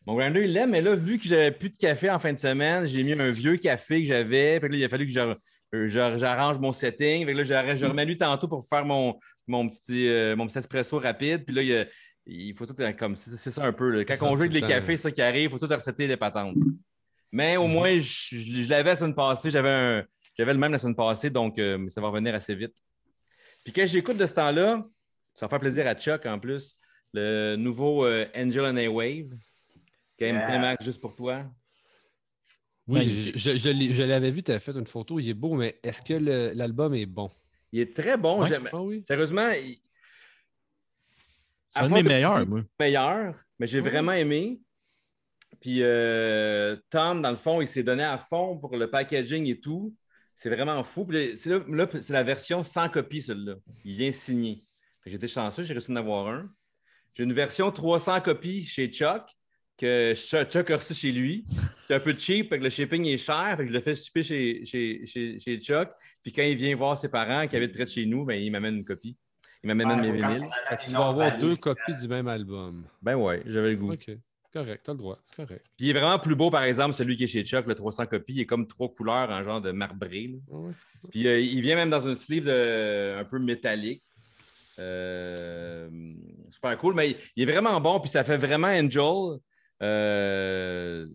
Mon 0.07 0.17
grinder, 0.17 0.41
il 0.45 0.53
l'aime, 0.55 0.71
mais 0.71 0.81
là, 0.81 0.95
vu 0.95 1.19
que 1.19 1.29
j'avais 1.29 1.51
plus 1.53 1.69
de 1.69 1.77
café 1.77 2.09
en 2.09 2.19
fin 2.19 2.33
de 2.33 2.39
semaine, 2.39 2.87
j'ai 2.87 3.03
mis 3.03 3.13
un 3.13 3.31
vieux 3.31 3.57
café 3.59 4.01
que 4.01 4.09
j'avais. 4.09 4.59
Il 4.73 4.85
a 4.85 4.89
fallu 4.89 5.05
que 5.05 5.13
je- 5.13 5.37
j'arrange 5.73 6.59
mon 6.59 6.73
setting. 6.73 7.25
Fait 7.27 7.33
que 7.33 7.39
là, 7.39 7.45
j'ai- 7.45 7.77
je 7.77 7.87
remets 7.87 8.05
lui 8.05 8.17
tantôt 8.17 8.49
pour 8.49 8.67
faire 8.67 8.85
mon, 8.85 9.19
mon, 9.47 9.69
petit, 9.69 10.09
euh, 10.09 10.37
mon 10.37 10.47
petit 10.47 10.59
espresso 10.59 10.99
rapide. 10.99 11.45
Puis 11.45 11.55
là, 11.55 11.89
il, 12.27 12.55
faut 12.55 12.67
tout 12.67 12.75
euh, 12.81 12.93
comme 12.93 13.17
c'est 13.17 13.51
ça 13.51 13.65
un 13.65 13.73
peu. 13.73 13.91
là. 13.91 14.05
Quand 14.05 14.15
Ça, 14.17 14.25
on 14.27 14.37
joue 14.37 14.43
avec 14.43 14.53
les 14.53 14.63
cafés, 14.63 14.97
c'est 14.97 15.03
ça 15.05 15.11
qui 15.11 15.23
arrive, 15.23 15.45
il 15.45 15.51
faut 15.51 15.59
tout 15.59 15.73
recéter 15.73 16.07
les 16.07 16.17
patentes. 16.17 16.57
Mais 17.33 17.57
au 17.57 17.67
moins, 17.67 17.97
je, 17.97 18.01
je- 18.01 18.63
je 18.63 18.69
l'avais 18.69 18.91
la 18.91 18.97
semaine 18.97 19.15
passée, 19.15 19.51
j'avais 19.51 20.05
j'avais 20.37 20.53
le 20.53 20.59
même 20.59 20.73
la 20.73 20.79
semaine 20.79 20.95
passée, 20.97 21.31
donc 21.31 21.59
euh, 21.59 21.89
ça 21.89 22.01
va 22.01 22.09
revenir 22.09 22.35
assez 22.35 22.55
vite. 22.55 22.75
Puis 23.65 23.73
quand 23.73 23.87
j'écoute 23.87 24.17
de 24.17 24.25
ce 24.25 24.35
temps-là, 24.35 24.85
ça 25.35 25.47
va 25.47 25.51
faire 25.51 25.61
plaisir 25.61 25.87
à 25.87 25.95
Chuck 25.95 26.25
en 26.27 26.39
plus, 26.39 26.77
le 27.13 27.57
nouveau 27.57 28.05
euh, 28.07 28.25
Angel 28.37 28.65
and 28.65 28.77
a 28.77 28.89
Wave, 28.89 29.31
qui 30.17 30.25
est 30.25 30.33
Yes. 30.33 30.83
juste 30.83 31.01
pour 31.01 31.15
toi. 31.15 31.45
Oui, 32.89 32.99
Magnifique. 33.01 33.37
je, 33.37 34.03
l'avais 34.03 34.31
vu, 34.31 34.43
tu 34.43 34.51
avais 34.51 34.61
fait 34.61 34.73
une 34.73 34.87
photo, 34.87 35.21
il 35.21 35.29
est 35.29 35.35
beau, 35.35 35.55
mais 35.55 35.79
est-ce 35.83 36.01
que 36.03 36.15
l'album 36.57 36.95
est 36.95 37.05
bon? 37.07 37.31
Il 37.71 37.81
est 37.81 37.95
très 37.95 38.17
bon. 38.17 38.41
Ouais. 38.41 38.49
j'aime- 38.49 38.69
Ah 38.73 38.81
oui. 38.81 39.03
Sérieusement, 39.05 39.51
il- 39.51 39.79
C'est 41.69 41.81
un 41.81 42.03
meilleurs, 42.03 42.47
moi. 42.47 42.63
meilleur, 42.81 43.35
mais 43.59 43.67
j'ai 43.67 43.81
vraiment 43.81 44.13
aimé. 44.13 44.61
Puis 45.61 45.83
euh, 45.83 46.77
Tom, 46.89 47.21
dans 47.21 47.31
le 47.31 47.37
fond, 47.37 47.61
il 47.61 47.67
s'est 47.67 47.83
donné 47.83 48.05
à 48.05 48.17
fond 48.19 48.57
pour 48.59 48.75
le 48.77 48.89
packaging 48.91 49.47
et 49.47 49.61
tout. 49.61 49.95
C'est 50.35 50.49
vraiment 50.51 50.83
fou. 50.83 51.05
Puis 51.05 51.31
là, 51.31 51.37
c'est 51.37 51.51
là- 51.51 51.65
là, 51.69 51.87
c'est 52.01 52.13
la 52.13 52.23
version 52.23 52.63
sans 52.63 52.89
copie, 52.89 53.21
celle-là. 53.21 53.57
Il 53.85 53.97
vient 53.97 54.11
signé. 54.13 54.65
J'étais 55.05 55.29
chanceux, 55.29 55.63
j'ai 55.63 55.73
réussi 55.75 55.89
d'en 55.89 55.97
avoir 55.97 56.29
un. 56.29 56.51
J'ai 57.15 57.25
une 57.25 57.33
version 57.33 57.71
300 57.73 58.21
copies 58.21 58.63
chez 58.65 58.89
Chuck 58.89 59.23
que 59.79 60.15
Chuck 60.15 60.71
a 60.71 60.77
reçu 60.77 60.93
chez 60.95 61.13
lui. 61.13 61.45
C'est 61.87 61.95
un 61.95 62.01
peu 62.01 62.15
cheap, 62.19 62.49
fait 62.51 62.59
que 62.59 62.65
le 62.65 62.71
shipping 62.71 63.05
est 63.07 63.17
cher. 63.19 63.55
Fait 63.57 63.63
que 63.65 63.69
je 63.69 63.73
le 63.75 63.81
fais 63.81 63.95
shipper 63.95 64.23
chez, 64.23 64.65
chez, 64.67 65.07
chez, 65.07 65.39
chez 65.41 65.59
Chuck. 65.61 65.89
Puis 66.23 66.33
quand 66.33 66.43
il 66.43 66.57
vient 66.57 66.75
voir 66.77 66.99
ses 66.99 67.09
parents 67.09 67.47
qui 67.49 67.57
habitent 67.57 67.73
près 67.75 67.85
de 67.85 67.91
chez 67.91 68.05
nous, 68.05 68.25
ben, 68.25 68.35
il 68.35 68.51
m'amène 68.51 68.77
une 68.77 68.85
copie. 68.85 69.17
Il 69.63 69.69
m'amène 69.69 69.89
Ah, 69.91 69.97
mes 69.97 70.13
vinyles. 70.13 70.47
tu 70.85 70.91
vas 70.93 71.07
avoir 71.09 71.39
deux 71.39 71.57
copies 71.57 71.95
du 72.01 72.09
même 72.09 72.29
album. 72.29 72.85
Ben 73.03 73.15
ouais, 73.17 73.43
j'avais 73.47 73.71
le 73.71 73.77
goût. 73.77 73.93
OK. 73.93 74.11
Correct, 74.53 74.81
t'as 74.85 74.93
le 74.93 74.99
droit. 74.99 75.19
C'est 75.27 75.37
correct. 75.47 75.65
Puis 75.77 75.87
il 75.87 75.91
est 75.91 75.99
vraiment 76.01 76.19
plus 76.19 76.35
beau, 76.35 76.51
par 76.51 76.63
exemple, 76.65 76.95
celui 76.95 77.17
qui 77.17 77.25
est 77.25 77.29
chez 77.29 77.45
Chuck, 77.45 77.67
le 77.67 77.75
300 77.75 78.07
copies. 78.07 78.35
Il 78.35 78.41
est 78.41 78.47
comme 78.47 78.67
trois 78.67 78.89
couleurs 78.89 79.31
en 79.31 79.43
genre 79.45 79.61
de 79.61 79.71
marbré. 79.73 80.31
Ah 80.51 80.57
ouais. 80.57 80.73
Puis 81.11 81.27
euh, 81.29 81.39
il 81.41 81.61
vient 81.61 81.77
même 81.77 81.91
dans 81.91 82.01
une 82.07 82.15
sleeve 82.17 82.47
de- 82.47 83.17
un 83.19 83.25
peu 83.25 83.39
métallique. 83.39 84.03
Euh, 84.79 85.89
super 86.51 86.77
cool, 86.77 86.95
mais 86.95 87.11
il, 87.11 87.17
il 87.37 87.49
est 87.49 87.53
vraiment 87.53 87.81
bon. 87.81 88.01
Puis 88.01 88.11
ça 88.11 88.25
fait 88.25 88.37
vraiment 88.37 88.69
Angel. 88.69 89.39
Euh, 89.83 91.07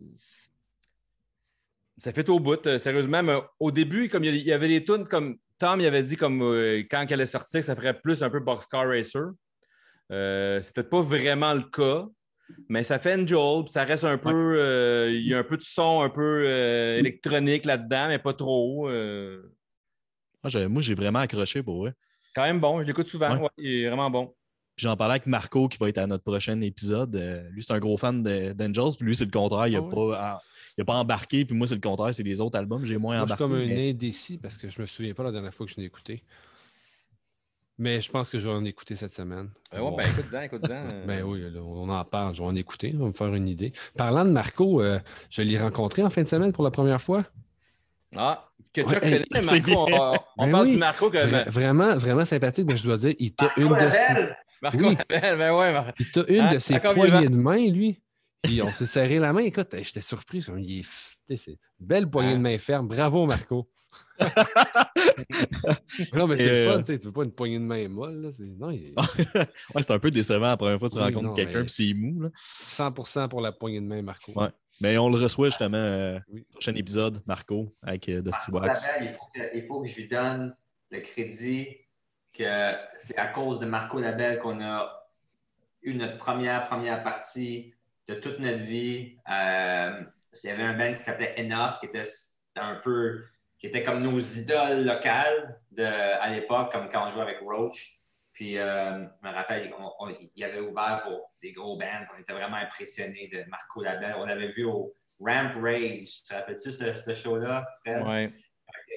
ça 1.98 2.12
fait 2.12 2.30
au 2.30 2.40
bout, 2.40 2.66
euh, 2.68 2.80
sérieusement. 2.80 3.24
Mais 3.24 3.36
au 3.60 3.72
début, 3.72 4.10
comme 4.10 4.24
il 4.24 4.36
y 4.38 4.52
avait 4.52 4.68
des 4.68 4.84
tunes 4.84 5.08
comme 5.08 5.38
Tom, 5.60 5.80
il 5.80 5.86
avait 5.86 6.04
dit 6.04 6.18
comme 6.18 6.42
euh, 6.42 6.80
quand 6.90 7.06
elle 7.08 7.14
allait 7.14 7.26
sortir, 7.26 7.64
ça 7.64 7.76
ferait 7.76 8.00
plus 8.00 8.24
un 8.24 8.30
peu 8.30 8.40
Boxcar 8.40 8.88
Racer. 8.88 9.32
Euh, 10.12 10.60
peut-être 10.74 10.90
pas 10.90 11.02
vraiment 11.02 11.54
le 11.54 11.64
cas. 11.64 12.06
Mais 12.68 12.84
ça 12.84 13.00
fait 13.00 13.14
Angel, 13.16 13.64
ça 13.70 13.86
reste 13.86 14.04
un 14.04 14.18
peu. 14.18 15.10
il 15.12 15.26
y 15.28 15.34
a 15.34 15.40
un 15.40 15.44
peu 15.44 15.56
de 15.58 15.64
son 15.64 16.02
un 16.02 16.10
peu 16.10 16.46
électronique 17.00 17.66
là-dedans, 17.66 18.10
mais 18.10 18.20
pas 18.20 18.34
trop. 18.34 18.90
Moi, 18.90 20.82
j'ai- 20.82 20.94
vraiment 20.94 21.20
accroché 21.20 21.64
pour 21.64 21.88
quand 22.34 22.44
même 22.44 22.60
bon, 22.60 22.82
je 22.82 22.88
l'écoute 22.88 23.08
souvent. 23.08 23.36
Ouais. 23.36 23.42
ouais, 23.42 23.50
il 23.58 23.84
est 23.84 23.88
vraiment 23.88 24.10
bon. 24.10 24.34
Puis 24.76 24.84
J'en 24.86 24.98
parlais 24.98 25.14
avec 25.14 25.28
Marco 25.28 25.68
qui 25.68 25.78
va 25.78 25.90
être 25.90 26.00
à 26.00 26.08
notre 26.08 26.24
prochain 26.24 26.60
épisode. 26.62 27.16
Euh, 27.16 27.48
lui, 27.52 27.62
c'est 27.62 27.74
un 27.74 27.80
gros 27.80 27.98
fan 27.98 28.24
d'Angels. 28.24 28.96
Puis 28.98 29.06
lui, 29.06 29.16
c'est 29.16 29.26
le 29.26 29.32
contraire. 29.32 29.68
Il 29.68 29.74
n'a 29.74 29.80
Ah 29.80 29.82
ouais? 29.84 30.12
pas, 30.12 30.42
ah, 30.78 30.84
pas 30.86 30.96
embarqué. 30.96 31.46
Puis 31.46 31.56
moi, 31.56 31.68
c'est 31.68 31.76
le 31.76 31.82
contraire. 31.82 32.14
C'est 32.14 32.24
les 32.24 32.42
autres 32.42 32.58
albums. 32.58 32.84
J'ai 32.84 32.98
moins 32.98 33.18
Moi, 33.18 33.28
je 33.28 33.34
suis 33.36 33.44
embarqué. 33.44 33.68
comme 33.68 33.72
un 33.78 33.90
indécis 33.90 34.38
parce 34.40 34.58
que 34.58 34.70
je 34.70 34.82
me 34.82 34.86
souviens 34.88 35.14
pas 35.14 35.24
la 35.24 35.32
dernière 35.32 35.54
fois 35.54 35.66
que 35.68 35.72
je 35.72 35.78
l'ai 35.78 35.86
écouté. 35.86 36.24
Mais 37.80 38.02
je 38.02 38.12
pense 38.12 38.30
que 38.30 38.38
je 38.38 38.48
vais 38.48 38.54
en 38.56 38.64
écouter 38.66 38.96
cette 38.96 39.14
semaine. 39.14 39.50
Ben, 39.72 39.82
ouais, 39.82 39.96
ben 39.98 40.06
écoute-en, 40.08 40.42
écoute-en. 40.42 40.84
Ben 41.08 41.24
oui, 41.24 41.44
on 41.58 41.90
en 41.90 42.06
parle, 42.06 42.36
je 42.36 42.40
vais 42.42 42.48
en 42.48 42.56
écouter, 42.56 42.94
on 42.96 43.00
va 43.00 43.06
me 43.08 43.12
faire 43.14 43.34
une 43.34 43.48
idée. 43.48 43.74
Parlant 43.98 44.26
de 44.26 44.30
Marco, 44.30 44.80
euh, 44.82 45.00
je 45.32 45.42
l'ai 45.42 45.60
rencontré 45.60 46.04
en 46.04 46.10
fin 46.12 46.22
de 46.22 46.28
semaine 46.28 46.52
pour 46.54 46.64
la 46.64 46.70
première 46.72 47.02
fois. 47.02 47.26
Ah, 48.16 48.48
que 48.74 48.82
Chuck 48.82 49.02
Ouais, 49.02 49.22
hey, 49.22 49.26
c'est 49.42 49.66
Marco, 49.68 49.88
on, 49.92 50.14
on 50.38 50.46
Ben 50.46 50.52
parle 50.52 50.66
oui. 50.68 50.72
du 50.74 50.78
Marco 50.78 51.10
que. 51.10 51.18
Vra- 51.18 51.50
vraiment, 51.50 51.98
vraiment 51.98 52.26
sympathique, 52.26 52.68
mais 52.68 52.78
je 52.78 52.84
dois 52.84 52.98
dire, 52.98 53.16
il 53.18 53.34
t'a 53.34 53.46
Marco 53.46 53.62
une 53.62 53.70
de 53.70 53.90
ses, 53.90 54.30
Marco, 54.64 54.80
oui. 54.80 54.98
ben 55.10 55.56
ouais, 55.56 55.74
Mar- 55.74 55.94
il 56.00 56.12
t'a 56.12 56.24
une 56.28 56.40
Hein, 56.42 56.54
de 56.54 56.60
ses 56.60 56.80
poignées 56.80 57.30
de 57.30 57.38
main, 57.38 57.70
lui. 57.70 58.02
Puis 58.42 58.62
on 58.62 58.72
s'est 58.72 58.86
serré 58.88 59.20
la 59.20 59.32
main. 59.34 59.42
Écoute, 59.42 59.76
j'étais 59.82 60.02
surpris. 60.02 60.44
Il 60.58 60.80
est, 60.80 61.36
c'est 61.38 61.58
belle 61.80 62.10
poignée 62.10 62.32
Hein? 62.32 62.38
de 62.38 62.42
main 62.42 62.58
ferme. 62.58 62.88
Bravo, 62.88 63.26
Marco. 63.26 63.70
non, 66.14 66.28
mais 66.28 66.38
c'est 66.38 66.44
Et, 66.46 66.66
le 66.66 66.72
fun, 66.72 66.78
euh, 66.78 66.80
tu 66.80 66.86
sais, 66.86 67.00
tu 67.00 67.06
veux 67.08 67.14
pas 67.14 67.24
une 67.24 67.32
poignée 67.32 67.60
de 67.60 67.64
main 67.64 67.88
molle. 67.88 68.22
Là, 68.22 68.32
c'est- 68.32 68.44
non, 68.44 68.72
il 68.72 68.94
ouais, 69.36 69.82
c'est 69.82 69.92
un 69.92 70.00
peu 70.00 70.12
décevant 70.12 70.48
la 70.48 70.58
première 70.58 70.80
fois 70.80 70.88
que 70.90 70.94
tu 70.94 71.00
Oui, 71.00 71.06
rencontres 71.06 71.28
non, 71.28 71.34
quelqu'un 71.34 71.60
mais- 71.60 71.66
puis 71.66 71.74
c'est 71.74 71.94
mou. 71.94 72.22
Là. 72.24 72.30
100% 72.36 73.30
pour 73.30 73.42
la 73.42 73.52
poignée 73.52 73.82
de 73.82 73.86
main, 73.86 74.02
Marco. 74.02 74.32
Ouais. 74.36 74.50
Mais 74.82 74.98
on 74.98 75.10
le 75.10 75.18
reçoit 75.22 75.50
justement 75.50 75.78
euh, 75.78 76.20
Oui. 76.32 76.44
prochain 76.52 76.74
épisode, 76.76 77.22
Marco, 77.26 77.74
avec 77.82 78.10
euh, 78.10 78.22
Dusty 78.22 78.52
Marco 78.52 78.68
Wax. 78.68 78.86
Labelle, 78.88 79.10
il 79.12 79.14
faut, 79.16 79.26
que, 79.34 79.58
il 79.58 79.64
faut 79.66 79.82
que 79.82 79.88
je 79.88 79.96
lui 79.96 80.08
donne 80.08 80.56
le 80.90 81.00
crédit 81.02 81.68
que 82.34 82.74
c'est 82.98 83.18
à 83.18 83.28
cause 83.28 83.60
de 83.60 83.66
Marco 83.66 84.00
Labelle 84.00 84.40
qu'on 84.40 84.62
a 84.62 85.08
eu 85.84 85.94
notre 85.94 86.18
première, 86.18 86.66
première 86.66 87.04
partie 87.04 87.74
de 88.08 88.16
toute 88.16 88.40
notre 88.40 88.64
vie. 88.64 89.18
Euh, 89.30 90.02
il 90.44 90.48
y 90.48 90.52
avait 90.52 90.64
un 90.64 90.74
band 90.74 90.94
qui 90.94 91.02
s'appelait 91.02 91.36
Enough, 91.38 91.80
qui 91.80 91.86
était 91.86 92.04
un 92.56 92.76
peu, 92.76 93.24
qui 93.60 93.68
était 93.68 93.84
comme 93.84 94.02
nos 94.02 94.18
idoles 94.20 94.84
locales 94.86 95.60
de, 95.72 95.84
à 95.86 96.30
l'époque, 96.30 96.72
comme 96.72 96.90
quand 96.90 97.08
on 97.08 97.12
jouait 97.12 97.22
avec 97.22 97.40
Roach. 97.42 98.00
Puis, 98.32 98.58
euh, 98.58 99.04
je 99.22 99.28
me 99.30 99.34
rappelle, 99.34 99.72
on- 99.80 99.92
on- 100.00 100.16
il 100.36 100.44
avait 100.44 100.60
ouvert 100.60 101.02
pour 101.04 101.32
des 101.42 101.52
gros 101.52 101.78
bands. 101.78 102.06
On 102.16 102.20
était 102.20 102.34
vraiment 102.34 102.58
impressionnés 102.58 103.30
de 103.32 103.44
Marco 103.48 103.84
Labelle. 103.84 104.16
On 104.18 104.26
l'avait 104.26 104.48
vu 104.48 104.66
au 104.66 104.96
Ramp 105.20 105.52
Rage. 105.62 106.08
Tu 106.18 106.24
te 106.28 106.34
rappelles-tu 106.34 106.72
ce, 106.72 106.94
ce 106.96 107.14
show-là, 107.14 107.64
Fred? 107.86 108.02
Ouais. 108.08 108.26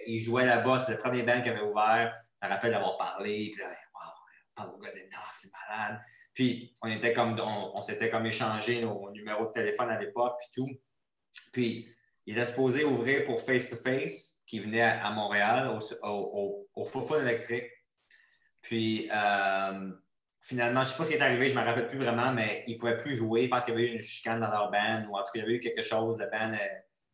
Il 0.06 0.20
jouait 0.20 0.46
là-bas. 0.46 0.78
C'était 0.78 0.92
le 0.92 0.98
premier 0.98 1.22
band 1.22 1.42
qui 1.42 1.50
avait 1.50 1.60
ouvert. 1.60 2.14
Me 2.46 2.52
rappelle 2.52 2.72
d'avoir 2.72 2.96
parlé. 2.96 3.50
Puis 3.52 3.62
là, 3.62 3.68
wow, 3.68 4.12
pas 4.54 4.66
au 4.66 4.78
God 4.78 4.92
enough, 4.94 5.32
c'est 5.36 5.50
malade. 5.52 6.00
Puis, 6.36 6.76
on 6.82 6.88
était 6.88 7.14
comme, 7.14 7.40
on, 7.40 7.80
s'était 7.80 8.10
comme 8.10 8.26
échangé 8.26 8.82
nos 8.82 9.10
numéros 9.10 9.46
de 9.46 9.52
téléphone 9.52 9.88
à 9.88 9.98
l'époque, 9.98 10.36
puis 10.38 10.48
tout. 10.54 10.70
Puis, 11.50 11.88
il 12.26 12.36
était 12.36 12.44
supposé 12.44 12.84
ouvrir 12.84 13.24
pour 13.24 13.40
Face 13.40 13.70
to 13.70 13.76
Face, 13.76 14.42
qui 14.46 14.60
venait 14.60 14.82
à, 14.82 15.10
Montréal, 15.12 15.78
au, 16.02 16.06
au, 16.06 16.68
au, 16.74 17.16
électrique. 17.18 17.70
Puis, 18.60 19.08
euh, 19.10 19.90
finalement, 20.42 20.84
je 20.84 20.88
ne 20.88 20.92
sais 20.92 20.98
pas 20.98 21.04
ce 21.04 21.10
qui 21.10 21.16
est 21.16 21.22
arrivé, 21.22 21.48
je 21.48 21.54
ne 21.54 21.60
me 21.60 21.64
rappelle 21.64 21.88
plus 21.88 21.98
vraiment, 21.98 22.32
mais 22.32 22.64
ils 22.66 22.74
ne 22.74 22.78
pouvaient 22.78 23.00
plus 23.00 23.16
jouer 23.16 23.48
parce 23.48 23.64
qu'il 23.64 23.72
y 23.72 23.76
avait 23.78 23.86
eu 23.86 23.94
une 23.94 24.02
chicane 24.02 24.40
dans 24.40 24.50
leur 24.50 24.70
band, 24.70 25.06
ou 25.08 25.16
en 25.16 25.20
tout 25.20 25.32
cas, 25.32 25.36
il 25.36 25.40
y 25.40 25.42
avait 25.42 25.54
eu 25.54 25.60
quelque 25.60 25.82
chose. 25.82 26.18
Le 26.18 26.26
band, 26.26 26.52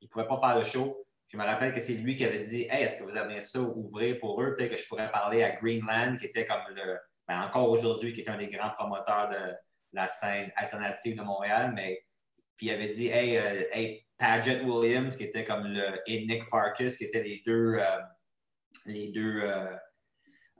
ils 0.00 0.06
ne 0.06 0.08
pouvaient 0.08 0.26
pas 0.26 0.40
faire 0.40 0.58
le 0.58 0.64
show. 0.64 1.01
Je 1.32 1.38
me 1.38 1.44
rappelle 1.44 1.72
que 1.72 1.80
c'est 1.80 1.94
lui 1.94 2.14
qui 2.14 2.24
avait 2.24 2.40
dit 2.40 2.66
Hey, 2.70 2.84
est-ce 2.84 2.98
que 2.98 3.04
vous 3.04 3.16
aimeriez 3.16 3.42
ça 3.42 3.60
ouvrir 3.60 4.18
pour 4.18 4.42
eux? 4.42 4.54
Peut-être 4.54 4.72
que 4.72 4.76
je 4.76 4.86
pourrais 4.86 5.10
parler 5.10 5.42
à 5.42 5.52
Greenland, 5.52 6.18
qui 6.18 6.26
était 6.26 6.44
comme 6.44 6.62
le. 6.74 6.98
ben, 7.26 7.40
encore 7.42 7.70
aujourd'hui, 7.70 8.12
qui 8.12 8.20
est 8.20 8.28
un 8.28 8.36
des 8.36 8.48
grands 8.50 8.70
promoteurs 8.70 9.28
de 9.30 9.54
la 9.92 10.08
scène 10.08 10.52
alternative 10.56 11.16
de 11.16 11.22
Montréal, 11.22 11.72
mais 11.74 12.04
puis 12.56 12.66
il 12.66 12.72
avait 12.72 12.88
dit 12.88 13.08
Hey, 13.08 13.38
euh, 13.38 13.64
hey 13.72 14.04
Paget 14.18 14.60
Williams, 14.62 15.16
qui 15.16 15.24
était 15.24 15.44
comme 15.44 15.66
le. 15.66 16.00
et 16.06 16.26
Nick 16.26 16.44
Farkas, 16.44 16.94
qui 16.98 17.04
étaient 17.04 17.22
les 17.22 17.42
deux. 17.46 17.76
euh, 17.76 17.98
les 18.86 19.12
deux 19.12 19.42
euh, 19.42 19.76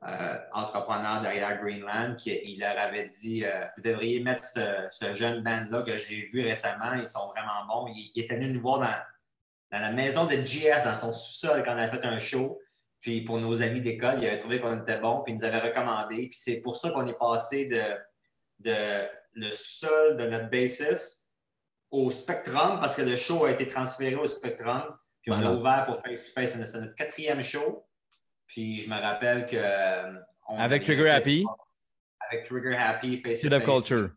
euh, 0.05 0.39
entrepreneurs 0.53 1.21
derrière 1.21 1.61
Greenland, 1.61 2.17
il 2.27 2.59
leur 2.59 2.79
avait 2.79 3.09
dit 3.09 3.45
Vous 3.77 3.83
devriez 3.83 4.23
mettre 4.23 4.45
ce, 4.45 4.89
ce 4.91 5.15
jeune 5.15 5.43
band-là 5.43 5.83
que 5.83 5.97
j'ai 5.97 6.27
vu 6.33 6.43
récemment, 6.43 6.95
ils 6.95 7.09
sont 7.09 7.29
vraiment 7.29 7.67
bons. 7.69 7.93
Il, 7.95 8.11
il 8.15 8.23
était 8.25 8.37
venu 8.37 8.53
nous 8.53 8.61
voir 8.61 8.81
dans, 8.81 8.95
dans 9.73 9.79
la 9.81 9.91
maison 9.91 10.27
de 10.27 10.35
GS, 10.37 10.85
dans 10.85 10.95
son 10.97 11.13
sous-sol, 11.13 11.63
quand 11.65 11.75
on 11.75 11.79
avait 11.79 11.91
fait 11.91 12.05
un 12.07 12.19
show. 12.19 12.61
Puis 13.01 13.23
pour 13.23 13.39
nos 13.39 13.63
amis 13.63 13.81
d'école, 13.81 14.19
il 14.23 14.27
avait 14.27 14.39
trouvé 14.39 14.61
qu'on 14.61 14.81
était 14.81 15.01
bon, 15.01 15.23
puis 15.23 15.33
il 15.33 15.39
nous 15.39 15.45
avait 15.45 15.59
recommandé. 15.59 16.29
Puis 16.29 16.39
c'est 16.41 16.61
pour 16.61 16.77
ça 16.77 16.91
qu'on 16.91 17.07
est 17.07 17.19
passé 17.19 17.67
de, 17.67 17.83
de 18.61 19.09
le 19.33 19.51
sous-sol 19.51 20.17
de 20.19 20.27
notre 20.29 20.51
bassiste 20.51 21.29
au 21.91 22.11
Spectrum, 22.11 22.79
parce 22.81 22.95
que 22.95 23.03
le 23.03 23.17
show 23.17 23.45
a 23.45 23.51
été 23.51 23.67
transféré 23.67 24.15
au 24.15 24.29
Spectrum. 24.29 24.83
Puis 25.23 25.33
on 25.33 25.41
l'a 25.41 25.53
ouvert 25.53 25.85
pour 25.87 25.97
Face 26.03 26.23
to 26.23 26.31
Face. 26.35 26.53
C'est 26.53 26.81
notre 26.81 26.95
quatrième 26.95 27.43
show. 27.43 27.87
Puis 28.47 28.81
je 28.83 28.91
me 28.91 29.01
rappelle 29.01 29.47
que. 29.47 29.57
euh, 29.57 30.13
on 30.49 30.59
Avec 30.59 30.85
Trigger 30.85 31.09
Happy. 31.11 31.45
Avec 32.31 32.45
Trigger 32.45 32.77
Happy, 32.77 33.21
Face 33.21 33.41
to 33.41 33.45
Shade 33.45 33.55
of 33.55 33.63
Face, 33.65 33.75
Culture. 33.75 34.11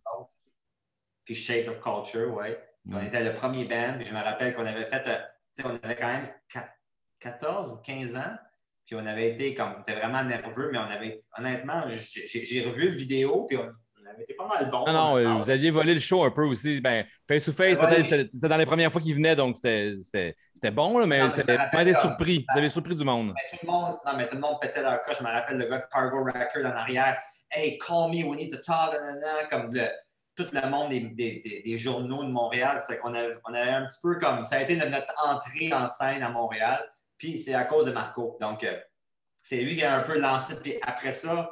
Puis 1.23 1.35
Shades 1.35 1.67
of 1.69 1.79
Culture, 1.81 2.33
oui. 2.35 2.47
On 2.91 3.01
était 3.01 3.23
le 3.23 3.33
premier 3.33 3.65
band. 3.65 3.95
Puis 3.97 4.07
je 4.07 4.13
me 4.13 4.21
rappelle 4.21 4.53
qu'on 4.53 4.65
avait 4.65 4.85
fait. 4.85 5.03
Euh, 5.59 5.63
on 5.65 5.85
avait 5.85 5.95
quand 5.95 6.07
même 6.07 6.27
qua- 6.51 6.69
14 7.19 7.73
ou 7.73 7.75
15 7.77 8.15
ans. 8.15 8.35
Puis 8.85 8.95
on 8.95 9.05
avait 9.05 9.31
été 9.31 9.55
comme. 9.55 9.73
On 9.77 9.81
était 9.81 9.95
vraiment 9.95 10.23
nerveux, 10.23 10.69
mais 10.71 10.77
on 10.77 10.81
avait. 10.83 11.23
Honnêtement, 11.37 11.83
j'ai 12.13 12.65
revu 12.65 12.89
le 12.91 12.95
vidéo, 12.95 13.45
puis 13.47 13.57
on, 13.57 13.61
on 13.63 14.09
avait 14.11 14.23
été 14.23 14.35
pas 14.35 14.47
mal 14.47 14.69
bon. 14.69 14.85
Non, 14.85 14.93
non, 14.93 15.13
On- 15.13 15.17
euh, 15.17 15.33
vous 15.43 15.49
aviez 15.49 15.71
volé 15.71 15.93
le 15.95 15.99
show 15.99 16.23
un 16.23 16.29
peu 16.29 16.43
aussi. 16.45 16.79
Ben, 16.81 17.03
face 17.27 17.43
to 17.45 17.51
face, 17.51 17.77
Ouais. 17.79 18.03
c'était 18.03 18.47
dans 18.47 18.57
les 18.57 18.65
premières 18.67 18.91
fois 18.91 19.01
qu'il 19.01 19.15
venait, 19.15 19.35
donc 19.35 19.55
c'était- 19.55 20.35
bon, 20.71 20.99
là, 20.99 21.07
mais 21.07 21.27
c'était 21.35 21.57
pas 21.71 21.83
des 21.83 21.95
surpris. 21.95 22.45
Vous 22.51 22.59
avez 22.59 22.69
surpris 22.69 22.95
du 22.95 23.03
monde. 23.03 23.33
Mais 23.33 23.57
tout 23.57 23.65
le 23.65 23.71
monde, 23.71 23.97
non, 24.05 24.11
mais 24.17 24.27
tout 24.27 24.35
le 24.35 24.41
monde 24.41 24.57
pétait 24.61 24.83
leur 24.83 25.01
cas. 25.01 25.13
Je 25.17 25.23
me 25.23 25.29
rappelle 25.29 25.57
le 25.57 25.65
gars 25.65 25.77
de 25.79 25.85
Cargo 25.91 26.23
Record 26.23 26.65
en 26.65 26.75
arrière. 26.77 27.17
Hey, 27.49 27.77
call 27.79 28.09
me, 28.11 28.23
we 28.23 28.37
need 28.37 28.51
to 28.51 28.57
talk. 28.57 28.95
comme 29.49 29.73
le- 29.73 29.89
tout 30.35 30.47
le 30.51 30.69
monde 30.69 30.89
des, 30.89 30.99
des- 31.01 31.61
des- 31.65 31.77
journaux 31.77 32.23
de 32.23 32.29
Montréal. 32.29 32.81
C'est 32.87 32.99
qu'on 32.99 33.13
avait, 33.13 33.35
on 33.45 33.53
avait 33.53 33.71
un 33.71 33.85
petit 33.85 33.99
peu 34.01 34.19
comme. 34.19 34.45
Ça 34.45 34.57
a 34.57 34.61
été 34.61 34.75
notre, 34.75 35.13
entrée 35.25 35.73
en 35.73 35.87
scène 35.87 36.23
à 36.23 36.29
Montréal. 36.29 36.79
Puis 37.17 37.39
c'est 37.39 37.53
à 37.53 37.63
cause 37.63 37.85
de 37.85 37.91
Marco. 37.91 38.37
Donc, 38.41 38.63
euh, 38.63 38.77
c'est 39.41 39.57
lui 39.57 39.75
qui 39.75 39.83
a 39.83 39.95
un 39.95 40.01
peu 40.01 40.19
lancé. 40.19 40.59
Puis 40.59 40.75
après 40.81 41.11
ça, 41.11 41.49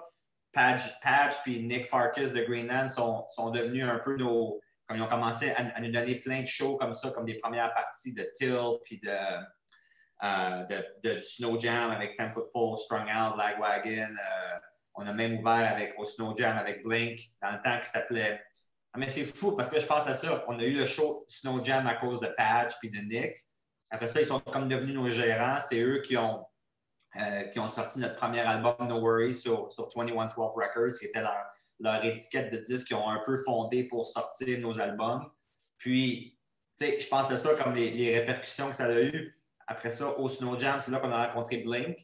Patch, 0.52 0.82
Patch 1.02 1.36
puis 1.44 1.64
Nick 1.64 1.88
Farkas 1.88 2.28
de 2.30 2.44
Greenland 2.44 2.88
sont, 2.88 3.26
sont 3.30 3.50
devenus 3.50 3.86
un 3.86 4.00
peu 4.00 4.16
nos. 4.18 4.60
Comme 4.88 4.98
ils 4.98 5.02
ont 5.02 5.08
commencé 5.08 5.52
à, 5.52 5.80
nous 5.80 5.92
donner 5.92 6.16
plein 6.16 6.42
de 6.42 6.46
shows 6.46 6.78
comme 6.78 6.94
ça, 6.94 7.10
comme 7.12 7.26
des 7.26 7.36
premières 7.36 7.74
parties 7.74 8.14
de 8.14 8.30
Till, 8.36 8.80
puis 8.84 9.00
de 9.00 9.10
euh, 10.24 10.66
de, 11.04 11.20
Snow 11.20 11.60
Jam 11.60 11.92
avec 11.92 12.16
Ten 12.16 12.32
Foot 12.32 12.52
Pole, 12.54 12.78
Strung 12.78 13.08
Out, 13.10 13.38
Lagwagon. 13.38 14.14
euh, 14.14 14.60
on 14.96 15.08
a 15.08 15.14
même 15.14 15.40
ouvert 15.40 15.72
avec, 15.72 15.96
au 15.98 16.06
Snow 16.06 16.36
Jam 16.38 16.58
avec 16.58 16.84
Blink 16.84 17.20
dans 17.42 17.52
le 17.52 17.62
temps 17.62 17.80
qui 17.80 17.90
s'appelait. 17.90 18.44
Ah, 18.94 19.00
mais 19.00 19.10
c'est 19.10 19.24
fou 19.24 19.56
parce 19.56 19.70
que 19.70 19.80
je 19.80 19.86
pense 19.88 20.06
à 20.06 20.14
ça. 20.14 20.46
On 20.48 20.60
a 20.60 20.64
eu 20.64 20.74
le 20.74 20.86
show 20.86 21.26
Snow 21.28 21.64
Jam 21.66 21.88
à 21.88 21.96
cause 21.96 22.20
de 22.20 22.28
Patch 22.28 22.74
puis 22.80 22.92
de 22.92 23.00
Nick. 23.00 23.36
Après 23.90 24.06
ça, 24.06 24.22
ils 24.22 24.28
sont 24.28 24.40
comme 24.40 24.68
devenus 24.68 24.94
nos 24.94 25.10
gérants. 25.10 25.60
C'est 25.68 25.80
eux 25.80 26.02
qui 26.02 26.16
ont, 26.16 26.46
euh, 27.20 27.44
qui 27.46 27.60
ont 27.60 27.70
sorti 27.70 28.00
notre 28.00 28.16
premier 28.16 28.42
album 28.42 28.76
No 28.88 29.00
Worries 29.00 29.34
sur, 29.34 29.72
sur 29.72 29.90
2112 29.90 30.36
Records, 30.38 31.00
qui 31.00 31.06
était 31.06 31.22
leur, 31.22 31.44
leur 31.80 32.06
étiquette 32.06 32.54
de 32.54 32.58
disque 32.58 32.88
qu'ils 32.88 32.96
ont 32.96 33.10
un 33.10 33.24
peu 33.26 33.36
fondé 33.44 33.86
pour 33.86 34.06
sortir 34.06 34.60
nos 34.60 34.80
albums. 34.80 35.28
Puis, 35.80 36.38
tu 36.78 36.86
sais, 36.86 37.00
je 37.00 37.08
pense 37.08 37.32
à 37.32 37.38
ça 37.38 37.56
comme 37.56 37.74
les, 37.74 37.92
les 37.92 38.20
répercussions 38.20 38.70
que 38.70 38.76
ça 38.76 38.86
a 38.86 39.02
eu. 39.02 39.40
Après 39.66 39.90
ça, 39.90 40.20
au 40.20 40.30
Snow 40.30 40.60
Jam, 40.60 40.80
c'est 40.80 40.92
là 40.92 41.00
qu'on 41.00 41.12
a 41.12 41.28
rencontré 41.28 41.58
Blink, 41.58 41.98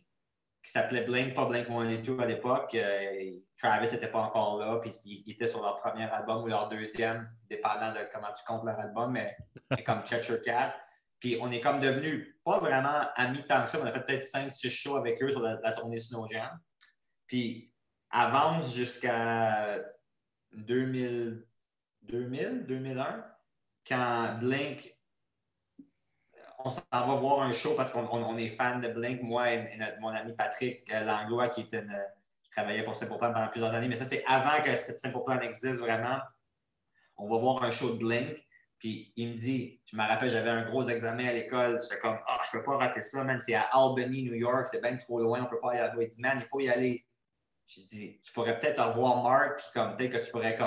qui 0.63 0.71
s'appelait 0.71 1.01
Blink, 1.01 1.33
pas 1.35 1.45
Blink 1.45 1.67
182 1.67 2.19
à 2.19 2.25
l'époque. 2.25 2.75
Euh, 2.75 3.31
Travis 3.57 3.91
n'était 3.91 4.11
pas 4.11 4.19
encore 4.19 4.59
là, 4.59 4.79
puis 4.81 4.91
il, 5.05 5.23
il 5.25 5.31
était 5.33 5.47
sur 5.47 5.61
leur 5.61 5.79
premier 5.79 6.03
album 6.03 6.43
ou 6.43 6.47
leur 6.47 6.67
deuxième, 6.69 7.23
dépendant 7.49 7.91
de 7.91 7.99
comment 8.13 8.31
tu 8.33 8.43
comptes 8.45 8.65
leur 8.65 8.79
album, 8.79 9.13
mais, 9.13 9.37
mais 9.71 9.83
comme 9.83 10.05
Cheshire 10.05 10.41
Cat. 10.43 10.75
Puis 11.19 11.37
on 11.41 11.51
est 11.51 11.59
comme 11.59 11.81
devenus 11.81 12.35
pas 12.43 12.59
vraiment 12.59 13.01
amis 13.15 13.43
tant 13.43 13.63
que 13.63 13.69
ça. 13.69 13.79
On 13.81 13.85
a 13.85 13.91
fait 13.91 14.05
peut-être 14.05 14.23
5-6 14.23 14.69
shows 14.69 14.95
avec 14.95 15.21
eux 15.21 15.31
sur 15.31 15.41
la, 15.41 15.59
la 15.61 15.73
tournée 15.73 15.97
Snow 15.97 16.27
Jam. 16.29 16.49
Puis 17.27 17.73
avance 18.09 18.73
jusqu'à 18.73 19.79
2000, 20.53 21.45
2000, 22.03 22.65
2001, 22.67 23.25
quand 23.87 24.37
Blink 24.39 24.98
on 26.59 26.71
s'en 26.71 26.81
va 26.91 27.15
voir 27.15 27.41
un 27.41 27.53
show 27.53 27.73
parce 27.75 27.91
qu'on 27.91 28.05
on- 28.05 28.23
on 28.23 28.37
est 28.37 28.49
fan 28.49 28.81
de 28.81 28.89
Blink, 28.89 29.21
moi 29.21 29.51
et, 29.51 29.69
mon 29.99 30.09
ami 30.09 30.33
Patrick 30.33 30.89
euh, 30.93 31.05
Langlois, 31.05 31.49
qui, 31.49 31.69
travaillait 32.51 32.83
pour 32.83 32.95
Simple 32.95 33.17
Plan 33.17 33.31
pendant 33.31 33.47
plusieurs 33.47 33.73
années. 33.73 33.87
Mais 33.87 33.95
ça, 33.95 34.05
c'est 34.05 34.23
avant 34.25 34.61
que 34.63 34.75
Simple 34.75 35.23
Plan 35.23 35.39
existe 35.39 35.79
vraiment. 35.79 36.19
On 37.15 37.29
va 37.29 37.37
voir 37.37 37.63
un 37.63 37.71
show 37.71 37.93
de 37.93 37.99
Blink. 37.99 38.45
Puis 38.79 39.11
il 39.17 39.29
me 39.29 39.33
dit, 39.35 39.81
je 39.85 39.95
me 39.95 40.01
rappelle, 40.01 40.29
j'avais 40.29 40.49
un 40.49 40.63
gros 40.63 40.87
examen 40.87 41.27
à 41.27 41.33
l'école. 41.33 41.79
J'étais 41.81 41.99
comme, 41.99 42.17
ah, 42.25 42.39
je 42.45 42.57
peux 42.57 42.63
pas 42.63 42.77
rater 42.77 43.01
ça, 43.01 43.23
man. 43.23 43.39
C'est 43.41 43.53
à 43.53 43.69
Albany, 43.73 44.23
New 44.23 44.35
York. 44.35 44.67
C'est 44.71 44.81
bien 44.81 44.95
trop 44.97 45.19
loin. 45.19 45.41
On 45.43 45.45
peut 45.45 45.59
pas 45.59 45.75
y 45.75 45.79
aller. 45.79 46.05
Il 46.05 46.09
dit, 46.09 46.21
man, 46.21 46.39
il 46.41 46.47
faut 46.47 46.59
y 46.59 46.69
aller. 46.69 47.05
J'ai 47.67 47.83
dit, 47.83 48.21
tu 48.23 48.31
pourrais 48.31 48.57
peut-être 48.59 48.83
revoir 48.83 49.21
Mark, 49.21 49.59
puis 49.59 49.67
comme 49.73 49.95
peut-être 49.95 50.19
que 50.19 50.25
tu 50.25 50.31
pourrais 50.31 50.57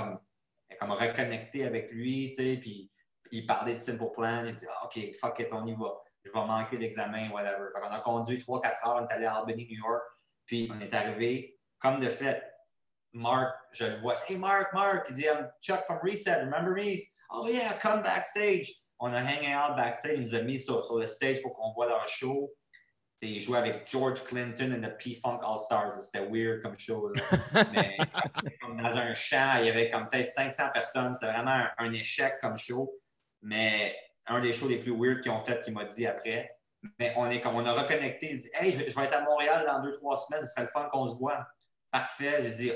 reconnecter 0.80 1.64
avec 1.64 1.90
lui, 1.90 2.28
tu 2.30 2.36
sais, 2.36 2.59
puis 2.61 2.91
il 3.33 3.47
parlait 3.47 3.74
de 3.74 3.78
Simple 3.78 4.11
Plan. 4.14 4.45
J'ai 4.45 4.53
dit, 4.53 4.66
ah, 4.70 4.85
OK, 4.85 5.16
fuck 5.18 5.39
it, 5.41 5.49
on 5.53 5.66
y 5.66 5.74
va. 5.74 6.01
Je 6.24 6.30
vais 6.30 6.47
manquer 6.47 6.78
l'examen, 6.78 7.30
whatever. 7.30 7.70
Fait 7.74 7.80
on 7.83 7.93
a 7.93 8.01
conduit 8.01 8.39
3-4 8.39 8.87
heures, 8.87 9.03
on 9.03 9.07
est 9.09 9.12
allé 9.12 9.26
à 9.26 9.35
Albany, 9.35 9.66
New 9.68 9.78
York, 9.78 10.03
puis 10.47 10.70
on 10.72 10.80
est 10.80 10.95
arrivé. 10.95 11.59
Comme 11.80 11.99
de 11.99 12.09
fait, 12.09 12.41
Mark, 13.12 13.53
je 13.72 13.87
le 13.87 13.97
vois. 13.97 14.14
Hey, 14.28 14.37
Mark, 14.37 14.72
Mark, 14.72 15.07
il 15.09 15.16
dit, 15.16 15.24
I'm 15.24 15.51
Chuck 15.61 15.85
from 15.85 15.99
Reset, 16.03 16.45
remember 16.45 16.74
me? 16.74 16.99
Oh, 17.30 17.49
yeah, 17.49 17.72
come 17.80 18.03
backstage. 18.03 18.72
On 19.01 19.12
a 19.12 19.20
hangé 19.20 19.57
out 19.57 19.76
backstage, 19.76 20.18
il 20.18 20.22
nous 20.22 20.35
a 20.35 20.43
mis 20.43 20.61
sur, 20.61 20.85
sur 20.85 20.99
le 20.99 21.07
stage 21.07 21.43
pour 21.43 21.55
qu'on 21.55 21.72
voit 21.72 21.89
leur 21.89 22.07
show. 22.07 22.53
T'sais, 23.18 23.30
Ils 23.33 23.41
jouaient 23.41 23.59
avec 23.59 23.91
George 23.91 24.22
Clinton 24.22 24.72
et 24.72 24.80
the 24.80 24.97
P-Funk 24.97 25.41
All-Stars. 25.43 26.01
C'était 26.03 26.24
weird 26.24 26.62
comme 26.62 26.78
show. 26.78 27.11
Mais 27.72 27.97
comme 28.61 28.80
dans 28.80 28.97
un 28.97 29.12
champ, 29.12 29.57
il 29.59 29.66
y 29.66 29.70
avait 29.70 29.91
comme 29.91 30.09
peut-être 30.09 30.28
500 30.28 30.70
personnes. 30.72 31.14
C'était 31.14 31.33
vraiment 31.33 31.51
un, 31.51 31.70
un 31.78 31.93
échec 31.93 32.35
comme 32.41 32.57
show. 32.57 32.93
Mais 33.43 33.97
un 34.26 34.40
des 34.40 34.53
shows 34.53 34.68
les 34.68 34.78
plus 34.78 34.93
weird 34.93 35.20
qu'ils 35.20 35.32
ont 35.32 35.38
fait, 35.38 35.61
qu'il 35.62 35.74
m'a 35.74 35.84
dit 35.84 36.07
après. 36.07 36.57
Mais 36.99 37.12
on 37.16 37.28
est 37.30 37.40
comme 37.40 37.55
on 37.57 37.64
a 37.64 37.72
reconnecté. 37.72 38.32
Il 38.32 38.38
dit 38.38 38.51
Hey, 38.55 38.72
je, 38.72 38.88
je 38.88 38.95
vais 38.95 39.05
être 39.05 39.16
à 39.16 39.22
Montréal 39.22 39.64
dans 39.66 39.82
deux, 39.82 39.93
trois 39.95 40.16
semaines, 40.16 40.47
ce 40.47 40.53
serait 40.53 40.62
le 40.62 40.68
fun 40.68 40.88
qu'on 40.90 41.07
se 41.07 41.16
voit. 41.16 41.47
Parfait. 41.90 42.43
J'ai 42.43 42.51
dit 42.51 42.72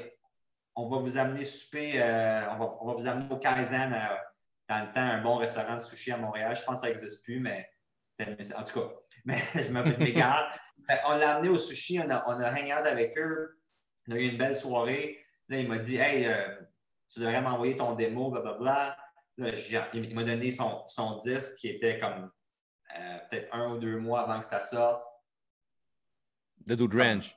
On 0.74 0.88
va 0.88 0.98
vous 0.98 1.16
amener 1.16 1.44
souper, 1.44 2.00
euh, 2.00 2.50
on, 2.50 2.58
va, 2.58 2.76
on 2.80 2.86
va 2.86 2.94
vous 2.94 3.06
amener 3.06 3.32
au 3.32 3.38
Kaizen 3.38 3.92
euh, 3.92 4.16
dans 4.68 4.80
le 4.80 4.92
temps, 4.92 5.00
un 5.00 5.22
bon 5.22 5.36
restaurant 5.36 5.76
de 5.76 5.80
sushi 5.80 6.12
à 6.12 6.16
Montréal. 6.16 6.54
Je 6.56 6.62
pense 6.62 6.76
que 6.76 6.80
ça 6.82 6.88
n'existe 6.88 7.24
plus, 7.24 7.40
mais 7.40 7.68
c'était. 8.00 8.36
En 8.54 8.62
tout 8.62 8.80
cas, 8.80 8.94
mais 9.24 9.38
je 9.54 9.62
je 9.62 9.98
m'égare. 9.98 10.52
On 11.06 11.16
l'a 11.16 11.36
amené 11.36 11.48
au 11.48 11.58
sushi, 11.58 11.98
on 11.98 12.08
a, 12.10 12.24
on 12.28 12.38
a 12.40 12.50
hang 12.50 12.70
avec 12.70 13.18
eux. 13.18 13.60
On 14.08 14.14
a 14.14 14.18
eu 14.18 14.28
une 14.30 14.38
belle 14.38 14.54
soirée. 14.54 15.18
Là, 15.48 15.58
il 15.58 15.68
m'a 15.68 15.78
dit 15.78 15.96
Hey, 15.96 16.26
euh, 16.26 16.54
tu 17.12 17.20
devrais 17.20 17.40
m'envoyer 17.40 17.76
ton 17.76 17.94
démo, 17.94 18.30
blablabla. 18.30 18.96
Là, 19.38 19.50
il 19.92 20.14
m'a 20.14 20.24
donné 20.24 20.50
son, 20.50 20.86
son 20.88 21.18
disque 21.18 21.56
qui 21.58 21.68
était 21.68 21.98
comme 21.98 22.30
euh, 22.98 23.18
peut-être 23.28 23.54
un 23.54 23.72
ou 23.72 23.78
deux 23.78 23.98
mois 23.98 24.20
avant 24.22 24.40
que 24.40 24.46
ça 24.46 24.62
sorte. 24.62 25.02
De 26.66 26.74
Dude 26.74 26.94
Ranch. 26.94 27.36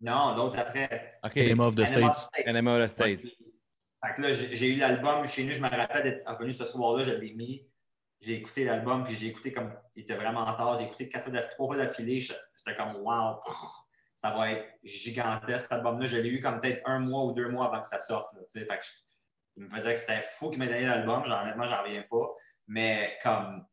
Non, 0.00 0.34
l'autre 0.34 0.58
après. 0.58 1.20
OK. 1.24 1.36
Enema 1.36 1.66
of 1.66 1.76
the 1.76 1.80
Enema 1.80 2.12
States. 2.12 2.16
State. 2.26 2.46
Enema 2.48 2.76
of 2.76 2.84
the 2.86 2.88
States. 2.90 3.22
Fait 4.04 4.14
que 4.14 4.22
là, 4.22 4.32
j'ai 4.32 4.68
eu 4.74 4.76
l'album 4.76 5.26
chez 5.28 5.44
nous. 5.44 5.52
Je 5.52 5.60
me 5.60 5.68
rappelle 5.68 6.02
d'être 6.02 6.28
revenu 6.28 6.52
ce 6.52 6.66
soir-là, 6.66 7.04
je 7.04 7.12
l'ai 7.12 7.34
mis. 7.34 7.68
J'ai 8.20 8.34
écouté 8.34 8.64
l'album, 8.64 9.04
puis 9.04 9.14
j'ai 9.14 9.28
écouté 9.28 9.52
comme. 9.52 9.72
Il 9.94 10.02
était 10.02 10.16
vraiment 10.16 10.44
tard. 10.44 10.78
J'ai 10.80 10.86
écouté 10.86 11.08
quatre 11.08 11.24
fois 11.24 11.32
d'aff- 11.32 11.50
trois 11.50 11.66
fois 11.68 11.76
d'affilée. 11.76 12.20
J'étais 12.20 12.76
comme, 12.76 12.96
wow, 12.96 13.40
ça 14.16 14.30
va 14.32 14.50
être 14.52 14.66
gigantesque 14.82 15.60
cet 15.62 15.72
album-là. 15.72 16.06
Je 16.06 16.16
l'ai 16.16 16.28
eu 16.30 16.40
comme 16.40 16.60
peut-être 16.60 16.82
un 16.84 16.98
mois 16.98 17.24
ou 17.24 17.32
deux 17.32 17.48
mois 17.48 17.66
avant 17.66 17.80
que 17.80 17.88
ça 17.88 18.00
sorte. 18.00 18.32
là, 18.34 18.40
fait 18.52 18.66
que 18.66 18.72
il 19.56 19.64
me 19.64 19.70
faisait 19.70 19.94
que 19.94 20.00
c'était 20.00 20.22
fou 20.22 20.50
qu'il 20.50 20.58
m'ait 20.58 20.66
donné 20.66 20.86
l'album. 20.86 21.22
Honnêtement, 21.24 21.64
j'en 21.64 21.82
reviens 21.82 22.04
pas. 22.10 22.34
Mais 22.68 23.18
comme. 23.22 23.64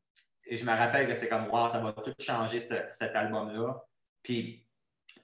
Je 0.49 0.65
me 0.65 0.71
rappelle 0.71 1.07
que 1.07 1.13
c'est 1.13 1.29
comme, 1.29 1.47
wow, 1.49 1.69
ça 1.69 1.79
va 1.79 1.93
tout 1.93 2.13
changer 2.19 2.59
ce- 2.59 2.87
cet 2.91 3.15
album-là. 3.15 3.83
Puis 4.23 4.65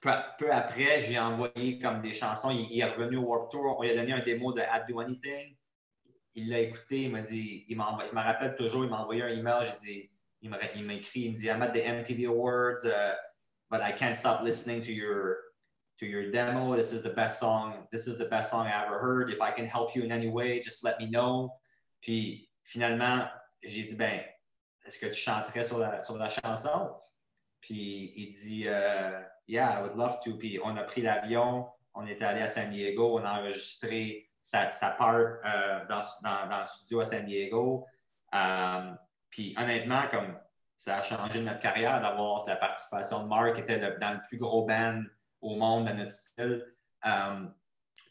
peu, 0.00 0.10
peu 0.38 0.52
après, 0.52 1.00
j'ai 1.00 1.18
envoyé 1.18 1.80
comme 1.80 2.00
des 2.00 2.12
chansons. 2.12 2.50
Il, 2.50 2.78
est 2.78 2.84
revenu 2.84 3.16
au 3.16 3.22
Warped 3.22 3.50
Tour. 3.50 3.76
On 3.78 3.82
lui 3.82 3.90
a 3.90 3.96
donné 3.96 4.12
un 4.12 4.20
démo 4.22 4.52
de 4.52 4.60
I'd 4.60 4.84
Do 4.88 5.00
Anything. 5.00 5.56
Il 6.34 6.48
l'a 6.48 6.60
écouté. 6.60 7.02
Il 7.02 7.12
m'a 7.12 7.22
dit, 7.22 7.64
il 7.68 7.72
il 7.72 7.76
me 7.76 8.20
rappelle 8.20 8.54
toujours, 8.54 8.84
il 8.84 8.90
m'a 8.90 9.00
envoyé 9.00 9.22
un 9.22 9.28
email. 9.28 9.66
J'ai 9.66 9.92
dit, 9.92 10.10
il 10.42 10.50
m'a 10.50 10.94
écrit, 10.94 11.22
il 11.22 11.30
me 11.30 11.36
dit, 11.36 11.46
I'm 11.46 11.62
at 11.62 11.70
the 11.70 11.82
MTV 11.84 12.26
Awards, 12.26 12.84
uh, 12.84 13.14
but 13.68 13.80
I 13.80 13.92
can't 13.92 14.14
stop 14.14 14.42
listening 14.42 14.80
to 14.82 14.92
your 14.92 15.45
to 15.98 16.06
your 16.06 16.30
demo. 16.30 16.76
This 16.76 16.92
is 16.92 17.02
the 17.02 17.10
best 17.10 17.40
song. 17.40 17.86
This 17.90 18.06
is 18.06 18.18
the 18.18 18.26
best 18.26 18.50
song 18.50 18.66
I 18.66 18.84
ever 18.84 18.98
heard. 18.98 19.30
If 19.30 19.40
I 19.40 19.50
can 19.50 19.66
help 19.66 19.94
you 19.94 20.02
in 20.02 20.12
any 20.12 20.28
way, 20.28 20.60
just 20.60 20.84
let 20.84 20.98
me 20.98 21.06
know. 21.06 21.52
Puis 22.02 22.48
finalement, 22.64 23.28
j'ai 23.62 23.84
dit, 23.84 23.96
ben, 23.96 24.20
est-ce 24.84 24.98
que 24.98 25.06
tu 25.06 25.20
chanterais 25.20 25.64
sur 25.64 25.78
la, 25.78 26.02
sur 26.02 26.16
la 26.16 26.28
chanson? 26.28 26.94
Puis 27.60 28.12
il 28.16 28.30
dit, 28.30 28.64
euh, 28.66 29.20
Yeah, 29.48 29.78
I 29.78 29.82
would 29.82 29.96
love 29.96 30.20
to. 30.24 30.36
Puis 30.36 30.58
on 30.62 30.76
a 30.76 30.82
pris 30.82 31.02
l'avion, 31.02 31.68
on 31.94 32.06
est 32.06 32.20
allé 32.22 32.42
à 32.42 32.48
San 32.48 32.70
Diego, 32.70 33.18
on 33.18 33.24
a 33.24 33.40
enregistré 33.40 34.28
sa, 34.42 34.66
part 34.98 35.14
euh, 35.14 35.84
dans, 35.88 36.00
dans, 36.22 36.58
le 36.60 36.66
studio 36.66 37.00
à 37.00 37.04
San 37.04 37.24
Diego. 37.24 37.86
Euh, 38.34 38.92
puis 39.30 39.54
honnêtement, 39.56 40.02
comme 40.10 40.38
ça 40.76 40.98
a 40.98 41.02
changé 41.02 41.40
notre 41.40 41.60
carrière 41.60 42.00
d'avoir 42.00 42.46
la 42.46 42.56
participation 42.56 43.22
de 43.22 43.28
Mark, 43.28 43.54
qui 43.54 43.60
était 43.62 43.78
dans 43.78 44.12
le 44.12 44.20
plus 44.28 44.36
gros 44.36 44.64
band 44.64 45.02
au 45.46 45.56
monde 45.56 45.86
dans 45.86 45.94
notre 45.94 46.10
style. 46.12 46.64
Euh, 47.06 47.46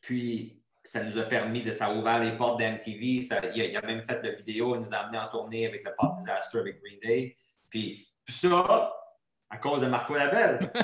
puis 0.01 0.61
ça 0.83 1.03
nous 1.03 1.17
a 1.17 1.23
permis 1.23 1.63
de, 1.63 1.71
ça 1.71 1.87
a 1.87 1.93
ouvert 1.93 2.19
les 2.19 2.31
portes 2.37 2.59
d'MTV. 2.59 3.21
Ça- 3.23 3.41
Il, 3.55 3.61
a- 3.61 3.65
il 3.65 3.75
a 3.77 3.81
même 3.81 4.03
fait 4.03 4.21
la 4.23 4.31
vidéo, 4.31 4.75
il 4.75 4.81
nous 4.81 4.93
a 4.93 4.97
amené 4.97 5.17
en 5.17 5.27
tournée 5.29 5.65
avec 5.65 5.83
le 5.83 5.91
Pop 5.97 6.11
Disaster 6.19 6.59
avec 6.59 6.79
Green 6.81 6.99
Day. 7.01 7.35
Puis 7.69 8.07
ça, 8.27 8.93
à 9.49 9.57
cause 9.57 9.81
de 9.81 9.87
Marco 9.87 10.15
Labelle. 10.15 10.71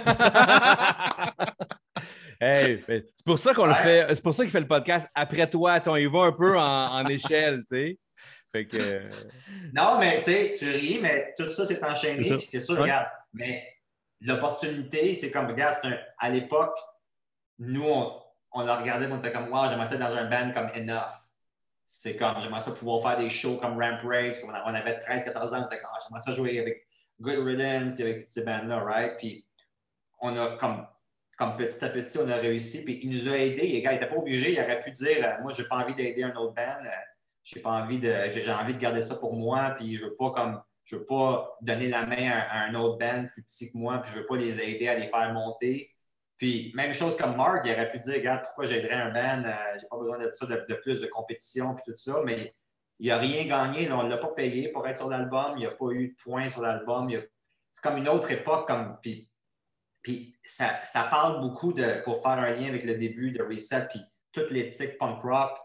Hey, 2.43 2.84
c'est 2.88 3.06
pour 3.24 3.38
ça 3.38 3.54
qu'on 3.54 3.68
le 3.68 3.74
fait. 3.76 4.08
C'est 4.16 4.24
pour 4.24 4.34
ça 4.34 4.41
qu'il 4.43 4.52
fait 4.52 4.62
le 4.62 4.68
podcast 4.68 5.08
après 5.14 5.47
toi. 5.47 5.80
On 5.86 5.95
y 5.95 6.08
va 6.08 6.22
un 6.24 6.32
peu 6.32 6.58
en, 6.58 6.88
en 6.95 7.06
échelle, 7.06 7.60
tu 7.60 7.66
sais. 7.70 7.99
Fait 8.52 8.66
que. 8.66 8.78
euh, 8.78 9.12
Non, 9.76 9.99
mais 9.99 10.18
tu 10.24 10.32
sais, 10.32 10.49
tu 10.58 10.68
ris, 10.72 10.97
mais 10.99 11.36
tout 11.38 11.49
ça 11.52 11.68
s'est 11.68 11.84
enchaîné. 11.86 12.24
C'est 12.39 12.60
sûr, 12.60 12.74
Ouais. 12.76 12.82
regarde. 12.82 13.08
Mais 13.34 13.64
l'opportunité, 14.22 15.15
c'est 15.15 15.32
comme, 15.32 15.47
regarde, 15.47 15.76
à 16.17 16.30
l'époque, 16.30 16.78
nous, 17.59 17.84
on, 17.84 18.22
on 18.53 18.61
l'a 18.61 18.78
regardé, 18.78 19.07
on 19.11 19.17
était 19.17 19.32
comme, 19.32 19.51
wow, 19.51 19.69
j'aimerais 19.69 19.86
ça 19.86 19.95
être 19.95 19.99
dans 19.99 20.15
un 20.15 20.30
band 20.30 20.51
comme 20.51 20.69
Enough. 20.76 21.11
C'est 21.86 22.15
comme, 22.15 22.41
j'aimerais 22.41 22.61
ça 22.61 22.72
pouvoir 22.72 23.01
faire 23.01 23.17
des 23.17 23.30
shows 23.30 23.57
comme 23.57 23.80
Ramp 23.80 23.99
Rage. 24.03 24.39
comme 24.39 24.51
On, 24.51 24.74
avait 24.74 24.99
13-14 24.99 25.55
ans, 25.55 25.63
on 25.63 25.65
était 25.65 25.80
comme, 25.80 25.89
Ah, 25.93 25.99
j'aimerais 26.07 26.22
ça 26.22 26.34
jouer 26.34 26.59
avec 26.59 26.88
Good 27.19 27.45
Riddance, 27.45 27.99
avec 27.99 28.30
ces 28.30 28.43
bands-là, 28.43 28.80
right? 28.80 29.17
Puis 29.17 29.45
on 30.22 30.38
a 30.38 30.57
comme. 30.57 30.88
Comme 31.38 31.57
petit 31.57 31.84
à 31.84 31.89
petit, 31.89 32.19
on 32.19 32.30
a 32.30 32.36
réussi. 32.36 32.84
Puis 32.84 32.99
il 33.01 33.09
nous 33.09 33.28
a 33.28 33.36
aidés. 33.36 33.65
Les 33.65 33.82
gars, 33.82 33.93
il 33.93 33.95
n'était 33.95 34.07
pas 34.07 34.17
obligé. 34.17 34.53
Il 34.53 34.59
aurait 34.59 34.80
pu 34.80 34.91
dire 34.91 35.26
euh, 35.26 35.41
Moi, 35.41 35.53
j'ai 35.53 35.63
pas 35.63 35.78
envie 35.78 35.95
d'aider 35.95 36.22
un 36.22 36.36
autre 36.36 36.53
band. 36.53 36.86
Euh, 36.86 36.89
j'ai 37.43 37.61
pas 37.61 37.72
envie 37.72 37.99
de 37.99 38.13
j'ai 38.34 38.51
envie 38.51 38.74
de 38.74 38.80
garder 38.80 39.01
ça 39.01 39.15
pour 39.15 39.36
moi 39.36 39.72
puis 39.78 39.95
je 39.95 40.05
veux 40.05 40.15
pas 40.15 40.32
comme 40.32 40.61
je 40.91 40.97
veux 40.97 41.05
pas 41.05 41.57
donner 41.61 41.87
la 41.87 42.05
main 42.05 42.29
à, 42.31 42.65
un 42.65 42.75
autre 42.75 42.97
band 42.97 43.25
plus 43.31 43.43
petit 43.43 43.71
que 43.71 43.77
moi 43.77 43.99
puis 43.99 44.11
je 44.13 44.19
veux 44.19 44.25
pas 44.25 44.35
les 44.35 44.59
aider 44.61 44.87
à 44.87 44.99
les 44.99 45.07
faire 45.07 45.33
monter. 45.33 45.89
Puis 46.37 46.73
même 46.75 46.93
chose 46.93 47.15
comme 47.15 47.35
Mark 47.37 47.65
il 47.65 47.71
aurait 47.71 47.87
pu 47.87 47.99
dire 47.99 48.15
regarde 48.15 48.43
pourquoi 48.43 48.67
j'aiderais 48.67 48.95
un 48.95 49.11
band 49.11 49.47
euh, 49.47 49.79
j'ai 49.79 49.87
pas 49.87 49.97
besoin 49.97 50.17
de 50.17 50.31
ça 50.33 50.45
de, 50.45 50.73
plus 50.75 50.99
de 50.99 51.07
compétition 51.07 51.73
puis 51.75 51.83
tout 51.85 51.95
ça 51.95 52.21
mais 52.25 52.55
il 52.99 53.09
a 53.09 53.17
rien 53.17 53.45
gagné 53.45 53.91
on 53.91 54.03
l'a 54.03 54.17
pas 54.17 54.29
payé 54.29 54.69
pour 54.69 54.87
être 54.87 54.97
sur 54.97 55.09
l'album 55.09 55.53
il 55.55 55.59
n'y 55.59 55.65
a 55.65 55.71
pas 55.71 55.91
eu 55.91 56.09
de 56.09 56.15
points 56.21 56.49
sur 56.49 56.61
l'album 56.61 57.09
c'est 57.71 57.81
comme 57.81 57.97
une 57.97 58.09
autre 58.09 58.29
époque 58.31 58.67
comme 58.67 58.97
puis 59.01 59.29
puis 60.01 60.35
ça, 60.43 60.79
ça 60.87 61.03
parle 61.03 61.41
beaucoup 61.41 61.75
pour 62.03 62.21
faire 62.23 62.31
un 62.31 62.49
lien 62.51 62.69
avec 62.69 62.83
le 62.83 62.95
début 62.95 63.31
de 63.31 63.43
Reset 63.43 63.87
puis 63.89 64.01
toute 64.31 64.49
l'éthique 64.49 64.97
punk 64.97 65.21
rock 65.21 65.57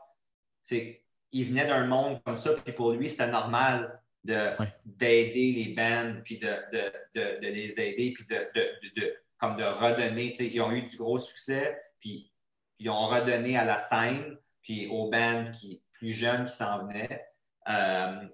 il 1.33 1.45
venait 1.45 1.67
d'un 1.67 1.87
monde 1.87 2.21
comme 2.25 2.37
ça, 2.37 2.53
puis 2.55 2.73
pour 2.73 2.93
lui, 2.93 3.11
c'était 3.11 3.31
normal 3.31 4.03
Ouais. 4.33 4.73
d'aider 4.85 5.53
les 5.53 5.75
bands, 5.75 6.21
puis 6.25 6.39
de, 6.39 6.47
de- 6.47 6.93
de- 7.15 7.41
de 7.41 7.47
les 7.49 7.79
aider, 7.81 8.13
puis 8.15 8.25
de, 8.25 8.37
de- 8.55 8.89
de- 8.95 9.01
de- 9.01 9.17
comme 9.39 9.57
de 9.57 9.65
redonner. 9.65 10.35
Ils 10.41 10.61
ont 10.61 10.73
eu 10.73 10.83
du 10.83 10.97
gros 10.97 11.19
succès, 11.19 11.79
puis 12.01 12.31
ils 12.79 12.89
ont 12.91 13.07
redonné 13.07 13.57
à 13.57 13.65
la 13.65 13.79
scène, 13.79 14.37
puis 14.63 14.89
aux 14.91 15.11
bands 15.11 15.51
qui, 15.53 15.83
plus 15.93 16.13
jeunes 16.13 16.45
qui 16.45 16.53
s'en 16.55 16.87
venaient. 16.87 17.27
Euh, 17.69 18.27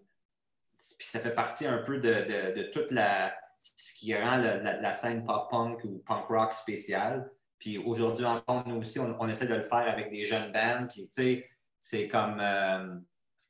puis 0.98 1.06
ça 1.06 1.20
fait 1.20 1.34
partie 1.34 1.66
un 1.66 1.78
peu 1.78 1.98
de, 1.98 2.08
de- 2.08 2.54
de 2.56 2.62
toute 2.70 2.90
la 2.90 3.34
ce 3.64 3.94
qui 3.94 4.12
rend 4.16 4.38
la, 4.38 4.56
la- 4.56 4.80
la 4.80 4.92
scène 4.94 5.24
pop-punk 5.24 5.84
ou 5.84 6.02
punk 6.04 6.24
rock 6.26 6.52
spéciale. 6.52 7.30
Puis 7.60 7.78
aujourd'hui 7.78 8.24
encore, 8.24 8.66
nous 8.66 8.76
aussi, 8.78 8.98
on, 8.98 9.16
on 9.20 9.28
essaie 9.28 9.46
de 9.46 9.54
le 9.54 9.62
faire 9.62 9.88
avec 9.88 10.10
des 10.10 10.24
jeunes 10.24 10.50
bands. 10.50 10.88
Puis, 10.90 11.02
tu 11.02 11.10
sais, 11.12 11.50
c'est 11.78 12.08
comme. 12.08 12.38
euh, 12.40 12.96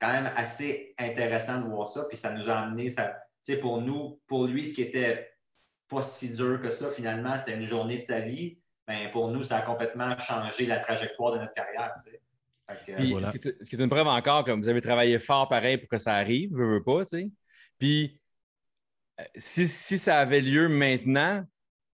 quand 0.03 0.13
même 0.13 0.31
assez 0.37 0.95
intéressant 0.99 1.61
de 1.61 1.69
voir 1.69 1.87
ça. 1.87 2.05
Puis 2.09 2.17
ça 2.17 2.33
nous 2.33 2.51
a 2.51 2.55
amené, 2.55 2.89
ça, 2.89 3.13
tu 3.45 3.55
sais, 3.55 3.57
pour 3.57 3.81
nous, 3.81 4.21
pour 4.27 4.47
lui, 4.47 4.65
ce 4.65 4.75
qui 4.75 4.83
était 4.83 5.31
pas 5.89 6.03
si 6.03 6.35
dur 6.35 6.61
que 6.61 6.71
ça, 6.71 6.91
finalement, 6.91 7.39
c'était 7.39 7.55
une 7.55 7.67
journée 7.67 7.99
de 7.99 8.03
sa 8.03 8.21
vie. 8.21 8.59
Ben, 8.89 9.13
pour 9.13 9.31
nous, 9.31 9.45
ça 9.45 9.59
a 9.59 9.63
complètement 9.63 10.19
changé 10.19 10.67
la 10.67 10.81
trajectoire 10.81 11.35
de 11.35 11.39
notre 11.39 11.53
carrière. 11.53 11.95
tu 11.97 12.11
sais. 12.11 12.21
Fait 12.69 12.93
que, 12.93 12.97
Puis, 12.97 13.13
Voilà. 13.13 13.31
ce, 13.33 13.39
qui 13.39 13.49
est, 13.49 13.65
ce 13.65 13.71
qui 13.71 13.77
est 13.77 13.79
une 13.79 13.89
preuve 13.91 14.09
encore 14.09 14.45
que 14.45 14.51
vous 14.51 14.69
avez 14.69 14.81
travaillé 14.81 15.21
fort 15.21 15.49
pareil 15.49 15.79
pour 15.79 15.89
que 15.89 15.99
ça 15.99 16.15
arrive, 16.15 16.53
veux, 16.53 16.75
veux 16.75 16.83
pas, 16.83 17.05
tu 17.05 17.19
sais. 17.19 17.31
Puis, 17.79 18.21
euh, 19.21 19.25
si, 19.37 19.69
si 19.69 19.99
ça 19.99 20.19
avait 20.19 20.41
lieu 20.41 20.69
maintenant, 20.69 21.43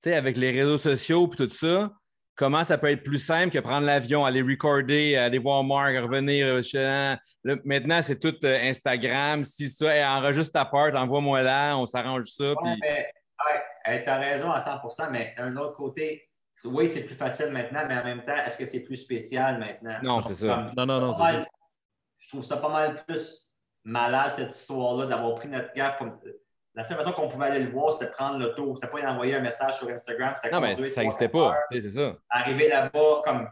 tu 0.01 0.11
sais, 0.11 0.15
avec 0.15 0.37
les 0.37 0.53
réseaux 0.53 0.79
sociaux 0.79 1.29
et 1.33 1.37
tout 1.37 1.51
ça, 1.51 1.93
comment 2.37 2.63
ça 2.63 2.79
peut 2.79 2.91
être 2.91 3.03
plus 3.03 3.19
simple 3.19 3.51
que 3.53 3.59
prendre 3.59 3.87
l'avion, 3.87 4.25
aller 4.25 4.43
recorder, 4.43 5.17
aller 5.17 5.39
voir 5.39 5.65
Mark, 5.65 5.95
revenir. 5.97 6.63
chez- 6.63 6.79
là, 6.79 7.57
maintenant, 7.65 8.01
c'est 8.03 8.19
tout 8.19 8.35
euh, 8.45 8.61
Instagram. 8.71 9.43
Si 9.45 9.69
ça, 9.69 9.97
hey, 9.97 10.05
enregistre 10.05 10.53
ta 10.53 10.65
part, 10.65 10.95
envoie-moi 10.95 11.43
là, 11.43 11.77
on 11.77 11.87
s'arrange 11.87 12.27
ça. 12.29 12.45
Ouais, 12.51 12.55
puis- 12.63 12.79
mais, 12.83 13.11
ouais, 13.89 14.03
tu 14.05 14.11
as 14.11 14.17
raison 14.19 14.51
à 14.51 14.61
100% 14.61 15.11
mais 15.11 15.35
d'un 15.37 15.57
autre 15.57 15.75
côté, 15.77 16.29
oui, 16.65 16.89
c'est 16.89 17.05
plus 17.05 17.15
facile 17.15 17.51
maintenant, 17.51 17.83
mais 17.89 17.97
en 17.99 18.05
même 18.05 18.25
temps, 18.25 18.37
est-ce 18.47 18.57
que 18.57 18.65
c'est 18.67 18.81
plus 18.85 18.97
spécial 18.97 19.59
maintenant? 19.59 19.99
Non, 20.03 20.23
c'est 20.23 20.35
ça. 20.35 20.47
Comme- 20.55 20.73
Non, 20.77 20.87
non, 21.01 21.07
non, 21.07 21.13
c'est 21.15 21.23
ça. 21.33 21.45
Je 22.19 22.29
trouve 22.29 22.45
ça 22.45 22.57
pas 22.57 22.69
mal 22.71 23.05
plus 23.07 23.53
malade, 23.85 24.33
cette 24.35 24.55
histoire-là, 24.55 25.07
d'avoir 25.07 25.35
pris 25.37 25.49
notre 25.49 25.73
gars 25.75 25.95
comme. 25.99 26.19
La 26.77 26.85
seule 26.85 26.99
façon 26.99 27.13
qu'on 27.13 27.29
pouvait 27.29 27.47
aller 27.47 27.65
le 27.65 27.71
voir, 27.71 27.93
c'était 27.95 28.11
prendre 28.11 28.39
l'auto. 28.39 28.77
C'était 28.77 28.89
pas 28.93 29.01
y 29.01 29.07
envoyer 29.07 29.35
un 29.35 29.41
message 29.41 29.79
sur 29.79 29.89
Instagram. 29.89 30.35
C'était 30.37 30.51
Non, 30.55 30.61
mais 30.61 30.77
ça 30.77 31.01
n'existait 31.01 31.29
pas. 31.29 31.57
C'est 31.73 31.91
ça. 31.91 32.17
Arriver 32.31 32.69
là-bas, 32.69 33.23
comme 33.25 33.49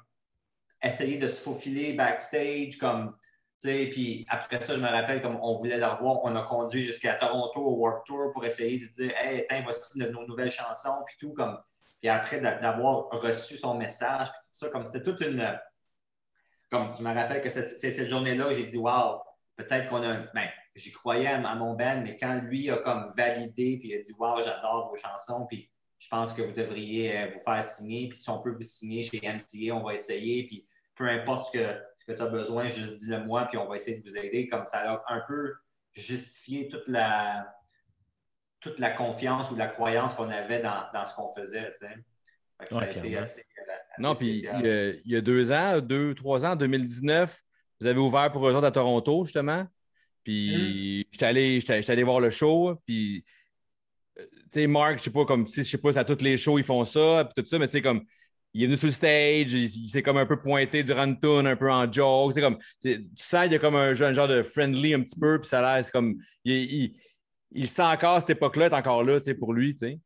essayer 0.82 1.18
de 1.18 1.26
se 1.28 1.42
faufiler 1.42 1.94
backstage, 1.94 2.76
comme. 2.78 3.16
tu 3.62 3.68
sais, 3.70 3.86
Puis 3.90 4.26
après 4.28 4.60
ça, 4.60 4.74
je 4.74 4.80
me 4.80 4.88
rappelle, 4.88 5.22
comme 5.22 5.38
on 5.40 5.56
voulait 5.56 5.78
le 5.78 5.86
revoir, 5.86 6.20
on 6.24 6.36
a 6.36 6.42
conduit 6.42 6.82
jusqu'à 6.82 7.14
Toronto 7.14 7.60
au 7.60 7.76
Warped 7.76 8.05
Tour 8.05 8.30
pour 8.34 8.44
essayer 8.44 8.78
de 8.78 8.86
dire 8.92 9.12
Hey, 9.16 9.46
tiens, 9.48 9.62
voici 9.64 9.98
nos 9.98 10.26
nouvelles 10.26 10.51
chansons, 10.51 11.02
puis 11.06 11.16
tout. 11.18 11.32
Comme... 11.32 11.59
Puis 12.01 12.10
après 12.10 12.40
d'a- 12.40 12.59
d'avoir 12.59 13.09
reçu 13.09 13.56
son 13.56 13.74
message, 13.78 14.28
puis 14.30 14.40
tout 14.42 14.66
ça, 14.66 14.68
comme 14.68 14.84
c'était 14.84 15.02
toute 15.02 15.22
une. 15.22 15.42
Comme 16.70 16.92
je 16.94 17.02
me 17.02 17.14
rappelle 17.14 17.40
que 17.40 17.48
c'est 17.48 17.64
cette 17.64 18.10
journée-là, 18.10 18.52
j'ai 18.52 18.64
dit 18.66 18.76
Wow, 18.76 19.22
peut-être 19.56 19.88
qu'on 19.88 20.02
a. 20.02 20.09
un- 20.09 20.28
Ben, 20.34 20.48
j'y 20.74 20.92
croyais 20.92 21.26
à, 21.28 21.36
à 21.48 21.55
mon 21.56 21.74
band, 21.74 22.01
mais 22.02 22.16
quand 22.16 22.34
lui 22.42 22.70
a 22.70 22.78
comme 22.78 23.12
validé, 23.16 23.78
puis 23.78 23.90
il 23.90 23.94
a 23.94 23.98
dit 23.98 24.12
Wow, 24.18 24.42
j'adore 24.42 24.88
vos 24.90 24.96
chansons, 24.96 25.46
puis 25.46 25.70
je 25.98 26.09
pense 26.09 26.32
que 26.32 26.42
vous 26.42 26.52
devriez 26.52 27.18
euh, 27.18 27.30
vous 27.34 27.40
faire 27.40 27.64
signer, 27.64 28.09
puis 28.09 28.18
si 28.18 28.28
on 28.30 28.40
peut 28.42 28.51
vous 28.52 28.62
signer 28.62 29.02
chez 29.02 29.20
MTA, 29.22 29.74
on 29.74 29.82
va 29.82 29.94
essayer, 29.94 30.46
puis 30.46 30.66
peu 30.96 31.09
importe 31.09 31.46
ce 31.52 31.59
que, 31.59 31.80
ce 31.96 32.05
que 32.05 32.12
tu 32.12 32.22
as 32.22 32.26
besoin, 32.26 32.68
juste 32.68 32.94
dis-le 32.96 33.24
moi, 33.24 33.46
puis 33.46 33.59
on 33.59 33.66
va 33.68 33.76
essayer 33.76 33.98
de 34.01 34.09
vous 34.09 34.16
aider. 34.16 34.48
Comme 34.48 34.66
ça 34.66 34.92
a 34.92 35.05
un 35.09 35.22
peu 35.26 35.55
justifié 35.94 36.68
toute 36.68 36.86
la, 36.88 37.55
toute 38.60 38.78
la 38.78 38.90
confiance 38.90 39.51
ou 39.51 39.56
la 39.56 39.66
croyance 39.66 40.14
qu'on 40.14 40.30
avait 40.30 40.60
dans, 40.60 40.84
dans 40.92 41.06
ce 41.06 41.14
qu'on 41.14 41.32
faisait. 41.34 41.70
tu 41.72 41.86
sais. 41.86 41.94
Fait 42.60 42.66
que 42.68 42.74
ça 42.74 42.78
Ouais, 42.78 42.86
a 42.86 42.90
été 42.90 43.01
clairement. 43.01 43.20
assez, 43.20 43.40
euh, 43.59 43.72
assez 43.72 44.02
Non, 44.02 44.14
puis 44.14 44.30
il 44.30 44.60
y, 44.60 44.68
a, 44.68 44.88
il 44.90 45.02
y 45.12 45.16
a 45.16 45.20
deux 45.20 45.52
ans, 45.52 45.80
deux, 45.80 46.14
trois 46.14 46.44
ans, 46.44 46.52
en 46.52 46.56
2019, 46.56 47.40
vous 47.80 47.86
avez 47.86 48.01
ouvert 48.01 48.30
pour 48.32 48.46
eux 48.48 48.55
autres 48.55 48.66
à 48.66 48.72
Toronto, 48.72 49.24
justement? 49.24 49.66
Puis 50.24 51.06
j'étais 51.12 51.26
allé, 51.26 51.60
allé 51.88 52.02
voir 52.02 52.20
le 52.20 52.30
show. 52.30 52.76
Puis, 52.86 53.24
euh, 54.18 54.24
tu 54.32 54.60
sais, 54.60 54.66
Mark, 54.66 54.98
je 54.98 55.05
sais 55.05 55.10
pas, 55.10 55.24
comme, 55.24 55.46
je 55.48 55.62
sais 55.62 55.78
pas, 55.78 55.98
à 55.98 56.05
tous 56.05 56.22
les 56.22 56.36
shows, 56.36 56.59
ils 56.59 56.64
font 56.64 56.84
ça, 56.84 57.24
puis 57.34 57.42
tout 57.42 57.48
ça, 57.48 57.59
mais 57.59 57.66
tu 57.66 57.72
sais, 57.72 57.82
comme, 57.82 58.05
il 58.52 58.62
est 58.62 58.66
venu 58.66 58.76
sur 58.76 58.86
le 58.86 58.92
stage, 58.92 59.52
il, 59.52 59.64
il 59.64 59.88
s'est 59.88 60.02
comme 60.02 60.16
un 60.16 60.26
peu 60.26 60.40
pointé 60.40 60.82
durant 60.84 61.05
une 61.05 61.18
tune, 61.18 61.46
un 61.46 61.56
peu 61.56 61.70
en 61.72 61.90
joke. 61.90 62.32
C'est 62.34 62.40
comme, 62.40 62.59
tu 62.82 63.05
sens 63.16 63.42
qu'il 63.44 63.52
y 63.52 63.56
a 63.56 63.59
comme 63.59 63.76
un, 63.76 63.94
genre- 63.94 64.09
un 64.10 64.12
genre 64.12 64.28
de 64.28 64.42
friendly 64.42 64.94
un 64.94 65.01
petit 65.02 65.18
peu, 65.18 65.40
puis 65.40 65.48
ça 65.48 65.59
a 65.66 65.76
l'air, 65.76 65.84
c'est 65.84 65.90
comme, 65.92 66.16
il, 66.44 66.55
il, 66.56 67.01
il 67.52 67.68
sent 67.68 67.82
encore 67.82 68.20
cette 68.20 68.30
époque-là, 68.30 68.66
est 68.66 68.72
encore 68.74 69.02
là, 69.02 69.18
tu 69.18 69.24
sais, 69.26 69.34
pour 69.34 69.52
lui, 69.52 69.74
tu 69.74 69.86
sais. 69.86 69.98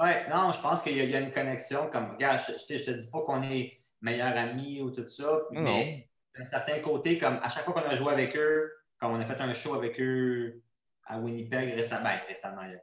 Ouais, 0.00 0.28
non, 0.28 0.50
je 0.52 0.60
pense 0.60 0.82
qu'il 0.82 0.96
y, 0.96 1.00
a- 1.00 1.04
il 1.04 1.10
y 1.10 1.16
a 1.16 1.20
une 1.20 1.30
connexion. 1.30 1.88
Comme, 1.90 2.12
regarde, 2.12 2.40
je, 2.48 2.52
je, 2.58 2.66
te- 2.66 2.78
je 2.78 2.90
te 2.92 2.98
dis 2.98 3.10
pas 3.10 3.20
qu'on 3.22 3.42
est 3.42 3.80
meilleurs 4.00 4.36
amis 4.36 4.80
ou 4.80 4.90
tout 4.90 5.06
ça, 5.06 5.42
Non, 5.52 5.62
mais 5.62 6.08
d'un 6.36 6.42
certain 6.44 6.78
côté, 6.80 7.18
comme 7.18 7.38
à 7.42 7.48
chaque 7.48 7.64
fois 7.64 7.74
qu'on 7.74 7.88
a 7.88 7.94
joué 7.94 8.12
avec 8.12 8.36
eux, 8.36 8.70
comme 9.02 9.14
on 9.14 9.20
a 9.20 9.26
fait 9.26 9.40
un 9.40 9.52
show 9.52 9.74
avec 9.74 10.00
eux 10.00 10.62
à 11.06 11.18
Winnipeg 11.18 11.74
récemment, 11.74 12.04
ben, 12.04 12.20
récemment, 12.28 12.62
il 12.62 12.70
y 12.72 12.74
a 12.76 12.80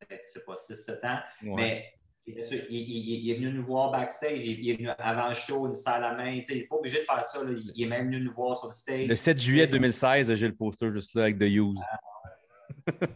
peut-être, 0.00 0.24
je 0.26 0.32
sais 0.32 0.44
pas, 0.44 0.56
6-7 0.56 1.06
ans, 1.06 1.20
Ouais. 1.54 1.92
mais 2.26 2.32
bien 2.34 2.42
sûr, 2.42 2.58
il, 2.68 2.76
il- 2.80 3.24
il 3.24 3.30
est 3.30 3.34
venu 3.36 3.52
nous 3.52 3.64
voir 3.64 3.92
backstage, 3.92 4.40
il, 4.40 4.58
il 4.58 4.70
est 4.70 4.76
venu 4.76 4.88
avant 4.98 5.28
le 5.28 5.34
show, 5.34 5.68
nous 5.68 5.74
serre 5.76 6.00
la 6.00 6.14
main, 6.14 6.32
il 6.32 6.56
n'est 6.56 6.64
pas 6.64 6.74
obligé 6.76 6.98
de 6.98 7.04
faire 7.04 7.24
ça, 7.24 7.44
là. 7.44 7.52
il, 7.52 7.70
il 7.76 7.84
est 7.84 7.88
même 7.88 8.06
venu 8.06 8.20
nous 8.24 8.34
voir 8.34 8.58
sur 8.58 8.66
le 8.66 8.72
stage. 8.72 9.06
Le 9.06 9.14
7 9.14 9.38
juillet 9.38 9.66
2016, 9.68 10.34
j'ai 10.34 10.48
le 10.48 10.56
poster 10.56 10.90
juste 10.90 11.14
là 11.14 11.22
avec 11.22 11.38
The 11.38 11.42
Use. 11.42 11.78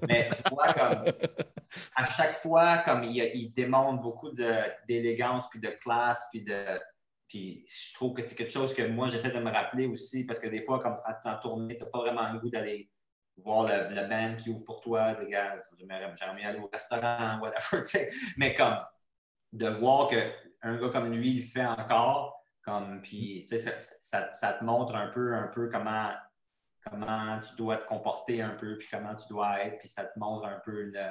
Mais 0.09 0.28
tu 0.31 0.55
vois, 0.55 0.73
comme 0.73 1.05
à 1.97 2.07
chaque 2.11 2.32
fois, 2.35 2.78
comme 2.78 3.02
il, 3.05 3.16
il 3.35 3.52
démontre 3.52 4.01
beaucoup 4.01 4.31
d'élégance, 4.86 5.48
puis 5.51 5.59
de 5.61 5.69
classe, 5.82 6.28
puis 6.31 6.43
de. 6.43 6.78
Puis 7.31 7.65
je 7.69 7.94
trouve 7.94 8.12
que 8.12 8.20
c'est 8.23 8.35
quelque 8.35 8.52
chose 8.52 8.74
que 8.74 8.82
moi, 8.89 9.09
j'essaie 9.09 9.31
de 9.31 9.39
me 9.39 9.51
rappeler 9.51 9.86
aussi, 9.86 10.27
parce 10.27 10.39
que 10.40 10.48
des 10.48 10.62
fois, 10.62 10.81
quand 10.81 10.97
tu 11.23 11.28
es 11.28 11.32
en 11.32 11.39
tournée, 11.39 11.77
tu 11.77 11.85
n'as 11.85 11.90
pas 11.90 12.01
vraiment 12.01 12.31
le 12.32 12.40
goût 12.40 12.51
d'aller 12.51 12.90
voir 13.39 13.62
le, 13.69 13.94
le 13.94 14.09
band 14.09 14.36
qui 14.36 14.51
ouvre 14.51 14.65
pour 14.65 14.81
toi. 14.81 15.15
Sais, 15.15 15.23
Regarde, 15.23 15.61
j'aimerais 15.78 16.09
mieux 16.35 16.44
aller 16.44 16.59
au 16.59 16.69
restaurant, 16.70 17.39
whatever. 17.43 17.78
tu 17.82 17.85
sais. 17.85 18.11
Mais 18.36 18.52
comme 18.52 18.77
de 19.52 19.69
voir 19.69 20.09
qu'un 20.09 20.77
gars 20.77 20.89
comme 20.90 21.12
lui, 21.12 21.36
il 21.36 21.43
fait 21.43 21.65
encore, 21.65 22.36
comme, 22.62 23.01
puis 23.01 23.44
tu 23.48 23.59
sais, 23.59 23.59
ça, 23.61 23.70
ça- 24.02 24.32
ça 24.32 24.52
te 24.55 24.65
montre 24.65 24.94
un 24.97 25.09
peu, 25.09 25.32
un 25.35 25.48
peu 25.48 25.69
comment 25.70 26.11
comment 26.85 27.39
tu 27.40 27.55
dois 27.57 27.77
te 27.77 27.86
comporter 27.86 28.40
un 28.43 28.51
peu, 28.57 28.78
puis 28.78 28.89
comment 28.90 29.15
tu 29.15 29.28
dois 29.28 29.61
être, 29.65 29.78
puis 29.78 29.89
ça 29.89 30.05
te 30.05 30.19
montre 30.19 30.47
un 30.47 30.61
peu 30.65 30.85
le. 30.85 31.05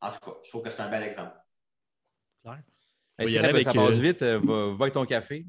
En 0.00 0.10
tout 0.12 0.20
cas, 0.20 0.36
je 0.44 0.48
trouve 0.50 0.62
que 0.62 0.70
c'est 0.70 0.80
un 0.82 0.88
bel 0.88 1.02
exemple. 1.02 1.36
Hey, 3.18 3.26
va 3.26 3.30
y 3.30 3.32
si 3.32 3.38
aller 3.38 3.48
ça 3.48 3.50
avec, 3.50 3.66
passe 3.66 3.76
euh, 3.94 4.00
vite, 4.00 4.22
euh, 4.22 4.40
va, 4.42 4.74
va 4.74 4.82
avec 4.84 4.94
ton 4.94 5.04
café. 5.04 5.46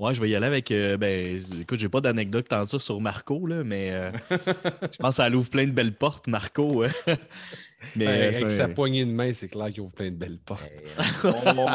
Ouais, 0.00 0.12
je 0.12 0.20
vais 0.20 0.28
y 0.28 0.34
aller 0.34 0.46
avec. 0.46 0.70
euh, 0.70 0.96
ben, 0.96 1.38
écoute, 1.60 1.78
j'ai 1.78 1.88
pas 1.88 2.00
d'anecdote 2.00 2.48
tant 2.48 2.66
ça 2.66 2.78
sur 2.80 3.00
Marco, 3.00 3.46
là, 3.46 3.62
mais 3.62 3.90
euh, 3.92 4.10
je 4.30 4.96
pense 4.98 5.16
que 5.16 5.22
ça 5.22 5.30
ouvre 5.30 5.48
plein 5.50 5.66
de 5.66 5.72
belles 5.72 5.94
portes, 5.94 6.26
Marco. 6.26 6.84
mais 7.96 8.04
Ben, 8.06 8.34
avec 8.34 8.46
sa 8.48 8.68
poignée 8.68 9.04
de 9.04 9.10
main, 9.12 9.32
c'est 9.32 9.48
clair 9.48 9.70
qu'il 9.70 9.82
ouvre 9.82 9.92
plein 9.92 10.10
de 10.10 10.16
belles 10.16 10.38
portes. 10.38 10.70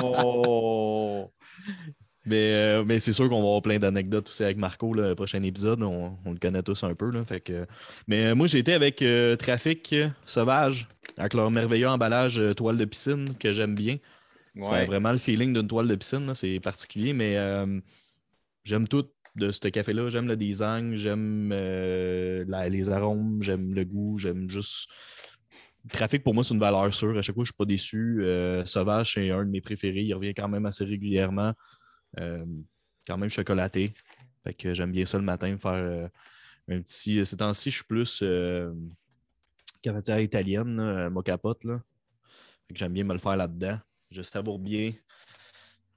Oh! 0.04 1.32
Mais, 2.26 2.54
euh, 2.54 2.84
mais 2.86 3.00
c'est 3.00 3.14
sûr 3.14 3.28
qu'on 3.28 3.40
va 3.42 3.48
avoir 3.48 3.62
plein 3.62 3.80
d'anecdotes 3.80 4.30
aussi 4.30 4.44
avec 4.44 4.58
Marco 4.58 4.94
là, 4.94 5.08
le 5.08 5.16
prochain 5.16 5.42
épisode. 5.42 5.82
On, 5.82 6.18
on 6.26 6.32
le 6.32 6.38
connaît 6.38 6.62
tous 6.62 6.84
un 6.84 6.94
peu. 6.94 7.10
Là, 7.10 7.24
fait 7.26 7.40
que... 7.40 7.66
Mais 8.08 8.28
euh, 8.28 8.36
moi, 8.36 8.46
j'ai 8.46 8.60
été 8.60 8.74
avec 8.74 9.02
euh, 9.02 9.36
Trafic 9.36 9.96
Sauvage, 10.26 10.88
avec 11.18 11.34
leur 11.34 11.50
merveilleux 11.50 11.88
emballage 11.88 12.38
euh, 12.38 12.54
toile 12.54 12.78
de 12.78 12.86
piscine 12.86 13.34
que 13.40 13.52
j'aime 13.52 13.74
bien. 13.74 13.98
Ouais. 14.60 14.86
vraiment 14.86 15.12
le 15.12 15.18
feeling 15.18 15.54
d'une 15.54 15.68
toile 15.68 15.88
de 15.88 15.96
piscine. 15.96 16.34
C'est 16.34 16.60
particulier, 16.60 17.14
mais 17.14 17.38
euh, 17.38 17.80
j'aime 18.64 18.88
tout 18.88 19.08
de 19.36 19.52
ce 19.52 19.68
café-là. 19.68 20.10
J'aime 20.10 20.28
le 20.28 20.36
design, 20.36 20.96
j'aime 20.96 21.52
euh, 21.54 22.44
les 22.70 22.90
arômes, 22.90 23.42
j'aime 23.42 23.74
le 23.74 23.86
goût, 23.86 24.18
j'aime 24.18 24.50
juste. 24.50 24.90
Trafic, 25.92 26.24
pour 26.24 26.34
moi, 26.34 26.44
c'est 26.44 26.54
une 26.54 26.60
valeur 26.60 26.94
sûre. 26.94 27.18
À 27.18 27.22
chaque 27.22 27.36
fois, 27.36 27.44
je 27.44 27.52
ne 27.52 27.54
suis 27.54 27.58
pas 27.58 27.66
déçu. 27.66 28.20
Euh, 28.22 28.66
Sauvage, 28.66 29.14
c'est 29.14 29.32
un 29.32 29.46
de 29.46 29.50
mes 29.50 29.62
préférés. 29.62 30.02
Il 30.02 30.14
revient 30.14 30.34
quand 30.34 30.50
même 30.50 30.66
assez 30.66 30.84
régulièrement. 30.84 31.54
Quand 32.16 33.18
même 33.18 33.30
chocolaté. 33.30 33.94
Fait 34.44 34.54
que 34.54 34.74
j'aime 34.74 34.92
bien 34.92 35.06
ça 35.06 35.18
le 35.18 35.24
matin, 35.24 35.58
faire 35.58 36.10
un 36.68 36.82
petit. 36.82 37.26
Ces 37.26 37.38
temps-ci, 37.38 37.72
je 37.72 37.76
suis 37.78 37.86
plus 37.86 38.24
cafetière 39.82 40.20
italienne, 40.20 40.76
là, 40.78 41.10
mocha 41.10 41.38
pot, 41.38 41.64
là. 41.64 41.82
Fait 42.68 42.74
que 42.74 42.80
j'aime 42.80 42.94
bien 42.94 43.04
me 43.04 43.14
le 43.14 43.20
faire 43.20 43.36
là-dedans. 43.36 43.80
Je 44.12 44.22
savoure 44.22 44.60
bien. 44.60 44.94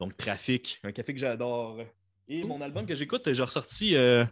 Donc, 0.01 0.16
Trafic, 0.16 0.80
un 0.84 0.93
café 0.93 1.14
que 1.14 1.20
j'adore. 1.20 1.78
Et 2.28 2.44
mon 2.44 2.60
album 2.60 2.86
que 2.86 2.94
j'écoute, 2.94 3.32
j'ai 3.32 3.43
ressorti 3.43 3.94
euh, 3.97 4.24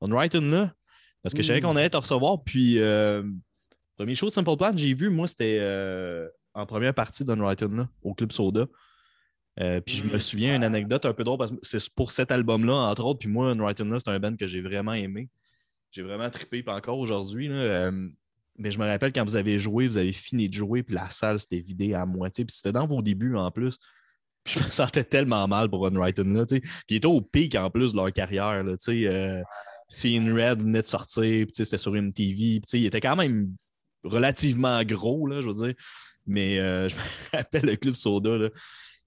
On 0.00 0.08
Writing 0.08 0.50
là. 0.50 0.74
Parce 1.22 1.34
que 1.34 1.42
je 1.42 1.46
savais 1.48 1.60
qu'on 1.62 1.76
allait 1.76 1.90
te 1.90 1.96
recevoir. 1.96 2.42
Puis, 2.44 2.78
euh, 2.78 3.22
premier 3.96 4.14
show 4.14 4.26
de 4.26 4.32
Simple 4.32 4.56
Plan, 4.56 4.72
j'ai 4.76 4.92
vu, 4.94 5.08
moi, 5.08 5.26
c'était 5.26 5.58
euh, 5.60 6.28
en 6.52 6.66
première 6.66 6.94
partie 6.94 7.24
d'On 7.24 7.38
Writing 7.38 7.74
là, 7.76 7.88
au 8.02 8.12
Club 8.14 8.30
Soda. 8.32 8.66
Euh, 9.60 9.80
puis 9.80 9.96
je 9.96 10.04
me 10.04 10.16
Mm. 10.16 10.20
souviens 10.20 10.56
une 10.56 10.64
anecdote 10.64 11.06
un 11.06 11.14
peu 11.14 11.24
drôle 11.24 11.38
parce 11.38 11.52
que 11.52 11.56
c'est 11.62 11.88
pour 11.94 12.10
cet 12.10 12.30
album-là, 12.32 12.74
entre 12.74 13.04
autres. 13.04 13.20
Puis 13.20 13.28
moi, 13.28 13.50
Unwritten 13.50 13.88
là, 13.90 13.98
c'est 14.00 14.10
un 14.10 14.18
band 14.18 14.36
que 14.36 14.46
j'ai 14.46 14.60
vraiment 14.60 14.92
aimé. 14.94 15.28
J'ai 15.92 16.02
vraiment 16.02 16.28
trippé, 16.28 16.62
puis 16.62 16.74
encore 16.74 16.98
aujourd'hui. 16.98 17.48
là, 17.48 17.54
euh, 17.54 18.08
mais 18.56 18.70
je 18.70 18.78
me 18.78 18.86
rappelle 18.86 19.12
quand 19.12 19.24
vous 19.24 19.36
avez 19.36 19.58
joué, 19.58 19.88
vous 19.88 19.98
avez 19.98 20.12
fini 20.12 20.48
de 20.48 20.54
jouer, 20.54 20.82
puis 20.82 20.94
la 20.94 21.10
salle 21.10 21.38
s'était 21.40 21.60
vidée 21.60 21.94
à 21.94 22.06
moitié. 22.06 22.44
Puis 22.44 22.56
c'était 22.56 22.72
dans 22.72 22.86
vos 22.86 23.02
débuts 23.02 23.36
en 23.36 23.50
plus. 23.50 23.78
Puis 24.44 24.54
je 24.60 24.64
me 24.64 24.68
sentais 24.70 25.04
tellement 25.04 25.48
mal 25.48 25.68
pour 25.68 25.86
Unwritten 25.86 26.36
là, 26.36 26.46
tu 26.46 26.56
sais. 26.56 26.60
Puis 26.60 26.70
ils 26.90 26.96
étaient 26.96 27.06
au 27.06 27.20
pic 27.20 27.54
en 27.54 27.70
plus 27.70 27.92
de 27.92 27.96
leur 27.96 28.12
carrière, 28.12 28.62
là. 28.62 28.74
Euh, 28.88 29.42
Seeing 29.88 30.32
Red 30.32 30.60
venait 30.60 30.82
de 30.82 30.86
sortir, 30.86 31.46
puis 31.46 31.52
c'était 31.54 31.78
sur 31.78 31.92
MTV. 31.92 32.34
Puis 32.34 32.60
tu 32.60 32.64
sais, 32.68 32.80
il 32.80 32.86
était 32.86 33.00
quand 33.00 33.16
même 33.16 33.54
relativement 34.02 34.82
gros, 34.84 35.26
là, 35.26 35.40
je 35.40 35.48
veux 35.48 35.66
dire. 35.66 35.74
Mais 36.26 36.58
euh, 36.58 36.88
je 36.88 36.94
me 36.94 37.00
rappelle 37.32 37.64
le 37.64 37.76
Club 37.76 37.94
Soda, 37.94 38.36
là. 38.36 38.48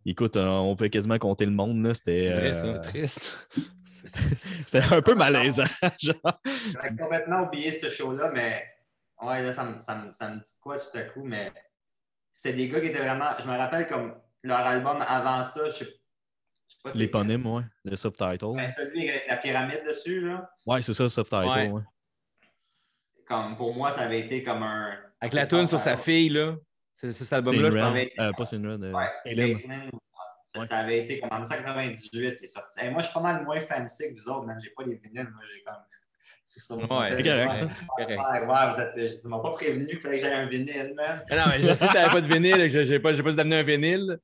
Écoute, 0.05 0.37
euh, 0.37 0.47
on 0.47 0.75
peut 0.75 0.87
quasiment 0.87 1.19
compter 1.19 1.45
le 1.45 1.51
monde, 1.51 1.83
là. 1.83 1.93
C'était. 1.93 2.29
Euh. 2.31 2.79
Triste. 2.79 3.37
c'était 4.65 4.83
un 4.93 5.01
peu 5.01 5.15
malaisant, 5.15 5.65
genre. 5.99 6.41
J'avais 6.71 6.95
complètement 6.95 7.47
oublié 7.47 7.73
ce 7.73 7.89
show-là, 7.89 8.31
mais 8.33 8.63
ouais, 9.22 9.44
là, 9.44 9.53
ça 9.53 9.64
me, 9.64 9.80
ça, 9.80 9.95
me, 9.95 10.14
ça 10.14 10.30
me 10.30 10.39
dit 10.39 10.52
quoi 10.61 10.80
tout 10.80 10.95
à 10.98 11.02
coup, 11.03 11.23
mais 11.23 11.52
c'était 12.31 12.56
des 12.56 12.69
gars 12.69 12.80
qui 12.81 12.88
étaient 12.88 12.99
vraiment. 12.99 13.30
Je 13.39 13.45
me 13.48 13.56
rappelle 13.57 13.88
comme 13.88 14.19
leur 14.44 14.60
album 14.60 15.03
avant 15.07 15.44
ça, 15.44 15.65
je 15.65 15.72
sais, 15.72 15.85
je 15.85 15.89
sais 16.76 16.80
pas 16.84 16.91
si- 16.91 16.98
L'éponyme, 16.98 17.45
ouais. 17.48 17.64
Le 17.84 17.95
subtitle. 17.95 18.56
Ben, 18.56 18.72
celui 18.76 19.10
avec 19.10 19.27
la 19.27 19.38
pyramide 19.38 19.84
dessus, 19.88 20.22
là. 20.22 20.49
Ouais, 20.65 20.81
c'est 20.81 20.94
ça, 20.94 21.03
le 21.03 21.10
subtitle, 21.10 21.45
Ouais. 21.48 21.69
ouais. 21.69 21.81
Comme 23.27 23.57
pour 23.57 23.76
moi, 23.76 23.91
ça 23.91 24.02
avait 24.02 24.22
été 24.22 24.41
comme 24.44 24.64
un. 24.64 24.98
Avec 25.19 25.34
la 25.34 25.44
c'est 25.44 25.49
toune 25.49 25.68
ça, 25.68 25.77
sur 25.77 25.81
sa 25.81 25.98
fille, 25.98 26.30
là. 26.30 26.56
C'est 26.94 27.11
c'est 27.14 27.23
cet 27.26 27.34
album-là, 27.34 27.69
je 27.69 27.77
pense. 27.77 27.94
Red. 27.94 28.10
Euh, 28.19 28.31
pas 28.31 28.44
Red, 28.44 28.84
euh, 28.84 28.94
Ouais, 28.94 29.89
Ça, 30.44 30.60
Ouais. 30.61 30.65
ça 30.65 30.77
avait 30.77 30.99
été 31.03 31.19
comme 31.19 31.30
en 31.31 31.39
1998 31.41 32.38
qui 32.38 32.45
est 32.45 32.48
sorti. 32.48 32.80
Moi, 32.89 33.02
je 33.02 33.07
suis 33.07 33.14
pas 33.14 33.19
mal 33.19 33.44
moins 33.44 33.60
fancy 33.60 34.03
que 34.10 34.14
vous 34.19 34.30
autres, 34.30 34.45
même. 34.48 34.57
J'ai 34.64 34.69
pas 34.69 34.84
les 34.84 34.95
vinyles. 34.95 35.30
Moi, 35.30 35.44
j'ai 35.53 35.61
comme. 35.64 35.76
C'est 36.49 36.61
ça. 36.61 36.75
Ouais, 36.75 37.13
c'est 37.17 37.23
correct, 37.23 37.53
ça. 37.55 37.65
Ouais, 37.97 38.05
ouais, 38.07 38.71
vous 38.71 38.79
êtes. 39.01 39.25
M'as 39.25 39.39
pas 39.39 39.51
prévenu 39.51 39.85
qu'il 39.85 39.99
fallait 39.99 40.17
que 40.17 40.23
j'aille 40.25 40.33
un 40.33 40.45
vinyle, 40.47 40.93
man. 40.95 41.21
Ah 41.29 41.35
Non, 41.35 41.43
mais 41.49 41.61
je 41.61 41.73
sais 41.73 41.87
que 41.87 41.93
t'avais 41.93 42.13
pas 42.13 42.21
de 42.21 42.33
vinyle, 42.33 42.71
que 42.71 42.85
j'ai- 42.85 42.99
pas, 42.99 43.13
pas 43.13 43.31
d'amener 43.33 43.57
un 43.57 43.63
vinyle. 43.63 44.17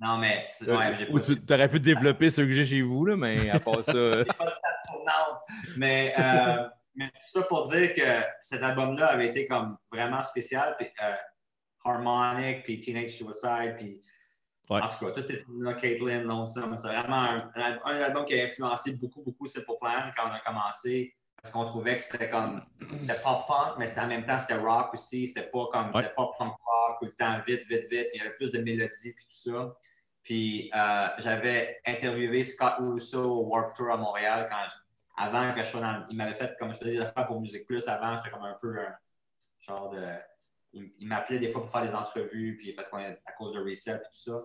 Non, 0.00 0.16
mais. 0.16 0.46
tu- 0.58 0.70
Ouais, 0.70 1.10
Ou 1.10 1.20
tu 1.20 1.36
aurais 1.52 1.68
pu 1.68 1.78
développer 1.78 2.30
ceux 2.30 2.44
que 2.46 2.52
j'ai 2.52 2.64
chez 2.64 2.80
vous, 2.80 3.04
là, 3.04 3.16
mais 3.16 3.50
à 3.50 3.60
part 3.60 3.84
ça. 3.84 3.92
euh, 3.92 4.24
pas 4.24 4.32
de 4.46 4.50
table 4.50 4.80
tournante. 4.86 5.40
Mais, 5.76 6.14
euh, 6.18 6.68
mais 6.94 7.06
tout 7.08 7.12
ça 7.40 7.42
pour 7.42 7.68
dire 7.68 7.92
que 7.92 8.02
cet 8.40 8.62
album-là 8.62 9.08
avait 9.08 9.26
été 9.28 9.44
comme 9.46 9.76
vraiment 9.92 10.22
spécial. 10.24 10.74
Puis, 10.78 10.88
euh, 11.02 11.12
Harmonic, 11.84 12.64
puis 12.64 12.80
Teenage 12.80 13.10
Suicide, 13.10 13.74
puis 13.78 14.00
Ouais. 14.68 14.80
en 14.82 14.88
tout 14.88 15.04
cas, 15.04 15.12
toutes 15.12 15.26
ces 15.28 15.44
là 15.60 15.74
Caitlyn, 15.74 16.22
Lonesome, 16.22 16.76
c'est 16.76 16.88
vraiment 16.88 17.22
un, 17.22 17.50
un- 17.54 17.78
un 17.84 18.00
album 18.00 18.24
qui 18.24 18.40
a 18.40 18.44
influencé 18.44 18.96
beaucoup, 18.96 19.22
beaucoup 19.22 19.46
Simple 19.46 19.66
Plan 19.80 20.10
quand 20.16 20.24
on 20.28 20.32
a 20.32 20.40
commencé. 20.40 21.14
Parce 21.46 21.52
qu'on 21.54 21.64
trouvait 21.64 21.96
que 21.96 22.02
c'était 22.02 22.28
comme, 22.28 22.60
c'était 22.92 23.20
pas 23.20 23.44
punk, 23.46 23.78
mais 23.78 23.86
c'était 23.86 24.00
en 24.00 24.08
même 24.08 24.26
temps, 24.26 24.36
c'était 24.36 24.56
rock 24.56 24.92
aussi. 24.94 25.28
C'était 25.28 25.46
pas 25.46 25.66
comme, 25.70 25.86
Ouais. 25.94 26.02
c'était 26.02 26.14
pas 26.16 26.28
punk 26.36 26.54
rock 26.54 26.98
tout 26.98 27.04
le 27.04 27.12
temps, 27.12 27.40
vite, 27.46 27.68
vite, 27.68 27.86
vite. 27.88 28.08
Il 28.14 28.18
y 28.18 28.20
avait 28.20 28.34
plus 28.34 28.50
de 28.50 28.58
mélodies, 28.58 29.14
puis 29.14 29.24
tout 29.26 29.52
ça. 29.52 29.76
Puis 30.24 30.68
euh, 30.74 31.08
j'avais 31.18 31.80
interviewé 31.86 32.42
Scott 32.42 32.74
Russo 32.80 33.22
au 33.22 33.44
Warped 33.46 33.76
Tour 33.76 33.92
à 33.92 33.96
Montréal 33.96 34.48
quand, 34.50 35.22
avant 35.24 35.54
que 35.54 35.62
je 35.62 35.68
sois 35.68 35.80
dans. 35.80 36.04
Il 36.10 36.16
m'avait 36.16 36.34
fait, 36.34 36.56
comme 36.58 36.72
je 36.72 36.78
faisais 36.78 36.94
des 36.94 37.00
affaires 37.00 37.28
pour 37.28 37.40
Musique 37.40 37.64
Plus 37.64 37.86
avant, 37.86 38.16
j'étais 38.16 38.30
comme 38.30 38.42
un 38.42 38.58
peu 38.60 38.76
un 38.80 38.96
genre 39.60 39.90
de. 39.90 40.04
Il, 40.72 40.90
il 40.98 41.06
m'appelait 41.06 41.38
des 41.38 41.50
fois 41.50 41.60
pour 41.62 41.70
faire 41.70 41.82
des 41.82 41.94
entrevues, 41.94 42.56
puis 42.56 42.72
parce 42.72 42.88
qu'on 42.88 42.98
est 42.98 43.22
à 43.24 43.32
cause 43.38 43.52
de 43.52 43.60
Reset 43.60 43.92
et 43.94 43.98
tout 43.98 44.32
ça. 44.32 44.42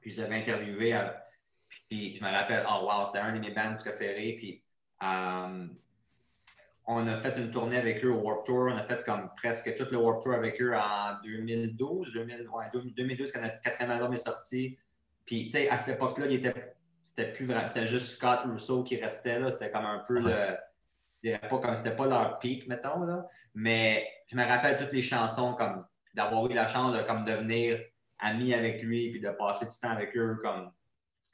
Puis 0.00 0.12
je 0.12 0.22
l'avais 0.22 0.36
interviewé. 0.36 0.96
puis 1.88 2.14
je 2.14 2.22
me 2.24 2.30
rappelle, 2.30 2.64
oh 2.70 2.86
wow, 2.88 3.04
c'était 3.06 3.18
un 3.18 3.32
de 3.32 3.40
mes 3.40 3.50
bands 3.50 3.74
préférés. 3.76 4.36
Puis 4.38 4.62
euh, 5.02 5.66
on 6.86 7.06
a 7.06 7.14
fait 7.14 7.38
une 7.38 7.50
tournée 7.50 7.76
avec 7.76 8.04
eux 8.04 8.10
au 8.10 8.20
Warped 8.20 8.46
Tour. 8.46 8.70
On 8.72 8.76
a 8.76 8.82
fait 8.84 9.04
comme 9.04 9.30
presque 9.36 9.76
tout 9.76 9.86
le 9.90 9.98
Warped 9.98 10.22
Tour 10.22 10.34
avec 10.34 10.60
eux 10.60 10.74
en 10.74 11.20
2012. 11.24 12.12
2000, 12.12 12.48
ouais, 12.48 12.64
2012, 12.72 13.32
quand 13.32 13.42
notre 13.42 13.60
quatrième 13.60 13.92
album 13.92 14.12
est 14.12 14.16
sorti. 14.16 14.78
Puis, 15.24 15.46
tu 15.46 15.52
sais, 15.52 15.68
à 15.68 15.76
cette 15.76 15.96
époque-là, 15.96 16.26
c'était 17.02 17.32
plus 17.32 17.48
c'était 17.66 17.86
juste 17.86 18.06
Scott 18.16 18.40
Russo 18.44 18.82
qui 18.82 18.96
restait 18.96 19.38
là. 19.38 19.50
C'était 19.50 19.70
comme 19.70 19.86
un 19.86 20.04
peu 20.06 20.18
le, 20.20 20.56
je 21.22 21.28
dirais 21.28 21.48
pas 21.48 21.58
comme 21.58 21.76
c'était 21.76 21.94
pas 21.94 22.06
leur 22.06 22.38
peak, 22.38 22.66
mettons, 22.66 23.04
là. 23.04 23.26
Mais 23.54 24.06
je 24.26 24.36
me 24.36 24.44
rappelle 24.44 24.76
toutes 24.76 24.92
les 24.92 25.02
chansons, 25.02 25.54
comme 25.54 25.84
d'avoir 26.14 26.50
eu 26.50 26.54
la 26.54 26.66
chance 26.66 26.96
de 26.96 27.02
comme 27.02 27.24
devenir 27.24 27.80
ami 28.18 28.54
avec 28.54 28.82
lui, 28.82 29.10
puis 29.10 29.20
de 29.20 29.30
passer 29.30 29.66
du 29.66 29.78
temps 29.80 29.90
avec 29.90 30.16
eux, 30.16 30.38
comme 30.42 30.72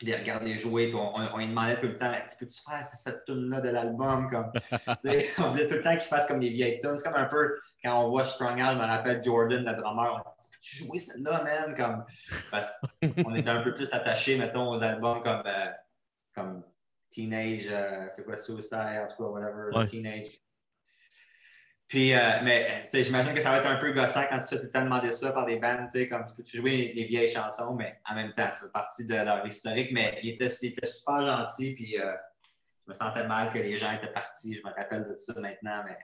de 0.02 0.06
les 0.06 0.16
regarder 0.16 0.58
jouer. 0.58 0.88
Puis 0.88 0.96
on, 0.96 1.16
on, 1.16 1.28
on 1.34 1.38
lui 1.38 1.48
demandait 1.48 1.78
tout 1.80 1.86
le 1.86 1.98
temps 1.98 2.12
Tu 2.28 2.36
peux-tu 2.44 2.60
faire 2.62 2.84
cette 2.84 3.24
tune-là 3.24 3.60
de 3.60 3.70
l'album 3.70 4.28
comme, 4.28 4.52
On 5.38 5.50
voulait 5.50 5.66
tout 5.66 5.74
le 5.74 5.82
temps 5.82 5.92
qu'il 5.92 6.00
fasse 6.00 6.26
comme 6.26 6.40
des 6.40 6.50
vieilles 6.50 6.80
tunes. 6.80 6.96
C'est 6.96 7.04
comme 7.04 7.20
un 7.20 7.26
peu 7.26 7.58
quand 7.82 8.04
on 8.04 8.08
voit 8.08 8.24
Strong 8.24 8.60
Out, 8.60 8.72
je 8.72 8.78
me 8.78 8.86
rappelle 8.86 9.22
Jordan, 9.22 9.64
le 9.64 9.74
drummer, 9.74 10.12
on 10.14 10.18
dit 10.40 10.48
Peux-tu 10.52 10.76
jouer 10.76 10.98
celle-là, 10.98 11.42
man 11.44 11.74
comme, 11.74 12.04
Parce 12.50 12.68
qu'on 13.00 13.34
était 13.34 13.50
un 13.50 13.62
peu 13.62 13.74
plus 13.74 13.92
attachés, 13.92 14.38
mettons, 14.38 14.70
aux 14.70 14.82
albums 14.82 15.22
comme, 15.22 15.42
euh, 15.46 15.70
comme 16.34 16.64
Teenage, 17.10 17.66
euh, 17.70 18.06
c'est 18.10 18.24
quoi, 18.24 18.36
Suicide, 18.36 19.02
en 19.04 19.06
tout 19.06 19.16
cas, 19.22 19.30
whatever, 19.30 19.70
Ouais. 19.72 19.84
Teenage. 19.84 20.28
Puis, 21.88 22.12
euh, 22.12 22.40
mais 22.42 22.82
sais, 22.82 23.04
j'imagine 23.04 23.32
que 23.32 23.40
ça 23.40 23.50
va 23.50 23.58
être 23.58 23.66
un 23.66 23.76
peu 23.76 23.92
gossant 23.92 24.24
quand 24.28 24.40
tu 24.40 24.56
te 24.56 24.68
fais 24.68 24.82
demander 24.82 25.10
ça 25.10 25.32
par 25.32 25.46
des 25.46 25.58
bands, 25.60 25.84
tu 25.84 26.00
sais, 26.00 26.08
comme 26.08 26.24
tu 26.24 26.34
peux-tu 26.34 26.56
jouer 26.56 26.92
les 26.94 27.04
vieilles 27.04 27.28
chansons, 27.28 27.74
mais 27.74 28.00
en 28.10 28.14
même 28.14 28.32
temps, 28.32 28.50
ça 28.50 28.62
fait 28.62 28.72
partie 28.72 29.06
de 29.06 29.14
leur 29.14 29.46
historique. 29.46 29.92
Mais 29.92 30.18
il 30.22 30.30
était, 30.30 30.48
il 30.62 30.68
était 30.70 30.86
super 30.86 31.24
gentil, 31.24 31.74
puis 31.74 32.00
euh, 32.00 32.12
je 32.84 32.92
me 32.92 32.94
sentais 32.94 33.26
mal 33.28 33.50
que 33.50 33.58
les 33.58 33.76
gens 33.78 33.92
étaient 33.92 34.12
partis. 34.12 34.54
Je 34.54 34.68
me 34.68 34.74
rappelle 34.74 35.06
de 35.08 35.16
ça 35.16 35.34
maintenant, 35.40 35.84
mais 35.86 35.96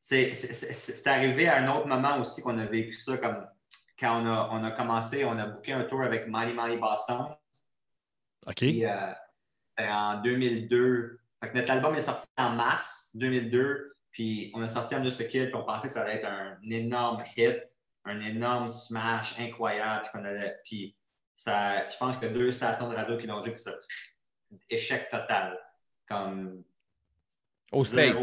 c'est 0.00 1.06
arrivé 1.06 1.48
à 1.48 1.56
un 1.56 1.68
autre 1.68 1.88
moment 1.88 2.18
aussi 2.18 2.40
qu'on 2.40 2.58
a 2.58 2.66
vécu 2.66 2.92
ça, 2.92 3.18
comme 3.18 3.46
quand 3.98 4.22
on 4.22 4.26
a, 4.26 4.48
on 4.52 4.62
a 4.62 4.70
commencé, 4.70 5.24
on 5.24 5.38
a 5.38 5.46
booké 5.46 5.72
un 5.72 5.84
tour 5.84 6.02
avec 6.02 6.28
Mighty 6.28 6.54
Mighty 6.54 6.76
Boston. 6.76 7.34
OK. 8.46 8.54
Puis, 8.56 8.86
euh, 8.86 9.12
c'était 9.76 9.90
en 9.90 10.20
2002. 10.20 11.20
Fait 11.42 11.50
que 11.50 11.56
notre 11.56 11.72
album 11.72 11.94
est 11.96 12.02
sorti 12.02 12.28
en 12.36 12.50
mars 12.50 13.10
2002. 13.14 13.89
Puis 14.12 14.50
on 14.54 14.62
a 14.62 14.68
sorti 14.68 14.94
I'm 14.94 15.04
Just 15.04 15.20
a 15.20 15.24
Kid. 15.24 15.46
Puis 15.50 15.54
on 15.54 15.64
pensait 15.64 15.88
que 15.88 15.94
ça 15.94 16.02
allait 16.02 16.16
être 16.16 16.26
un, 16.28 16.58
énorme 16.68 17.22
hit, 17.36 17.62
un 18.04 18.20
énorme 18.20 18.68
smash 18.68 19.38
incroyable. 19.40 20.08
Puis, 20.12 20.20
allait- 20.26 20.56
puis 20.64 20.96
ça, 21.34 21.88
je 21.88 21.96
pense 21.96 22.16
que 22.16 22.26
deux 22.26 22.52
stations 22.52 22.88
de 22.90 22.96
radio 22.96 23.16
qui 23.16 23.26
l'ont 23.26 23.40
joué. 23.42 23.52
Puis 23.52 23.62
ça, 23.62 23.72
échec 24.68 25.08
total. 25.10 25.58
Comme 26.08 26.62
Au 27.72 27.84
States. 27.84 28.16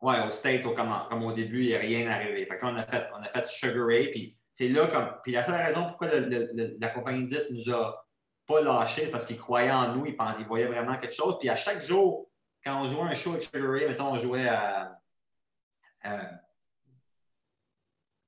Ouais, 0.00 0.20
aux 0.24 0.30
States, 0.30 0.64
au- 0.64 0.74
comme, 0.74 0.94
comme 1.10 1.24
au 1.24 1.32
début, 1.32 1.62
il 1.64 1.68
n'y 1.70 1.74
a 1.74 1.78
rien 1.80 2.06
arrivé. 2.08 2.46
Fait 2.46 2.56
que 2.56 2.64
là, 2.64 2.72
on 2.72 2.76
a 2.76 2.86
fait, 2.86 3.08
on 3.12 3.20
a 3.20 3.28
fait 3.28 3.44
Sugar 3.46 3.84
Ray, 3.86 4.10
puis 4.12 4.38
c'est 4.52 4.68
là 4.68 4.86
comme. 4.86 5.12
Puis 5.24 5.32
la 5.32 5.42
seule 5.42 5.56
raison 5.56 5.86
pourquoi 5.88 6.06
le- 6.08 6.20
le- 6.28 6.50
le- 6.54 6.76
la 6.80 6.88
compagnie 6.90 7.24
de 7.24 7.28
disques 7.28 7.50
nous 7.50 7.74
a 7.74 8.06
pas 8.46 8.60
lâchés, 8.60 9.06
c'est 9.06 9.10
parce 9.10 9.26
qu'ils 9.26 9.38
croyaient 9.38 9.72
en 9.72 9.96
nous, 9.96 10.06
ils, 10.06 10.16
pensaient, 10.16 10.36
ils 10.40 10.46
voyaient 10.46 10.66
vraiment 10.68 10.96
quelque 10.98 11.14
chose. 11.16 11.36
Puis 11.40 11.48
à 11.48 11.56
chaque 11.56 11.80
jour, 11.80 12.30
quand 12.64 12.82
on 12.82 12.88
jouait 12.88 13.02
un 13.02 13.14
show 13.14 13.30
avec 13.30 13.44
Sugar 13.44 13.70
Ray, 13.70 13.88
mettons, 13.88 14.12
on 14.12 14.18
jouait 14.18 14.48
à. 14.48 15.00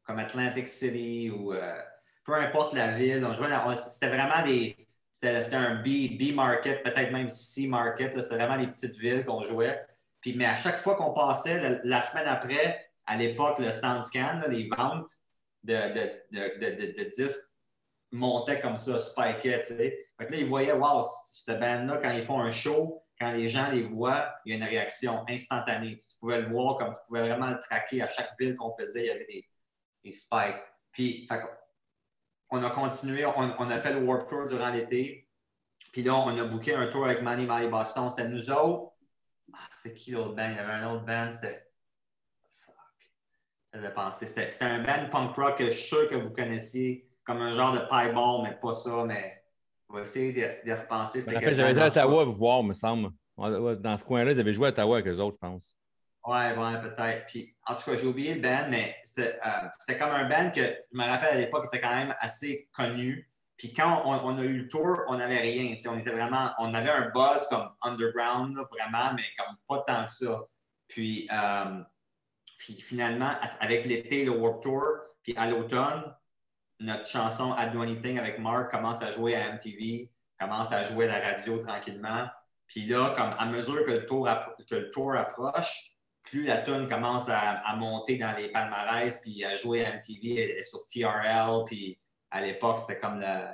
comme 0.04 0.18
Atlantic 0.18 0.68
City 0.68 1.30
ou 1.30 1.52
euh, 1.52 1.80
peu 2.24 2.34
importe 2.34 2.74
la 2.74 2.92
ville, 2.92 3.24
on 3.24 3.34
jouait 3.34 3.48
c'était 3.76 4.08
vraiment 4.08 4.44
des. 4.44 4.76
C'était 5.12 5.54
un 5.54 5.82
B, 5.82 6.16
B 6.18 6.34
market, 6.34 6.82
peut-être 6.82 7.12
même 7.12 7.28
C 7.28 7.66
market. 7.66 8.22
C'était 8.22 8.36
vraiment 8.36 8.56
des 8.56 8.68
petites 8.68 8.96
villes 8.96 9.24
qu'on 9.24 9.44
jouait. 9.44 9.84
Puis, 10.20 10.34
mais 10.36 10.46
à 10.46 10.56
chaque 10.56 10.78
fois 10.78 10.96
qu'on 10.96 11.12
passait, 11.12 11.80
la, 11.82 12.02
semaine 12.02 12.26
après, 12.26 12.90
à 13.06 13.16
l'époque, 13.16 13.58
le 13.58 13.72
SoundScan, 13.72 14.40
là, 14.40 14.48
les 14.48 14.68
ventes 14.68 15.10
de, 15.64 15.74
de, 15.74 16.96
de, 16.96 17.10
disques 17.10 17.50
montaient 18.12 18.60
comme 18.60 18.76
ça, 18.76 18.98
que 19.38 19.48
là, 19.48 20.36
ils 20.38 20.46
voyaient, 20.46 20.72
wow, 20.72 21.06
cette 21.32 21.60
band-là, 21.60 21.98
quand 22.02 22.12
ils 22.12 22.24
font 22.24 22.40
un 22.40 22.50
show, 22.50 22.99
quand 23.20 23.30
les 23.30 23.48
gens 23.50 23.70
les 23.70 23.82
voient, 23.82 24.34
il 24.44 24.50
y 24.50 24.54
a 24.54 24.56
une 24.56 24.64
réaction 24.64 25.24
instantanée. 25.28 25.96
Tu 25.96 26.16
pouvais 26.18 26.40
le 26.40 26.48
voir 26.48 26.78
comme 26.78 26.94
tu 26.94 27.00
pouvais 27.06 27.20
vraiment 27.20 27.50
le 27.50 27.60
traquer 27.60 28.02
à 28.02 28.08
chaque 28.08 28.32
ville 28.38 28.56
qu'on 28.56 28.74
faisait, 28.74 29.02
il 29.02 29.06
y 29.06 29.10
avait 29.10 29.26
des, 30.02 30.12
spikes. 30.12 30.56
Puis, 30.90 31.28
on 32.48 32.64
a 32.64 32.70
continué, 32.70 33.26
on, 33.26 33.70
a 33.70 33.78
fait 33.78 33.92
le 33.92 34.02
Warp 34.02 34.26
Tour 34.28 34.46
durant 34.46 34.70
l'été. 34.70 35.28
Puis 35.92 36.02
là, 36.02 36.14
on 36.16 36.36
a 36.38 36.44
booké 36.44 36.74
un 36.74 36.86
tour 36.86 37.04
avec 37.04 37.20
Manny 37.20 37.44
Manny 37.44 37.68
Boston. 37.68 38.08
C'était 38.08 38.28
nous 38.28 38.50
autres. 38.50 38.94
Ah, 39.52 39.68
c'était 39.70 39.94
qui 39.94 40.12
l'autre 40.12 40.34
band? 40.34 40.48
Il 40.48 40.56
y 40.56 40.58
avait 40.58 40.72
un 40.72 40.90
autre 40.90 41.04
band, 41.04 41.30
c'était. 41.30 41.70
Fuck. 42.64 44.12
C'était 44.14 44.64
un 44.64 44.82
band 44.82 45.10
punk 45.10 45.36
rock 45.36 45.58
que 45.58 45.66
je 45.66 45.70
suis 45.70 45.88
sûr 45.88 46.08
que 46.08 46.14
vous 46.14 46.30
connaissiez, 46.30 47.08
comme 47.24 47.42
un 47.42 47.54
genre 47.54 47.72
de 47.72 47.80
pieball, 47.80 48.42
mais 48.44 48.58
pas 48.58 48.72
ça, 48.72 49.04
mais 49.04 49.39
on 49.90 49.96
va 49.96 50.02
essayer 50.02 50.32
de, 50.32 50.68
de 50.68 50.72
repenser. 50.72 51.22
J'avais 51.26 51.52
été 51.52 51.80
à. 51.80 51.86
Ottawa 51.86 52.24
vous 52.24 52.34
voir, 52.34 52.62
me 52.62 52.72
semble. 52.72 53.10
Dans 53.36 53.96
ce 53.96 54.04
coin-là, 54.04 54.32
ils 54.32 54.40
avaient 54.40 54.52
joué 54.52 54.66
à 54.66 54.70
Ottawa 54.70 54.98
avec 54.98 55.08
eux 55.08 55.18
autres, 55.18 55.36
je 55.42 55.48
pense. 55.48 55.76
Ouais, 56.26 56.54
ouais, 56.54 56.80
peut-être. 56.82 57.26
Puis, 57.26 57.56
en 57.66 57.74
tout 57.74 57.90
cas, 57.90 57.96
j'ai 57.96 58.06
oublié 58.06 58.34
le 58.34 58.40
band, 58.40 58.66
mais 58.68 58.96
c'était 59.02 59.38
euh, 59.44 59.94
comme 59.98 60.10
un 60.10 60.28
band 60.28 60.50
que 60.50 60.60
je 60.60 60.96
me 60.96 61.04
rappelle 61.04 61.36
à 61.36 61.40
l'époque 61.40 61.66
était 61.66 61.80
quand 61.80 61.94
même 61.94 62.14
assez 62.20 62.68
connu. 62.72 63.26
Puis 63.56 63.72
quand 63.72 64.02
on, 64.04 64.12
on 64.12 64.38
a 64.38 64.42
eu 64.42 64.58
le 64.58 64.68
tour, 64.68 65.00
on 65.08 65.16
n'avait 65.16 65.38
rien. 65.38 65.74
On 65.88 65.98
était 65.98 66.12
vraiment, 66.12 66.50
on 66.58 66.72
avait 66.74 66.90
un 66.90 67.10
buzz 67.10 67.46
comme 67.48 67.70
underground, 67.82 68.56
là, 68.56 68.64
vraiment, 68.70 69.14
mais 69.14 69.24
comme 69.38 69.56
pas 69.66 69.84
tant 69.86 70.04
que 70.04 70.12
ça. 70.12 70.44
Puis, 70.88 71.28
euh, 71.32 71.80
puis 72.58 72.74
finalement, 72.74 73.30
avec 73.58 73.86
l'été, 73.86 74.24
le 74.24 74.32
Warp 74.32 74.62
Tour, 74.62 74.84
puis 75.22 75.34
à 75.36 75.48
l'automne, 75.48 76.14
notre 76.80 77.06
chanson 77.06 77.54
I 77.58 77.70
Do 77.72 77.82
Anything 77.82 78.18
avec 78.18 78.38
Mark 78.38 78.70
commence 78.70 79.02
à 79.02 79.12
jouer 79.12 79.34
à 79.36 79.52
MTV, 79.52 80.10
commence 80.38 80.72
à 80.72 80.82
jouer 80.82 81.08
à 81.08 81.18
la 81.18 81.26
radio 81.32 81.58
tranquillement. 81.58 82.26
Puis 82.66 82.86
là, 82.86 83.14
comme 83.16 83.34
à 83.38 83.46
mesure 83.46 83.84
que 83.84 83.90
le 83.92 84.06
tour, 84.06 84.26
appro- 84.26 84.54
que 84.68 84.74
le 84.74 84.90
tour 84.90 85.14
approche, 85.14 85.96
plus 86.22 86.44
la 86.44 86.58
tune 86.58 86.88
commence 86.88 87.28
à, 87.28 87.38
à 87.66 87.76
monter 87.76 88.16
dans 88.16 88.34
les 88.36 88.48
palmarès, 88.48 89.20
puis 89.20 89.44
à 89.44 89.56
jouer 89.56 89.84
à 89.84 89.90
MTV, 89.96 90.56
elle 90.58 90.64
sur 90.64 90.80
TRL, 90.86 91.64
puis 91.66 91.98
à 92.30 92.40
l'époque, 92.40 92.78
c'était 92.78 92.98
comme 92.98 93.18
le 93.18 93.48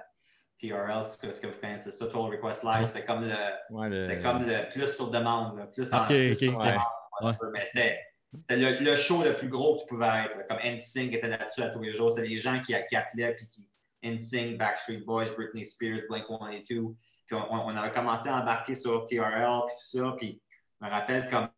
TRL, 0.61 1.01
est-ce 1.01 1.41
que, 1.41 1.47
vous 1.47 1.59
connaissez 1.61 1.91
ça, 1.91 2.07
Total 2.07 2.33
Request 2.39 2.65
Live, 2.65 2.87
c'était 2.87 3.05
comme 3.05 3.25
le, 3.25 3.35
Ouais, 3.71 3.89
le- 3.89 4.09
c'était 4.09 4.23
comme 4.23 4.43
le 4.47 4.71
plus 4.71 4.95
sur 4.95 5.11
demande, 5.11 5.71
plus 5.73 5.93
en 5.95 6.05
plus 6.07 6.35
sur 6.35 6.55
ok. 6.57 6.65
demande, 6.65 6.83
Ouais. 7.23 7.33
mais 7.53 7.65
c'était 7.67 7.99
c'était 8.41 8.57
le, 8.57 8.97
show 8.97 9.23
le 9.23 9.37
plus 9.37 9.49
gros 9.49 9.77
que 9.77 9.83
tu 9.83 9.87
pouvais 9.87 10.07
être, 10.25 10.47
comme 10.49 10.59
NSYNC 10.59 11.15
était 11.15 11.29
là-dessus 11.29 11.63
à 11.63 11.71
tous 11.71 11.81
les 11.81 11.93
jours, 11.93 12.13
c'était 12.13 12.29
les 12.29 12.39
gens 12.39 12.61
qui, 12.61 12.75
qui 12.89 12.97
appelaient, 12.97 13.35
puis 13.35 13.47
qui 13.49 13.69
NSYNC, 14.03 14.57
Backstreet 14.57 15.05
Boys, 15.05 15.27
Britney 15.37 15.65
Spears, 15.65 16.01
Blink-182, 16.09 16.95
puis 17.27 17.37
on, 17.37 17.53
on 17.53 17.77
avait 17.77 17.91
commencé 17.91 18.29
à 18.29 18.37
embarquer 18.37 18.75
sur 18.75 19.05
TRL, 19.05 19.63
puis 19.67 19.77
tout 19.77 19.99
ça, 19.99 20.15
puis 20.17 20.43
je 20.81 20.87
me 20.87 20.91
rappelle 20.91 21.29
comme 21.29 21.49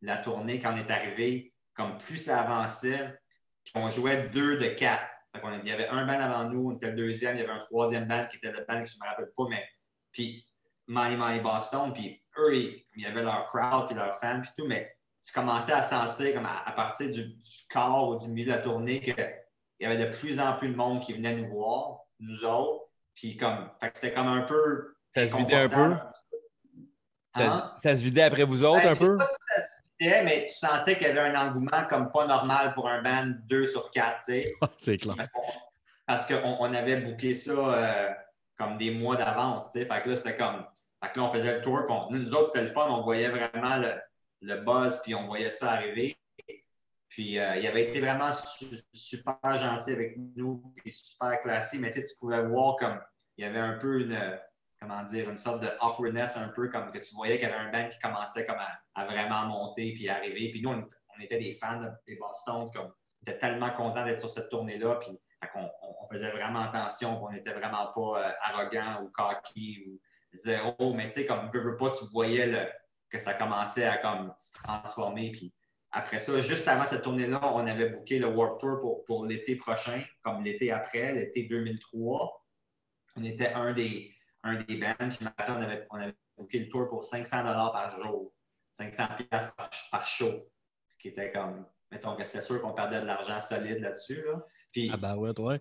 la 0.00 0.16
tournée, 0.18 0.60
quand 0.60 0.74
on 0.74 0.76
est 0.76 0.90
arrivé, 0.90 1.52
comme 1.74 1.96
plus 1.98 2.18
ça 2.18 2.40
avançait, 2.40 3.18
puis 3.64 3.72
on 3.76 3.90
jouait 3.90 4.28
deux 4.28 4.58
de 4.58 4.68
quatre. 4.68 5.04
Il 5.34 5.68
y 5.68 5.72
avait 5.72 5.88
un 5.88 6.04
band 6.04 6.20
avant 6.20 6.50
nous, 6.50 6.70
on 6.70 6.76
était 6.76 6.90
le 6.90 6.96
deuxième, 6.96 7.36
il 7.36 7.40
y 7.40 7.44
avait 7.44 7.52
un 7.52 7.60
troisième 7.60 8.06
band 8.06 8.26
qui 8.26 8.36
était 8.36 8.52
le 8.52 8.64
band 8.68 8.82
que 8.82 8.86
je 8.86 8.96
ne 8.96 9.04
me 9.04 9.08
rappelle 9.08 9.32
pas, 9.34 9.44
mais 9.48 9.64
puis 10.12 10.46
Mighty 10.88 11.16
Mighty 11.16 11.40
Boston, 11.40 11.92
puis 11.94 12.22
eux, 12.38 12.54
ils, 12.54 12.84
il 12.96 13.02
y 13.02 13.06
avait 13.06 13.22
leur 13.22 13.48
crowd, 13.48 13.86
puis 13.86 13.94
leurs 13.94 14.14
fans, 14.16 14.42
puis 14.42 14.50
tout, 14.56 14.66
mais 14.66 14.94
tu 15.24 15.32
commençais 15.32 15.72
à 15.72 15.82
sentir 15.82 16.34
comme 16.34 16.46
à, 16.46 16.62
à 16.66 16.72
partir 16.72 17.10
du, 17.10 17.24
du 17.24 17.48
quart 17.70 18.08
ou 18.08 18.16
du 18.16 18.28
milieu 18.28 18.46
de 18.52 18.56
la 18.56 18.62
tournée 18.62 19.00
qu'il 19.00 19.14
y 19.80 19.84
avait 19.86 19.98
de 20.06 20.10
plus 20.16 20.40
en 20.40 20.54
plus 20.56 20.68
de 20.68 20.76
monde 20.76 21.00
qui 21.00 21.12
venait 21.12 21.34
nous 21.36 21.48
voir, 21.48 22.00
nous 22.20 22.44
autres, 22.44 22.86
puis 23.14 23.36
comme, 23.36 23.70
fait 23.80 23.90
que 23.90 23.98
c'était 23.98 24.14
comme 24.14 24.28
un 24.28 24.42
peu 24.42 24.94
Ça 25.14 25.26
se 25.26 25.36
vidait 25.36 25.56
un 25.56 25.68
peu? 25.68 25.94
Ça, 27.36 27.44
Hein? 27.44 27.72
ça 27.78 27.96
se 27.96 28.02
vidait 28.02 28.22
après 28.22 28.44
vous 28.44 28.62
autres 28.64 28.82
Ben, 28.82 28.90
un 28.90 28.94
je 28.94 28.98
sais 28.98 29.06
peu? 29.06 29.16
pas 29.16 29.26
si 29.26 29.36
ça 29.56 29.62
se 29.62 29.82
vidait, 30.00 30.22
mais 30.24 30.44
tu 30.44 30.54
sentais 30.54 30.98
qu'il 30.98 31.06
y 31.06 31.10
avait 31.10 31.20
un 31.34 31.48
engouement 31.48 31.86
comme 31.88 32.10
pas 32.10 32.26
normal 32.26 32.74
pour 32.74 32.88
un 32.88 33.00
band 33.02 33.32
2 33.48 33.64
sur 33.66 33.90
4, 33.90 34.18
tu 34.18 34.24
sais. 34.32 34.54
C'est 34.78 34.96
clair. 34.98 35.16
Parce 36.06 36.26
qu'on 36.26 36.42
on 36.60 36.74
avait 36.74 36.96
booké 36.96 37.34
ça 37.34 37.52
euh, 37.52 38.10
comme 38.58 38.76
des 38.76 38.90
mois 38.90 39.16
d'avance, 39.16 39.70
tu 39.72 39.78
sais. 39.80 39.86
Fait 39.86 40.02
que 40.02 40.10
là, 40.10 40.16
c'était 40.16 40.36
comme. 40.36 40.66
Fait 41.02 41.10
que 41.12 41.18
là, 41.20 41.24
on 41.26 41.30
faisait 41.30 41.54
le 41.54 41.60
tour, 41.62 41.80
puis 41.86 41.96
on- 41.96 42.10
nous 42.10 42.32
autres, 42.34 42.48
c'était 42.52 42.66
le 42.66 42.72
fun, 42.72 42.86
on 42.90 43.02
voyait 43.02 43.28
vraiment 43.30 43.76
le, 43.78 43.94
le 44.42 44.56
buzz, 44.56 45.00
puis 45.02 45.14
on 45.14 45.26
voyait 45.26 45.50
ça 45.50 45.72
arriver. 45.72 46.16
Puis 47.08 47.38
euh, 47.38 47.56
il 47.56 47.66
avait 47.66 47.88
été 47.90 48.00
vraiment 48.00 48.32
su- 48.32 48.66
super 48.92 49.38
gentil 49.56 49.92
avec 49.92 50.16
nous, 50.36 50.62
puis 50.76 50.90
super 50.90 51.40
classé, 51.40 51.78
mais 51.78 51.90
tu 51.90 52.00
sais, 52.00 52.06
tu 52.06 52.14
pouvais 52.18 52.42
voir 52.42 52.76
comme 52.76 53.00
il 53.36 53.44
y 53.44 53.48
avait 53.48 53.58
un 53.58 53.74
peu 53.78 54.00
une, 54.00 54.40
comment 54.80 55.02
dire, 55.02 55.28
une 55.30 55.36
sorte 55.36 55.62
de 55.62 55.68
awkwardness 55.80 56.36
un 56.36 56.48
peu, 56.48 56.68
comme 56.68 56.90
que 56.90 56.98
tu 56.98 57.14
voyais 57.14 57.38
qu'il 57.38 57.48
y 57.48 57.52
avait 57.52 57.60
un 57.66 57.70
band 57.70 57.88
qui 57.88 57.98
commençait 57.98 58.46
comme 58.46 58.58
à, 58.94 59.04
vraiment 59.04 59.46
monter 59.46 59.92
puis 59.94 60.08
arriver. 60.08 60.50
Puis 60.50 60.62
nous, 60.62 60.70
on, 60.70 61.20
était 61.20 61.38
des 61.38 61.52
fans 61.52 61.80
de- 61.80 61.90
des 62.06 62.16
Bostons, 62.16 62.64
comme 62.74 62.86
on 62.86 63.30
était 63.30 63.38
tellement 63.38 63.70
contents 63.70 64.04
d'être 64.04 64.18
sur 64.18 64.30
cette 64.30 64.48
tournée-là, 64.48 64.96
puis 64.96 65.18
on, 65.54 65.68
faisait 66.10 66.30
vraiment 66.30 66.60
attention, 66.62 67.24
on 67.24 67.30
n'était 67.30 67.54
vraiment 67.54 67.90
pas 67.94 68.28
euh, 68.28 68.32
arrogant 68.42 69.02
ou 69.02 69.08
cocky 69.10 69.82
ou 69.86 69.98
zéro, 70.34 70.94
mais 70.94 71.06
tu 71.08 71.14
sais, 71.14 71.26
comme 71.26 71.48
veux, 71.52 71.60
veux 71.60 71.76
pas, 71.76 71.90
tu 71.90 72.04
voyais 72.12 72.46
le- 72.46 72.68
que 73.12 73.18
ça 73.18 73.34
commençait 73.34 73.84
à 73.84 73.98
comme 73.98 74.32
se 74.38 74.52
transformer, 74.54 75.30
puis 75.30 75.52
après 75.90 76.18
ça, 76.18 76.40
juste 76.40 76.66
avant 76.66 76.86
cette 76.86 77.02
tournée-là, 77.02 77.40
on 77.54 77.66
avait 77.66 77.90
booké 77.90 78.18
le 78.18 78.26
Warp 78.26 78.58
Tour 78.58 78.80
pour, 78.80 79.04
pour 79.04 79.26
l'été 79.26 79.56
prochain, 79.56 80.02
comme 80.22 80.42
l'été 80.42 80.72
après, 80.72 81.12
l'été 81.12 81.42
2003. 81.44 82.46
On 83.16 83.24
était 83.24 83.52
un 83.52 83.74
des, 83.74 84.10
un 84.42 84.62
des 84.62 84.76
bands. 84.76 84.94
Puis 84.98 85.26
rappelle, 85.26 85.54
on 85.54 85.60
avait, 85.60 85.86
on 85.90 85.96
avait 85.96 86.14
booké 86.38 86.60
le 86.60 86.68
tour 86.70 86.88
pour 86.88 87.04
500 87.04 87.42
par 87.42 87.90
jour. 88.00 88.32
500 88.72 89.04
pièces 89.18 89.52
par, 89.54 89.68
par 89.90 90.06
show. 90.06 90.48
Qui 90.98 91.08
était 91.08 91.30
comme, 91.30 91.66
mettons 91.90 92.16
que 92.16 92.24
c'était 92.24 92.40
sûr 92.40 92.62
qu'on 92.62 92.72
perdait 92.72 93.02
de 93.02 93.06
l'argent 93.06 93.40
solide 93.42 93.80
là-dessus. 93.80 94.22
Là. 94.24 94.46
Puis 94.72 94.90
Ah, 94.90 94.96
bah 94.96 95.16
ouais, 95.16 95.34
toi. 95.34 95.58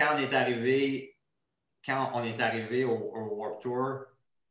quand 0.00 0.14
on 0.14 0.18
est 0.18 0.32
arrivé, 0.32 1.18
quand 1.84 2.12
on 2.14 2.24
est 2.24 2.40
arrivé 2.40 2.84
au, 2.86 2.94
au 2.94 3.36
Warped 3.36 3.60
Tour, 3.60 4.06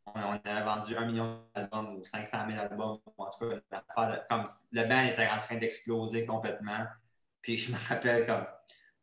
on, 0.08 0.40
avait 0.44 0.64
vendu 0.64 0.96
un 0.96 1.06
million 1.06 1.40
d'albums 1.56 1.98
ou 1.98 2.04
500 2.04 2.38
000 2.50 2.60
albums. 2.60 3.00
En 3.18 3.30
tout 3.30 3.50
cas, 3.50 4.26
comme 4.30 4.46
le 4.72 4.84
band 4.84 5.04
était 5.04 5.28
en 5.28 5.40
train 5.40 5.58
d'exploser 5.58 6.26
complètement. 6.26 6.86
Puis 7.42 7.58
je 7.58 7.72
me 7.72 7.78
rappelle 7.90 8.26
comme 8.26 8.46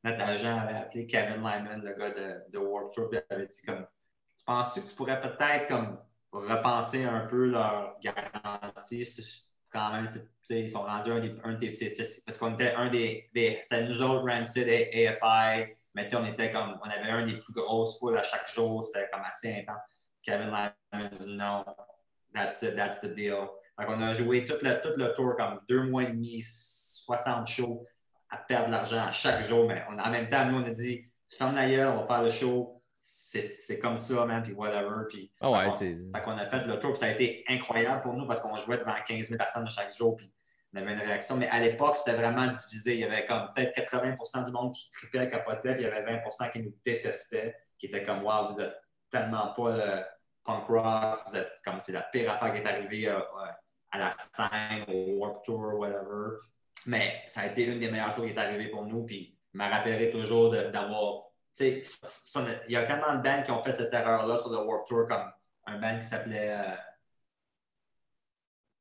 notre 0.05 0.23
agent 0.23 0.59
avait 0.59 0.79
appelé 0.79 1.07
Kevin 1.07 1.37
Lyman, 1.37 1.83
le 1.83 1.95
gars 1.95 2.11
de, 2.11 2.51
de 2.51 2.59
Warped 2.59 2.93
Tour, 2.93 3.09
il 3.13 3.23
avait 3.31 3.47
dit 3.47 3.63
comme 3.67 3.87
Tu 4.37 4.45
penses 4.45 4.75
que 4.75 4.89
tu 4.89 4.95
pourrais 4.95 5.21
peut-être 5.21 5.67
comme 5.67 5.99
repenser 6.31 7.05
un 7.05 7.27
peu 7.27 7.47
leur 7.47 7.97
garantie? 8.01 9.07
Quand 9.71 9.93
même, 9.93 10.09
ils 10.49 10.71
sont 10.71 10.83
rendus 10.83 11.11
un 11.11 11.21
des, 11.21 11.37
un 11.45 11.53
des 11.53 11.73
parce 12.25 12.39
qu'on 12.39 12.55
était 12.55 12.73
un 12.75 12.89
des, 12.89 13.29
des 13.35 13.61
c'était 13.63 13.87
nous 13.87 14.01
autres, 14.01 14.27
Rancid 14.27 14.67
et 14.67 15.09
AFI, 15.09 15.75
mais 15.95 16.05
tu 16.05 16.11
sais, 16.11 16.17
on 16.17 16.25
était 16.25 16.51
comme, 16.51 16.79
on 16.83 16.89
avait 16.89 17.11
un 17.11 17.27
des 17.27 17.39
plus 17.39 17.53
grosses 17.53 17.99
foules 17.99 18.17
à 18.17 18.23
chaque 18.23 18.49
jour, 18.55 18.87
c'était 18.87 19.09
comme 19.13 19.23
assez 19.23 19.53
intense. 19.53 19.83
Kevin 20.29 20.49
Lyman 20.49 21.11
dit 21.19 21.37
non, 21.37 21.65
that's 22.35 22.63
it, 22.63 22.77
that's 22.77 23.01
the 23.01 23.15
deal. 23.15 23.49
Donc, 23.79 23.89
on 23.89 24.01
a 24.03 24.13
joué 24.15 24.45
tout 24.45 24.59
le, 24.61 24.81
tout 24.83 24.93
le 24.99 25.13
tour 25.15 25.37
comme 25.37 25.61
deux 25.69 25.83
mois 25.85 26.03
et 26.03 26.09
demi, 26.09 26.43
60 26.45 27.47
shows 27.47 27.87
à 28.29 28.37
perdre 28.37 28.67
de 28.67 28.73
l'argent 28.73 29.07
à 29.07 29.13
chaque 29.13 29.43
jour, 29.47 29.67
mais 29.67 29.83
on- 29.89 29.99
en 29.99 30.11
même 30.11 30.29
temps, 30.29 30.45
nous, 30.45 30.59
on 30.59 30.65
a 30.65 30.71
dit, 30.71 31.05
tu 31.29 31.37
fermes 31.37 31.55
la 31.55 31.67
gueule, 31.69 31.89
on 31.89 32.01
va 32.03 32.07
faire 32.07 32.23
le 32.23 32.31
show, 32.31 32.83
c'est 33.01 33.79
comme 33.81 33.97
ça, 33.97 34.27
man, 34.27 34.43
puis 34.43 34.53
whatever. 34.53 35.07
Puis, 35.09 35.33
Ah 35.41 35.51
ouais, 35.51 35.65
on- 36.15 36.21
qu'on 36.21 36.37
a 36.37 36.45
fait 36.45 36.67
le 36.67 36.79
tour, 36.79 36.91
puis 36.93 36.99
ça 36.99 37.07
a 37.07 37.11
été 37.11 37.45
incroyable 37.49 38.03
pour 38.03 38.13
nous 38.15 38.27
parce 38.27 38.41
qu'on 38.41 38.59
jouait 38.59 38.77
devant 38.79 38.95
15 39.07 39.29
000 39.29 39.39
personnes 39.39 39.67
chaque 39.69 39.95
jour, 39.97 40.17
puis 40.17 40.31
on 40.75 40.79
avait 40.79 40.93
une 40.93 40.99
réaction. 41.01 41.37
Mais 41.37 41.49
à 41.49 41.59
l'époque, 41.61 41.97
c'était 41.97 42.17
vraiment 42.17 42.47
divisé. 42.49 42.95
Il 42.95 43.01
y 43.01 43.05
avait 43.05 43.25
comme 43.25 43.49
peut-être 43.55 43.73
80% 43.75 44.43
du 44.45 44.53
monde 44.53 44.75
qui 44.75 44.91
tripait, 44.91 45.31
capotait, 45.31 45.75
puis 45.75 45.83
il 45.85 45.89
y 45.89 45.91
avait 45.91 46.03
20% 46.03 46.51
qui 46.51 46.61
nous 46.63 46.75
détestait, 46.85 47.57
qui 47.79 47.87
était 47.87 48.03
comme, 48.03 48.23
waouh, 48.25 48.53
vous 48.53 48.61
êtes 48.61 48.75
tellement 49.11 49.55
pas 49.55 49.77
le 49.77 50.03
punk 50.49 50.65
rock, 50.65 51.21
vous 51.29 51.37
êtes 51.37 51.61
comme, 51.65 51.79
c'est 51.79 51.93
la 51.93 52.03
pire 52.03 52.33
affaire 52.33 52.53
qui 52.55 52.61
est 52.61 52.67
arrivée 52.67 53.09
euh, 53.09 53.19
euh, 53.19 53.53
à 53.91 53.99
la 53.99 54.11
scène, 54.13 54.85
au 54.89 55.19
Warped 55.19 55.43
Tour, 55.45 55.75
whatever. 55.79 56.39
Mais 56.87 57.23
ça 57.27 57.43
a 57.43 57.47
été 57.47 57.65
une 57.67 57.79
des 57.79 57.91
meilleures 57.91 58.13
choses 58.15 58.25
qui 58.27 58.33
est 58.33 58.39
arrivée 58.39 58.69
pour 58.69 58.85
nous, 58.87 59.05
puis 59.05 59.37
je 59.53 59.59
me 59.59 59.69
rappellerai 59.69 60.11
toujours 60.11 60.51
d'avoir. 60.51 61.25
tu 61.57 61.65
sais, 61.65 61.83
son- 62.09 62.47
Il 62.67 62.73
y 62.73 62.77
a 62.77 62.87
tellement 62.87 63.15
de 63.17 63.23
bands 63.23 63.43
qui 63.45 63.51
ont 63.51 63.63
fait 63.63 63.75
cette 63.77 63.93
erreur-là 63.93 64.39
sur 64.39 64.51
le 64.51 64.59
Warped 64.59 64.87
Tour, 64.87 65.07
comme 65.09 65.31
un 65.67 65.79
band 65.79 65.99
qui 65.99 66.07
s'appelait 66.07 66.51
euh, 66.51 66.75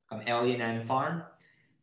comme 0.08 0.22
Alien 0.26 0.62
Ant 0.62 0.82
Farm. 0.86 1.26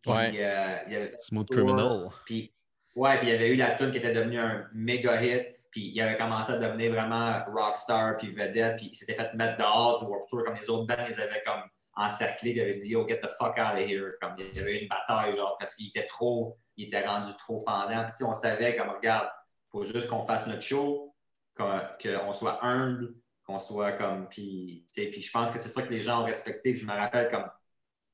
Puis, 0.03 0.13
Ouais. 0.13 0.33
euh, 0.37 0.79
il 0.87 0.93
y 0.93 0.97
avait 0.97 1.17
Smooth 1.21 1.47
Tour, 1.47 1.57
Criminal. 1.57 2.09
Puis, 2.25 2.53
ouais, 2.95 3.19
puis 3.19 3.29
il 3.29 3.33
y 3.33 3.35
avait 3.35 3.49
eu 3.49 3.57
la 3.57 3.71
tune 3.77 3.91
qui 3.91 3.99
était 3.99 4.13
devenue 4.13 4.39
un 4.39 4.69
méga 4.73 5.23
hit. 5.23 5.57
Puis 5.75 5.91
il 5.93 6.01
avait 6.01 6.17
commencé 6.17 6.53
à 6.53 6.59
devenir 6.59 6.93
vraiment 6.93 7.43
rockstar, 7.53 8.17
puis 8.17 8.31
vedette. 8.31 8.77
Puis 8.77 8.91
il 8.93 8.95
s'était 8.95 9.15
fait 9.15 9.35
mettre 9.35 9.57
dehors 9.57 9.99
du 9.99 10.07
Warped 10.07 10.29
Tour 10.29 10.45
comme 10.45 10.55
les 10.55 10.71
autres 10.71 10.87
bands. 10.87 11.05
Ils 11.09 11.21
avaient 11.21 11.43
comme 11.45 11.63
encerclé, 11.97 12.51
ils 12.51 12.61
avaient 12.61 12.77
dit 12.77 12.91
Yo, 12.91 13.05
get 13.09 13.19
the 13.19 13.29
fuck 13.37 13.59
out 13.59 13.75
of 13.75 13.81
here. 13.81 14.13
Comme 14.23 14.37
il 14.39 14.55
y 14.55 14.61
avait 14.61 14.79
eu 14.79 14.83
une 14.83 14.89
bataille, 14.89 15.35
genre, 15.35 15.57
parce 15.59 15.75
qu'il 15.75 15.89
était 15.89 16.07
trop, 16.07 16.57
il 16.77 16.87
était 16.87 17.05
rendu 17.05 17.33
trop 17.39 17.59
fendant. 17.59 18.07
Puis 18.07 18.25
on 18.25 18.35
savait, 18.35 18.77
comme, 18.77 18.91
regarde, 18.91 19.29
il 19.67 19.71
faut 19.73 19.85
juste 19.85 20.07
qu'on 20.07 20.25
fasse 20.25 20.47
notre 20.47 20.63
show, 20.63 21.13
qu'on 21.57 22.33
soit 22.33 22.65
humble, 22.65 23.13
qu'on 23.45 23.59
soit 23.59 23.95
comme. 23.95 24.29
Puis, 24.29 24.87
puis 24.95 25.21
je 25.21 25.33
pense 25.33 25.51
que 25.51 25.59
c'est 25.59 25.71
ça 25.71 25.83
que 25.83 25.91
les 25.91 26.05
gens 26.05 26.23
ont 26.23 26.27
respecté. 26.27 26.71
Puis 26.71 26.83
je 26.83 26.87
me 26.87 26.93
rappelle, 26.93 27.29
comme, 27.29 27.51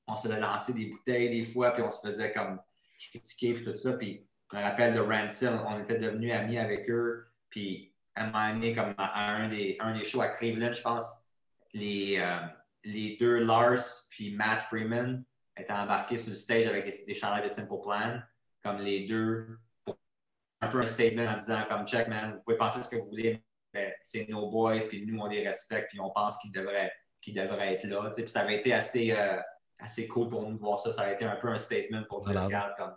on 0.06 0.16
se 0.16 0.28
faisait 0.28 0.40
lancer 0.40 0.72
des 0.72 0.86
bouteilles 0.86 1.28
des 1.28 1.44
fois, 1.44 1.72
puis 1.72 1.82
on 1.82 1.90
se 1.90 2.08
faisait 2.08 2.32
comme 2.32 2.58
critiquer, 2.98 3.52
puis 3.52 3.64
tout 3.64 3.74
ça. 3.74 3.92
Puis 3.98 4.26
je 4.50 4.56
me 4.56 4.62
rappelle 4.62 4.94
de 4.94 5.00
Rancid, 5.00 5.60
on 5.68 5.78
était 5.78 5.98
devenus 5.98 6.32
amis 6.32 6.56
avec 6.56 6.88
eux. 6.88 7.29
Puis 7.50 7.92
à 8.14 8.24
un 8.24 8.26
moment 8.26 8.52
donné, 8.54 8.74
comme 8.74 8.94
à 8.96 9.30
un 9.30 9.48
des, 9.48 9.76
un 9.80 9.92
des 9.92 10.04
shows 10.04 10.22
à 10.22 10.28
Cleveland, 10.28 10.72
je 10.72 10.82
pense, 10.82 11.06
les, 11.72 12.18
euh, 12.18 12.38
les 12.84 13.16
deux 13.18 13.44
Lars 13.44 13.80
puis 14.10 14.34
Matt 14.34 14.62
Freeman 14.62 15.24
étaient 15.56 15.72
embarqués 15.72 16.16
sur 16.16 16.30
le 16.30 16.36
stage 16.36 16.66
avec 16.66 16.84
des, 16.84 17.04
des 17.06 17.14
de 17.14 17.48
Simple 17.48 17.80
Plan, 17.82 18.20
comme 18.62 18.78
les 18.78 19.06
deux, 19.06 19.58
pour 19.84 19.98
un 20.60 20.68
peu 20.68 20.80
un 20.80 20.86
statement 20.86 21.26
en 21.26 21.38
disant 21.38 21.64
comme 21.68 21.86
check 21.86 22.08
man, 22.08 22.34
vous 22.34 22.42
pouvez 22.42 22.56
penser 22.56 22.82
ce 22.82 22.88
que 22.88 22.96
vous 22.96 23.08
voulez, 23.08 23.42
mais 23.72 23.96
c'est 24.02 24.28
nos 24.28 24.50
boys, 24.50 24.80
puis 24.88 25.04
nous 25.06 25.18
on 25.20 25.26
les 25.26 25.46
respecte, 25.46 25.90
puis 25.90 26.00
on 26.00 26.10
pense 26.10 26.38
qu'ils 26.38 26.52
devraient, 26.52 26.92
qu'ils 27.20 27.34
devraient 27.34 27.74
être 27.74 27.84
là. 27.84 28.10
Puis 28.10 28.28
ça 28.28 28.40
avait 28.40 28.58
été 28.58 28.72
assez, 28.72 29.12
euh, 29.12 29.40
assez 29.78 30.06
cool 30.06 30.28
pour 30.28 30.42
nous 30.48 30.54
de 30.54 30.60
voir 30.60 30.78
ça. 30.78 30.92
Ça 30.92 31.02
a 31.02 31.12
été 31.12 31.24
un 31.24 31.36
peu 31.36 31.48
un 31.48 31.58
statement 31.58 32.04
pour 32.08 32.22
dire 32.22 32.42
regarde, 32.42 32.74
comme 32.76 32.96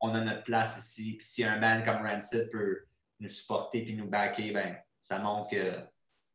on 0.00 0.14
a 0.14 0.20
notre 0.20 0.42
place 0.42 0.78
ici, 0.78 1.14
puis 1.16 1.26
si 1.26 1.44
un 1.44 1.58
band 1.58 1.82
comme 1.82 2.04
Rancid 2.04 2.50
peut 2.50 2.86
nous 3.22 3.28
supporter 3.28 3.82
puis 3.82 3.94
nous 3.94 4.08
backer, 4.08 4.52
ben, 4.52 4.76
ça 5.00 5.18
montre 5.18 5.50
que 5.50 5.72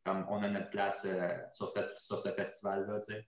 comme 0.04 0.26
on 0.30 0.42
a 0.42 0.50
notre 0.50 0.70
place 0.70 1.06
euh, 1.10 1.30
sur, 1.52 1.70
cette, 1.70 1.92
sur 1.92 2.18
ce 2.18 2.30
festival-là. 2.30 3.00
tu 3.06 3.14
sais. 3.14 3.28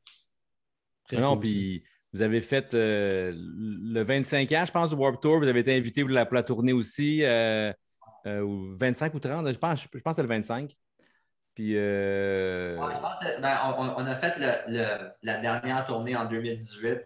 Très 1.08 1.18
non, 1.18 1.32
cool, 1.34 1.42
puis 1.42 1.84
vous 2.14 2.22
avez 2.22 2.40
fait 2.42 2.74
euh, 2.74 3.34
le 3.36 4.02
25 4.04 4.52
ans, 4.54 4.64
je 4.66 4.72
pense, 4.72 4.90
du 4.92 4.96
Warp 4.96 5.22
Tour. 5.22 5.40
Vous 5.40 5.48
avez 5.48 5.60
été 5.60 5.76
invité 5.76 6.02
pour 6.02 6.12
la, 6.12 6.26
pour 6.26 6.36
la 6.36 6.44
tournée 6.44 6.74
aussi. 6.74 7.24
euh, 7.24 7.74
euh, 8.26 8.42
ou 8.42 8.76
25 8.78 9.14
ou 9.14 9.20
30, 9.20 9.52
je 9.52 9.58
pense, 9.58 9.82
je 9.94 10.00
pense 10.00 10.12
que 10.14 10.16
c'est 10.16 10.22
le 10.22 10.28
25. 10.28 10.76
Puis. 11.56 11.74
euh, 11.76 12.78
Ouais, 12.78 12.94
je 12.96 13.00
pense 13.00 13.20
que, 13.20 13.42
ben, 13.42 13.58
on, 13.78 14.02
on 14.02 14.06
a 14.06 14.16
fait 14.16 14.38
le- 14.40 14.78
le- 14.78 15.10
la 15.24 15.38
dernière 15.40 15.86
tournée 15.86 16.16
en 16.16 16.26
2018. 16.26 17.00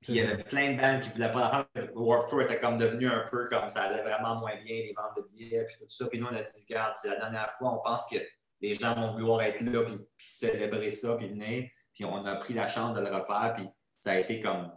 Puis 0.00 0.12
il 0.12 0.16
y 0.16 0.20
avait 0.20 0.42
plein 0.44 0.74
de 0.74 0.80
bands 0.80 1.00
qui 1.00 1.10
voulaient 1.10 1.32
pas 1.32 1.40
la 1.40 1.50
faire. 1.50 1.66
Le 1.74 1.92
Warped 1.98 2.30
Tour 2.30 2.42
était 2.42 2.60
comme 2.60 2.78
devenu 2.78 3.08
un 3.08 3.26
peu 3.30 3.48
comme 3.48 3.68
ça 3.68 3.82
allait 3.82 4.02
vraiment 4.02 4.36
moins 4.36 4.54
bien, 4.62 4.76
les 4.76 4.94
ventes 4.96 5.16
de 5.16 5.28
billets, 5.32 5.64
puis 5.64 5.76
tout 5.78 5.88
ça. 5.88 6.06
Puis 6.08 6.20
nous, 6.20 6.26
on 6.26 6.34
a 6.34 6.42
dit, 6.42 6.66
regarde, 6.68 6.94
c'est 7.00 7.08
la 7.08 7.16
dernière 7.16 7.52
fois, 7.54 7.74
on 7.74 7.82
pense 7.82 8.06
que 8.08 8.18
les 8.60 8.74
gens 8.74 8.94
vont 8.94 9.10
vouloir 9.10 9.42
être 9.42 9.60
là, 9.62 9.84
puis, 9.84 9.98
célébrer 10.18 10.90
ça, 10.92 11.16
puis 11.16 11.28
venir. 11.28 11.68
Puis 11.94 12.04
on 12.04 12.24
a 12.26 12.36
pris 12.36 12.54
la 12.54 12.68
chance 12.68 12.96
de 12.96 13.00
le 13.00 13.14
refaire, 13.14 13.54
puis 13.56 13.68
ça 14.00 14.12
a 14.12 14.18
été 14.18 14.40
comme 14.40 14.72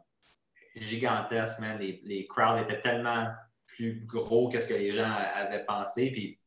gigantesque, 0.76 1.60
man. 1.60 1.78
Les, 1.78 2.02
les 2.04 2.26
crowds 2.26 2.62
étaient 2.64 2.82
tellement 2.82 3.28
plus 3.68 4.04
gros 4.06 4.50
que 4.50 4.60
ce 4.60 4.68
que 4.68 4.74
les 4.74 4.92
gens 4.92 5.12
avaient 5.36 5.66
pensé. 5.66 6.12
Puis 6.12 6.40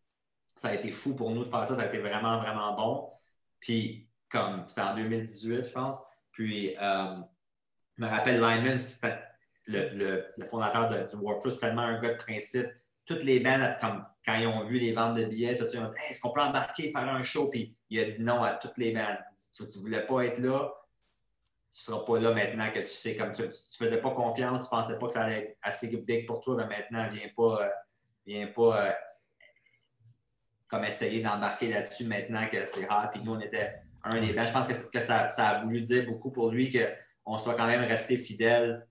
ça 0.57 0.69
a 0.69 0.75
été 0.75 0.91
fou 0.91 1.15
pour 1.15 1.31
nous 1.31 1.45
de 1.45 1.49
faire 1.49 1.65
ça. 1.65 1.77
Ça 1.77 1.83
a 1.83 1.87
été 1.87 1.99
vraiment, 1.99 2.39
vraiment 2.41 2.75
bon. 2.75 3.11
Puis, 3.61 4.09
comme 4.29 4.65
c'était 4.69 4.83
en 4.83 4.95
2018, 4.97 5.65
je 5.65 5.73
pense. 5.73 5.99
Puis, 6.33 6.77
euh, 6.81 7.17
me 7.99 8.09
rappelle 8.09 8.37
Lyman, 8.37 8.79
le, 9.66 10.25
le, 10.37 10.47
fondateur 10.47 10.89
de, 10.89 11.16
du 11.16 11.51
c'est 11.51 11.59
tellement 11.59 11.83
un 11.83 12.01
gars 12.01 12.12
de 12.12 12.19
principe. 12.19 12.66
Toutes 13.07 13.23
les 13.23 13.41
bandes, 13.41 13.77
comme, 13.81 14.05
quand 14.25 14.35
ils 14.35 14.47
ont 14.47 14.65
vu 14.65 14.79
les 14.79 14.93
ventes 14.93 15.16
de 15.16 15.25
billets, 15.25 15.57
tout 15.57 15.66
ça, 15.66 15.79
ils 15.79 15.81
ont 15.81 15.87
dit 15.87 15.97
est-ce 16.11 16.21
qu'on 16.21 16.33
peut 16.33 16.41
embarquer, 16.41 16.91
faire 16.91 17.09
un 17.09 17.23
show? 17.23 17.51
Puis 17.51 17.77
il 17.91 18.01
a 18.01 18.05
dit 18.05 18.23
non 18.23 18.43
à 18.43 18.53
toutes 18.55 18.79
les 18.79 18.93
bandes. 18.93 19.19
Tu 19.55 19.62
ne 19.62 19.83
voulais 19.83 20.07
pas 20.07 20.23
être 20.25 20.39
là, 20.39 20.71
tu 21.71 21.91
ne 21.91 21.97
seras 21.97 22.05
pas 22.05 22.19
là 22.21 22.33
maintenant 22.33 22.71
que 22.71 22.79
tu 22.79 22.87
sais, 22.87 23.16
comme 23.16 23.33
tu 23.33 23.43
ne 23.43 23.49
faisais 23.79 23.99
pas 23.99 24.11
confiance, 24.11 24.69
tu 24.69 24.75
ne 24.75 24.81
pensais 24.81 24.99
pas 24.99 25.07
que 25.07 25.12
ça 25.12 25.25
allait 25.25 25.39
être 25.39 25.59
assez 25.62 25.89
big 25.97 26.27
pour 26.27 26.41
toi, 26.41 26.57
mais 26.57 26.66
maintenant, 26.66 27.09
viens 27.11 27.29
pas, 27.37 27.65
euh, 27.65 27.69
viens 28.27 28.47
pas 28.47 28.87
euh, 28.87 28.93
comme 30.69 30.85
essayer 30.85 31.21
d'embarquer 31.21 31.69
là-dessus 31.69 32.05
maintenant 32.05 32.47
que 32.49 32.65
c'est 32.65 32.89
hard. 32.89 33.11
Puis 33.12 33.23
nous, 33.23 33.35
on 33.35 33.41
était 33.41 33.75
un 34.05 34.21
des 34.21 34.33
bands. 34.33 34.47
Je 34.47 34.53
pense 34.53 34.66
que, 34.66 34.91
que 34.91 35.01
ça, 35.01 35.29
ça 35.29 35.49
a 35.49 35.65
voulu 35.65 35.83
dire 35.83 36.07
beaucoup 36.07 36.31
pour 36.31 36.51
lui 36.51 36.71
qu'on 37.25 37.39
soit 37.39 37.55
quand 37.55 37.67
même 37.67 37.83
resté 37.83 38.17
fidèle 38.19 38.87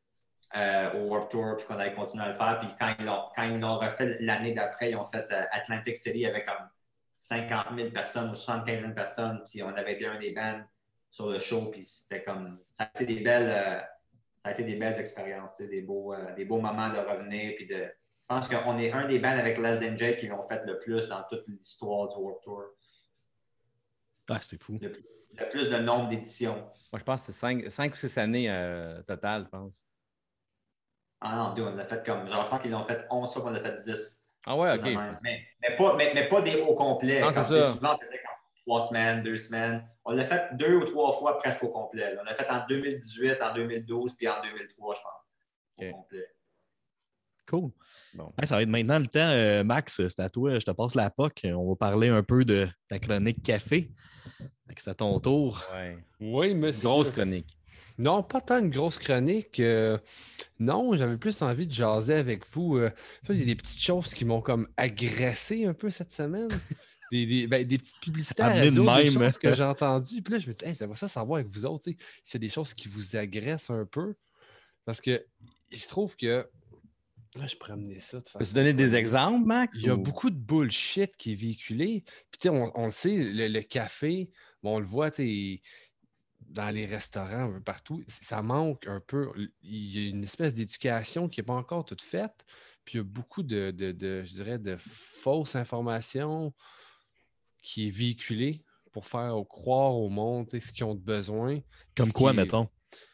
euh, 0.56 0.94
au 0.94 1.10
Warped 1.10 1.30
Tour 1.30 1.58
puis 1.58 1.66
qu'on 1.66 1.78
allait 1.80 1.94
continuer 1.94 2.26
à 2.26 2.30
le 2.30 2.36
faire. 2.36 2.60
Puis 2.60 2.70
quand 2.80 2.94
ils 3.00 3.06
l'ont, 3.06 3.24
quand 3.36 3.44
ils 3.44 3.60
l'ont 3.60 3.78
refait 3.78 4.18
l'année 4.20 4.54
d'après, 4.54 4.92
ils 4.92 4.96
ont 4.96 5.06
fait 5.06 5.26
euh, 5.32 5.44
Atlantic 5.52 5.96
City 5.98 6.26
avec 6.26 6.46
comme 6.46 6.68
50 7.20 7.76
000 7.76 7.90
personnes 7.92 8.32
ou 8.32 8.36
75 8.36 8.82
000 8.82 8.94
personnes. 8.94 9.44
Puis 9.50 9.64
on 9.64 9.70
avait 9.70 9.94
été 9.94 10.06
un 10.06 10.18
des 10.18 10.34
bands 10.34 10.62
sur 11.10 11.30
le 11.30 11.40
show. 11.40 11.72
Puis 11.72 11.86
c'était 11.86 12.24
comme. 12.24 12.60
Ça 12.72 12.84
a 12.84 13.02
été 13.02 13.16
des 13.16 13.24
belles, 13.24 13.50
euh, 13.50 13.80
ça 14.44 14.50
a 14.50 14.52
été 14.52 14.64
des 14.64 14.76
belles 14.76 15.00
expériences, 15.00 15.58
des 15.58 15.82
beaux, 15.82 16.14
des 16.36 16.46
beaux 16.46 16.60
moments 16.60 16.90
de 16.90 16.98
revenir. 16.98 17.54
Puis 17.56 17.66
de, 17.66 17.76
je 17.76 18.28
pense 18.28 18.48
qu'on 18.48 18.78
est 18.78 18.92
un 18.92 19.06
des 19.06 19.20
bands 19.20 19.38
avec 19.38 19.58
Less 19.58 19.80
Than 19.80 19.96
qui 20.18 20.28
l'ont 20.28 20.44
fait 20.44 20.64
le 20.66 20.80
plus 20.80 21.08
dans 21.08 21.24
toute 21.30 21.48
l'histoire 21.48 22.08
du 22.10 22.16
Warped 22.16 22.42
Tour. 22.44 22.64
Ah, 24.30 24.40
c'est 24.42 24.62
fou. 24.62 24.78
Le, 24.82 24.92
le 25.38 25.50
plus 25.50 25.70
de 25.70 25.78
nombre 25.78 26.08
d'éditions. 26.10 26.56
Moi, 26.92 27.00
je 27.00 27.04
pense 27.04 27.26
que 27.26 27.32
c'est 27.32 27.70
5, 27.70 27.94
ou 27.94 27.96
6 27.96 28.18
années 28.18 28.50
euh, 28.50 29.02
total, 29.04 29.46
je 29.46 29.50
pense. 29.50 29.84
Ah 31.22 31.36
non, 31.38 31.54
deux, 31.54 31.64
on 31.64 31.76
l'a 31.76 31.86
fait 31.86 32.06
comme. 32.06 32.28
Genre, 32.28 32.44
je 32.44 32.50
pense 32.50 32.62
qu'ils 32.62 32.72
l'ont 32.72 32.86
fait 32.86 33.06
11 33.10 33.34
fois 33.34 33.42
qu'on 33.42 33.50
l'a 33.50 33.60
fait 33.62 33.78
10. 33.84 34.34
Ah 34.46 34.58
ouais, 34.58 34.74
OK. 34.74 34.84
Mais, 35.22 35.48
mais, 35.62 35.76
pas, 35.76 35.96
mais, 35.96 36.12
mais 36.14 36.28
pas 36.28 36.42
des 36.42 36.60
au 36.62 36.76
complet. 36.76 37.22
Non, 37.22 37.34
Comme 37.34 37.44
c'est 37.44 37.62
ça. 37.62 37.70
Souvent, 37.72 37.96
on 37.96 37.98
faisait 37.98 38.18
comme 38.18 38.36
trois 38.66 38.82
semaines, 38.88 39.24
deux 39.24 39.38
semaines. 39.38 39.88
On 40.04 40.12
l'a 40.12 40.26
fait 40.26 40.56
deux 40.58 40.76
ou 40.76 40.84
trois 40.86 41.14
fois 41.14 41.38
presque 41.38 41.64
au 41.64 41.70
complet. 41.70 42.14
là. 42.14 42.22
On 42.22 42.26
l'a 42.26 42.36
fait 42.36 42.50
en 42.50 42.66
2018, 42.68 43.42
en 43.42 43.54
2012, 43.54 44.16
puis 44.18 44.28
en 44.28 44.42
2003, 44.42 44.96
je 44.96 45.02
pense. 45.02 45.88
Au 45.88 45.92
complet. 45.98 46.28
Cool. 47.48 47.72
Bon. 48.14 48.32
Hey, 48.40 48.48
ça 48.48 48.56
va 48.56 48.61
être 48.64 48.70
maintenant 48.70 48.99
le 48.99 49.07
temps. 49.07 49.20
euh, 49.20 49.64
Max, 49.64 49.95
c'est 50.07 50.20
à 50.20 50.30
toi. 50.30 50.57
Je 50.60 50.65
te 50.65 50.72
passe 50.72 50.95
la 50.95 51.10
POC. 51.10 51.41
On 51.45 51.70
va 51.70 51.76
parler 51.76 52.07
un 52.10 52.24
peu 52.24 52.45
de 52.45 52.68
ta 52.88 52.99
chronique 52.99 53.44
café. 53.44 53.91
C'est 54.78 54.90
à 54.90 54.95
ton 54.95 55.20
tour. 55.20 55.64
Ouais. 55.74 55.98
Oui, 56.20 56.56
monsieur. 56.56 56.84
Grosse 56.84 57.11
chronique. 57.11 57.57
Non, 57.99 58.24
pas 58.24 58.41
tant 58.41 58.57
une 58.60 58.70
grosse 58.72 58.98
chronique. 58.98 59.60
euh, 59.60 59.98
non, 60.60 60.95
j'avais 60.95 61.18
plus 61.18 61.41
envie 61.44 61.68
de 61.68 61.74
jaser 61.74 62.15
avec 62.15 62.44
vous. 62.52 62.78
euh, 62.78 62.90
il 63.30 63.38
y 63.38 63.41
a 63.44 63.45
des 63.45 63.56
petites 63.56 63.82
choses 63.82 64.14
qui 64.15 64.26
m'ont 64.26 64.41
comme 64.41 64.68
agressé 64.78 65.65
un 65.65 65.74
peu 65.74 65.90
cette 65.90 66.11
semaine. 66.11 66.49
Des, 67.11 67.28
des- 67.28 67.45
ben, 67.45 67.64
des 67.68 67.78
petites 67.78 67.99
publicités 68.02 68.41
à 68.41 68.48
radio, 68.49 68.72
des 68.72 69.03
même. 69.11 69.14
choses 69.22 69.38
que 69.38 69.53
j'ai 69.53 69.64
entendues. 69.64 70.24
Puis 70.24 70.34
là, 70.34 70.40
je 70.40 70.48
me 70.49 70.53
dis, 70.56 70.65
hey, 70.65 70.74
j'aimerais 70.74 70.95
ça 70.98 71.07
savoir 71.07 71.41
avec 71.41 71.52
vous 71.52 71.64
autres, 71.64 71.88
a 71.91 72.38
des 72.40 72.49
choses 72.49 72.74
qui 72.74 72.88
vous 72.88 73.15
agressent 73.15 73.70
un 73.70 73.86
peu. 73.86 74.15
Parce 74.84 74.99
que 74.99 75.24
il 75.70 75.78
se 75.78 75.88
trouve 75.88 76.15
que. 76.15 76.49
Là, 77.36 77.48
je 77.48 77.56
pourrais 77.56 77.74
amener 77.74 78.00
ça 78.00 78.18
de 78.20 78.24
façon. 78.24 78.40
Peux-tu 78.40 78.54
donner 78.54 78.74
des 78.74 78.96
exemples, 78.96 79.46
Max? 79.46 79.78
Il 79.78 79.86
y 79.86 79.90
a 79.90 79.96
ou- 79.96 79.98
beaucoup 79.98 80.30
de 80.30 80.36
bullshit 80.36 81.16
qui 81.18 81.32
est 81.32 81.36
véhiculé. 81.36 82.04
Puis, 82.30 82.40
tu 82.40 82.44
sais, 82.44 82.50
on, 82.50 82.72
on 82.76 82.86
le 82.86 82.92
sait, 82.92 83.18
le, 83.18 83.48
le 83.48 83.62
café, 83.62 84.30
bon, 84.62 84.76
on 84.76 84.80
le 84.80 84.86
voit, 84.86 85.10
tu 85.12 85.62
dans 86.42 86.70
les 86.70 86.86
restaurants, 86.86 87.46
un 87.46 87.52
peu 87.54 87.62
partout, 87.62 88.04
ça 88.08 88.44
manque 88.44 88.86
un 88.86 89.00
peu. 89.00 89.32
Il 89.64 89.98
y 89.98 90.06
a 90.06 90.10
une 90.10 90.24
espèce 90.24 90.54
d'éducation 90.54 91.28
qui 91.28 91.40
n'est 91.40 91.46
pas 91.46 91.54
encore 91.54 91.86
toute 91.86 92.04
faite. 92.04 92.46
Puis, 92.86 92.96
il 92.96 92.98
y 92.98 93.00
a 93.00 93.04
beaucoup 93.04 93.42
de, 93.42 93.72
de- 93.72 93.92
de, 93.94 94.24
je 94.24 94.34
dirais, 94.34 94.60
de 94.60 94.76
fausses 94.78 95.56
informations 95.56 96.54
qui 97.62 97.88
est 97.88 97.92
véhiculée 97.92 98.64
pour 98.92 99.08
faire 99.08 99.36
croire 99.50 99.96
au 99.96 100.10
monde 100.10 100.50
ce 100.52 100.72
qu'ils 100.72 100.84
ont 100.84 100.94
besoin. 100.94 101.60
Comme 101.96 102.12
quoi, 102.12 102.32
est- 102.32 102.36
mettons? 102.36 102.70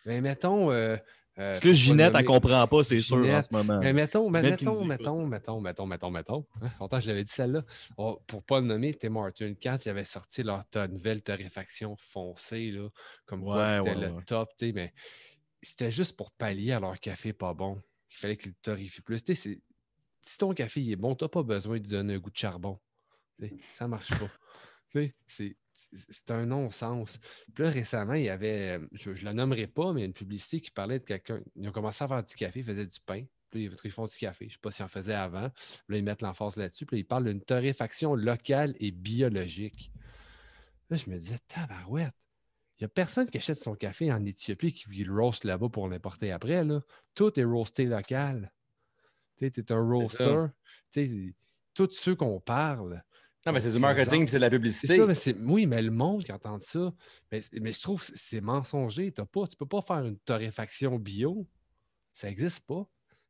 Ben, 0.06 0.22
mettons. 0.22 0.72
euh, 0.72 0.98
euh, 1.40 1.52
Parce 1.54 1.60
que 1.62 1.74
Ginette, 1.74 2.08
elle 2.08 2.14
nommer- 2.14 2.26
comprend 2.26 2.68
pas, 2.68 2.84
c'est 2.84 3.00
sûr, 3.02 3.18
en 3.18 3.42
ce 3.42 3.48
moment. 3.52 3.80
mais 3.80 3.94
mettons, 3.94 4.30
mettons, 4.30 4.84
mettons, 4.86 5.26
mettons, 5.26 5.60
mettons, 5.62 5.86
mettons, 5.88 6.12
mettons. 6.12 6.46
Hein, 6.62 6.68
Longtemps, 6.80 7.00
je 7.00 7.08
l'avais 7.08 7.24
dit 7.24 7.32
celle-là. 7.32 7.64
On- 7.98 8.18
pour 8.28 8.44
pas 8.44 8.60
le 8.60 8.66
nommer, 8.68 8.94
Tim 8.94 9.10
Martin, 9.12 9.54
quand 9.62 9.78
ils 9.86 9.90
avaient 9.90 10.04
sorti 10.04 10.44
leur 10.44 10.68
ta- 10.70 10.88
nouvelle 10.88 11.22
torréfaction 11.22 11.96
foncée, 11.98 12.72
là, 12.72 12.90
comme 13.26 13.44
quoi 13.44 13.70
c'était 13.78 13.90
ouais, 13.96 14.08
le 14.08 14.14
ouais. 14.14 14.24
top, 14.26 14.50
tu 14.58 14.68
sais, 14.68 14.74
mais 14.74 14.94
c'était 15.62 15.92
juste 15.92 16.16
pour 16.18 16.32
pallier 16.32 16.74
à 16.74 16.80
leur 16.80 17.00
café 17.00 17.34
pas 17.34 17.54
bon. 17.54 17.82
Il 18.12 18.18
fallait 18.18 18.38
qu'ils 18.38 18.50
le 18.52 18.56
torréfient 18.62 19.02
plus. 19.02 19.24
Tu 19.24 19.34
sais, 19.36 19.42
c'est- 19.50 19.62
si 20.22 20.38
ton 20.38 20.54
café 20.54 20.82
il 20.82 20.92
est 20.92 20.96
bon, 20.96 21.16
tu 21.16 21.24
n'as 21.24 21.30
pas 21.30 21.44
besoin 21.44 21.80
de 21.80 21.88
donner 21.88 22.16
un 22.16 22.20
goût 22.20 22.30
de 22.32 22.38
charbon. 22.38 22.80
Ça 23.78 23.88
marche 23.88 24.10
pas. 24.10 24.28
Tu 24.92 25.00
sais, 25.04 25.16
c'est- 25.28 25.56
c'est 25.92 26.32
un 26.32 26.46
non-sens. 26.46 27.20
Puis 27.54 27.64
là, 27.64 27.70
récemment, 27.70 28.14
il 28.14 28.26
y 28.26 28.30
avait, 28.30 28.80
je 28.94 29.12
ne 29.12 29.26
la 29.26 29.34
nommerai 29.34 29.68
pas, 29.68 29.94
mais 29.94 30.06
une 30.06 30.14
publicité 30.14 30.60
qui 30.60 30.72
parlait 30.72 31.00
de 31.00 31.06
quelqu'un. 31.06 31.42
Ils 31.56 31.68
ont 31.68 31.72
commencé 31.72 32.04
à 32.04 32.08
faire 32.08 32.24
du 32.24 32.34
café, 32.34 32.60
ils 32.60 32.66
faisaient 32.66 32.86
du 32.86 33.00
pain. 33.06 33.24
Puis 33.50 33.68
là, 33.68 33.76
ils 33.84 33.92
font 33.92 34.06
du 34.06 34.16
café. 34.16 34.46
Je 34.46 34.50
ne 34.50 34.54
sais 34.54 34.60
pas 34.62 34.72
s'ils 34.72 34.86
en 34.86 34.90
faisaient 34.90 35.14
avant. 35.14 35.50
Puis 35.50 35.84
là, 35.90 35.98
ils 35.98 36.04
mettent 36.04 36.22
l'emphase 36.22 36.56
là-dessus. 36.56 36.86
Puis 36.86 36.98
là, 36.98 37.00
ils 37.00 37.06
parlent 37.06 37.26
d'une 37.26 37.42
torréfaction 37.42 38.14
locale 38.16 38.76
et 38.80 38.92
biologique. 38.92 39.92
Là, 40.90 40.98
je 40.98 41.10
me 41.10 41.18
disais, 41.18 41.40
tabarouette. 41.48 42.14
Il 42.78 42.84
n'y 42.84 42.86
a 42.86 42.90
personne 42.90 43.30
qui 43.30 43.38
achète 43.38 43.58
son 43.58 43.76
café 43.76 44.12
en 44.12 44.24
Éthiopie 44.26 44.72
qui 44.72 44.88
le 45.04 45.14
roast 45.14 45.44
là-bas 45.44 45.68
pour 45.70 45.90
l'importer 45.90 46.32
après. 46.32 46.64
Là. 46.64 46.82
Tout 47.14 47.38
est 47.40 47.44
roasté 47.44 47.86
local. 47.86 48.54
Tu 49.38 49.48
es 49.48 49.72
un 49.72 49.82
roaster. 49.82 50.46
Tous 51.74 51.92
ceux 51.92 52.16
qu'on 52.16 52.40
parle, 52.40 53.04
Non, 53.46 53.54
mais 53.54 53.60
c'est 53.62 53.72
du 53.72 53.80
marketing 53.80 54.24
puis 54.24 54.32
c'est 54.32 54.38
de 54.38 54.42
la 54.42 54.48
c'est 54.48 54.56
publicité. 54.58 54.96
ça, 54.98 55.06
mais 55.06 55.16
c'est. 55.16 55.36
Oui, 55.38 55.66
mais 55.66 55.82
le 55.82 55.92
monde 55.92 56.24
qui 56.24 56.32
entend 56.32 56.60
ça, 56.60 56.94
mais, 57.32 57.42
mais 57.62 57.72
je 57.72 57.80
trouve 57.82 58.06
que 58.06 58.12
c'est 58.16 58.42
mensonger. 58.42 59.12
T'as 59.12 59.26
pas, 59.26 59.48
tu 59.48 59.56
peux 59.56 59.66
pas 59.66 59.82
faire 59.82 60.06
une 60.06 60.18
torréfaction 60.20 60.98
bio. 61.00 61.48
Ça 62.14 62.28
n'existe 62.28 62.66
pas. 62.66 62.86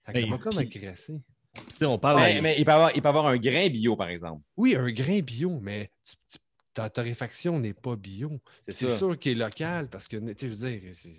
Ça 0.05 0.11
Mais 0.13 0.25
m'a 0.25 0.39
comme 0.39 0.57
agressé. 0.57 1.21
Tu 1.53 1.75
sais, 1.77 1.85
on 1.85 1.99
parle. 1.99 2.21
Mais, 2.21 2.41
mais 2.41 2.55
il, 2.57 2.65
peut 2.65 2.71
avoir, 2.71 2.95
il 2.95 3.01
peut 3.01 3.07
avoir 3.09 3.27
un 3.27 3.37
grain 3.37 3.69
bio, 3.69 3.95
par 3.95 4.07
exemple. 4.09 4.43
Oui, 4.57 4.75
un 4.75 4.91
grain 4.91 5.19
bio, 5.19 5.59
mais 5.61 5.91
tu- 6.05 6.15
tu- 6.31 6.37
ta 6.73 6.89
torréfaction 6.89 7.59
n'est 7.59 7.73
pas 7.73 7.95
bio. 7.95 8.39
C'est 8.67 8.89
sûr 8.89 9.17
qu'il 9.19 9.33
est 9.33 9.35
local 9.43 9.89
parce 9.89 10.07
que, 10.07 10.17
tu 10.17 10.25
sais, 10.27 10.35
je 10.41 10.47
veux 10.47 10.79
dire, 10.79 10.81
c'est 10.93 11.09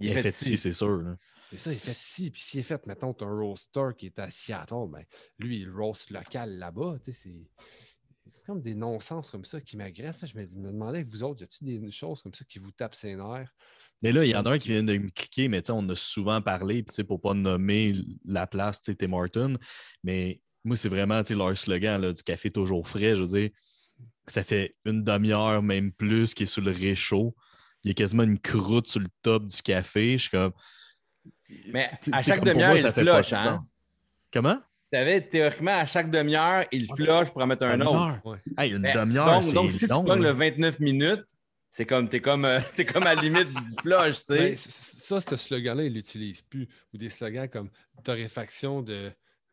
Il 0.00 0.08
Il 0.10 0.10
est 0.16 0.22
fait 0.22 0.28
ici. 0.30 0.56
c'est 0.56 0.72
sûr. 0.72 0.96
là. 0.98 1.16
c'est 1.50 1.56
ça, 1.56 1.72
il 1.72 1.76
est 1.76 1.78
fait 1.78 1.92
ici. 1.92 2.30
Puis 2.30 2.42
s'il 2.42 2.60
est 2.60 2.64
fait, 2.64 2.86
mettons, 2.86 3.12
t'as 3.12 3.26
un 3.26 3.38
roaster 3.38 3.88
qui 3.98 4.06
est 4.06 4.18
à 4.18 4.30
Seattle, 4.30 4.88
ben, 4.88 5.04
lui, 5.38 5.60
il 5.60 5.70
roast 5.70 6.10
local 6.10 6.58
là-bas. 6.58 6.98
Tu 7.04 7.12
sais, 7.12 7.18
c'est. 7.24 7.50
C'est 8.26 8.46
comme 8.46 8.62
des 8.62 8.74
non-sens 8.74 9.30
comme 9.30 9.44
ça 9.44 9.60
qui 9.60 9.76
m'agressent. 9.76 10.26
Je 10.26 10.36
me, 10.36 10.44
dis- 10.44 10.58
me 10.58 10.72
demandais, 10.72 10.98
avec 10.98 11.08
vous 11.08 11.22
autres, 11.22 11.42
y 11.42 11.44
a-t-il 11.44 11.80
des 11.80 11.90
choses 11.90 12.22
comme 12.22 12.34
ça 12.34 12.44
qui 12.44 12.58
vous 12.58 12.72
tapent 12.72 12.94
ses 12.94 13.16
nerfs? 13.16 13.54
Mais 14.02 14.12
là, 14.12 14.24
il 14.24 14.30
y 14.30 14.36
en 14.36 14.44
a 14.44 14.52
un 14.52 14.58
qui 14.58 14.68
vient 14.68 14.82
de 14.82 14.96
me 14.96 15.10
cliquer, 15.10 15.48
mais 15.48 15.62
tu 15.62 15.66
sais, 15.66 15.72
on 15.72 15.88
a 15.88 15.94
souvent 15.94 16.40
parlé, 16.42 16.82
puis 16.82 16.90
tu 16.90 16.94
sais, 16.94 17.04
pour 17.04 17.20
pas 17.20 17.34
nommer 17.34 17.94
la 18.24 18.46
place, 18.46 18.80
tu 18.80 18.92
sais, 18.92 18.96
Tim 18.96 19.08
Martin. 19.08 19.54
Mais 20.02 20.40
moi, 20.62 20.76
c'est 20.76 20.88
vraiment 20.88 21.22
tu 21.22 21.28
sais, 21.28 21.34
leur 21.34 21.56
slogan 21.56 22.00
là, 22.00 22.12
du 22.12 22.22
café 22.22 22.50
toujours 22.50 22.86
frais. 22.88 23.16
Je 23.16 23.22
veux 23.22 23.38
dire, 23.38 23.50
ça 24.26 24.42
fait 24.42 24.76
une 24.84 25.04
demi-heure, 25.04 25.62
même 25.62 25.92
plus, 25.92 26.34
qui 26.34 26.44
est 26.44 26.46
sur 26.46 26.62
le 26.62 26.70
réchaud. 26.70 27.34
Il 27.82 27.88
y 27.88 27.90
a 27.90 27.94
quasiment 27.94 28.22
une 28.22 28.38
croûte 28.38 28.88
sur 28.88 29.00
le 29.00 29.08
top 29.20 29.46
du 29.46 29.62
café. 29.62 30.12
Je 30.14 30.22
suis 30.22 30.30
comme. 30.30 30.52
Mais 31.72 31.90
à 32.10 32.22
chaque 32.22 32.42
demi-heure, 32.42 32.76
il 32.76 32.80
ça 32.80 32.92
fait 32.92 33.04
pas 33.04 33.22
flush, 33.22 33.38
hein? 33.38 33.66
Comment? 34.32 34.60
Tu 34.94 35.00
savais, 35.00 35.20
théoriquement, 35.22 35.72
à 35.72 35.86
chaque 35.86 36.08
demi-heure, 36.08 36.66
il 36.70 36.86
flush 36.94 37.30
pour 37.30 37.42
en 37.42 37.48
mettre 37.48 37.64
un 37.64 37.80
autre. 37.80 37.94
heure. 37.96 38.20
Ouais. 38.24 38.38
Hey, 38.56 38.70
une 38.70 38.78
Mais 38.78 38.94
demi-heure. 38.94 39.40
donc, 39.40 39.52
donc, 39.52 39.72
si 39.72 39.88
long, 39.88 40.04
tu 40.04 40.08
là. 40.10 40.14
le 40.14 40.30
29 40.30 40.78
minutes, 40.78 41.24
c'est 41.68 41.84
comme, 41.84 42.08
t'es 42.08 42.20
comme, 42.20 42.44
euh, 42.44 42.60
t'es 42.76 42.84
comme 42.84 43.02
à 43.02 43.16
la 43.16 43.20
limite 43.22 43.48
du 43.48 43.74
flush, 43.82 44.18
tu 44.18 44.24
sais. 44.26 44.50
Ben, 44.50 44.56
ça, 44.56 45.20
ce 45.20 45.34
slogan-là, 45.34 45.82
il 45.82 45.94
l'utilise 45.94 46.42
plus. 46.42 46.68
Ou 46.92 46.98
des 46.98 47.08
slogans 47.08 47.48
comme 47.48 47.70
torréfaction 48.04 48.82
de. 48.82 49.10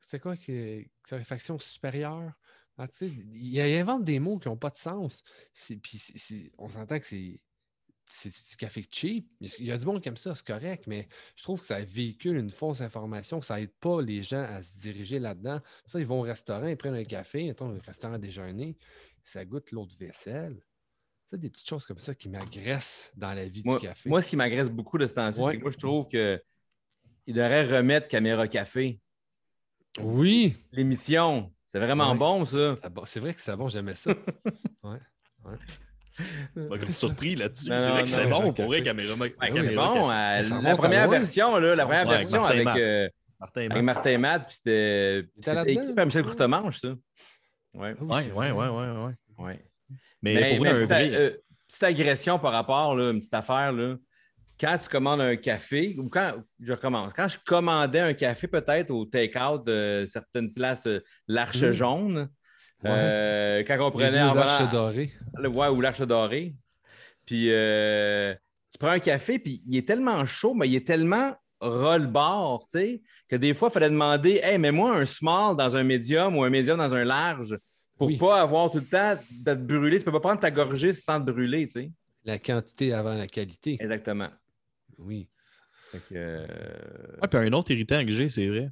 C'est 0.08 0.20
quoi 0.20 0.38
que 0.38 0.86
torréfaction 1.10 1.58
supérieure? 1.58 2.34
Ah, 2.78 2.88
tu 2.88 2.98
sais, 2.98 3.08
il 3.08 3.56
il 3.56 3.78
invente 3.78 4.04
des 4.04 4.20
mots 4.20 4.38
qui 4.38 4.48
n'ont 4.48 4.58
pas 4.58 4.70
de 4.70 4.78
sens. 4.78 5.24
Puis 5.82 6.52
on 6.60 6.70
s'entend 6.70 7.00
que 7.00 7.06
c'est. 7.06 7.34
C'est 8.06 8.30
du 8.30 8.56
café 8.58 8.86
cheap. 8.92 9.28
Il 9.40 9.66
y 9.66 9.72
a 9.72 9.78
du 9.78 9.86
monde 9.86 10.06
aime 10.06 10.18
ça, 10.18 10.36
c'est 10.36 10.46
correct, 10.46 10.86
mais 10.88 11.08
je 11.38 11.44
trouve 11.44 11.60
que 11.62 11.66
ça 11.66 11.82
véhicule 11.82 12.36
une 12.38 12.50
fausse 12.50 12.82
information, 12.82 13.40
que 13.40 13.46
ça 13.46 13.58
n'aide 13.58 13.72
pas 13.80 14.02
les 14.02 14.22
gens 14.22 14.42
à 14.44 14.62
se 14.62 14.76
diriger 14.78 15.18
là-dedans. 15.20 15.62
Ça, 15.86 16.00
ils 16.00 16.06
vont 16.06 16.20
au 16.20 16.24
restaurant, 16.24 16.68
ils 16.68 16.76
prennent 16.78 16.96
un 16.96 17.04
café, 17.06 17.46
mettons, 17.46 17.70
le 17.70 17.80
restaurant 17.80 18.18
déjeuner, 18.20 18.76
ça 19.24 19.46
goûte 19.46 19.72
l'eau 19.72 19.86
de 19.86 19.96
vaisselle. 19.96 20.62
Ça, 21.30 21.38
des 21.38 21.50
petites 21.50 21.70
choses 21.70 21.86
comme 21.86 22.00
ça 22.00 22.14
qui 22.14 22.28
m'agressent 22.28 23.12
dans 23.16 23.34
la 23.34 23.46
vie 23.48 23.62
Moi, 23.64 23.80
du 23.80 23.88
café. 23.88 24.10
moi, 24.10 24.22
ce 24.22 24.30
qui 24.30 24.36
m'agresse 24.36 24.70
beaucoup 24.70 24.98
de 24.98 25.06
ce 25.06 25.14
temps-ci, 25.14 25.40
Ouais. 25.40 25.52
c'est 25.52 25.58
que 25.58 25.62
moi, 25.64 25.72
je 25.72 25.78
trouve 25.78 26.08
que 26.10 26.44
il 27.28 27.34
devrait 27.36 27.64
remettre 27.78 28.10
Caméra 28.10 28.48
Café. 28.50 29.00
oui, 30.00 30.58
L'émission, 30.74 31.54
c'est 31.66 31.80
vraiment 31.80 32.12
Ouais. 32.12 32.18
bon, 32.18 32.44
ça. 32.44 32.78
C'est 33.06 33.20
vrai 33.22 33.34
que 33.34 33.40
c'est 33.40 33.56
bon, 33.56 33.70
j'aimais 33.70 33.96
ça. 33.96 34.12
C'est 36.56 36.68
pas 36.70 36.78
comme 36.80 36.94
surpris 36.94 37.36
là-dessus. 37.36 37.66
C'est 37.80 37.90
vrai 37.90 38.04
que 38.04 38.10
c'était 38.10 38.28
bon 38.28 38.52
pour 38.54 38.66
vrai, 38.66 38.82
café. 38.84 38.84
caméra. 39.08 39.16
Ouais, 39.16 39.34
oui, 39.42 39.48
c'est 39.56 39.62
caméra- 39.64 39.94
bon. 39.94 40.10
Euh, 40.12 40.62
la 40.62 40.76
première 40.76 41.10
version, 41.10 41.58
là, 41.58 41.76
la 41.76 41.86
première 41.86 42.08
Ouais, 42.08 42.18
version 42.18 42.42
Martin 42.42 42.54
avec, 42.56 42.66
Matt. 42.66 42.78
euh, 42.78 43.10
Martin 43.40 43.62
avec 44.06 44.20
Matt. 44.20 44.46
Puis 44.48 44.56
c'était 44.56 45.72
écrit 45.74 45.94
par 45.94 46.06
Michel. 46.06 46.24
Courtemanche, 46.24 46.80
ça. 46.82 46.90
Ouais. 47.74 47.96
Ah 48.00 48.04
oui, 48.04 48.08
Ouais, 48.08 48.24
c'est 48.24 48.32
ouais, 48.32 48.52
vrai. 48.52 48.52
ouais, 48.52 48.68
ouais, 48.70 49.04
ouais. 49.40 49.46
ouais. 49.46 49.66
Mais, 50.22 50.34
Mais, 50.36 50.56
pour 50.56 50.64
mais 50.66 50.70
vrai, 50.74 50.84
un 50.84 50.88
petite, 50.88 50.90
vrai. 50.90 51.16
euh, 51.16 51.38
petite 51.68 51.84
agression 51.84 52.40
par 52.40 52.52
rapport, 52.52 52.96
là, 52.96 53.12
une 53.12 53.20
petite 53.20 53.34
affaire, 53.34 53.72
là. 53.72 53.96
quand 54.60 54.78
tu 54.78 54.90
commandes 54.90 55.22
un 55.22 55.36
café, 55.38 55.96
ou 55.98 56.08
quand, 56.10 56.34
je 56.60 56.72
recommence, 56.74 57.14
quand 57.14 57.28
je 57.28 57.40
commandais 57.44 58.00
un 58.02 58.14
café 58.14 58.48
peut-être 58.48 58.92
au 58.92 59.06
take-out 59.06 59.66
de 59.66 60.06
certaines 60.08 60.54
places 60.54 60.84
de 60.84 61.04
l'Arche 61.28 61.64
Mm. 61.64 61.72
Jaune, 61.72 62.30
Ouais. 62.84 62.90
euh, 62.94 63.64
quand 63.66 63.78
on 63.88 63.92
prenait 63.92 64.12
dorées. 64.72 65.12
le 65.38 65.50
ouais, 65.50 65.68
ou 65.68 65.82
l'Arche 65.82 66.02
Dorée, 66.02 66.56
puis 67.26 67.48
euh, 67.52 68.34
tu 68.72 68.78
prends 68.80 68.90
un 68.90 69.00
café, 69.00 69.38
puis 69.40 69.62
il 69.68 69.78
est 69.78 69.88
tellement 69.88 70.26
chaud, 70.26 70.54
mais 70.54 70.68
il 70.68 70.76
est 70.76 70.88
tellement 70.88 71.36
roll-bar, 71.60 72.62
tu 72.72 72.80
sais, 72.80 73.02
que 73.30 73.36
des 73.36 73.54
fois, 73.54 73.70
il 73.70 73.74
fallait 73.74 73.90
demander 73.90 74.40
Hey, 74.44 74.58
mets-moi 74.58 74.96
un 74.98 75.06
small 75.06 75.56
dans 75.56 75.76
un 75.76 75.84
médium 75.84 76.36
ou 76.38 76.44
un 76.44 76.50
médium 76.50 76.78
dans 76.78 76.96
un 76.96 77.04
large 77.06 77.58
pour 77.98 78.08
Oui. 78.08 78.18
pas 78.18 78.42
avoir 78.42 78.72
tout 78.72 78.80
le 78.80 78.86
temps 78.86 79.14
d'être 79.30 79.66
brûlé. 79.66 80.00
Tu 80.00 80.06
peux 80.06 80.12
pas 80.12 80.20
prendre 80.20 80.40
ta 80.40 80.50
gorgée 80.50 80.92
sans 80.94 81.24
te 81.24 81.30
brûler, 81.30 81.68
tu 81.68 81.74
sais. 81.74 81.92
La 82.26 82.40
quantité 82.40 82.94
avant 82.94 83.14
la 83.14 83.28
qualité. 83.28 83.78
Exactement. 83.80 84.30
Oui. 84.98 85.28
Fait 85.92 86.00
que, 86.00 86.04
euh, 86.16 86.48
Ouais, 87.22 87.28
puis 87.28 87.40
un 87.40 87.54
autre 87.54 87.70
irritant 87.72 88.04
que 88.04 88.12
j'ai, 88.12 88.30
c'est 88.30 88.48
vrai. 88.48 88.70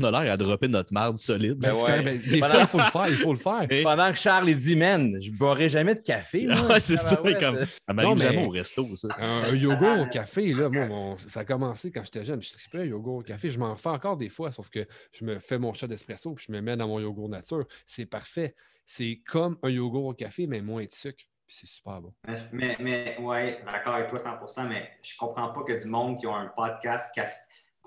On 0.00 0.04
a 0.04 0.10
l'air 0.22 0.32
à 0.32 0.36
dropper 0.36 0.68
notre 0.68 0.92
marde 0.92 1.16
solide. 1.18 1.54
Ben 1.58 1.72
ouais. 1.74 2.02
ben, 2.02 2.20
des 2.20 2.40
Pendant- 2.40 2.66
fois, 2.66 2.66
il 2.66 2.66
faut 2.66 2.78
le 2.78 2.84
faire. 2.84 3.08
Il 3.08 3.16
faut 3.16 3.32
le 3.32 3.38
faire. 3.38 3.66
Et- 3.70 3.82
Pendant 3.88 4.10
que 4.12 4.18
Charles 4.18 4.48
il 4.50 4.56
dit, 4.56 4.76
man, 4.76 5.16
je 5.20 5.30
boirai 5.30 5.68
jamais 5.68 5.94
de 5.94 6.00
café. 6.00 6.46
Ouais, 6.48 6.80
c'est 6.80 6.96
ça, 6.96 7.16
Tabarouette. 7.16 7.38
comme- 7.40 7.64
Ça 7.64 7.66
Non, 7.88 7.94
m'arrive 7.94 8.18
mais- 8.18 8.24
jamais 8.24 8.46
au 8.46 8.50
resto, 8.50 8.96
ça. 8.96 9.08
Un, 9.18 9.52
un 9.52 9.54
yogourt 9.54 10.00
au 10.00 10.06
café, 10.06 10.52
là, 10.52 10.68
moi, 10.68 10.86
mon- 10.86 11.16
ça 11.16 11.40
a 11.40 11.44
commencé 11.44 11.90
quand 11.90 12.04
j'étais 12.04 12.24
jeune. 12.24 12.42
Je 12.42 12.52
tripais 12.52 12.78
un 12.80 12.84
yogourt 12.84 13.16
au 13.16 13.22
café. 13.22 13.50
Je 13.50 13.58
m'en 13.58 13.76
fais 13.76 13.88
encore 13.88 14.16
des 14.16 14.28
fois, 14.28 14.52
sauf 14.52 14.68
que 14.70 14.86
je 15.12 15.24
me 15.24 15.38
fais 15.38 15.58
mon 15.58 15.72
shot 15.72 15.86
d'espresso 15.86 16.32
puis 16.34 16.46
je 16.48 16.52
me 16.52 16.60
mets 16.60 16.76
dans 16.76 16.88
mon 16.88 17.00
yogourt 17.00 17.28
nature. 17.28 17.64
C'est 17.86 18.06
parfait. 18.06 18.54
C'est 18.86 19.20
comme 19.26 19.58
un 19.62 19.68
yogourt 19.70 20.04
au 20.06 20.14
café, 20.14 20.46
mais 20.46 20.60
moins 20.60 20.84
de 20.84 20.92
sucre. 20.92 21.24
Puis 21.46 21.56
c'est 21.60 21.66
super 21.66 22.02
bon. 22.02 22.12
Mais, 22.52 22.76
mais 22.78 23.16
ouais, 23.20 23.62
d'accord 23.64 23.94
avec 23.94 24.08
toi 24.10 24.18
100%, 24.18 24.68
mais 24.68 24.90
je 25.02 25.16
comprends 25.16 25.48
pas 25.50 25.62
que 25.62 25.82
du 25.82 25.88
monde 25.88 26.18
qui 26.18 26.26
a 26.26 26.30
un 26.34 26.46
podcast 26.54 27.10
caf- 27.16 27.32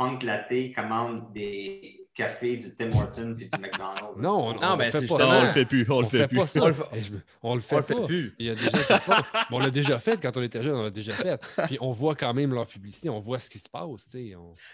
Punk 0.02 0.23
Latte 0.23 0.73
commande 0.76 1.32
des 1.34 1.98
café 2.14 2.57
du 2.57 2.76
Tim 2.76 2.90
Hortons 2.91 3.36
puis 3.38 3.48
du 3.48 3.60
McDonald's. 3.60 4.19
Non, 4.19 4.48
on, 4.48 4.53
Non, 4.53 4.60
on 4.73 4.78
ben, 4.78 4.86
le 4.86 4.91
fait 4.91 4.91
pas 4.91 4.99
justement- 5.02 5.40
on 5.40 5.41
le 5.44 5.52
fait 5.52 5.65
plus. 5.65 5.86
On, 5.90 5.94
On 5.95 6.02
le 6.02 6.06
fait, 6.07 6.28
plus. 6.28 6.38
pas 6.38 6.48
ça. 6.48 6.61
On 6.61 6.68
le 6.68 6.73
fait- 6.73 6.84
je- 7.02 7.11
On 7.41 7.56
le 7.56 7.61
On 7.72 7.82
fait 7.82 8.06
plus. 8.06 8.36
Il 8.38 8.45
y 8.48 8.49
a 8.49 8.56
des 8.56 8.61
gens 8.64 8.69
qui 8.72 8.78
le 8.94 8.99
font. 8.99 9.14
Mais 9.34 9.56
on 9.56 9.60
l'a 9.60 9.69
déjà 9.69 9.99
fait 9.99 10.22
quand 10.22 10.36
on 10.36 10.41
était 10.44 10.61
jeune, 10.61 10.76
on 10.76 10.84
l'a 10.84 10.90
déjà 10.90 11.14
fait. 11.14 11.40
Puis 11.68 11.78
on 11.80 11.91
voit 11.91 12.15
quand 12.15 12.34
même 12.34 12.53
leur 12.53 12.68
publicité, 12.68 13.10
on 13.10 13.19
voit 13.19 13.40
ce 13.40 13.49
qui 13.49 13.60
se 13.60 13.69
passe. 13.69 14.14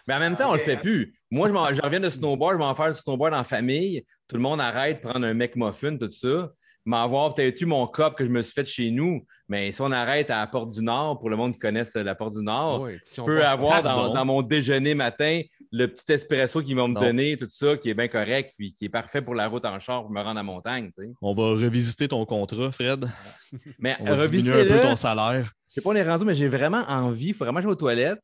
Mais 0.08 0.14
en 0.16 0.20
même 0.20 0.36
temps, 0.36 0.50
on 0.50 0.54
le 0.54 0.60
fait 0.60 0.78
plus. 0.78 1.14
Moi, 1.30 1.50
je, 1.74 1.82
reviens 1.82 2.00
de 2.00 2.10
snowboard, 2.10 2.54
je 2.54 2.58
vais 2.58 2.64
en 2.64 2.76
faire 2.76 2.92
du 2.94 2.98
snowboard 2.98 3.34
en 3.34 3.44
famille. 3.44 4.04
Tout 4.28 4.38
le 4.38 4.42
monde 4.42 4.60
arrête 4.62 5.04
de 5.04 5.08
prendre 5.10 5.26
un 5.26 5.34
McMuffin, 5.34 5.98
tout 5.98 6.10
ça. 6.10 6.52
M'avoir 6.86 7.34
peut-être 7.34 7.60
eu 7.62 7.66
mon 7.66 7.86
cop 7.86 8.18
que 8.18 8.24
je 8.26 8.30
me 8.30 8.42
suis 8.42 8.54
fait 8.54 8.66
chez 8.66 8.90
nous. 8.92 9.26
Mais 9.50 9.72
si 9.72 9.82
on 9.82 9.92
arrête 9.92 10.30
à 10.30 10.40
la 10.40 10.48
Porte 10.48 10.72
du 10.72 10.82
Nord, 10.82 11.20
pour 11.20 11.30
le 11.30 11.38
monde 11.38 11.54
qui 11.54 11.60
connaisse 11.60 11.94
la 11.96 12.16
Porte 12.16 12.34
du 12.36 12.44
Nord, 12.44 12.88
si 13.04 13.16
je 13.16 13.22
on 13.22 13.26
peux 13.26 13.46
avoir 13.46 13.82
dans, 13.82 14.26
mon 14.26 14.42
déjeuner 14.42 14.94
matin 14.94 15.42
le 15.72 15.88
petit 15.88 16.12
espresso 16.12 16.62
qu'ils 16.62 16.76
vont 16.76 16.88
me 16.90 16.94
Non. 16.94 17.02
donner, 17.02 17.38
tout 17.38 17.48
ça, 17.50 17.78
qui 17.78 17.90
est 17.90 17.94
bien 17.94 18.08
correct, 18.08 18.54
puis 18.58 18.74
qui 18.74 18.86
est 18.86 18.90
parfait 18.90 19.22
pour 19.22 19.36
la 19.36 19.48
route 19.48 19.64
en 19.66 19.80
char 19.80 20.02
pour 20.02 20.12
me 20.12 20.22
rendre 20.22 20.40
à 20.40 20.44
montagne. 20.44 20.90
tu 20.96 21.04
sais. 21.04 21.10
On 21.22 21.34
va 21.34 21.52
revisiter 21.52 22.08
ton 22.08 22.26
contrat, 22.26 22.72
Fred. 22.72 23.06
Mais 23.80 23.96
On 24.02 24.16
va 24.16 24.28
diminuer 24.28 24.62
un 24.62 24.66
peu 24.66 24.82
ton 24.82 24.96
salaire. 24.96 25.52
Je 25.70 25.74
sais 25.76 25.82
pas, 25.82 25.90
on 25.90 25.96
est 25.96 26.04
rendu, 26.04 26.26
mais 26.26 26.34
j'ai 26.34 26.48
vraiment 26.48 26.84
envie. 26.88 27.28
Il 27.30 27.34
faut 27.34 27.46
vraiment 27.46 27.62
jouer 27.62 27.72
aux 27.72 27.76
toilettes. 27.76 28.20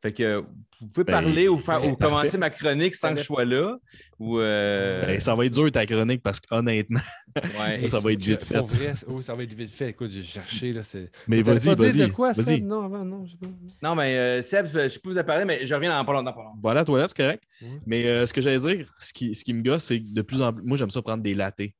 Fait 0.00 0.12
que 0.12 0.44
vous 0.80 0.86
pouvez 0.86 1.04
Ben, 1.04 1.12
parler 1.12 1.48
ou, 1.48 1.58
faire, 1.58 1.80
ben, 1.80 1.90
ou 1.90 1.96
commencer 2.00 2.38
ma 2.38 2.50
chronique 2.50 2.94
sans 2.94 3.12
que 3.12 3.18
je 3.18 3.24
sois 3.24 3.44
là. 3.44 3.76
Ou 4.20 4.38
euh, 4.38 5.06
Ben, 5.06 5.18
ça 5.18 5.34
va 5.34 5.44
être 5.46 5.52
dur 5.52 5.72
ta 5.72 5.84
chronique 5.86 6.22
parce 6.22 6.38
qu'honnêtement, 6.38 7.00
ouais. 7.36 7.88
ça 7.88 7.98
va 7.98 8.12
être 8.12 8.22
vite 8.22 8.44
fait. 8.44 8.60
Vrai, 8.60 8.94
oui, 9.08 9.22
ça 9.22 9.34
va 9.34 9.42
être 9.42 9.52
vite 9.52 9.70
fait. 9.70 9.90
Écoute, 9.90 10.10
j'ai 10.10 10.22
cherché. 10.22 10.72
Là, 10.72 10.84
c'est... 10.84 11.10
Mais 11.26 11.42
vas-y, 11.42 11.74
vas-y. 11.74 11.98
de 11.98 12.06
quoi. 12.06 12.32
Seb? 12.32 12.64
Non, 12.64 12.82
avant, 12.82 13.04
non. 13.04 13.26
je 13.26 13.32
sais 13.32 13.38
pas. 13.38 13.48
Non, 13.82 13.96
mais 13.96 14.16
euh, 14.16 14.42
Seb, 14.42 14.66
je 14.66 14.86
sais 14.86 15.00
pas 15.00 15.10
vous 15.10 15.24
parler, 15.24 15.44
mais 15.44 15.66
je 15.66 15.74
reviens 15.74 15.90
dans 15.90 16.04
pas 16.04 16.12
longtemps. 16.12 16.32
Pas 16.32 16.42
longtemps. 16.42 16.58
Voilà, 16.62 16.84
toi, 16.84 17.08
c'est 17.08 17.16
correct. 17.16 17.42
Mais 17.84 18.06
euh, 18.06 18.26
ce 18.26 18.32
que 18.32 18.40
j'allais 18.40 18.60
dire, 18.60 18.94
ce 18.98 19.12
qui, 19.12 19.34
ce 19.34 19.44
qui 19.44 19.54
me 19.54 19.62
gosse, 19.62 19.84
c'est 19.84 19.98
que 20.00 20.12
de 20.12 20.22
plus 20.22 20.42
en 20.42 20.52
plus, 20.52 20.64
moi, 20.64 20.76
j'aime 20.76 20.90
ça 20.90 21.02
prendre 21.02 21.22
des 21.22 21.34
lattés. 21.34 21.74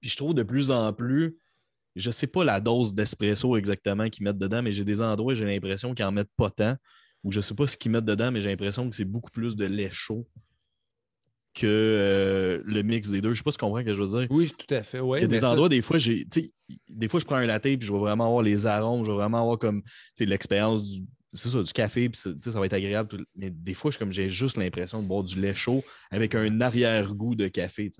Puis 0.00 0.10
je 0.10 0.16
trouve 0.16 0.34
de 0.34 0.42
plus 0.42 0.70
en 0.72 0.92
plus, 0.92 1.36
je 1.98 2.10
sais 2.10 2.26
pas 2.26 2.44
la 2.44 2.60
dose 2.60 2.94
d'espresso 2.94 3.56
exactement 3.56 4.08
qu'ils 4.08 4.24
mettent 4.24 4.38
dedans, 4.38 4.62
mais 4.62 4.72
j'ai 4.72 4.84
des 4.84 5.02
endroits 5.02 5.32
où 5.32 5.36
j'ai 5.36 5.44
l'impression 5.44 5.94
qu'ils 5.94 6.04
en 6.04 6.12
mettent 6.12 6.32
pas 6.36 6.50
tant, 6.50 6.76
ou 7.24 7.32
je 7.32 7.40
sais 7.40 7.54
pas 7.54 7.66
ce 7.66 7.76
qu'ils 7.76 7.90
mettent 7.90 8.04
dedans, 8.04 8.30
mais 8.30 8.40
j'ai 8.40 8.48
l'impression 8.48 8.88
que 8.88 8.94
c'est 8.96 9.04
beaucoup 9.04 9.30
plus 9.30 9.56
de 9.56 9.64
lait 9.66 9.90
chaud 9.90 10.26
que 11.54 11.66
euh, 11.66 12.62
le 12.64 12.82
mix 12.82 13.10
des 13.10 13.20
deux. 13.20 13.32
Je 13.32 13.38
sais 13.38 13.42
pas 13.42 13.50
si 13.50 13.58
tu 13.58 13.64
comprends 13.64 13.80
ce 13.80 13.84
que 13.84 13.92
je 13.94 14.02
veux 14.02 14.20
dire. 14.20 14.28
Oui, 14.30 14.52
tout 14.56 14.72
à 14.74 14.82
fait. 14.82 15.00
Ouais, 15.00 15.18
Il 15.20 15.22
y 15.22 15.24
a 15.24 15.28
des 15.28 15.38
ça- 15.38 15.50
endroits, 15.50 15.68
des 15.68 15.82
fois, 15.82 15.98
j'ai, 15.98 16.24
des 16.88 17.08
fois, 17.08 17.18
je 17.18 17.24
prends 17.24 17.36
un 17.36 17.46
latte 17.46 17.62
puis 17.62 17.78
je 17.80 17.92
vais 17.92 17.98
vraiment 17.98 18.26
avoir 18.26 18.42
les 18.42 18.66
arômes, 18.66 19.04
je 19.04 19.10
vais 19.10 19.16
vraiment 19.16 19.40
avoir 19.40 19.58
comme 19.58 19.82
l'expérience 20.20 20.84
du, 20.84 21.04
c'est 21.32 21.48
ça, 21.48 21.62
du 21.62 21.72
café, 21.72 22.08
puis 22.08 22.20
ça 22.20 22.50
va 22.60 22.66
être 22.66 22.72
agréable. 22.74 23.08
tout- 23.08 23.24
mais 23.34 23.50
des 23.50 23.74
fois, 23.74 23.90
j'ai 24.10 24.30
juste 24.30 24.56
l'impression 24.56 25.02
de 25.02 25.08
boire 25.08 25.24
du 25.24 25.40
lait 25.40 25.54
chaud 25.54 25.82
avec 26.10 26.34
un 26.34 26.60
arrière-goût 26.60 27.34
de 27.34 27.48
café. 27.48 27.90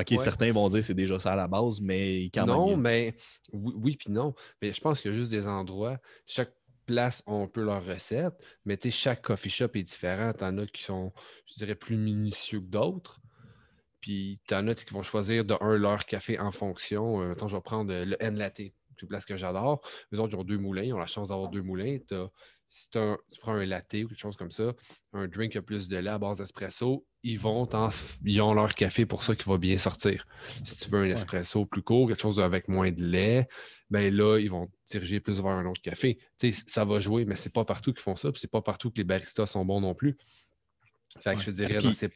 OK, 0.00 0.10
Ouais. 0.12 0.18
certains 0.18 0.52
vont 0.52 0.68
dire 0.68 0.80
que 0.80 0.86
c'est 0.86 0.94
déjà 0.94 1.18
ça 1.20 1.32
à 1.32 1.36
la 1.36 1.46
base, 1.48 1.80
mais 1.80 2.24
quand 2.34 2.46
non, 2.46 2.70
même. 2.70 2.80
mais 2.80 3.14
oui, 3.52 3.72
oui 3.76 3.96
puis 3.96 4.10
non. 4.12 4.34
Mais 4.62 4.72
je 4.72 4.80
pense 4.80 5.00
qu'il 5.00 5.10
y 5.10 5.14
a 5.14 5.16
juste 5.16 5.30
des 5.30 5.46
endroits. 5.46 5.98
Chaque 6.26 6.52
place 6.86 7.22
a 7.26 7.32
un 7.32 7.46
peu 7.46 7.62
leur 7.62 7.84
recette, 7.84 8.34
mais 8.64 8.76
tu 8.76 8.90
sais, 8.90 8.96
chaque 8.98 9.22
coffee 9.22 9.50
shop 9.50 9.68
est 9.74 9.82
différent. 9.82 10.32
T'en 10.32 10.56
as 10.58 10.66
qui 10.66 10.82
sont, 10.82 11.12
je 11.46 11.54
dirais, 11.54 11.74
plus 11.76 11.96
minutieux 11.96 12.60
que 12.60 12.66
d'autres. 12.66 13.20
Puis 14.00 14.40
t'en 14.48 14.66
as 14.68 14.74
qui 14.74 14.92
vont 14.94 15.02
choisir 15.02 15.44
de 15.44 15.54
un 15.60 15.76
leur 15.76 16.04
café 16.06 16.38
en 16.38 16.50
fonction. 16.52 17.20
Euh, 17.20 17.28
mettons, 17.28 17.48
je 17.48 17.56
vais 17.56 17.62
prendre 17.62 17.92
le 17.92 18.16
N 18.22 18.36
Latte, 18.38 18.60
une 18.60 19.08
place 19.08 19.24
que 19.26 19.36
j'adore. 19.36 19.80
Les 20.10 20.18
autres, 20.18 20.34
ils 20.34 20.40
ont 20.40 20.44
deux 20.44 20.58
moulins, 20.58 20.82
ils 20.82 20.92
ont 20.94 20.98
la 20.98 21.06
chance 21.06 21.28
d'avoir 21.28 21.48
deux 21.50 21.62
moulins. 21.62 21.98
T'as- 22.08 22.28
si 22.72 22.88
un- 22.94 23.18
tu 23.32 23.40
prends 23.40 23.52
un 23.54 23.66
latte 23.66 23.92
ou 23.94 24.08
quelque 24.08 24.16
chose 24.18 24.36
comme 24.36 24.50
ça, 24.52 24.72
un 25.12 25.26
drink 25.28 25.52
qui 25.52 25.58
a 25.58 25.62
plus 25.62 25.88
de 25.88 25.96
lait 25.98 26.08
à 26.08 26.18
base 26.18 26.38
d'espresso, 26.38 27.04
ils 27.22 27.38
vont 27.38 27.68
ils 28.24 28.40
ont 28.40 28.54
leur 28.54 28.74
café 28.74 29.04
pour 29.04 29.24
ça 29.24 29.34
qui 29.36 29.42
va 29.48 29.58
bien 29.58 29.76
sortir. 29.76 30.24
Si 30.64 30.76
tu 30.76 30.88
veux 30.88 31.00
un 31.02 31.10
espresso 31.10 31.66
plus 31.66 31.82
court, 31.82 32.08
quelque 32.08 32.22
chose 32.22 32.38
avec 32.40 32.68
moins 32.68 32.90
de 32.92 33.02
lait, 33.04 33.48
ben 33.90 34.14
là, 34.14 34.38
ils 34.38 34.50
vont 34.50 34.68
te 34.68 34.72
diriger 34.92 35.18
plus 35.20 35.36
vers 35.42 35.52
un 35.52 35.66
autre 35.66 35.82
café. 35.82 36.16
Tu 36.38 36.52
sais, 36.52 36.62
ça 36.66 36.84
va 36.84 37.00
jouer, 37.00 37.24
mais 37.24 37.34
c'est 37.36 37.52
pas 37.52 37.64
partout 37.64 37.92
qu'ils 37.92 38.02
font 38.02 38.16
ça, 38.16 38.30
puis 38.32 38.40
c'est 38.40 38.50
pas 38.50 38.62
partout 38.62 38.90
que 38.90 38.98
les 38.98 39.04
baristas 39.04 39.46
sont 39.46 39.64
bons 39.64 39.80
non 39.80 39.94
plus. 39.94 40.16
Fait 41.20 41.32
que 41.34 41.38
Ouais. 41.38 41.44
je 41.44 41.50
dirais 41.50 41.74
Puis- 41.78 41.86
dans 41.88 41.92
ces. 41.92 42.08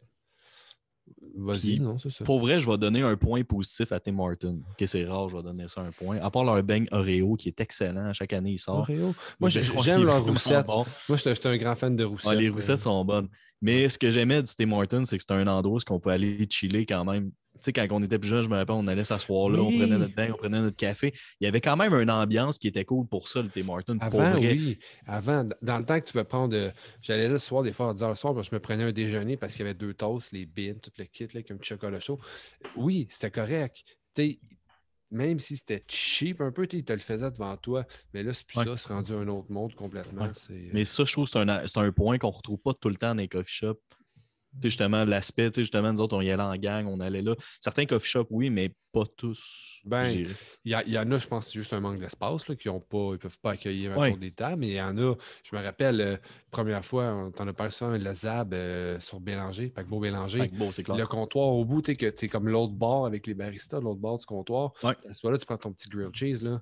Vas-y, 1.37 1.59
puis, 1.59 1.79
non, 1.79 1.97
c'est 1.97 2.09
ça. 2.09 2.23
Pour 2.23 2.39
vrai, 2.39 2.59
je 2.59 2.69
vais 2.69 2.77
donner 2.77 3.01
un 3.01 3.15
point 3.17 3.43
positif 3.43 3.91
à 3.91 3.99
Tim 3.99 4.17
Hortons. 4.19 4.61
Ok, 4.71 4.87
c'est 4.87 5.03
rare, 5.05 5.29
je 5.29 5.35
vais 5.35 5.43
donner 5.43 5.67
ça 5.67 5.81
un 5.81 5.91
point. 5.91 6.17
À 6.17 6.31
part 6.31 6.43
leur 6.43 6.61
beigne 6.63 6.87
Oreo 6.91 7.35
qui 7.35 7.49
est 7.49 7.59
excellent, 7.59 8.13
chaque 8.13 8.33
année 8.33 8.51
il 8.51 8.57
sort. 8.57 8.79
Oreo? 8.79 9.13
Moi, 9.39 9.49
j'aime 9.49 10.03
leur 10.03 10.23
roussette. 10.23 10.65
bon. 10.65 10.85
Moi, 11.09 11.17
j'étais 11.17 11.35
j'étais 11.35 11.49
un 11.49 11.57
grand 11.57 11.75
fan 11.75 11.95
de 11.95 12.03
roussette. 12.03 12.29
Ouais, 12.29 12.37
les 12.37 12.49
euh, 12.49 12.53
roussettes 12.53 12.79
sont 12.79 13.03
bonnes. 13.03 13.27
Mais 13.61 13.89
ce 13.89 13.97
que 13.97 14.11
j'aimais 14.11 14.41
du 14.41 14.53
Tim 14.55 14.71
Hortons, 14.71 15.05
c'est 15.05 15.17
que 15.17 15.23
c'était 15.23 15.33
un 15.33 15.47
endroit 15.47 15.77
où 15.77 15.93
on 15.93 15.99
peut 15.99 16.11
aller 16.11 16.47
chiller 16.49 16.85
quand 16.85 17.03
même. 17.03 17.31
Sais, 17.65 17.73
quand 17.73 17.87
on 17.91 18.03
était 18.03 18.19
plus 18.19 18.29
jeune, 18.29 18.41
je 18.41 18.47
me 18.47 18.55
rappelle, 18.55 18.75
on 18.75 18.85
allait 18.87 19.03
s'asseoir 19.03 19.49
là, 19.49 19.59
on 19.59 19.71
prenait 19.71 19.97
notre 19.97 20.13
bain, 20.13 20.29
on 20.31 20.37
prenait 20.37 20.59
notre 20.61 20.75
café. 20.77 21.13
Il 21.41 21.45
y 21.45 21.47
avait 21.47 21.61
quand 21.61 21.75
même 21.75 21.93
une 21.95 22.11
ambiance 22.11 22.57
qui 22.59 22.67
était 22.67 22.85
cool 22.85 23.07
pour 23.07 23.27
ça, 23.27 23.41
le 23.41 23.49
Tim 23.49 23.63
pour 23.63 23.79
Avant, 24.01 24.29
vrai. 24.37 24.51
oui. 24.51 24.77
Avant, 25.07 25.49
dans 25.63 25.79
le 25.79 25.85
temps 25.85 25.99
que 25.99 26.05
tu 26.05 26.13
peux 26.13 26.23
prendre. 26.23 26.55
euh, 26.55 26.69
J'allais 27.01 27.23
là 27.23 27.29
le 27.29 27.37
soir, 27.39 27.63
des 27.63 27.73
fois, 27.73 27.89
à 27.89 27.93
10 27.95 28.03
h 28.03 28.09
le 28.09 28.15
soir, 28.15 28.33
parce 28.35 28.47
que 28.47 28.51
je 28.51 28.55
me 28.55 28.61
prenais 28.61 28.83
un 28.83 28.91
déjeuner 28.91 29.35
parce 29.35 29.53
qu'il 29.53 29.61
y 29.65 29.67
avait 29.67 29.73
deux 29.73 29.93
toasts, 29.95 30.31
les 30.31 30.45
bins, 30.45 30.75
tout 30.81 30.91
le 30.97 31.05
kit, 31.05 31.27
là, 31.33 31.41
un 31.49 31.55
petit 31.57 31.69
chocolat 31.69 31.99
chaud. 31.99 32.19
Oui, 32.75 33.07
c'était 33.09 33.31
correct. 33.31 33.83
Tu 34.15 34.21
sais, 34.31 34.39
même 35.11 35.39
si 35.39 35.57
c'était 35.57 35.83
cheap 35.87 36.41
un 36.41 36.51
peu, 36.51 36.67
tu 36.67 36.83
te 36.83 36.93
le 36.93 36.99
faisait 36.99 37.31
devant 37.31 37.55
toi. 37.57 37.85
Mais 38.13 38.21
là, 38.23 38.33
c'est 38.33 38.45
plus 38.45 38.59
Ouais. 38.59 38.65
ça, 38.65 38.77
c'est 38.77 38.89
rendu 38.93 39.13
un 39.13 39.27
autre 39.27 39.51
monde 39.51 39.73
complètement. 39.75 40.23
Ouais. 40.25 40.31
euh, 40.51 40.69
Mais 40.73 40.85
ça, 40.85 41.03
je 41.05 41.11
trouve 41.13 41.25
que 41.25 41.31
c'est 41.31 41.39
un, 41.39 41.67
c'est 41.67 41.79
un 41.79 41.91
point 41.91 42.17
qu'on 42.17 42.29
ne 42.29 42.35
retrouve 42.35 42.59
pas 42.59 42.73
tout 42.73 42.89
le 42.89 42.95
temps 42.95 43.15
dans 43.15 43.21
les 43.21 43.27
coffee 43.27 43.51
shops. 43.53 43.79
Justement, 44.63 45.03
l'aspect, 45.05 45.51
justement, 45.55 45.91
nous 45.91 45.99
autres, 46.01 46.15
on 46.15 46.21
y 46.21 46.31
allait 46.31 46.41
en 46.43 46.55
gang, 46.55 46.87
on 46.87 46.99
allait 46.99 47.21
là. 47.21 47.35
Certains 47.59 47.85
coffee 47.85 48.07
shops, 48.09 48.27
oui, 48.29 48.49
mais 48.49 48.71
pas 48.93 49.03
tous. 49.17 49.81
Ben. 49.83 50.03
Il 50.07 50.29
y, 50.63 50.91
y 50.91 50.97
en 50.97 51.11
a, 51.11 51.17
je 51.17 51.27
pense, 51.27 51.47
c'est 51.47 51.53
juste 51.59 51.73
un 51.73 51.81
manque 51.81 51.99
d'espace, 51.99 52.47
là, 52.47 52.55
qui 52.55 52.69
ont 52.69 52.79
pas, 52.79 53.11
ils 53.13 53.17
peuvent 53.19 53.39
pas 53.39 53.51
accueillir 53.51 53.97
Ouais. 53.97 54.15
des 54.15 54.31
tables. 54.31 54.61
Mais 54.61 54.67
il 54.69 54.75
y 54.75 54.81
en 54.81 54.97
a, 54.97 55.15
je 55.43 55.55
me 55.55 55.61
rappelle, 55.61 55.99
euh, 56.01 56.17
première 56.51 56.85
fois, 56.85 57.13
on 57.13 57.31
t'en 57.31 57.47
a 57.47 57.53
parlé 57.53 57.71
ça, 57.71 57.97
le 57.97 58.13
Zab 58.13 58.53
euh, 58.53 58.99
sur 59.01 59.19
Bélanger, 59.19 59.69
Paquebot 59.69 59.99
Bélanger. 59.99 60.49
C'est 60.71 60.83
clair. 60.83 60.97
Le 60.97 61.05
comptoir 61.05 61.47
au 61.49 61.65
bout, 61.65 61.81
tu 61.81 61.91
sais, 61.91 61.95
que 61.97 62.09
tu 62.09 62.29
comme 62.29 62.47
l'autre 62.47 62.73
bord 62.73 63.05
avec 63.05 63.27
les 63.27 63.33
baristas, 63.33 63.81
l'autre 63.81 63.99
bord 63.99 64.17
du 64.17 64.25
comptoir. 64.25 64.71
Ouais. 64.83 64.93
À 65.09 65.13
ce 65.13 65.25
moment-là, 65.25 65.39
tu 65.39 65.45
prends 65.45 65.57
ton 65.57 65.73
petit 65.73 65.89
grilled 65.89 66.15
cheese, 66.15 66.41
là. 66.43 66.61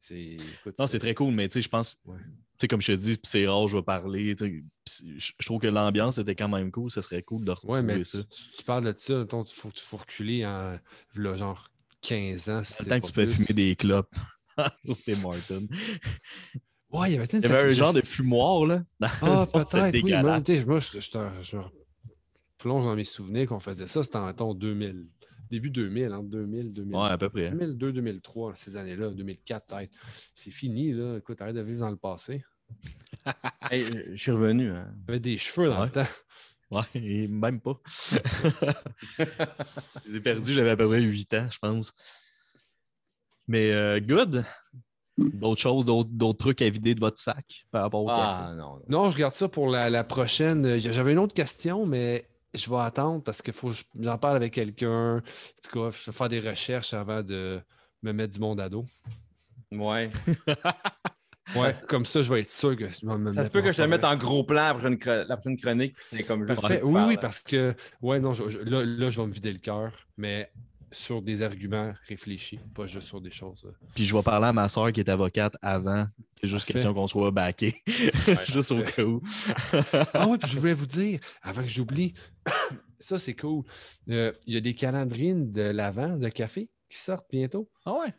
C'est. 0.00 0.36
écoute, 0.60 0.78
Non, 0.78 0.86
c'est 0.86 0.98
très 0.98 1.14
cool, 1.14 1.32
mais 1.32 1.48
tu 1.48 1.54
sais, 1.54 1.62
je 1.62 1.68
pense, 1.68 1.96
Ouais. 2.04 2.18
Sais, 2.58 2.68
comme 2.68 2.80
je 2.80 2.92
te 2.92 2.96
dis, 2.96 3.18
c'est 3.22 3.46
rare, 3.46 3.68
je 3.68 3.76
vais 3.76 3.82
parler. 3.82 4.34
Je 4.36 5.44
trouve 5.44 5.60
que 5.60 5.66
l'ambiance 5.66 6.18
était 6.18 6.34
quand 6.34 6.48
même 6.48 6.70
cool. 6.70 6.90
Ce 6.90 7.00
serait 7.00 7.22
cool 7.22 7.44
de 7.44 7.50
retrouver 7.50 7.74
Ouais, 7.74 7.82
mais 7.82 8.04
ça. 8.04 8.18
tu, 8.56 8.62
parles 8.64 8.84
de 8.84 8.94
ça, 8.96 9.24
il 9.30 9.44
faut, 9.50 9.70
faut 9.74 9.96
reculer 9.96 10.46
en 10.46 10.78
genre 11.14 11.70
15 12.02 12.48
ans. 12.50 12.62
si 12.64 12.84
que 12.84 12.98
tu 13.06 13.12
fais 13.12 13.24
plus. 13.26 13.34
fumer 13.34 13.54
des 13.54 13.76
clopes 13.76 14.14
Tim 14.56 15.24
Hortons. 15.24 15.68
Ouais, 16.90 17.10
il 17.10 17.14
y 17.14 17.18
avait 17.18 17.26
une 17.26 17.40
Il 17.40 17.42
y 17.42 17.46
avait 17.46 17.70
un 17.70 17.72
genre 17.72 17.92
de 17.92 18.00
fumoir, 18.02 18.66
là? 18.66 18.84
Ah, 19.00 19.46
peut-être, 19.52 20.02
oui. 20.02 20.12
Moi, 20.64 20.80
je, 20.80 21.00
je, 21.00 21.42
je 21.42 21.56
me 21.56 21.62
plonge 22.58 22.84
dans 22.84 22.94
mes 22.94 23.04
souvenirs 23.04 23.48
qu'on 23.48 23.58
faisait 23.58 23.86
ça. 23.88 24.02
C'était 24.04 24.16
en 24.16 24.26
mettons, 24.26 24.54
2000. 24.54 25.08
Début 25.50 25.70
2000, 25.70 26.12
entre 26.12 26.28
2000, 26.28 26.72
2000. 26.72 26.94
Ouais, 26.96 27.08
à 27.08 27.18
peu 27.18 27.28
près. 27.28 27.50
2002, 27.50 27.92
2003, 27.92 28.54
ces 28.56 28.76
années-là, 28.76 29.10
2004 29.10 29.66
peut-être. 29.66 29.90
C'est 30.34 30.50
fini, 30.50 30.92
là. 30.92 31.16
Écoute, 31.18 31.40
arrête 31.42 31.54
de 31.56 31.60
vivre 31.62 31.80
dans 31.80 31.90
le 31.90 31.96
passé. 31.96 32.44
Hey, 33.70 33.84
je- 33.84 34.14
suis 34.16 34.30
revenu. 34.32 34.70
hein. 34.70 34.88
J'avais 35.06 35.20
des 35.20 35.36
cheveux 35.38 35.68
dans 35.68 35.80
Ouais. 35.80 35.86
le 35.86 35.92
temps. 35.92 36.06
Ouais, 36.70 36.82
et 36.94 37.28
même 37.28 37.60
pas. 37.60 37.78
je 39.18 39.24
les 40.06 40.16
ai 40.16 40.20
perdus, 40.20 40.52
j'avais 40.52 40.70
à 40.70 40.76
peu 40.76 40.88
près 40.88 41.00
8 41.00 41.32
ans, 41.34 41.48
je 41.50 41.58
pense. 41.58 41.94
Mais 43.46 43.70
euh, 43.72 44.00
good. 44.00 44.44
D'autres 45.16 45.60
choses, 45.60 45.84
d'autres 45.84 46.10
d'autres 46.10 46.38
trucs 46.38 46.60
à 46.62 46.68
vider 46.68 46.94
de 46.94 47.00
votre 47.00 47.18
sac 47.18 47.66
par 47.70 47.82
rapport 47.82 48.02
au 48.04 48.10
Ah, 48.10 48.46
café. 48.46 48.56
non. 48.56 48.74
non. 48.76 48.82
Non, 49.04 49.10
je 49.10 49.16
garde 49.18 49.34
ça 49.34 49.48
pour 49.48 49.68
la, 49.68 49.88
la 49.88 50.02
prochaine. 50.02 50.78
J'avais 50.78 51.12
une 51.12 51.18
autre 51.18 51.34
question, 51.34 51.86
mais 51.86 52.26
je 52.54 52.70
vais 52.70 52.76
attendre 52.80 53.22
parce 53.22 53.42
qu'il 53.42 53.52
faut 53.52 53.68
que 53.68 53.74
je- 53.74 53.84
j'en 54.00 54.18
parle 54.18 54.36
avec 54.36 54.52
quelqu'un. 54.54 55.16
En 55.18 55.20
tout 55.20 55.90
cas, 55.90 55.96
je 55.98 56.10
vais 56.10 56.16
faire 56.16 56.28
des 56.28 56.40
recherches 56.40 56.94
avant 56.94 57.22
de 57.22 57.60
me 58.02 58.12
mettre 58.12 58.34
du 58.34 58.40
monde 58.40 58.60
à 58.60 58.68
dos. 58.68 58.86
Ouais. 59.72 60.10
Ouais, 61.54 61.74
comme 61.88 62.06
ça, 62.06 62.22
je 62.22 62.32
vais 62.32 62.40
être 62.40 62.50
sûr 62.50 62.74
que 62.74 62.86
je 62.86 63.06
vais 63.06 63.18
me 63.18 63.30
Ça 63.30 63.44
se 63.44 63.50
peut 63.50 63.60
que 63.60 63.70
je 63.70 63.76
te 63.76 63.82
mette 63.82 64.02
en 64.02 64.16
gros 64.16 64.44
plan 64.44 64.64
après 64.64 64.88
une 64.88 64.98
la 65.04 65.36
prochaine 65.36 65.58
chronique. 65.58 65.94
comme. 66.26 66.46
Parfait. 66.46 66.80
Oui, 66.82 67.02
oui, 67.06 67.16
parce 67.20 67.40
que 67.40 67.74
ouais, 68.00 68.18
non, 68.18 68.32
je- 68.32 68.48
je- 68.48 68.58
là, 68.60 68.82
là, 68.82 69.10
je 69.10 69.20
vais 69.20 69.26
me 69.26 69.32
vider 69.32 69.52
le 69.52 69.58
cœur, 69.58 69.92
mais 70.16 70.50
sur 70.94 71.20
des 71.22 71.42
arguments 71.42 71.92
réfléchis, 72.08 72.58
pas 72.74 72.86
juste 72.86 73.08
sur 73.08 73.20
des 73.20 73.30
choses. 73.30 73.62
euh. 73.66 73.72
Puis 73.94 74.04
je 74.04 74.14
vais 74.16 74.22
parler 74.22 74.46
à 74.46 74.52
ma 74.52 74.68
soeur 74.68 74.92
qui 74.92 75.00
est 75.00 75.08
avocate 75.08 75.56
avant. 75.62 76.06
C'est 76.40 76.46
juste 76.46 76.60
Parfait. 76.66 76.72
question 76.74 76.94
qu'on 76.94 77.06
soit 77.06 77.30
backé. 77.30 77.82
juste 78.46 78.72
au 78.72 78.82
cas 78.82 79.02
où. 79.04 79.20
Ah 80.14 80.26
oui, 80.28 80.38
puis 80.38 80.50
je 80.50 80.58
voulais 80.58 80.74
vous 80.74 80.86
dire, 80.86 81.20
avant 81.42 81.62
que 81.62 81.68
j'oublie, 81.68 82.14
ça 82.98 83.18
c'est 83.18 83.34
cool. 83.36 83.64
Euh, 84.08 84.32
Il 84.46 84.54
y 84.54 84.56
a 84.56 84.60
des 84.60 84.74
calendriers 84.74 85.34
de 85.34 85.62
l'avant 85.62 86.16
de 86.16 86.28
café 86.28 86.70
qui 86.88 86.98
sortent 86.98 87.26
bientôt. 87.30 87.70
ah 87.84 87.94
ouais? 88.00 88.14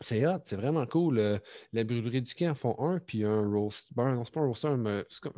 C'est 0.00 0.26
hot, 0.26 0.38
c'est 0.44 0.56
vraiment 0.56 0.86
cool. 0.86 1.18
Euh, 1.18 1.38
la 1.72 1.84
brûlerie 1.84 2.22
du 2.22 2.34
quai 2.34 2.48
en 2.48 2.54
font 2.54 2.74
un, 2.80 2.98
puis 2.98 3.24
un 3.24 3.40
roast. 3.48 3.86
Ben, 3.94 4.14
non, 4.14 4.24
c'est 4.24 4.32
pas 4.34 4.40
un 4.40 4.46
roaster, 4.46 4.74
mais 4.76 5.04
c'est 5.08 5.20
comme 5.20 5.34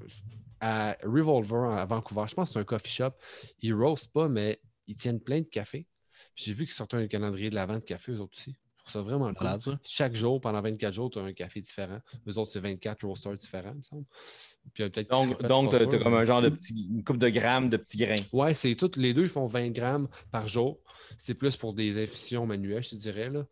à 0.60 0.96
Revolver 1.02 1.72
à 1.78 1.84
Vancouver. 1.84 2.24
Je 2.28 2.34
pense 2.34 2.48
que 2.48 2.52
c'est 2.54 2.58
un 2.60 2.64
coffee 2.64 2.90
shop. 2.90 3.10
Ils 3.60 3.74
roastent 3.74 4.12
pas, 4.12 4.28
mais 4.28 4.60
ils 4.86 4.96
tiennent 4.96 5.20
plein 5.20 5.40
de 5.40 5.48
café. 5.48 5.86
Puis 6.34 6.44
J'ai 6.46 6.52
vu 6.52 6.64
qu'ils 6.64 6.74
sortaient 6.74 6.96
un 6.96 7.06
calendrier 7.06 7.50
de 7.50 7.54
la 7.54 7.66
vente 7.66 7.80
de 7.80 7.84
café, 7.84 8.12
eux 8.12 8.20
autres 8.20 8.36
aussi. 8.36 8.54
Je 8.84 8.90
trouve 8.90 9.02
ça 9.02 9.02
vraiment 9.02 9.32
cool. 9.32 9.60
Ça. 9.60 9.80
Chaque 9.82 10.14
jour, 10.14 10.40
pendant 10.40 10.60
24 10.60 10.92
jours, 10.92 11.10
tu 11.10 11.18
as 11.18 11.22
un 11.22 11.32
café 11.32 11.60
différent. 11.60 12.00
Eux 12.28 12.36
autres, 12.36 12.50
c'est 12.50 12.60
24 12.60 13.06
roasters 13.06 13.36
différents, 13.36 13.70
il 13.72 13.78
me 13.78 13.82
semble. 13.82 14.04
Puis, 14.74 14.90
peut-être 14.90 15.10
Donc, 15.10 15.38
tu 15.38 15.76
as, 15.76 15.98
comme 15.98 16.14
un 16.14 16.24
genre 16.24 16.42
de 16.42 16.50
petit, 16.50 16.88
une 16.90 17.02
coupe 17.02 17.18
de 17.18 17.28
grammes 17.28 17.70
de 17.70 17.78
petits 17.78 17.96
grains. 17.96 18.22
Ouais, 18.32 18.52
c'est 18.52 18.74
tout. 18.74 18.90
Les 18.96 19.14
deux, 19.14 19.22
ils 19.22 19.28
font 19.30 19.46
20 19.46 19.70
grammes 19.70 20.08
par 20.30 20.48
jour. 20.48 20.80
C'est 21.16 21.34
plus 21.34 21.56
pour 21.56 21.72
des 21.72 22.02
infusions 22.02 22.46
manuelles, 22.46 22.82
je 22.82 22.90
te 22.90 22.96
dirais, 22.96 23.30
là, 23.30 23.46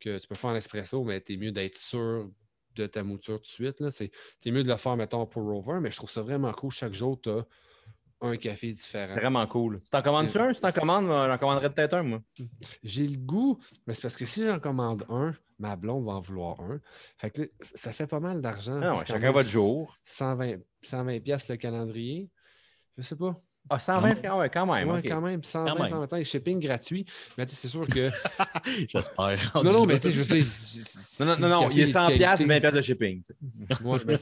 que 0.00 0.18
tu 0.18 0.28
peux 0.28 0.34
faire 0.34 0.50
en 0.50 0.54
espresso, 0.54 1.02
mais 1.02 1.20
tu 1.20 1.34
es 1.34 1.36
mieux 1.36 1.52
d'être 1.52 1.76
sûr 1.76 2.30
de 2.76 2.86
ta 2.86 3.02
mouture 3.02 3.36
tout 3.36 3.64
de 3.64 3.70
suite. 3.70 3.90
c'est 3.90 4.10
mieux 4.50 4.62
de 4.62 4.68
le 4.68 4.76
faire, 4.76 4.96
mettons, 4.96 5.26
pour 5.26 5.42
Rover, 5.42 5.80
mais 5.80 5.90
je 5.90 5.96
trouve 5.96 6.10
ça 6.10 6.22
vraiment 6.22 6.52
cool. 6.52 6.70
Chaque 6.70 6.92
jour, 6.92 7.20
tu 7.20 7.30
as 7.30 7.46
un 8.20 8.36
café 8.36 8.72
différent. 8.72 9.14
Vraiment 9.14 9.46
cool. 9.46 9.80
Tu 9.82 9.90
t'en 9.90 10.02
commandes-tu 10.02 10.38
un? 10.38 10.52
Si 10.52 10.60
t'en 10.60 10.72
commandes, 10.72 11.06
moi, 11.06 11.28
j'en 11.28 11.38
commanderais 11.38 11.72
peut-être 11.72 11.94
un, 11.94 12.02
moi. 12.02 12.22
J'ai 12.82 13.06
le 13.06 13.18
goût, 13.18 13.58
mais 13.86 13.94
c'est 13.94 14.02
parce 14.02 14.16
que 14.16 14.26
si 14.26 14.44
j'en 14.44 14.58
commande 14.58 15.04
un, 15.08 15.34
ma 15.58 15.76
blonde 15.76 16.04
va 16.04 16.12
en 16.12 16.20
vouloir 16.20 16.60
un. 16.60 16.80
Fait 17.18 17.30
que 17.30 17.42
là, 17.42 17.48
ça 17.60 17.92
fait 17.92 18.06
pas 18.06 18.20
mal 18.20 18.40
d'argent. 18.40 18.80
Ah 18.82 18.88
non, 18.90 18.96
quand 18.96 19.06
chacun 19.06 19.30
votre 19.32 19.48
jour. 19.48 19.96
120, 20.04 20.56
120 20.82 21.20
piastres 21.20 21.52
le 21.52 21.56
calendrier. 21.56 22.30
Je 22.96 23.02
sais 23.02 23.16
pas. 23.16 23.40
Ah, 23.68 23.78
120, 23.78 24.14
quand 24.22 24.38
ouais, 24.38 24.50
quand 24.50 24.66
même. 24.72 24.88
ouais, 24.90 24.98
ok. 25.00 25.06
quand 25.08 25.20
même. 25.20 25.42
120, 25.42 25.66
Quand 25.74 25.78
même. 25.82 25.88
125, 25.88 26.24
shipping 26.24 26.60
gratuit. 26.60 27.04
Mais 27.36 27.46
tu 27.46 27.54
sais, 27.54 27.62
c'est 27.62 27.68
sûr 27.68 27.86
que. 27.86 28.10
J'espère. 28.88 29.52
non, 29.56 29.62
non, 29.72 29.86
mais 29.86 29.98
tu 29.98 30.08
sais, 30.08 30.12
je 30.12 30.22
veux 30.22 30.24
dire. 30.40 30.46
Non, 31.20 31.26
non, 31.26 31.36
non, 31.38 31.48
non, 31.62 31.70
il 31.70 31.80
est 31.80 31.84
de 31.84 31.86
100 31.88 32.00
qualité- 32.06 32.18
piastres, 32.18 32.46
20 32.46 32.60
piastres 32.60 32.76
de 32.76 32.80
shipping. 32.82 33.22
Ouais, 33.84 33.98
mais 34.06 34.16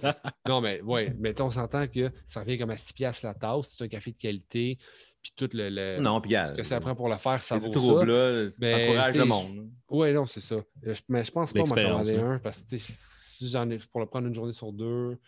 non, 0.48 0.60
mais 0.60 0.80
ouais, 0.82 1.14
mais 1.18 1.32
tu 1.34 1.38
sais, 1.38 1.42
on 1.42 1.50
s'entend 1.50 1.86
que 1.86 2.10
ça 2.26 2.40
revient 2.40 2.58
comme 2.58 2.70
à 2.70 2.76
6 2.76 2.92
piastres 2.92 3.26
la 3.26 3.34
tasse. 3.34 3.76
C'est 3.76 3.84
un 3.84 3.88
café 3.88 4.12
de 4.12 4.16
qualité. 4.16 4.78
Puis 5.22 5.32
tout 5.36 5.48
le, 5.54 5.70
le- 5.70 6.00
Non, 6.00 6.20
puis 6.20 6.32
ce 6.34 6.52
que 6.52 6.62
ça 6.62 6.80
prend 6.80 6.94
pour 6.94 7.08
le 7.08 7.16
faire, 7.16 7.40
ça 7.40 7.56
vaut 7.58 7.70
trouble, 7.70 8.00
ça. 8.00 8.06
là. 8.06 8.48
Mais, 8.60 8.88
Encourage 8.88 9.16
le 9.16 9.24
monde. 9.24 9.68
Oui, 9.88 10.12
non, 10.12 10.26
c'est 10.26 10.40
ça. 10.40 10.56
Euh, 10.56 10.62
je- 10.94 11.00
Mais 11.08 11.24
je 11.24 11.30
pense 11.30 11.52
pas 11.52 11.60
m'en 11.60 11.64
commander 11.64 12.16
un 12.16 12.38
parce 12.38 12.62
que 12.62 12.68
tu 12.70 12.78
sais, 12.78 12.92
si 13.26 13.48
j'en 13.48 13.68
ai 13.70 13.78
pour 13.90 14.00
le 14.00 14.06
prendre 14.06 14.26
une 14.28 14.34
journée 14.34 14.52
sur 14.52 14.70
deux, 14.72 15.18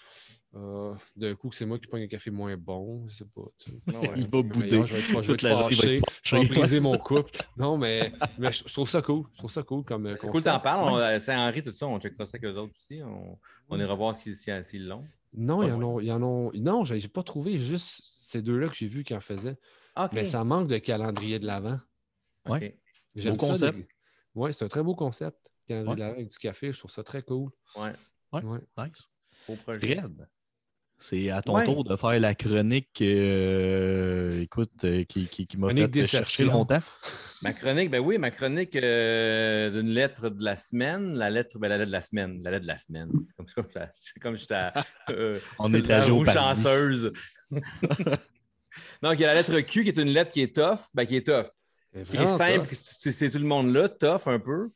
euh, 0.57 0.95
d'un 1.17 1.35
coup 1.35 1.51
que 1.51 1.55
c'est 1.57 1.67
moi 1.67 1.79
qui 1.79 1.87
prends 1.87 1.99
un 1.99 2.07
café 2.07 2.31
moins 2.31 2.57
bon, 2.57 3.07
je 3.09 3.15
sais 3.15 3.25
pas. 3.27 3.43
tu 3.59 3.71
sais. 3.71 3.77
Non, 3.93 4.01
ouais. 4.01 4.13
Il 4.17 4.23
va 4.29 4.43
bouder. 4.43 4.71
Je 4.71 4.77
vais 4.77 4.83
être, 5.01 5.23
je 5.23 5.27
vais 5.29 5.35
être 5.35 5.59
fâché, 5.59 6.01
je 6.23 6.37
vais 6.37 6.45
briser 6.49 6.81
mon 6.81 6.97
couple. 6.99 7.31
Non, 7.57 7.77
mais, 7.77 8.13
mais 8.39 8.53
je, 8.53 8.65
je 8.67 8.73
trouve 8.73 8.89
ça 8.89 9.03
cool. 9.03 9.25
Je 9.35 9.39
trouve 9.39 9.51
ça 9.51 9.63
cool 9.63 9.85
comme 9.85 10.07
euh, 10.07 10.17
C'est 10.21 10.29
cool, 10.29 10.43
t'en 10.43 10.59
parles. 10.61 10.99
Euh, 11.01 11.21
Saint-Henri, 11.21 11.63
tout 11.63 11.73
ça, 11.73 11.87
on 11.87 12.01
checkera 12.01 12.25
ça 12.25 12.37
avec 12.39 12.45
eux 12.45 12.57
autres 12.57 12.73
aussi. 12.75 13.01
On, 13.03 13.39
on 13.69 13.79
ira 13.79 13.95
voir 13.95 14.15
s'ils 14.17 14.35
si, 14.37 14.51
s'ils 14.65 14.87
l'ont. 14.89 15.05
Non, 15.35 15.61
Ah 15.61 15.67
il 15.67 15.69
y 15.69 15.73
en 15.73 15.83
ont, 15.83 16.01
il 16.01 16.07
y 16.07 16.13
en 16.13 16.23
ont- 16.23 16.51
Non, 16.55 16.85
j'ai 16.85 17.07
pas 17.09 17.23
trouvé 17.23 17.59
juste 17.59 18.01
ces 18.19 18.41
deux-là 18.41 18.69
que 18.69 18.75
j'ai 18.75 18.89
vus 18.89 19.05
qui 19.05 19.15
en 19.15 19.21
faisaient. 19.21 19.59
Mais 20.13 20.25
ça 20.27 20.43
manque 20.45 20.69
de 20.69 20.79
calendrier 20.79 21.39
de 21.39 21.47
l'avant. 21.47 21.79
J'aime 23.15 23.35
Beau 23.37 23.41
ça, 23.41 23.49
concept. 23.49 23.79
des- 23.79 23.89
Ouais, 24.35 24.53
c'est 24.53 24.65
un 24.65 24.69
très 24.69 24.83
beau 24.83 24.95
concept. 24.95 25.39
Calendrier 25.67 25.91
Ouais. 25.91 25.97
de 25.97 26.01
l'avant 26.01 26.15
avec 26.15 26.29
du 26.29 26.39
café, 26.39 26.73
je 26.73 26.79
trouve 26.79 26.91
ça 26.91 27.03
très 27.03 27.23
cool. 27.23 27.51
Ouais. 27.77 27.93
Ouais. 28.33 28.45
Ouais. 28.45 28.59
Nice. 28.79 29.09
Beau 29.49 29.57
projet. 29.57 30.01
Red. 30.01 30.29
C'est 30.99 31.31
à 31.31 31.43
ton 31.43 31.57
Ouais. 31.57 31.65
tour 31.67 31.85
de 31.85 31.95
faire 31.95 32.19
la 32.19 32.35
chronique, 32.35 33.03
euh, 33.03 34.41
écoute, 34.41 34.73
euh, 34.85 35.05
qui, 35.05 35.29
qui, 35.29 35.47
qui 35.47 35.59
m'a 35.59 35.69
fait 35.69 35.89
déception. 35.89 36.19
chercher 36.21 36.45
longtemps. 36.45 36.81
Ma 37.43 37.53
chronique, 37.53 37.91
ben 37.91 37.99
oui, 38.01 38.17
ma 38.17 38.31
chronique 38.31 38.75
euh, 38.77 39.71
d'une 39.71 39.91
lettre 39.91 40.31
de 40.31 40.43
la 40.43 40.57
semaine. 40.57 41.15
La 41.19 41.29
lettre, 41.29 41.59
ben 41.59 41.69
la 41.69 41.77
lettre 41.77 41.89
de 41.89 41.93
la 41.93 42.01
semaine. 42.01 42.41
La 42.43 42.51
lettre 42.51 42.63
de 42.63 42.69
la 42.69 42.79
semaine. 42.79 43.11
C'est 43.27 43.37
comme, 43.37 43.47
c'est 43.47 43.55
comme, 43.55 43.69
c'est 43.93 44.21
comme 44.21 44.37
j'étais 44.39 44.55
à, 44.55 44.73
euh, 45.11 45.39
On 45.59 45.73
est 45.75 45.87
la 45.87 45.99
à 46.03 46.05
roue 46.07 46.25
chanceuse. 46.25 47.13
Donc, 49.03 49.15
il 49.15 49.21
y 49.21 49.25
a 49.25 49.29
la 49.29 49.35
lettre 49.35 49.59
Q 49.61 49.83
qui 49.83 49.89
est 49.91 49.99
une 49.99 50.09
lettre 50.09 50.33
qui 50.33 50.43
est 50.43 50.55
tough, 50.55 50.81
ben, 50.95 51.05
qui 51.07 51.17
est 51.17 51.27
tough. 51.27 51.47
C'est 51.95 52.05
qui 52.05 52.17
est 52.17 52.27
simple, 52.27 52.69
c'est 53.01 53.13
c'est 53.13 53.31
tout 53.31 53.39
le 53.39 53.45
monde 53.47 53.73
là, 53.73 53.89
tough 53.89 54.27
un 54.27 54.39
peu. 54.39 54.69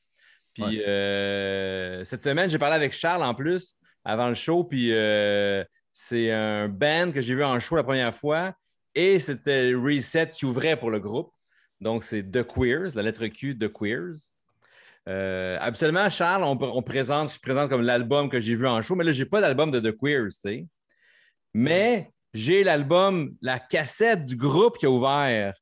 Puis 0.54 0.64
Ouais. 0.64 0.84
euh, 0.86 2.04
cette 2.04 2.22
semaine, 2.22 2.48
j'ai 2.48 2.58
parlé 2.58 2.76
avec 2.76 2.92
Charles 2.92 3.22
en 3.22 3.34
plus 3.34 3.74
avant 4.04 4.28
le 4.28 4.34
show, 4.34 4.64
puis 4.64 4.90
euh, 4.92 5.62
c'est 5.92 6.30
un 6.30 6.68
band 6.68 7.12
que 7.12 7.20
j'ai 7.20 7.34
vu 7.34 7.44
en 7.44 7.58
show 7.60 7.76
la 7.76 7.82
première 7.82 8.14
fois 8.14 8.54
et 8.94 9.18
c'était 9.20 9.72
Reset 9.74 10.30
qui 10.30 10.44
ouvrait 10.44 10.78
pour 10.78 10.90
le 10.90 11.00
groupe. 11.00 11.32
Donc 11.80 12.04
c'est 12.04 12.22
The 12.22 12.42
Queers, 12.42 12.90
la 12.94 13.02
lettre 13.02 13.26
Q 13.26 13.54
de 13.54 13.66
Queers. 13.66 14.30
Euh, 15.08 15.56
habituellement, 15.60 16.08
Charles, 16.10 16.44
on, 16.44 16.58
on 16.60 16.82
présente, 16.82 17.32
je 17.32 17.40
présente 17.40 17.70
comme 17.70 17.82
l'album 17.82 18.28
que 18.28 18.38
j'ai 18.38 18.54
vu 18.54 18.66
en 18.66 18.82
show, 18.82 18.94
mais 18.94 19.04
là, 19.04 19.12
j'ai 19.12 19.24
pas 19.24 19.40
d'album 19.40 19.70
de 19.70 19.80
The 19.80 19.96
Queers, 19.96 20.28
tu 20.28 20.40
sais. 20.40 20.66
Mais 21.54 22.10
j'ai 22.34 22.62
l'album, 22.62 23.34
la 23.40 23.58
cassette 23.58 24.24
du 24.24 24.36
groupe 24.36 24.78
qui 24.78 24.86
a 24.86 24.90
ouvert 24.90 25.54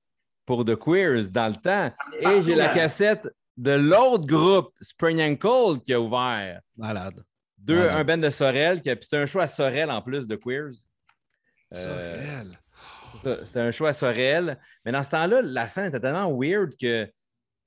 pour 0.45 0.65
The 0.65 0.77
Queers 0.77 1.29
dans 1.31 1.49
le 1.49 1.55
temps. 1.55 1.93
Et 2.21 2.43
j'ai 2.43 2.55
la 2.55 2.69
cassette 2.69 3.29
de 3.57 3.73
l'autre 3.73 4.27
groupe, 4.27 4.73
Spring 4.81 5.21
and 5.21 5.37
Cold, 5.37 5.83
qui 5.83 5.93
a 5.93 6.01
ouvert. 6.01 6.61
Malade. 6.77 7.23
Deux, 7.59 7.80
Ouais. 7.80 7.89
un 7.89 8.05
band 8.05 8.18
de 8.18 8.30
Sorel, 8.30 8.80
qui 8.80 8.90
a- 8.90 8.97
puis 8.97 9.05
c'était 9.05 9.18
un 9.18 9.26
show 9.26 9.40
à 9.40 9.48
Sorel 9.48 9.90
en 9.90 10.01
plus 10.02 10.26
de 10.26 10.36
Queers. 10.36 10.72
Euh, 11.74 11.76
Sorel. 11.76 12.59
c'est 13.22 13.47
C'était 13.47 13.60
un 13.60 13.70
show 13.70 13.86
à 13.86 13.93
Sorel. 13.93 14.59
Mais 14.85 14.93
dans 14.93 15.02
ce 15.02 15.10
temps-là, 15.10 15.43
la 15.43 15.68
scène 15.68 15.86
était 15.86 16.01
tellement 16.01 16.30
weird 16.36 16.76
que 16.80 17.09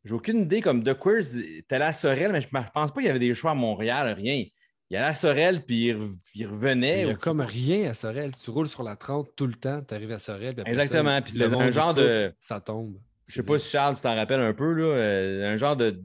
j'ai 0.03 0.13
aucune 0.13 0.41
idée. 0.41 0.61
Comme 0.61 0.84
The 0.84 0.97
Queers 0.97 1.38
était 1.59 1.76
allé 1.76 1.85
à 1.85 1.93
Sorel, 1.93 2.31
mais 2.31 2.41
je 2.41 2.47
ne 2.47 2.61
pense 2.73 2.91
pas 2.91 3.01
qu'il 3.01 3.05
y 3.05 3.09
avait 3.09 3.19
des 3.19 3.34
shows 3.35 3.49
à 3.49 3.53
Montréal, 3.55 4.13
rien. 4.13 4.45
Il 4.89 4.97
allait 4.97 5.07
à 5.07 5.13
Sorel, 5.13 5.63
puis 5.63 5.88
il, 5.89 5.97
il 6.35 6.47
revenait. 6.47 7.01
Il 7.01 7.05
n'y 7.07 7.11
a 7.11 7.15
comme 7.15 7.39
rien 7.41 7.89
à 7.91 7.93
Sorel. 7.93 8.34
Tu 8.35 8.49
roules 8.49 8.68
sur 8.68 8.84
la 8.84 8.95
30 8.97 9.30
tout 9.38 9.47
le 9.47 9.53
temps, 9.53 9.81
tu 9.81 9.93
arrives 9.93 10.11
à 10.11 10.19
Sorel. 10.19 10.53
puis 10.53 10.61
après 10.61 10.73
ça, 10.73 10.81
Exactement. 10.84 11.22
Puis 11.22 11.38
monde 11.39 11.61
un 11.61 11.72
genre 11.72 11.89
coupe, 11.93 11.99
de. 12.03 12.34
Ça 12.41 12.59
tombe. 12.59 12.97
Je 13.27 13.35
sais 13.35 13.43
pas 13.43 13.57
si 13.57 13.69
Charles, 13.69 13.95
tu 13.95 14.01
t'en 14.01 14.15
rappelles 14.15 14.41
un 14.41 14.53
peu, 14.53 14.73
là, 14.73 14.84
euh, 14.84 15.53
un 15.53 15.55
genre 15.55 15.77
de. 15.77 16.01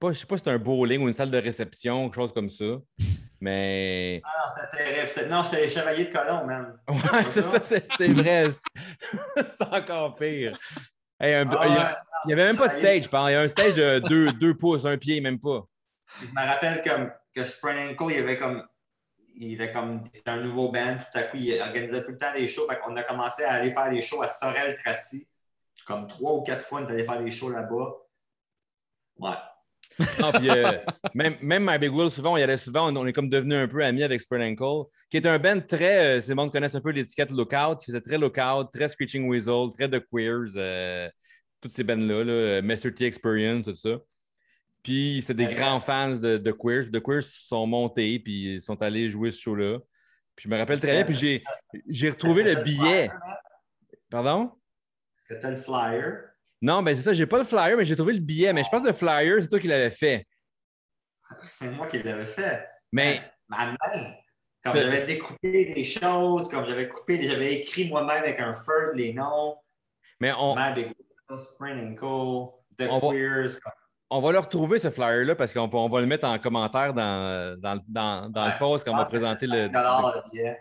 Pas, 0.00 0.12
je 0.12 0.18
sais 0.20 0.26
pas 0.26 0.38
si 0.38 0.44
c'est 0.44 0.50
un 0.50 0.58
bowling 0.58 1.02
ou 1.02 1.08
une 1.08 1.12
salle 1.14 1.30
de 1.30 1.36
réception, 1.38 2.04
quelque 2.08 2.14
chose 2.16 2.32
comme 2.32 2.48
ça. 2.50 2.64
Mais. 3.40 4.20
Ah 4.24 4.30
non, 4.38 4.52
c'était 4.54 4.84
terrible. 4.84 5.08
C'était- 5.08 5.26
Non, 5.28 5.44
c'était 5.44 5.62
les 5.62 5.68
Chevaliers 5.68 6.04
de 6.06 6.12
Colomb, 6.12 6.46
man. 6.46 6.78
Ouais, 6.88 7.22
c'est 7.28 7.42
ça, 7.46 7.60
c'est 7.60 7.86
c'est 7.96 8.08
vrai. 8.08 8.48
C'est 9.36 9.62
encore 9.62 10.14
pire. 10.16 10.58
Hey, 11.20 11.34
un- 11.34 11.48
Ah 11.50 11.66
il 11.66 11.76
a- 11.76 12.02
n'y 12.26 12.32
avait 12.32 12.44
même 12.46 12.56
pas 12.56 12.68
de 12.68 12.72
stage, 12.72 13.08
par- 13.10 13.30
il 13.30 13.34
y 13.34 13.36
a 13.36 13.42
un 13.42 13.48
stage 13.48 13.74
de 13.74 13.98
deux, 14.00 14.32
deux 14.32 14.56
pouces, 14.56 14.84
un 14.86 14.96
pied, 14.96 15.20
même 15.20 15.38
pas. 15.38 15.66
Je 16.22 16.26
me 16.26 16.46
rappelle 16.46 16.82
comme, 16.82 17.12
que 17.34 17.44
Spring 17.44 17.94
il 18.10 18.18
avait 18.18 18.38
comme. 18.38 18.66
Il 19.36 19.54
était 19.54 19.72
comme 19.72 20.02
un 20.26 20.36
nouveau 20.38 20.70
band. 20.70 20.96
Tout 20.98 21.18
à 21.18 21.22
coup, 21.24 21.36
il 21.38 21.58
organisait 21.60 22.02
tout 22.04 22.10
le 22.10 22.18
temps 22.18 22.32
des 22.34 22.46
shows. 22.48 22.66
Fait 22.68 22.78
qu'on 22.80 22.94
a 22.96 23.02
commencé 23.02 23.42
à 23.44 23.52
aller 23.54 23.72
faire 23.72 23.88
des 23.90 24.02
shows 24.02 24.20
à 24.22 24.28
Sorel-Tracy. 24.28 25.26
Comme 25.86 26.06
trois 26.06 26.34
ou 26.34 26.42
quatre 26.42 26.62
fois, 26.64 26.80
on 26.82 26.88
est 26.88 26.92
allé 26.92 27.04
faire 27.04 27.22
des 27.22 27.30
shows 27.30 27.48
là-bas. 27.50 27.92
Ouais. 29.18 29.30
Non, 30.20 30.32
puis, 30.32 30.48
euh, 30.48 30.78
même, 31.14 31.36
même 31.42 31.66
My 31.68 31.78
Big 31.78 31.92
Will, 31.92 32.10
souvent, 32.10 32.32
on 32.34 32.36
y 32.36 32.42
allait 32.42 32.56
souvent, 32.56 32.90
on, 32.90 32.96
on 32.96 33.06
est 33.06 33.12
comme 33.12 33.28
devenu 33.28 33.54
un 33.54 33.68
peu 33.68 33.84
amis 33.84 34.02
avec 34.02 34.20
Spread 34.20 34.40
Ankle, 34.42 34.88
qui 35.10 35.18
est 35.18 35.26
un 35.26 35.38
band 35.38 35.60
très, 35.60 36.16
euh, 36.16 36.20
si 36.20 36.30
le 36.30 36.36
monde 36.36 36.50
connaît 36.52 36.74
un 36.74 36.80
peu 36.80 36.90
l'étiquette 36.90 37.30
Lookout, 37.30 37.76
qui 37.80 37.86
faisait 37.86 38.00
très 38.00 38.16
Lookout, 38.16 38.70
très 38.72 38.88
Screeching 38.88 39.28
Weasel, 39.28 39.68
très 39.76 39.88
The 39.90 40.02
Queers, 40.10 40.52
euh, 40.56 41.08
toutes 41.60 41.74
ces 41.74 41.84
bands-là, 41.84 42.24
là, 42.24 42.32
euh, 42.32 42.62
Master 42.62 42.94
T 42.94 43.04
Experience, 43.04 43.64
tout 43.64 43.74
ça. 43.76 43.98
Puis 44.82 45.20
c'était 45.20 45.34
des 45.34 45.46
Ouais. 45.48 45.54
grands 45.54 45.80
fans 45.80 46.16
de, 46.16 46.38
de 46.38 46.52
Queers. 46.52 46.90
The 46.90 47.02
Queers 47.02 47.22
sont 47.24 47.66
montés, 47.66 48.18
puis 48.20 48.54
ils 48.54 48.60
sont 48.62 48.80
allés 48.80 49.10
jouer 49.10 49.30
ce 49.30 49.40
show-là. 49.42 49.78
Puis 50.34 50.44
je 50.44 50.48
me 50.48 50.56
rappelle 50.56 50.80
très 50.80 50.92
bien, 50.92 51.04
puis 51.04 51.14
j'ai, 51.14 51.42
j'ai 51.86 52.08
retrouvé 52.08 52.42
le 52.42 52.62
billet. 52.62 53.10
Pardon? 54.08 54.52
Est-ce 55.18 55.34
que 55.34 55.40
tu 55.40 55.46
as 55.46 55.50
le 55.50 55.56
flyer? 55.56 56.29
Non, 56.62 56.82
ben 56.82 56.94
c'est 56.94 57.02
ça, 57.02 57.12
j'ai 57.12 57.26
pas 57.26 57.38
le 57.38 57.44
flyer, 57.44 57.76
mais 57.76 57.84
j'ai 57.84 57.96
trouvé 57.96 58.12
le 58.12 58.20
billet. 58.20 58.52
Mais 58.52 58.62
je 58.64 58.68
pense 58.68 58.82
que 58.82 58.86
le 58.88 58.92
flyer, 58.92 59.36
c'est 59.40 59.48
toi 59.48 59.58
qui 59.58 59.66
l'avais 59.68 59.90
fait. 59.90 60.26
C'est 61.46 61.70
moi 61.70 61.86
qui 61.86 62.02
l'avais 62.02 62.26
fait. 62.26 62.66
Mais 62.92 63.20
Ma 63.48 63.66
main. 63.66 63.76
Comme 64.62 64.74
De- 64.74 64.80
j'avais 64.80 65.06
découpé 65.06 65.72
des 65.72 65.84
choses, 65.84 66.48
comme 66.48 66.66
j'avais 66.66 66.86
coupé, 66.88 67.22
j'avais 67.22 67.54
écrit 67.54 67.88
moi-même 67.88 68.22
avec 68.24 68.38
un 68.40 68.52
feu 68.52 68.94
les 68.94 69.12
noms. 69.14 69.56
mais 70.20 70.32
on, 70.38 70.54
Spring 71.38 71.92
Ankle, 71.92 72.52
The 72.78 72.88
On 72.90 72.98
va- 72.98 73.12
Queers. 73.14 73.58
On 74.10 74.20
va 74.20 74.32
le 74.32 74.38
retrouver, 74.40 74.78
ce 74.80 74.90
flyer-là, 74.90 75.34
parce 75.36 75.52
qu'on 75.54 75.70
on 75.72 75.88
va 75.88 76.00
le 76.00 76.06
mettre 76.06 76.26
en 76.26 76.38
commentaire 76.40 76.92
dans, 76.92 77.56
dans, 77.58 77.80
dans, 77.86 78.28
dans 78.28 78.44
Ouais. 78.44 78.52
le 78.52 78.58
post 78.58 78.84
quand 78.84 78.92
on 78.92 78.96
va 78.96 79.04
que 79.04 79.08
présenter 79.10 79.46
le, 79.46 79.70
5 79.72 79.72
le 79.72 80.30
billet. 80.30 80.58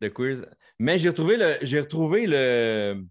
le 0.00 0.10
quiz. 0.10 0.46
Mais 0.78 0.98
j'ai 0.98 1.08
retrouvé 1.08 1.36
le, 1.38 1.56
j'ai 1.62 1.80
retrouvé 1.80 2.26
le, 2.26 3.02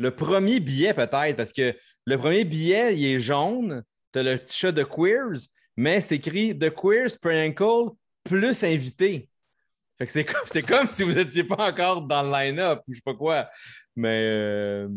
le 0.00 0.10
premier 0.14 0.60
billet, 0.60 0.94
peut-être, 0.94 1.36
parce 1.36 1.52
que 1.52 1.74
le 2.06 2.16
premier 2.18 2.44
billet, 2.44 2.96
il 2.96 3.04
est 3.06 3.18
jaune. 3.18 3.84
Tu 4.12 4.18
as 4.18 4.22
le 4.22 4.38
petit 4.38 4.58
chat 4.58 4.72
de 4.72 4.82
Queers, 4.82 5.46
mais 5.76 6.00
c'est 6.00 6.16
écrit 6.16 6.58
The 6.58 6.70
Queers 6.70 7.10
Sprinkle 7.10 7.90
plus 8.24 8.64
invité. 8.64 9.28
Fait 9.98 10.06
que 10.06 10.12
c'est 10.12 10.24
comme, 10.24 10.42
c'est 10.46 10.62
comme 10.62 10.88
si 10.88 11.02
vous 11.02 11.12
n'étiez 11.12 11.44
pas 11.44 11.68
encore 11.70 12.02
dans 12.02 12.22
le 12.22 12.30
line-up 12.30 12.80
ou 12.88 12.92
je 12.92 12.96
sais 12.96 13.02
pas 13.04 13.14
quoi. 13.14 13.50
Mais, 13.94 14.22
euh, 14.24 14.88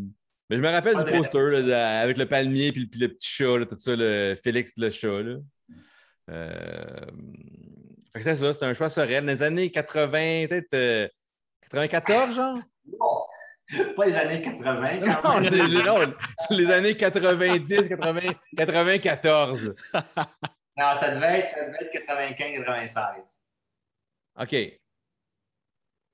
mais 0.50 0.56
je 0.56 0.62
me 0.62 0.70
rappelle 0.70 0.96
Ah, 0.98 1.04
du 1.04 1.12
de- 1.12 1.18
poster 1.18 1.62
là, 1.62 2.00
avec 2.00 2.18
le 2.18 2.26
palmier 2.26 2.72
puis, 2.72 2.86
puis 2.88 3.02
le 3.02 3.10
petit 3.10 3.28
chat, 3.28 3.58
là, 3.58 3.66
tout 3.66 3.78
ça, 3.80 3.96
le 3.98 4.36
Félix 4.42 4.72
le 4.78 4.90
chat. 4.90 5.22
Là. 5.22 5.36
Euh, 6.30 7.06
fait 8.14 8.20
que 8.20 8.24
c'est 8.24 8.36
ça, 8.38 8.54
c'est 8.54 8.64
un 8.64 8.74
choix 8.74 8.88
serein. 8.90 9.22
Dans 9.22 9.28
les 9.28 9.44
années 9.44 9.70
80, 9.70 10.48
peut-être 10.48 10.74
euh, 10.74 11.08
94, 11.70 12.36
genre? 12.36 12.58
Non, 12.88 13.23
pas 13.96 14.06
les 14.06 14.16
années 14.16 14.42
80 14.42 15.00
Non, 15.00 15.14
quand 15.22 15.40
même. 15.40 15.54
les, 15.54 15.84
non, 15.84 16.14
les 16.50 16.72
années 16.72 16.98
90, 16.98 17.90
80, 17.90 18.22
94. 18.58 19.76
Non, 20.76 20.96
ça 21.00 21.12
devait 21.12 21.40
être, 21.40 21.48
ça 21.48 21.66
devait 21.66 21.78
être 21.82 21.94
95-96. 22.08 23.40
OK. 24.40 24.50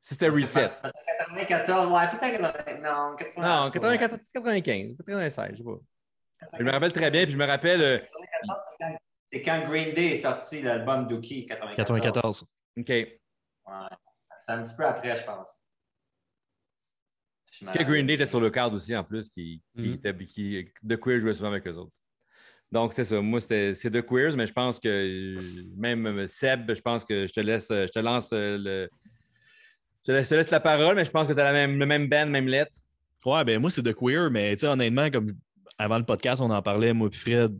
Si 0.02 0.14
c'était 0.16 0.30
reset. 0.30 0.70
Peut-être 0.82 1.48
94, 1.48 1.92
ouais, 1.92 2.08
peut-être 2.20 2.42
80. 2.42 2.78
Non, 2.82 3.16
80. 3.16 3.64
Non, 3.64 3.72
94, 3.72 4.20
95, 4.34 4.98
96, 4.98 5.50
je 5.52 5.58
sais 5.58 5.64
pas. 5.64 5.78
Je 6.58 6.64
me 6.64 6.72
rappelle 6.72 6.94
très 6.94 7.12
bien, 7.12 7.24
puis 7.24 7.34
je 7.34 7.38
me 7.38 7.46
rappelle. 7.46 7.82
euh, 7.82 7.98
94, 8.00 8.58
c'est 8.72 8.86
quand- 8.86 8.98
C'est 9.32 9.42
quand 9.44 9.60
Green 9.68 9.94
Day 9.94 10.14
est 10.14 10.18
sorti 10.18 10.62
l'album 10.64 11.06
Dookie, 11.08 11.46
94. 11.46 11.76
94. 11.76 12.44
OK. 12.80 12.90
Ouais. 12.90 13.10
C'est 14.40 14.52
un 14.54 14.64
petit 14.64 14.76
peu 14.76 14.86
après, 14.86 15.16
je 15.18 15.24
pense. 15.24 15.66
Que 17.74 17.84
Green 17.84 18.06
Day 18.08 18.14
était 18.14 18.26
sur 18.26 18.40
le 18.40 18.50
cadre 18.50 18.76
aussi, 18.76 18.96
en 18.96 19.04
plus, 19.04 19.28
qui, 19.30 19.62
qui 19.76 19.82
Mhm. 19.82 19.94
était, 19.96 20.16
qui, 20.26 20.66
The 20.88 20.98
Queers 20.98 21.20
jouait 21.20 21.34
souvent 21.34 21.50
avec 21.50 21.68
eux 21.68 21.74
autres. 21.76 21.92
Donc, 22.72 22.94
c'est 22.94 23.04
ça. 23.04 23.20
Moi, 23.20 23.42
c'était- 23.42 23.74
c'est 23.74 23.90
The 23.92 24.02
Queers, 24.06 24.36
mais 24.38 24.46
je 24.46 24.54
pense 24.54 24.80
que 24.80 25.42
même 25.78 26.06
euh, 26.06 26.28
Seb, 26.28 26.72
je 26.74 26.82
pense 26.82 27.04
que 27.04 27.26
je 27.28 27.34
te 27.34 27.40
laisse, 27.40 27.70
euh, 27.72 27.86
je 27.88 27.92
te 27.92 28.00
lance 28.00 28.30
euh, 28.32 28.58
le. 28.60 28.90
Je 30.02 30.04
te 30.04 30.12
laisse, 30.12 30.26
je 30.26 30.30
te 30.30 30.36
laisse 30.36 30.52
la 30.52 30.60
parole, 30.60 30.96
mais 30.96 31.04
je 31.06 31.12
pense 31.12 31.28
que 31.28 31.34
tu 31.34 31.40
as 31.40 31.44
la 31.44 31.52
même, 31.54 31.78
le 31.80 31.86
même 31.86 32.08
band, 32.08 32.28
même 32.28 32.48
lettre. 32.48 32.72
Ouais, 33.26 33.44
ben 33.44 33.60
moi, 33.60 33.70
c'est 33.70 33.82
de 33.82 33.92
queer, 33.92 34.30
mais 34.32 34.56
tu 34.56 34.62
sais, 34.62 34.68
honnêtement, 34.68 35.10
comme 35.10 35.28
avant 35.78 35.98
le 35.98 36.06
podcast, 36.06 36.42
on 36.42 36.50
en 36.52 36.62
parlait, 36.62 36.94
moi 36.94 37.10
puis 37.10 37.20
Fred, 37.20 37.60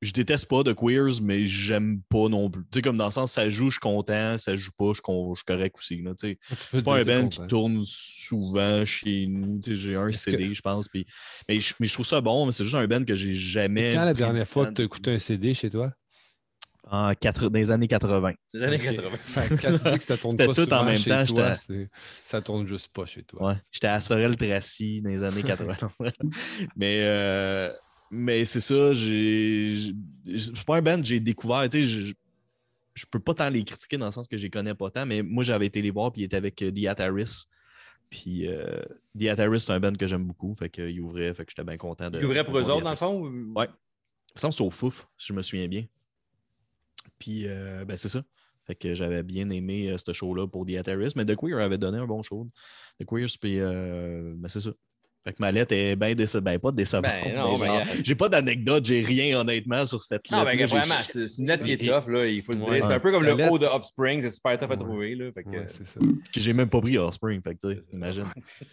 je 0.00 0.12
déteste 0.12 0.48
pas 0.48 0.62
de 0.62 0.72
queers, 0.72 1.20
mais 1.22 1.46
j'aime 1.46 2.00
pas 2.08 2.28
non 2.28 2.50
plus. 2.50 2.62
Tu 2.64 2.78
sais, 2.78 2.82
comme 2.82 2.96
dans 2.96 3.06
le 3.06 3.10
sens, 3.10 3.32
ça 3.32 3.50
joue, 3.50 3.66
je 3.66 3.74
suis 3.74 3.80
content, 3.80 4.38
ça 4.38 4.56
joue 4.56 4.70
pas, 4.72 4.92
je 4.92 4.94
suis 4.94 5.44
correct 5.46 5.76
aussi. 5.78 6.02
C'est 6.16 6.84
pas 6.84 6.98
un 6.98 7.04
band 7.04 7.28
qui 7.28 7.46
tourne 7.46 7.82
souvent 7.84 8.84
chez 8.84 9.26
nous. 9.28 9.60
Tu 9.60 9.70
sais, 9.70 9.80
J'ai 9.80 9.96
un 9.96 10.12
CD, 10.12 10.54
je 10.54 10.62
pense. 10.62 10.88
Puis... 10.88 11.06
Mais, 11.48 11.60
je, 11.60 11.74
mais 11.80 11.86
je 11.86 11.92
trouve 11.92 12.06
ça 12.06 12.20
bon, 12.20 12.46
mais 12.46 12.52
c'est 12.52 12.64
juste 12.64 12.76
un 12.76 12.86
band 12.86 13.04
que 13.04 13.14
j'ai 13.14 13.34
jamais. 13.34 13.92
Quand 13.92 14.04
la 14.04 14.14
dernière 14.14 14.48
fois 14.48 14.66
que 14.66 14.74
tu 14.74 14.82
as 14.82 14.84
écouté 14.84 15.12
un 15.12 15.18
CD 15.18 15.52
chez 15.52 15.68
toi? 15.70 15.92
En 16.90 17.14
quatre- 17.14 17.50
Dans 17.50 17.58
les 17.58 17.70
années 17.70 17.86
80. 17.86 18.32
Les 18.54 18.62
années 18.62 18.76
Ok. 18.76 18.96
80. 18.96 19.16
Fait 19.22 19.48
que 19.48 19.62
quand 19.62 19.78
tu 19.78 19.90
dis 19.90 19.98
que 19.98 20.02
ça 20.02 20.16
tourne 20.16 20.32
C'était 20.32 20.46
pas 20.46 20.54
tout 20.54 20.72
en 20.72 20.84
même 20.84 20.98
chez 20.98 21.10
temps, 21.10 21.24
toi, 21.24 21.54
ça 22.24 22.42
tourne 22.42 22.66
juste 22.66 22.88
pas 22.88 23.06
chez 23.06 23.22
toi. 23.22 23.48
Ouais. 23.48 23.54
J'étais 23.70 23.86
à 23.86 24.00
Sorel-Tracy 24.00 25.02
dans 25.02 25.10
les 25.10 25.22
années 25.22 25.42
80. 25.42 25.76
mais 26.76 27.02
euh, 27.04 27.70
mais 28.10 28.44
c'est 28.44 28.60
ça, 28.60 28.92
j'ai. 28.92 29.92
C'est 30.36 30.64
pas 30.64 30.76
un 30.76 30.82
band 30.82 31.02
j'ai 31.02 31.20
découvert. 31.20 31.68
Tu 31.68 31.82
sais, 31.82 31.88
je, 31.88 32.12
je 32.94 33.06
peux 33.10 33.20
pas 33.20 33.34
tant 33.34 33.48
les 33.48 33.64
critiquer 33.64 33.96
dans 33.98 34.06
le 34.06 34.12
sens 34.12 34.26
que 34.28 34.36
je 34.36 34.42
les 34.42 34.50
connais 34.50 34.74
pas 34.74 34.90
tant, 34.90 35.06
mais 35.06 35.22
moi, 35.22 35.42
j'avais 35.44 35.66
été 35.66 35.80
les 35.82 35.90
voir, 35.90 36.12
puis 36.12 36.22
ils 36.22 36.24
étaient 36.24 36.36
avec 36.36 36.60
euh, 36.62 36.70
The 36.70 36.86
Ataris. 36.86 37.46
Puis 38.10 38.48
euh, 38.48 38.82
The 39.18 39.26
Ataris, 39.26 39.60
c'est 39.60 39.72
un 39.72 39.78
band 39.80 39.92
que 39.94 40.06
j'aime 40.06 40.26
beaucoup. 40.26 40.52
Fait 40.54 40.68
qu'ils 40.68 41.00
ouvraient, 41.00 41.32
fait 41.32 41.44
que 41.44 41.52
j'étais 41.52 41.64
bien 41.64 41.76
content 41.76 42.10
de. 42.10 42.18
Ils 42.18 42.24
ouvraient 42.24 42.44
pour 42.44 42.58
eux 42.58 42.68
autres, 42.70 42.82
dans 42.84 42.90
le 42.90 42.96
fond? 42.96 43.22
ou- 43.22 43.52
Ouais. 43.58 43.68
Ça 44.34 44.50
c'est 44.50 44.62
au 44.62 44.70
Fouf, 44.70 45.06
si 45.18 45.28
je 45.28 45.32
me 45.32 45.42
souviens 45.42 45.68
bien. 45.68 45.84
Puis, 47.18 47.44
euh, 47.46 47.84
ben, 47.84 47.96
c'est 47.96 48.08
ça. 48.08 48.22
Fait 48.66 48.74
que 48.74 48.94
j'avais 48.94 49.22
bien 49.22 49.48
aimé 49.48 49.90
euh, 49.90 49.96
ce 50.04 50.12
show-là 50.12 50.46
pour 50.46 50.66
The 50.66 50.74
Ataris, 50.76 51.12
mais 51.16 51.24
The 51.24 51.34
Queer 51.36 51.58
avait 51.58 51.78
donné 51.78 51.98
un 51.98 52.06
bon 52.06 52.22
show. 52.22 52.48
The 53.00 53.04
Queer, 53.06 53.26
puis, 53.40 53.58
euh, 53.60 54.34
ben, 54.36 54.48
c'est 54.48 54.60
ça. 54.60 54.70
Fait 55.22 55.34
que 55.34 55.36
ma 55.40 55.52
lettre 55.52 55.74
est 55.74 55.96
bien 55.96 56.14
décevante. 56.14 56.44
Ben, 56.44 56.58
pas 56.58 56.70
décevante. 56.72 57.04
Ben, 57.04 57.34
non, 57.36 57.56
genre, 57.56 57.76
euh, 57.80 57.84
j'ai 58.02 58.14
pas 58.14 58.30
d'anecdote, 58.30 58.86
j'ai 58.86 59.02
rien 59.02 59.38
honnêtement 59.38 59.84
sur 59.84 60.02
cette 60.02 60.22
Non, 60.30 60.44
lettre. 60.44 60.56
ben, 60.56 60.66
vraiment, 60.66 60.94
c'est 61.02 61.28
c'est 61.28 61.42
une 61.42 61.48
lettre 61.48 61.64
qui 61.64 61.72
est 61.72 61.76
tough, 61.76 62.08
là, 62.08 62.26
il 62.26 62.42
faut 62.42 62.52
le 62.52 62.58
dire. 62.58 62.68
C'est 62.80 62.94
un 62.94 63.00
peu 63.00 63.12
comme 63.12 63.24
le 63.24 63.34
lettre- 63.34 63.52
haut 63.52 63.58
de 63.58 63.66
Offspring, 63.66 64.22
c'est 64.22 64.30
super 64.30 64.56
tough 64.56 64.70
à 64.72 64.76
trouver. 64.78 65.14
Là, 65.14 65.30
fait 65.32 65.44
que- 65.44 65.48
Ouais, 65.50 65.66
c'est 65.68 65.86
ça. 65.86 66.00
que 66.00 66.40
j'ai 66.40 66.52
même 66.54 66.70
pas 66.70 66.80
pris 66.80 66.96
Offspring. 66.96 67.42
Fait 67.42 67.54
que, 67.54 67.74
tu 67.74 67.82
imagine. 67.92 68.24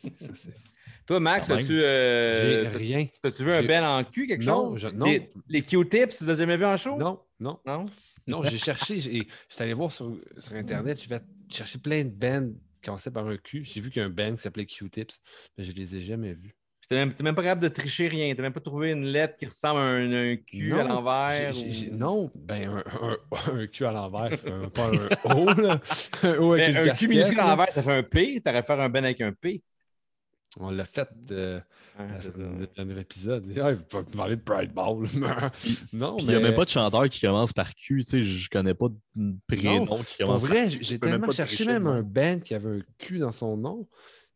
Toi, 1.05 1.19
Max, 1.19 1.49
as-tu 1.49 1.81
euh, 1.81 2.63
J'ai 2.71 2.77
rien. 2.77 3.07
as-tu 3.23 3.43
vu 3.43 3.51
un 3.51 3.63
bel 3.63 3.83
en 3.83 4.03
cul, 4.03 4.27
quelque 4.27 4.43
Non, 4.43 4.71
chose? 4.71 4.81
je- 4.81 4.87
non. 4.89 5.05
Les, 5.05 5.29
les 5.47 5.61
Q-tips, 5.61 6.17
tu 6.17 6.29
as 6.29 6.35
jamais 6.35 6.57
vu 6.57 6.65
en 6.65 6.75
show? 6.75 6.97
Non, 6.97 7.19
non, 7.39 7.59
Non? 7.65 7.85
non, 8.27 8.43
j'ai 8.43 8.57
cherché. 8.57 8.99
j'ai- 8.99 9.27
J'étais 9.49 9.63
allé 9.63 9.73
voir 9.73 9.91
sur, 9.91 10.17
sur 10.37 10.53
Internet, 10.53 11.01
je 11.01 11.07
vais 11.09 11.19
chercher 11.49 11.79
plein 11.79 12.03
de 12.03 12.09
bands 12.09 12.49
qui 12.87 12.89
commençaient 12.89 13.11
par 13.11 13.27
un 13.27 13.37
Q. 13.37 13.63
J'ai 13.65 13.81
vu 13.81 13.89
qu'il 13.91 14.01
y 14.01 14.03
a 14.03 14.07
un 14.07 14.09
band 14.09 14.31
qui 14.35 14.41
s'appelait 14.41 14.65
Q-Tips, 14.65 15.19
mais 15.57 15.63
je 15.65 15.73
les 15.73 15.95
ai 15.97 16.01
jamais 16.01 16.33
vus. 16.33 16.55
T'es 16.89 16.95
même, 16.95 17.13
t'es 17.13 17.21
même 17.21 17.35
pas 17.35 17.43
capable 17.43 17.61
de 17.63 17.67
tricher 17.67 18.07
rien. 18.07 18.33
T'as 18.33 18.43
même 18.43 18.53
pas 18.53 18.61
trouvé 18.61 18.91
une 18.91 19.03
lettre 19.07 19.35
qui 19.35 19.45
ressemble 19.45 19.81
à 19.81 19.83
un, 19.83 20.09
un 20.13 20.35
cul 20.37 20.73
à 20.73 20.83
l'envers. 20.83 21.53
Ou- 21.57 21.95
Non, 21.97 22.31
ben 22.33 22.69
un, 22.69 22.83
un, 23.01 23.17
un 23.59 23.67
cul 23.67 23.85
à 23.85 23.91
l'envers, 23.91 24.29
c'est 24.37 24.69
pas 24.73 24.87
un 24.87 25.35
O, 25.35 25.45
là. 25.61 25.81
Un 26.23 26.37
O 26.37 26.53
avec 26.53 26.69
une 26.69 26.77
un 26.77 26.83
casquette, 26.85 27.09
minuscule 27.09 27.39
à 27.41 27.47
l'envers, 27.47 27.71
ça 27.73 27.83
fait 27.83 27.91
un 27.93 28.03
P. 28.03 28.39
T'aurais 28.41 28.61
pu 28.61 28.67
faire 28.67 28.79
un 28.79 28.87
ben 28.89 29.03
avec 29.03 29.19
un 29.19 29.33
P. 29.33 29.61
On 30.59 30.71
l'a 30.71 30.85
fait 30.85 31.09
euh, 31.31 31.59
Ouais, 31.99 32.05
à 32.05 32.21
c'est 32.21 32.31
ça. 32.31 32.39
le 32.39 32.67
dernier 32.75 32.99
épisode. 33.01 33.45
Ah, 33.59 33.71
il 33.71 33.77
va 33.91 33.99
me 33.99 34.15
parler 34.15 34.35
de 34.35 34.41
Pride 34.41 34.71
Ball. 34.71 35.07
non, 35.93 36.15
Puis 36.17 36.25
il 36.25 36.29
n'y 36.29 36.35
a 36.35 36.39
même 36.39 36.55
pas 36.55 36.65
de 36.65 36.69
chanteur 36.69 37.09
qui 37.09 37.21
commence 37.21 37.53
par 37.53 37.73
Q. 37.75 37.97
Tu 37.97 38.01
sais, 38.03 38.23
je 38.23 38.49
connais 38.49 38.73
pas 38.73 38.87
de 39.15 39.35
prénom 39.47 40.03
qui 40.03 40.17
commence 40.17 40.41
vrai, 40.43 40.63
par 40.63 40.71
Q. 40.71 40.77
j'ai 40.81 40.97
même 40.99 41.11
tellement 41.11 41.31
cherché 41.31 41.65
même 41.65 41.87
un 41.87 42.03
band 42.03 42.39
qui 42.39 42.53
avait 42.53 42.79
un 42.79 42.81
Q 42.99 43.19
dans 43.19 43.31
son 43.31 43.57
nom, 43.57 43.87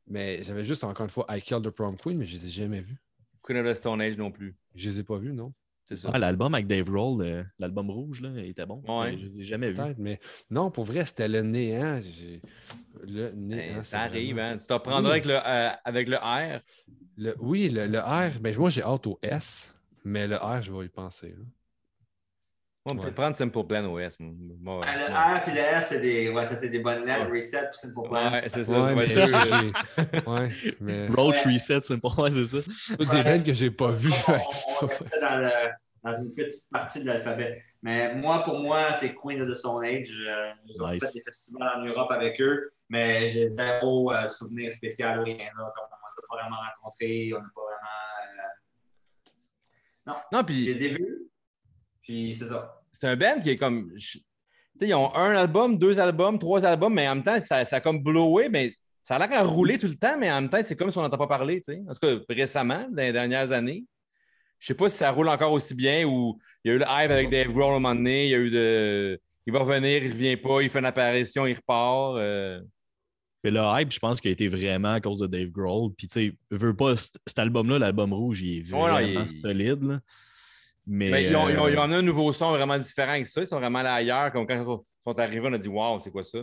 mais 0.07 0.43
j'avais 0.43 0.65
juste 0.65 0.83
encore 0.83 1.03
une 1.03 1.11
fois 1.11 1.25
I 1.29 1.41
Killed 1.41 1.63
the 1.63 1.69
Prom 1.69 1.95
Queen, 1.97 2.17
mais 2.17 2.25
je 2.25 2.37
les 2.37 2.47
ai 2.47 2.49
jamais 2.49 2.81
vus. 2.81 2.99
Queen 3.43 3.57
of 3.59 3.71
the 3.71 3.75
Stone 3.77 4.01
Age 4.01 4.17
non 4.17 4.31
plus. 4.31 4.55
Je 4.75 4.89
les 4.89 4.99
ai 4.99 5.03
pas 5.03 5.17
vus, 5.17 5.33
non? 5.33 5.53
C'est 5.91 5.97
ça. 5.97 6.09
Ah, 6.13 6.19
l'album 6.19 6.53
avec 6.55 6.67
Dave 6.67 6.89
Roll, 6.89 7.21
euh, 7.21 7.43
l'album 7.59 7.89
rouge, 7.91 8.21
là, 8.21 8.29
il 8.33 8.45
était 8.49 8.65
bon. 8.65 8.81
Ouais. 8.87 9.11
mais 9.11 9.17
Je 9.17 9.25
les 9.27 9.39
ai 9.41 9.43
jamais 9.43 9.73
mais 9.97 10.21
non, 10.49 10.71
pour 10.71 10.85
vrai, 10.85 11.05
c'était 11.05 11.27
le 11.27 11.41
néant. 11.41 11.99
J'ai- 12.01 12.41
Le 13.03 13.31
néant. 13.31 13.75
Ben, 13.75 13.83
ça 13.83 14.01
arrive, 14.01 14.35
vraiment- 14.35 14.53
hein. 14.53 14.57
Tu 14.57 14.67
t'en 14.67 14.79
prendras 14.79 15.01
Oui. 15.01 15.09
avec, 15.09 15.25
le, 15.25 15.35
euh, 15.45 15.69
avec 15.83 16.07
le 16.07 16.15
R. 16.17 16.61
Le- 17.17 17.35
oui, 17.39 17.67
le, 17.67 17.87
le 17.87 17.99
R, 17.99 18.39
ben, 18.39 18.55
moi 18.57 18.69
j'ai 18.69 18.83
hâte 18.83 19.05
au 19.05 19.19
S, 19.21 19.73
mais 20.05 20.27
le 20.27 20.37
R, 20.37 20.61
je 20.61 20.71
vais 20.71 20.85
y 20.85 20.89
penser. 20.89 21.29
là. 21.37 21.43
On 22.87 22.95
peut 22.95 23.07
Ouais. 23.09 23.11
prendre 23.13 23.35
Simple 23.35 23.63
Plan 23.65 23.85
OS. 23.85 24.19
moi. 24.19 24.33
Moi, 24.59 24.85
Ah, 24.87 24.95
ouais. 24.95 24.97
Le 24.97 25.13
R 25.39 25.43
puis 25.43 25.51
le 25.53 25.59
S, 25.59 25.85
c'est 25.89 26.01
des, 26.01 26.29
ouais, 26.29 26.45
ça, 26.45 26.55
c'est 26.55 26.69
des 26.69 26.79
bonnes 26.79 27.05
lettres. 27.05 27.29
Reset, 27.31 27.69
puis 27.79 27.91
pour 27.93 28.09
plan. 28.09 28.31
Ouais, 28.31 28.43
c'est 28.49 28.63
ça. 28.63 28.81
Ouais, 28.81 28.95
mais 28.95 29.05
mais 30.81 31.07
Ouais. 31.09 31.37
Reset, 31.45 31.79
c'est 31.83 31.97
pas 32.01 32.09
ouais, 32.17 32.31
c'est 32.31 32.45
ça. 32.45 32.57
des 32.97 33.05
bands 33.23 33.43
que 33.43 33.53
j'ai 33.53 33.69
pas 33.69 33.91
vues. 33.91 34.11
On, 34.27 34.31
on 34.31 34.87
restait 34.87 35.19
dans, 35.21 35.37
le- 35.41 35.69
dans 36.03 36.15
une 36.21 36.33
petite 36.33 36.69
partie 36.71 37.01
de 37.01 37.07
l'alphabet. 37.07 37.63
Mais 37.83 38.15
moi, 38.15 38.43
pour 38.43 38.59
moi, 38.59 38.93
c'est 38.93 39.13
Queen 39.15 39.41
of 39.41 39.49
the 39.49 39.53
Stone 39.55 39.83
Age. 39.85 40.11
Euh, 40.27 40.51
Nice. 40.91 41.03
fait 41.03 41.13
des 41.13 41.23
festivals 41.23 41.71
en 41.79 41.85
Europe 41.85 42.11
avec 42.11 42.39
eux, 42.41 42.71
mais 42.89 43.27
j'ai 43.27 43.47
zéro 43.47 44.11
euh, 44.13 44.27
souvenir 44.27 44.71
spécial 44.71 45.19
ou 45.19 45.23
rien. 45.23 45.37
Là, 45.37 45.73
comme 45.75 45.85
on 45.91 46.07
ne 46.07 46.13
s'est 46.15 46.27
pas 46.29 46.35
vraiment 46.37 46.57
rencontrés, 46.57 47.31
on 47.33 47.41
n'a 47.41 47.49
pas 47.53 47.61
vraiment. 47.61 47.97
Non, 50.07 50.13
euh, 50.33 50.37
Je 50.39 50.45
puis 50.45 50.61
les 50.65 50.83
ai 50.85 50.89
vus, 50.89 51.17
puis 52.01 52.35
c'est 52.35 52.47
ça. 52.47 52.81
c'est 52.99 53.07
un 53.07 53.15
band 53.15 53.39
qui 53.41 53.51
est 53.51 53.55
comme. 53.57 53.91
je- 53.95 54.17
Tu 54.17 54.23
sais, 54.79 54.87
ils 54.87 54.93
ont 54.95 55.13
un 55.15 55.35
album, 55.35 55.77
deux 55.77 55.99
albums, 55.99 56.39
trois 56.39 56.65
albums, 56.65 56.93
mais 56.93 57.07
en 57.07 57.15
même 57.15 57.23
temps, 57.23 57.39
ça, 57.41 57.63
ça 57.65 57.75
a 57.75 57.81
comme 57.81 58.01
blowé, 58.01 58.49
mais 58.49 58.73
ça 59.03 59.15
a 59.15 59.19
l'air 59.27 59.39
à 59.39 59.43
rouler 59.43 59.77
tout 59.77 59.87
le 59.87 59.95
temps, 59.95 60.17
mais 60.17 60.31
en 60.31 60.41
même 60.41 60.49
temps, 60.49 60.63
c'est 60.63 60.75
comme 60.75 60.89
si 60.89 60.97
on 60.97 61.01
n'entend 61.01 61.17
pas 61.17 61.27
parler, 61.27 61.61
tu 61.61 61.73
sais. 61.73 61.83
En 61.87 61.93
tout 61.93 61.99
cas, 61.99 62.33
récemment, 62.33 62.87
dans 62.89 63.01
les 63.03 63.11
dernières 63.11 63.51
années. 63.51 63.85
Je 64.61 64.67
sais 64.67 64.75
pas 64.75 64.89
si 64.89 64.97
ça 64.97 65.09
roule 65.11 65.27
encore 65.27 65.51
aussi 65.51 65.73
bien 65.73 66.05
ou 66.07 66.39
il 66.63 66.69
y 66.69 66.71
a 66.71 66.75
eu 66.75 66.77
le 66.77 66.85
hype 66.87 67.11
avec 67.11 67.29
Dave 67.31 67.47
Grohl 67.51 67.73
à 67.73 67.77
un 67.77 67.79
moment 67.79 67.95
donné, 67.95 68.25
il 68.27 68.29
y 68.29 68.35
a 68.35 68.37
eu 68.37 68.49
de. 68.51 69.19
Il 69.47 69.51
va 69.53 69.59
revenir, 69.59 70.03
il 70.03 70.11
revient 70.11 70.37
pas, 70.37 70.61
il 70.61 70.69
fait 70.69 70.77
une 70.79 70.85
apparition, 70.85 71.47
il 71.47 71.55
repart. 71.55 72.15
euh. 72.17 72.61
Mais 73.43 73.49
le 73.49 73.59
hype, 73.59 73.91
je 73.91 73.97
pense 73.97 74.21
qu'il 74.21 74.29
a 74.29 74.33
été 74.33 74.47
vraiment 74.47 74.93
à 74.93 75.01
cause 75.01 75.17
de 75.17 75.25
Dave 75.25 75.49
Grohl. 75.49 75.91
Puis, 75.97 76.07
tu 76.07 76.13
sais, 76.13 76.37
veux 76.51 76.75
pas, 76.75 76.95
cet 76.95 77.39
album-là, 77.39 77.79
l'album 77.79 78.13
rouge, 78.13 78.43
il 78.43 78.59
est 78.59 78.71
Ouais, 78.71 78.87
vraiment 78.87 79.21
il- 79.21 79.27
solide. 79.27 79.81
là. 79.83 79.99
Mais, 80.85 81.09
Mais 81.09 81.23
ils, 81.25 81.35
ont, 81.35 81.49
ils 81.49 81.57
ont- 81.57 81.65
euh, 81.65 81.71
ils 81.71 81.77
ont 81.79 81.81
un 81.81 82.01
nouveau 82.03 82.31
son 82.31 82.51
vraiment 82.51 82.77
différent 82.77 83.13
avec 83.13 83.25
ça. 83.25 83.41
Ils 83.41 83.47
sont 83.47 83.59
vraiment 83.59 83.79
allés 83.79 83.89
ailleurs. 83.89 84.31
Comme 84.31 84.45
quand 84.45 84.53
ils 84.59 84.63
sont, 84.65 84.85
sont 85.03 85.19
arrivés, 85.19 85.47
on 85.49 85.53
a 85.53 85.57
dit 85.57 85.67
Waouh, 85.69 85.99
c'est 85.99 86.11
quoi 86.11 86.23
ça? 86.23 86.39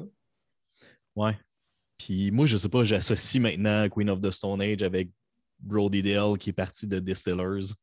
Ouais. 1.15 1.39
Puis 1.99 2.31
moi, 2.33 2.47
je 2.47 2.57
sais 2.57 2.69
pas, 2.69 2.85
j'associe 2.85 3.41
maintenant 3.41 3.89
Queen 3.89 4.11
of 4.11 4.21
the 4.21 4.31
Stone 4.33 4.61
Age 4.61 4.83
avec 4.83 5.09
Brody 5.61 6.03
Dale 6.03 6.39
qui 6.39 6.51
est 6.51 6.55
parti 6.55 6.87
de 6.87 6.99
Distillers. 6.99 7.75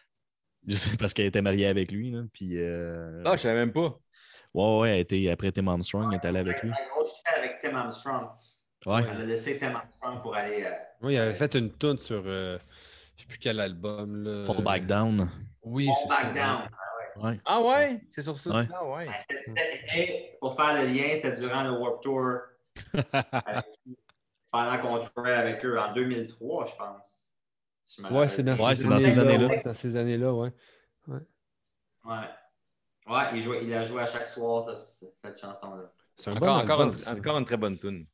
Je 0.68 0.74
sais 0.74 0.96
parce 0.96 1.14
qu'elle 1.14 1.26
était 1.26 1.42
mariée 1.42 1.66
avec 1.66 1.92
lui. 1.92 2.10
Là. 2.10 2.22
Puis, 2.32 2.52
euh, 2.58 3.22
Ah, 3.24 3.36
je 3.36 3.42
savais 3.42 3.54
même 3.54 3.72
pas. 3.72 3.98
ouais, 4.54 4.78
ouais, 4.80 4.90
elle 4.94 5.00
était, 5.00 5.28
après 5.30 5.52
Tim 5.52 5.68
Armstrong, 5.68 6.08
elle 6.12 6.18
est 6.20 6.26
allée 6.26 6.40
avec 6.40 6.60
lui. 6.62 6.70
Un 6.70 6.88
gros 6.92 7.04
shit 7.04 7.38
avec 7.38 7.58
Tim 7.60 7.74
Armstrong. 7.76 8.28
Ouais. 8.84 9.02
Elle 9.08 9.20
a 9.20 9.24
laissé 9.26 9.58
Tim 9.58 9.74
Armstrong 9.76 10.22
pour 10.22 10.34
aller. 10.34 10.64
euh, 10.64 10.70
Moi, 11.00 11.12
il 11.12 11.18
avait 11.18 11.34
fait 11.34 11.54
une 11.54 11.72
tune 11.76 11.98
sur. 11.98 12.22
euh, 12.26 12.58
je 13.16 13.22
sais 13.22 13.28
plus 13.28 13.38
quel 13.38 13.60
album. 13.60 14.24
Là. 14.24 14.44
Fall 14.44 14.62
Back 14.64 14.86
Down. 14.86 15.30
Oui, 15.62 15.86
Fall 15.86 16.08
Back 16.08 16.36
ça. 16.36 16.42
Down. 16.58 16.68
Ouais. 17.24 17.40
Ah 17.46 17.62
ouais? 17.62 18.00
C'est 18.10 18.22
sur 18.22 18.36
ça? 18.36 18.50
Ouais. 18.50 18.68
Ah 18.74 18.84
ouais. 18.84 19.06
Et 19.96 20.36
pour 20.40 20.54
faire 20.56 20.74
le 20.82 20.88
lien, 20.88 21.14
c'était 21.14 21.36
durant 21.40 21.62
le 21.62 21.70
Warp 21.78 22.02
Tour 22.02 22.38
pendant 24.56 24.78
qu'on 24.82 25.02
jouait 25.02 25.32
avec 25.32 25.64
eux 25.64 25.78
en 25.78 25.92
2003, 25.92 26.64
je 26.66 26.76
pense. 26.76 27.30
Si 27.84 28.02
je 28.02 28.06
Ouais, 28.12 28.28
c'est 28.28 28.42
dans, 28.42 28.56
Ouais, 28.56 28.74
ces 28.74 28.82
c'est 28.82 28.88
dans 28.88 29.00
ces 29.00 29.18
années-là. 29.18 29.62
dans 29.64 29.74
ces 29.74 29.96
années-là, 29.96 30.32
ouais. 30.34 30.50
Ouais. 31.08 31.18
Ouais, 33.08 33.22
il, 33.34 33.42
jouait- 33.42 33.64
il 33.64 33.72
a 33.74 33.84
joué 33.84 34.02
à 34.02 34.06
chaque 34.06 34.26
soir 34.26 34.64
ça, 34.64 34.76
cette 35.22 35.38
chanson-là. 35.40 35.92
C'est 36.16 36.30
un 36.30 36.36
Encore, 36.36 36.56
bon 36.58 36.64
encore, 36.64 36.80
album, 36.82 36.96
une, 37.12 37.18
encore 37.20 37.38
une 37.38 37.44
très 37.44 37.56
bonne 37.56 37.78
tune. 37.78 38.06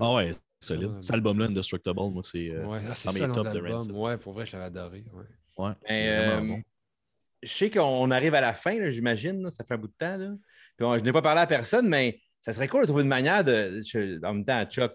Ah 0.00 0.14
ouais, 0.14 0.30
solide. 0.60 0.90
Ouais. 0.92 1.02
Cet 1.02 1.14
album-là, 1.14 1.46
Indestructible, 1.46 1.94
moi, 2.10 2.22
c'est. 2.22 2.50
euh, 2.50 2.64
Ouais, 2.64 2.78
ah, 2.88 2.94
dans 3.04 3.12
mes 3.12 3.32
tops 3.34 3.52
de. 3.52 3.72
Rancid. 3.72 3.92
Ouais, 3.92 4.16
pour 4.16 4.32
vrai, 4.32 4.46
je 4.46 4.52
l'avais 4.52 4.66
adoré. 4.66 5.04
ouais. 5.12 5.24
Ouais, 5.64 5.72
euh, 5.90 6.40
bon. 6.40 6.62
Je 7.42 7.52
sais 7.52 7.70
qu'on 7.70 8.10
arrive 8.10 8.34
à 8.34 8.40
la 8.40 8.52
fin, 8.52 8.78
là, 8.78 8.90
j'imagine. 8.90 9.50
Ça 9.50 9.64
fait 9.64 9.74
un 9.74 9.78
bout 9.78 9.88
de 9.88 9.92
temps. 9.98 10.16
Là. 10.16 10.30
Puis 10.76 10.86
on- 10.86 10.96
je 10.96 11.02
n'ai 11.04 11.12
pas 11.12 11.22
parlé 11.22 11.40
à 11.40 11.46
personne, 11.46 11.88
mais 11.88 12.20
ça 12.40 12.52
serait 12.52 12.68
cool 12.68 12.82
de 12.82 12.86
trouver 12.86 13.02
une 13.02 13.08
manière 13.08 13.42
de. 13.44 13.80
je- 13.84 14.24
en 14.24 14.34
même 14.34 14.44
temps, 14.44 14.64
Chuck, 14.66 14.92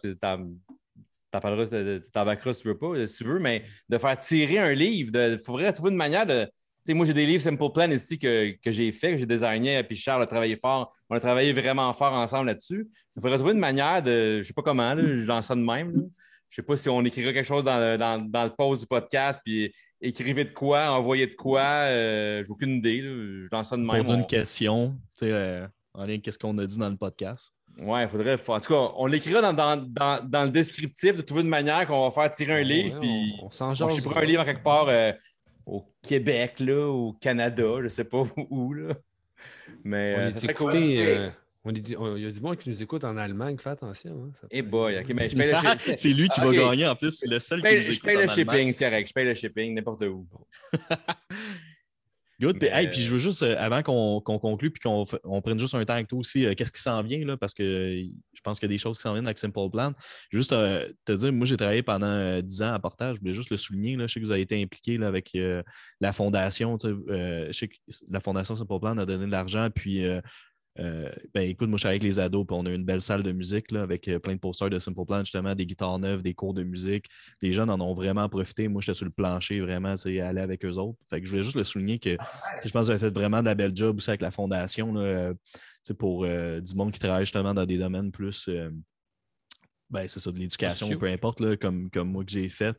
t'embarqueras 1.39 2.53
si 2.53 2.61
tu 2.61 2.67
veux 2.67 2.77
pas, 2.77 2.87
euh, 2.87 3.05
si 3.07 3.17
tu 3.17 3.23
veux, 3.25 3.39
mais 3.39 3.63
de 3.89 3.97
faire 3.97 4.17
tirer 4.19 4.57
un 4.59 4.73
livre. 4.73 5.11
Il 5.15 5.39
faudrait 5.39 5.71
trouver 5.73 5.91
une 5.91 5.97
manière 5.97 6.25
de. 6.25 6.45
Tu 6.45 6.51
sais, 6.91 6.93
moi, 6.93 7.05
j'ai 7.05 7.13
des 7.13 7.25
livres 7.25 7.41
Simple 7.41 7.71
Plan 7.73 7.89
ici 7.91 8.19
que, 8.19 8.51
que 8.61 8.71
j'ai 8.71 8.91
fait, 8.91 9.11
que 9.13 9.17
j'ai 9.17 9.25
designé, 9.25 9.81
puis 9.83 9.95
Charles 9.95 10.21
a 10.23 10.27
travaillé 10.27 10.57
fort. 10.57 10.93
On 11.09 11.15
a 11.15 11.19
travaillé 11.19 11.53
vraiment 11.53 11.93
fort 11.93 12.11
ensemble 12.13 12.47
là-dessus. 12.47 12.87
Il 13.15 13.21
faudrait 13.21 13.37
trouver 13.37 13.53
une 13.53 13.59
manière 13.59 14.03
de. 14.03 14.33
Je 14.33 14.37
ne 14.39 14.43
sais 14.43 14.53
pas 14.53 14.63
comment, 14.63 14.93
là, 14.93 15.01
je 15.01 15.25
lance 15.25 15.47
ça 15.47 15.55
de 15.55 15.61
même. 15.61 15.95
là. 15.95 16.01
Je 16.49 16.55
sais 16.57 16.61
pas 16.65 16.75
si 16.77 16.87
on 16.89 17.01
écrirait 17.03 17.33
quelque 17.33 17.47
chose 17.47 17.63
dans 17.63 17.79
le, 17.79 17.97
dans, 17.97 18.19
dans 18.29 18.43
le 18.43 18.51
post 18.51 18.81
du 18.81 18.87
podcast, 18.87 19.41
puis 19.43 19.73
écrivez 20.01 20.43
de 20.43 20.51
quoi, 20.51 20.91
envoyez 20.91 21.25
de 21.25 21.33
quoi. 21.33 21.61
euh, 21.61 22.43
j'ai 22.43 22.49
aucune 22.51 22.71
idée. 22.75 23.01
là. 23.01 23.09
Je 23.09 23.47
lance 23.51 23.69
ça 23.69 23.77
de 23.77 23.81
même. 23.81 24.03
Poser 24.03 24.11
On- 24.15 24.19
une 24.19 24.27
question, 24.27 24.95
tu 25.17 25.25
sais, 25.27 25.31
euh, 25.33 25.65
en 25.93 26.01
lien 26.03 26.09
avec 26.09 26.27
ce 26.31 26.37
qu'on 26.37 26.55
a 26.57 26.65
dit 26.65 26.77
dans 26.77 26.89
le 26.89 26.97
podcast. 26.97 27.51
Ouais, 27.79 28.03
il 28.03 28.09
faudrait. 28.09 28.37
En 28.47 28.59
tout 28.59 28.73
cas, 28.73 28.91
on 28.97 29.05
l'écrira 29.07 29.41
dans, 29.41 29.53
dans, 29.53 29.77
dans, 29.77 30.23
dans 30.23 30.43
le 30.43 30.49
descriptif 30.49 31.15
de 31.15 31.21
trouver 31.21 31.41
une 31.41 31.47
manière 31.49 31.87
qu'on 31.87 32.07
va 32.07 32.11
faire 32.11 32.31
tirer 32.31 32.53
un 32.53 32.55
Ouais, 32.57 32.63
livre, 32.63 32.97
on- 32.97 32.99
puis 32.99 33.33
on 33.41 33.51
s'en 33.51 33.71
on 33.71 33.73
jase. 33.73 33.95
chiffrera 33.95 34.21
un 34.21 34.25
livre 34.25 34.41
à 34.41 34.45
quelque 34.45 34.63
part 34.63 34.87
euh, 34.89 35.11
au 35.65 35.83
Québec, 36.07 36.59
là, 36.59 36.87
au 36.87 37.13
Canada, 37.13 37.65
je 37.81 37.87
sais 37.87 38.03
pas 38.03 38.23
où, 38.49 38.73
là. 38.73 38.93
Mais 39.83 40.15
On 40.17 40.19
euh, 40.21 40.29
est 40.49 40.53
cool. 40.53 40.71
euh, 40.75 41.29
on 41.65 41.73
est- 41.73 41.95
on- 41.97 42.15
Il 42.15 42.23
y 42.23 42.27
a 42.27 42.31
du 42.31 42.41
monde 42.41 42.57
qui 42.57 42.69
nous 42.69 42.83
écoute 42.83 43.03
en 43.05 43.17
Allemagne, 43.17 43.57
fais 43.57 43.71
attention. 43.71 44.11
hein, 44.27 44.31
ça 44.39 44.47
Eh 44.51 44.61
peut- 44.61 44.69
boy, 44.69 44.99
ok, 44.99 45.07
mais 45.15 45.29
je 45.29 45.35
paye 45.37 45.47
le, 45.51 45.53
shi- 45.79 45.97
c'est 45.97 46.09
lui 46.09 46.29
qui 46.29 46.41
va 46.41 46.51
gagner 46.51 46.87
en 46.87 46.95
plus. 46.95 47.11
C'est 47.11 47.29
le 47.29 47.39
seul 47.39 47.59
je 47.59 47.63
qui 47.65 47.69
paye, 47.71 47.79
nous 47.79 47.85
je 47.85 47.91
écoute 47.91 48.03
paye 48.05 48.15
en 48.15 48.19
le 48.19 48.29
Allemagne. 48.29 48.45
shipping, 48.57 48.73
c'est 48.77 48.85
correct. 48.85 49.07
Je 49.07 49.13
paye 49.13 49.25
le 49.25 49.33
shipping 49.35 49.73
n'importe 49.73 50.01
où. 50.03 50.27
Good. 52.41 52.59
Puis, 52.59 52.69
Mais- 52.69 52.83
hey, 52.83 52.89
puis 52.89 53.01
je 53.01 53.11
veux 53.11 53.19
juste, 53.19 53.43
euh, 53.43 53.55
avant 53.57 53.83
qu'on 53.83 54.19
qu'on 54.21 54.39
conclue 54.39 54.71
puis 54.71 54.81
qu'on 54.81 55.05
on 55.23 55.41
prenne 55.41 55.59
juste 55.59 55.75
un 55.75 55.85
temps 55.85 55.93
avec 55.93 56.07
toi 56.07 56.19
aussi, 56.19 56.45
euh, 56.45 56.53
qu'est-ce 56.55 56.71
qui 56.71 56.81
s'en 56.81 57.01
vient, 57.03 57.23
là, 57.25 57.37
parce 57.37 57.53
que 57.53 57.63
euh, 57.63 58.03
je 58.33 58.41
pense 58.41 58.59
qu'il 58.59 58.67
y 58.67 58.71
a 58.71 58.73
des 58.73 58.79
choses 58.79 58.97
qui 58.97 59.03
s'en 59.03 59.13
viennent 59.13 59.27
avec 59.27 59.37
Simple 59.37 59.69
Plan. 59.71 59.93
Juste 60.31 60.51
euh, 60.51 60.91
te 61.05 61.11
dire, 61.13 61.31
moi, 61.31 61.45
j'ai 61.45 61.57
travaillé 61.57 61.83
pendant 61.83 62.07
euh, 62.07 62.41
10 62.41 62.63
ans 62.63 62.73
à 62.73 62.79
Portage. 62.79 63.15
Je 63.15 63.19
voulais 63.21 63.33
juste 63.33 63.51
le 63.51 63.57
souligner. 63.57 63.95
Là, 63.95 64.07
je 64.07 64.13
sais 64.13 64.19
que 64.19 64.25
vous 64.25 64.31
avez 64.31 64.41
été 64.41 64.61
impliqué 64.61 64.97
là, 64.97 65.07
avec 65.07 65.29
euh, 65.35 65.61
la 66.01 66.11
fondation. 66.11 66.75
tu 66.77 66.87
sais, 66.87 66.93
euh, 67.09 67.47
je 67.47 67.51
sais 67.51 67.67
que 67.67 67.75
la 68.09 68.19
fondation 68.19 68.55
Simple 68.55 68.79
Plan 68.79 68.97
a 68.97 69.05
donné 69.05 69.25
de 69.25 69.31
l'argent. 69.31 69.69
Puis, 69.73 70.03
euh, 70.79 71.09
ben, 71.33 71.47
écoute, 71.47 71.69
moi, 71.69 71.77
je 71.77 71.81
suis 71.81 71.87
avec 71.87 72.01
les 72.01 72.19
ados, 72.19 72.45
puis 72.47 72.55
on 72.59 72.65
a 72.65 72.71
une 72.71 72.83
belle 72.83 73.01
salle 73.01 73.21
de 73.21 73.31
musique 73.31 73.71
là, 73.71 73.83
avec 73.83 74.07
euh, 74.07 74.17
plein 74.17 74.33
de 74.33 74.39
posters 74.39 74.69
de 74.69 74.79
Simple 74.79 75.05
Plan, 75.05 75.19
justement, 75.19 75.53
des 75.53 75.65
guitares 75.65 75.99
neuves, 75.99 76.23
des 76.23 76.33
cours 76.33 76.53
de 76.53 76.63
musique. 76.63 77.05
Les 77.41 77.53
jeunes 77.53 77.69
en 77.69 77.79
ont 77.79 77.93
vraiment 77.93 78.27
profité. 78.27 78.67
Moi, 78.67 78.81
j'étais 78.81 78.95
sur 78.95 79.05
le 79.05 79.11
plancher, 79.11 79.59
vraiment, 79.61 79.95
tu 79.95 80.03
sais, 80.03 80.19
aller 80.19 80.41
avec 80.41 80.65
eux 80.65 80.77
autres. 80.77 80.97
Fait 81.09 81.19
que 81.19 81.25
je 81.25 81.31
voulais 81.31 81.43
juste 81.43 81.55
le 81.55 81.63
souligner 81.63 81.99
que 81.99 82.11
sais, 82.11 82.17
je 82.65 82.69
pense 82.69 82.81
que 82.81 82.85
vous 82.85 82.89
avez 82.91 82.99
fait 82.99 83.13
vraiment 83.13 83.41
de 83.41 83.45
la 83.45 83.55
belle 83.55 83.75
job 83.75 83.97
aussi 83.97 84.09
avec 84.09 84.21
la 84.21 84.31
fondation 84.31 84.93
là, 84.93 85.01
euh, 85.01 85.33
pour 85.99 86.25
euh, 86.25 86.59
du 86.59 86.73
monde 86.75 86.91
qui 86.91 86.99
travaille 86.99 87.25
justement 87.25 87.53
dans 87.53 87.65
des 87.65 87.77
domaines 87.77 88.11
plus, 88.11 88.49
ben, 89.89 90.07
c'est 90.07 90.19
ça, 90.19 90.31
de 90.31 90.39
l'éducation, 90.39 90.89
peu 90.97 91.05
importe, 91.05 91.39
là, 91.39 91.55
comme, 91.55 91.91
comme 91.91 92.09
moi 92.09 92.23
que 92.25 92.31
j'ai 92.31 92.49
fait. 92.49 92.75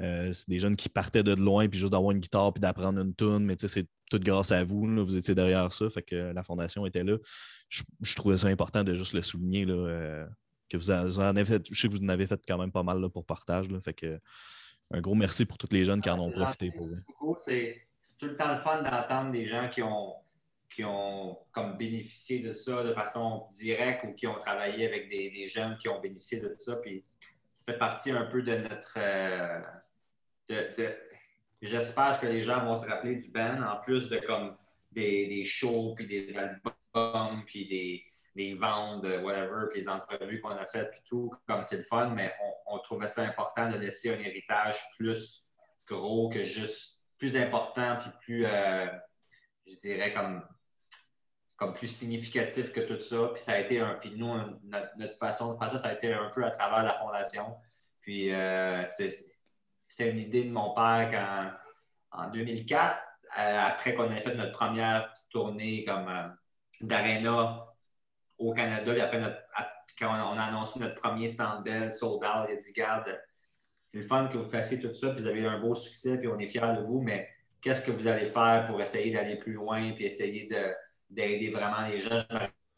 Euh, 0.00 0.32
c'est 0.32 0.48
des 0.48 0.58
jeunes 0.58 0.74
qui 0.74 0.88
partaient 0.88 1.22
de 1.22 1.34
loin, 1.34 1.68
puis 1.68 1.78
juste 1.78 1.92
d'avoir 1.92 2.12
une 2.12 2.18
guitare, 2.18 2.52
puis 2.52 2.60
d'apprendre 2.60 3.00
une 3.00 3.14
tune, 3.14 3.40
mais 3.40 3.56
c'est 3.58 3.86
tout 4.10 4.18
grâce 4.18 4.50
à 4.50 4.64
vous. 4.64 4.86
là, 4.86 5.02
vous 5.02 5.16
étiez 5.16 5.34
derrière 5.34 5.72
ça, 5.72 5.88
fait 5.90 6.02
que 6.02 6.32
la 6.32 6.42
fondation 6.42 6.86
était 6.86 7.04
là. 7.04 7.18
Je, 7.68 7.82
je 8.00 8.16
trouvais 8.16 8.38
ça 8.38 8.48
important 8.48 8.84
de 8.84 8.96
juste 8.96 9.12
le 9.12 9.22
souligner, 9.22 9.64
là, 9.64 9.74
euh, 9.74 10.26
que 10.68 10.76
vous, 10.76 10.90
en 10.90 11.20
avez 11.20 11.44
fait. 11.44 11.62
Je 11.70 11.80
sais 11.80 11.88
que 11.88 11.94
vous 11.94 12.02
en 12.04 12.08
avez 12.08 12.26
fait 12.26 12.40
quand 12.48 12.58
même 12.58 12.72
pas 12.72 12.82
mal 12.82 13.00
là, 13.00 13.08
pour 13.10 13.24
partage, 13.26 13.68
là, 13.68 13.80
fait 13.80 13.94
que 13.94 14.18
un 14.90 15.00
gros 15.00 15.14
merci 15.14 15.44
pour 15.44 15.56
tous 15.58 15.68
les 15.70 15.84
jeunes 15.84 16.00
qui 16.00 16.10
en 16.10 16.18
ont 16.18 16.32
profité. 16.32 16.70
Pour. 16.70 16.88
C'est 17.40 17.86
c'est 18.00 18.18
tout 18.18 18.26
le 18.26 18.36
temps 18.36 18.52
le 18.52 18.58
fun 18.58 18.82
d'entendre 18.82 19.30
des 19.30 19.46
gens 19.46 19.68
qui 19.68 19.82
ont, 19.82 20.14
qui 20.68 20.84
ont 20.84 21.38
comme 21.52 21.76
bénéficié 21.76 22.40
de 22.40 22.50
ça 22.52 22.82
de 22.82 22.92
façon 22.92 23.46
directe 23.52 24.04
ou 24.04 24.12
qui 24.14 24.26
ont 24.26 24.38
travaillé 24.38 24.86
avec 24.86 25.08
des, 25.08 25.30
des 25.30 25.46
jeunes 25.46 25.76
qui 25.78 25.88
ont 25.88 26.00
bénéficié 26.00 26.40
de 26.40 26.52
ça. 26.58 26.76
Puis 26.76 27.04
ça 27.52 27.72
fait 27.72 27.78
partie 27.78 28.10
un 28.10 28.26
peu 28.26 28.42
de 28.42 28.56
notre. 28.56 28.94
euh, 28.96 29.60
J'espère 31.60 32.20
que 32.20 32.26
les 32.26 32.42
gens 32.42 32.64
vont 32.64 32.76
se 32.76 32.86
rappeler 32.86 33.16
du 33.16 33.30
band, 33.30 33.62
en 33.62 33.76
plus 33.80 34.08
de 34.08 34.18
comme 34.18 34.56
des, 34.90 35.26
des 35.26 35.44
shows, 35.44 35.94
puis 35.94 36.06
des 36.06 36.36
albums, 36.36 37.44
puis 37.46 37.66
des, 37.66 38.04
des 38.34 38.54
ventes, 38.54 39.04
de 39.04 39.18
whatever, 39.18 39.68
puis 39.70 39.80
les 39.80 39.88
entrevues 39.88 40.40
qu'on 40.40 40.50
a 40.50 40.66
faites, 40.66 40.90
puis 40.90 41.00
tout, 41.06 41.30
comme 41.46 41.64
c'est 41.64 41.78
le 41.78 41.82
fun, 41.84 42.10
mais 42.10 42.34
on, 42.42 42.76
on 42.76 42.78
trouvait 42.78 43.08
ça 43.08 43.22
important 43.22 43.70
de 43.70 43.78
laisser 43.78 44.14
un 44.14 44.18
héritage 44.18 44.76
plus 44.96 45.52
gros 45.86 46.28
que 46.28 46.42
juste 46.42 47.02
plus 47.22 47.36
important, 47.36 47.98
puis 48.00 48.10
plus, 48.20 48.46
euh, 48.46 48.86
je 49.64 49.76
dirais, 49.76 50.12
comme, 50.12 50.44
comme 51.54 51.72
plus 51.72 51.86
significatif 51.86 52.72
que 52.72 52.80
tout 52.80 53.00
ça. 53.00 53.28
Puis 53.32 53.40
ça 53.40 53.52
a 53.52 53.60
été 53.60 53.78
un. 53.78 53.94
Puis 53.94 54.12
nous, 54.16 54.34
notre, 54.96 55.16
façon 55.18 55.54
de 55.54 55.58
faire 55.58 55.70
ça, 55.70 55.78
ça 55.78 55.88
a 55.90 55.92
été 55.92 56.12
un 56.12 56.30
peu 56.34 56.44
à 56.44 56.50
travers 56.50 56.82
la 56.82 56.94
fondation. 56.94 57.56
Puis 58.00 58.34
euh, 58.34 58.84
c'était 59.92 60.10
une 60.10 60.20
idée 60.20 60.44
de 60.44 60.50
mon 60.50 60.72
père 60.72 61.10
quand, 61.10 62.22
en 62.24 62.30
2004, 62.30 62.96
euh, 63.38 63.58
après 63.60 63.94
qu'on 63.94 64.10
ait 64.10 64.20
fait 64.22 64.34
notre 64.34 64.52
première 64.52 65.14
tournée 65.28 65.84
comme 65.84 66.08
euh, 66.08 66.28
d'aréna 66.80 67.66
au 68.38 68.54
Canada, 68.54 68.90
puis 68.92 69.00
après 69.02 69.20
notre, 69.20 69.36
quand 69.98 70.08
on 70.32 70.38
a 70.38 70.44
annoncé 70.44 70.80
notre 70.80 70.94
premier 70.94 71.28
Bell, 71.62 71.92
sold 71.92 72.24
out, 72.24 72.46
il 72.48 72.52
a 72.54 72.56
dit 72.56 72.72
Garde, 72.72 73.20
c'est 73.86 73.98
le 73.98 74.04
fun 74.04 74.28
que 74.28 74.38
vous 74.38 74.48
fassiez 74.48 74.80
tout 74.80 74.94
ça, 74.94 75.10
puis 75.10 75.22
vous 75.22 75.28
avez 75.28 75.40
eu 75.40 75.46
un 75.46 75.60
beau 75.60 75.74
succès, 75.74 76.16
puis 76.16 76.26
on 76.28 76.38
est 76.38 76.46
fiers 76.46 76.74
de 76.74 76.80
vous, 76.82 77.02
mais 77.02 77.28
qu'est-ce 77.60 77.82
que 77.82 77.90
vous 77.90 78.06
allez 78.06 78.24
faire 78.24 78.66
pour 78.68 78.80
essayer 78.80 79.12
d'aller 79.12 79.36
plus 79.36 79.52
loin, 79.52 79.92
puis 79.92 80.06
essayer 80.06 80.48
de- 80.48 80.72
d'aider 81.10 81.50
vraiment 81.50 81.86
les 81.86 82.00
gens? 82.00 82.24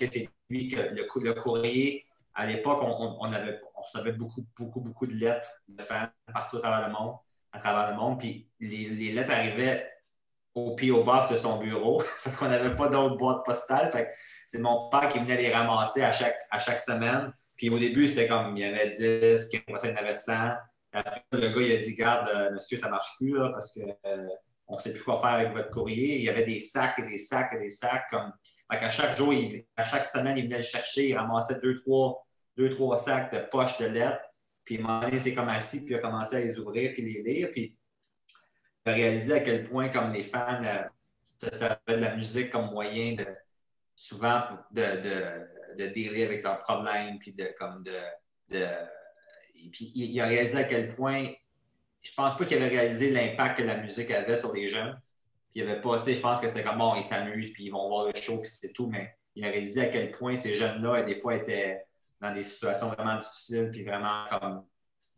Je 0.00 0.06
que 0.06 0.12
c'est 0.12 0.28
lui 0.50 0.66
que 0.66 0.80
le, 0.80 1.06
le 1.22 1.34
courrier, 1.34 2.04
à 2.34 2.44
l'époque, 2.46 2.80
on, 2.82 2.88
on- 2.90 3.16
on 3.20 3.32
avait, 3.32 3.60
on 3.73 3.73
recevait 3.84 4.12
beaucoup, 4.12 4.46
beaucoup, 4.58 4.80
beaucoup 4.80 5.06
de 5.06 5.14
lettres 5.14 5.62
de 5.68 5.82
fans 5.82 6.08
partout 6.32 6.56
à 6.56 6.60
travers 6.60 6.88
le 6.88 6.92
monde, 6.92 7.16
à 7.52 7.58
travers 7.58 7.90
le 7.90 7.96
monde, 7.96 8.18
puis 8.18 8.48
les, 8.60 9.12
lettres 9.12 9.32
arrivaient 9.32 9.90
au 10.54 10.74
P.O. 10.74 11.02
Box 11.02 11.30
de 11.30 11.36
son 11.36 11.58
bureau, 11.58 12.02
parce 12.24 12.36
qu'on 12.36 12.48
n'avait 12.48 12.74
pas 12.74 12.88
d'autres 12.88 13.16
boîtes 13.16 13.44
postales. 13.44 13.90
Que 13.90 13.98
c'est 14.46 14.58
mon 14.58 14.88
père 14.88 15.08
qui 15.08 15.18
venait 15.18 15.36
les 15.36 15.52
ramasser 15.52 16.02
à 16.02 16.12
chaque, 16.12 16.38
à 16.50 16.58
chaque 16.58 16.80
semaine. 16.80 17.32
Puis 17.56 17.70
au 17.70 17.78
début, 17.78 18.08
c'était 18.08 18.28
comme 18.28 18.56
il 18.56 18.60
y 18.60 18.64
avait 18.64 18.90
10, 18.90 19.48
15, 19.48 19.80
il 19.84 19.90
y 19.90 19.92
en 19.92 19.96
avait 19.96 20.14
100. 20.14 20.32
Après, 20.92 21.24
le 21.32 21.48
gars, 21.48 21.60
il 21.60 21.72
a 21.72 21.76
dit 21.78 21.94
Garde, 21.94 22.28
euh, 22.28 22.52
monsieur, 22.52 22.76
ça 22.76 22.86
ne 22.86 22.92
marche 22.92 23.16
plus 23.16 23.34
parce 23.36 23.74
qu'on 23.74 24.76
ne 24.76 24.80
sait 24.80 24.92
plus 24.92 25.02
quoi 25.02 25.20
faire 25.20 25.30
avec 25.30 25.52
votre 25.52 25.70
courrier. 25.70 26.18
Il 26.18 26.24
y 26.24 26.28
avait 26.28 26.44
des 26.44 26.60
sacs 26.60 26.98
et 26.98 27.02
des 27.02 27.18
sacs 27.18 27.52
et 27.54 27.58
des 27.58 27.70
sacs. 27.70 28.06
Comme... 28.10 28.32
Fait 28.70 28.78
qu'à 28.78 28.90
chaque 28.90 29.16
jour, 29.16 29.32
à 29.76 29.84
chaque 29.84 30.06
semaine, 30.06 30.38
il 30.38 30.44
venait 30.44 30.58
le 30.58 30.62
chercher, 30.62 31.08
il 31.08 31.16
ramassait 31.16 31.60
deux, 31.60 31.74
trois, 31.82 32.23
deux, 32.56 32.70
trois 32.70 32.96
sacs 32.96 33.32
de 33.32 33.40
poches 33.50 33.78
de 33.78 33.86
lettres. 33.86 34.20
Puis 34.64 34.80
à 34.82 35.04
un 35.04 35.10
il 35.10 35.20
s'est 35.20 35.34
comme 35.34 35.48
assis, 35.48 35.84
puis 35.84 35.94
il 35.94 35.96
a 35.96 36.00
commencé 36.00 36.36
à 36.36 36.40
les 36.40 36.58
ouvrir, 36.58 36.92
puis 36.92 37.02
les 37.02 37.22
lire. 37.22 37.50
Puis 37.50 37.76
il 38.86 38.90
a 38.90 38.94
réalisé 38.94 39.34
à 39.34 39.40
quel 39.40 39.68
point, 39.68 39.88
comme 39.88 40.12
les 40.12 40.22
fans, 40.22 40.62
euh, 40.64 40.82
ça 41.38 41.52
servait 41.52 42.00
de 42.00 42.04
la 42.04 42.14
musique 42.14 42.50
comme 42.50 42.70
moyen 42.70 43.14
de 43.14 43.26
souvent 43.94 44.42
de, 44.70 44.82
de, 44.82 45.84
de 45.84 46.24
avec 46.24 46.42
leurs 46.42 46.58
problèmes, 46.58 47.18
puis 47.18 47.32
de 47.32 47.54
comme 47.58 47.82
de, 47.82 47.98
de 48.48 48.66
et 49.56 49.70
puis 49.70 49.92
il, 49.94 50.12
il 50.12 50.20
a 50.20 50.26
réalisé 50.26 50.56
à 50.56 50.64
quel 50.64 50.94
point 50.94 51.26
je 52.02 52.12
pense 52.14 52.36
pas 52.36 52.44
qu'il 52.44 52.58
avait 52.58 52.68
réalisé 52.68 53.10
l'impact 53.10 53.58
que 53.58 53.62
la 53.62 53.76
musique 53.78 54.10
avait 54.10 54.36
sur 54.36 54.52
les 54.52 54.68
jeunes. 54.68 55.00
Puis 55.50 55.60
il 55.60 55.68
avait 55.68 55.80
pas, 55.80 55.98
tu 55.98 56.04
sais, 56.04 56.14
je 56.14 56.20
pense 56.20 56.40
que 56.40 56.48
c'était 56.48 56.62
comme 56.62 56.78
bon, 56.78 56.94
ils 56.96 57.04
s'amusent, 57.04 57.52
puis 57.52 57.64
ils 57.64 57.70
vont 57.70 57.88
voir 57.88 58.06
le 58.06 58.20
show, 58.20 58.40
puis 58.40 58.50
c'est 58.60 58.72
tout, 58.72 58.88
mais 58.88 59.16
il 59.34 59.44
a 59.44 59.48
réalisé 59.48 59.82
à 59.82 59.88
quel 59.88 60.10
point 60.10 60.36
ces 60.36 60.54
jeunes-là, 60.54 61.02
des 61.02 61.16
fois, 61.16 61.36
étaient 61.36 61.84
dans 62.24 62.32
des 62.32 62.42
situations 62.42 62.88
vraiment 62.88 63.18
difficiles, 63.18 63.70
puis 63.70 63.84
vraiment 63.84 64.24
comme, 64.30 64.64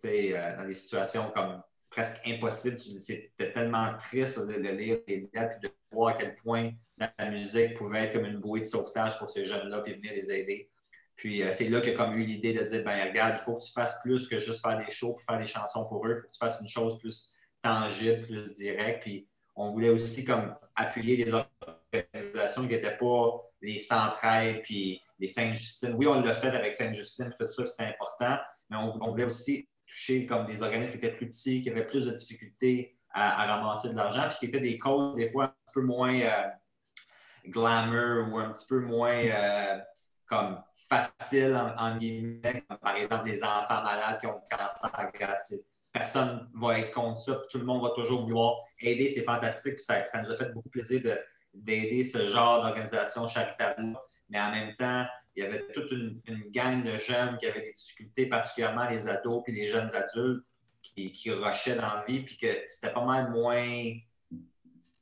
tu 0.01 0.09
sais, 0.09 0.37
euh, 0.37 0.57
dans 0.57 0.66
des 0.66 0.74
situations 0.74 1.31
comme 1.31 1.62
presque 1.89 2.20
impossibles. 2.27 2.81
C'était 2.81 3.53
tellement 3.53 3.97
triste 3.97 4.41
de, 4.41 4.55
lire 4.70 4.99
les 5.07 5.31
lettres, 5.33 5.59
puis 5.61 5.69
de 5.69 5.74
voir 5.93 6.15
à 6.15 6.19
quel 6.19 6.35
point 6.37 6.73
la 6.99 7.31
musique 7.31 7.77
pouvait 7.77 8.05
être 8.05 8.15
comme 8.15 8.24
une 8.24 8.39
bouée 8.39 8.61
de 8.61 8.65
sauvetage 8.65 9.19
pour 9.19 9.31
ces 9.31 9.45
jeunes-là, 9.45 9.81
puis 9.83 9.95
venir 9.95 10.12
les 10.12 10.31
aider. 10.33 10.70
Puis 11.15 11.43
euh, 11.43 11.53
c'est 11.53 11.69
là 11.69 11.81
qu'il 11.81 11.95
a 11.95 11.97
comme 11.97 12.15
eu 12.15 12.24
l'idée 12.24 12.53
de 12.53 12.65
dire, 12.65 12.83
ben 12.85 13.09
regarde, 13.09 13.37
il 13.39 13.45
faut 13.45 13.57
que 13.57 13.65
tu 13.65 13.73
fasses 13.73 13.99
plus 14.03 14.28
que 14.28 14.41
juste 14.41 14.61
faire 14.61 14.78
des 14.78 14.91
shows, 14.91 15.15
puis 15.15 15.24
faire 15.24 15.39
des 15.39 15.47
chansons 15.47 15.87
pour 15.87 16.05
eux. 16.07 16.16
Il 16.16 16.20
faut 16.20 16.27
que 16.27 16.33
tu 16.33 16.39
fasses 16.39 16.61
une 16.61 16.69
chose 16.69 16.99
plus 16.99 17.33
tangible, 17.62 18.27
plus 18.27 18.53
directe. 18.53 19.03
Puis 19.03 19.28
on 19.55 19.70
voulait 19.70 19.91
aussi 19.91 20.24
comme 20.24 20.57
appuyer 20.74 21.24
des 21.24 21.33
organisations 21.33 22.62
qui 22.62 22.74
n'étaient 22.74 22.97
pas 22.97 23.43
les 23.62 23.78
Centrailles, 23.78 24.61
puis 24.62 25.01
les 25.18 25.28
Sainte-Justine. 25.28 25.94
Oui, 25.97 26.06
on 26.06 26.20
l'a 26.20 26.34
fait 26.34 26.48
avec 26.48 26.74
Sainte-Justine, 26.74 27.34
tout 27.38 27.48
ça, 27.48 27.66
c'était 27.66 27.84
important, 27.84 28.38
mais 28.70 28.76
on, 28.76 29.09
voulait 29.09 29.24
aussi 29.24 29.68
toucher 29.86 30.26
comme 30.26 30.44
des 30.44 30.62
organismes 30.62 30.93
qui 30.93 30.98
étaient 30.98 31.16
plus 31.16 31.28
petits, 31.28 31.62
qui 31.62 31.70
avaient 31.70 31.86
plus 31.86 32.06
de 32.06 32.10
difficultés 32.12 32.98
à, 33.10 33.47
ramasser 33.47 33.90
de 33.90 33.94
l'argent, 33.94 34.28
puis 34.28 34.38
qui 34.38 34.47
étaient 34.47 34.60
des 34.60 34.78
causes 34.78 35.14
des 35.14 35.30
fois 35.30 35.44
un 35.44 35.72
peu 35.72 35.82
moins... 35.82 36.14
euh, 36.14 36.48
glamour 37.48 38.32
ou 38.32 38.38
un 38.38 38.51
petit 38.51 38.66
peu 38.66 38.80
moins 38.80 39.14
euh, 39.14 39.78
comme 40.26 40.60
facile, 40.88 41.56
en, 41.76 41.97
guillemets, 41.97 42.64
par 42.80 42.97
exemple 42.97 43.26
les 43.26 43.43
enfants 43.43 43.82
malades 43.82 44.20
qui 44.20 44.26
ont 44.26 44.40
le 44.51 44.56
cancer. 44.56 45.36
c'est- 45.44 45.64
Personne 45.93 46.51
ne 46.55 46.60
va 46.60 46.78
être 46.78 46.90
contre 46.93 47.18
ça, 47.18 47.40
tout 47.51 47.56
le 47.56 47.64
monde 47.64 47.82
va 47.82 47.88
toujours 47.94 48.22
vouloir 48.22 48.56
aider, 48.80 49.09
c'est 49.09 49.22
fantastique, 49.22 49.80
ça, 49.80 50.05
ça 50.05 50.20
nous 50.20 50.30
a 50.30 50.36
fait 50.36 50.52
beaucoup 50.52 50.68
plaisir 50.68 51.01
de- 51.02 51.18
d'aider 51.55 52.05
ce 52.05 52.26
genre 52.26 52.62
d'organisation 52.62 53.26
charitable 53.26 53.97
mais 54.28 54.40
en 54.40 54.51
même 54.51 54.74
temps, 54.77 55.07
il 55.35 55.44
y 55.44 55.47
avait 55.47 55.66
toute 55.73 55.90
une, 55.93 56.20
gang 56.51 56.82
de 56.82 56.98
jeunes 56.98 57.36
qui 57.39 57.47
avaient 57.47 57.61
des 57.61 57.73
difficultés, 57.73 58.27
particulièrement 58.27 58.89
les 58.89 59.09
ados 59.09 59.43
puis 59.44 59.55
les 59.55 59.69
jeunes 59.69 59.94
adultes 59.94 60.44
qui, 60.82 61.12
qui 61.12 61.31
rushaient 61.31 61.77
dans 61.77 61.94
la 61.94 62.05
vie, 62.07 62.20
puis 62.20 62.36
que 62.39 62.47
c'était 62.69 62.93
pas 62.93 63.05
mal 63.05 63.31
moins, 63.31 63.93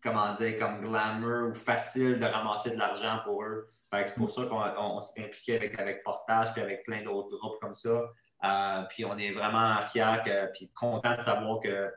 comment 0.03 0.33
dire, 0.33 0.59
comme 0.59 0.81
glamour 0.81 1.51
ou 1.51 1.55
facile 1.55 2.19
de 2.19 2.25
ramasser 2.27 2.73
de 2.73 2.79
l'argent 2.79 3.21
pour 3.25 3.43
eux. 3.45 3.69
C'est 3.93 4.15
pour 4.17 4.31
ça 4.31 4.47
qu'on 4.47 4.57
on- 4.61 4.97
on 4.97 5.01
s'est 5.01 5.25
impliqué 5.25 5.55
avec, 5.57 5.79
avec 5.79 6.03
Portage 6.03 6.53
puis 6.53 6.63
avec 6.63 6.85
plein 6.85 7.03
d'autres 7.03 7.37
groupes 7.39 7.61
comme 7.61 7.75
ça. 7.75 8.03
Euh, 8.45 8.83
puis 8.91 9.05
on 9.05 9.17
est 9.17 9.31
vraiment 9.31 9.81
fiers 9.83 10.17
que, 10.25 10.51
puis 10.53 10.69
content 10.75 11.17
de 11.17 11.23
savoir 11.23 11.61
que, 11.61 11.93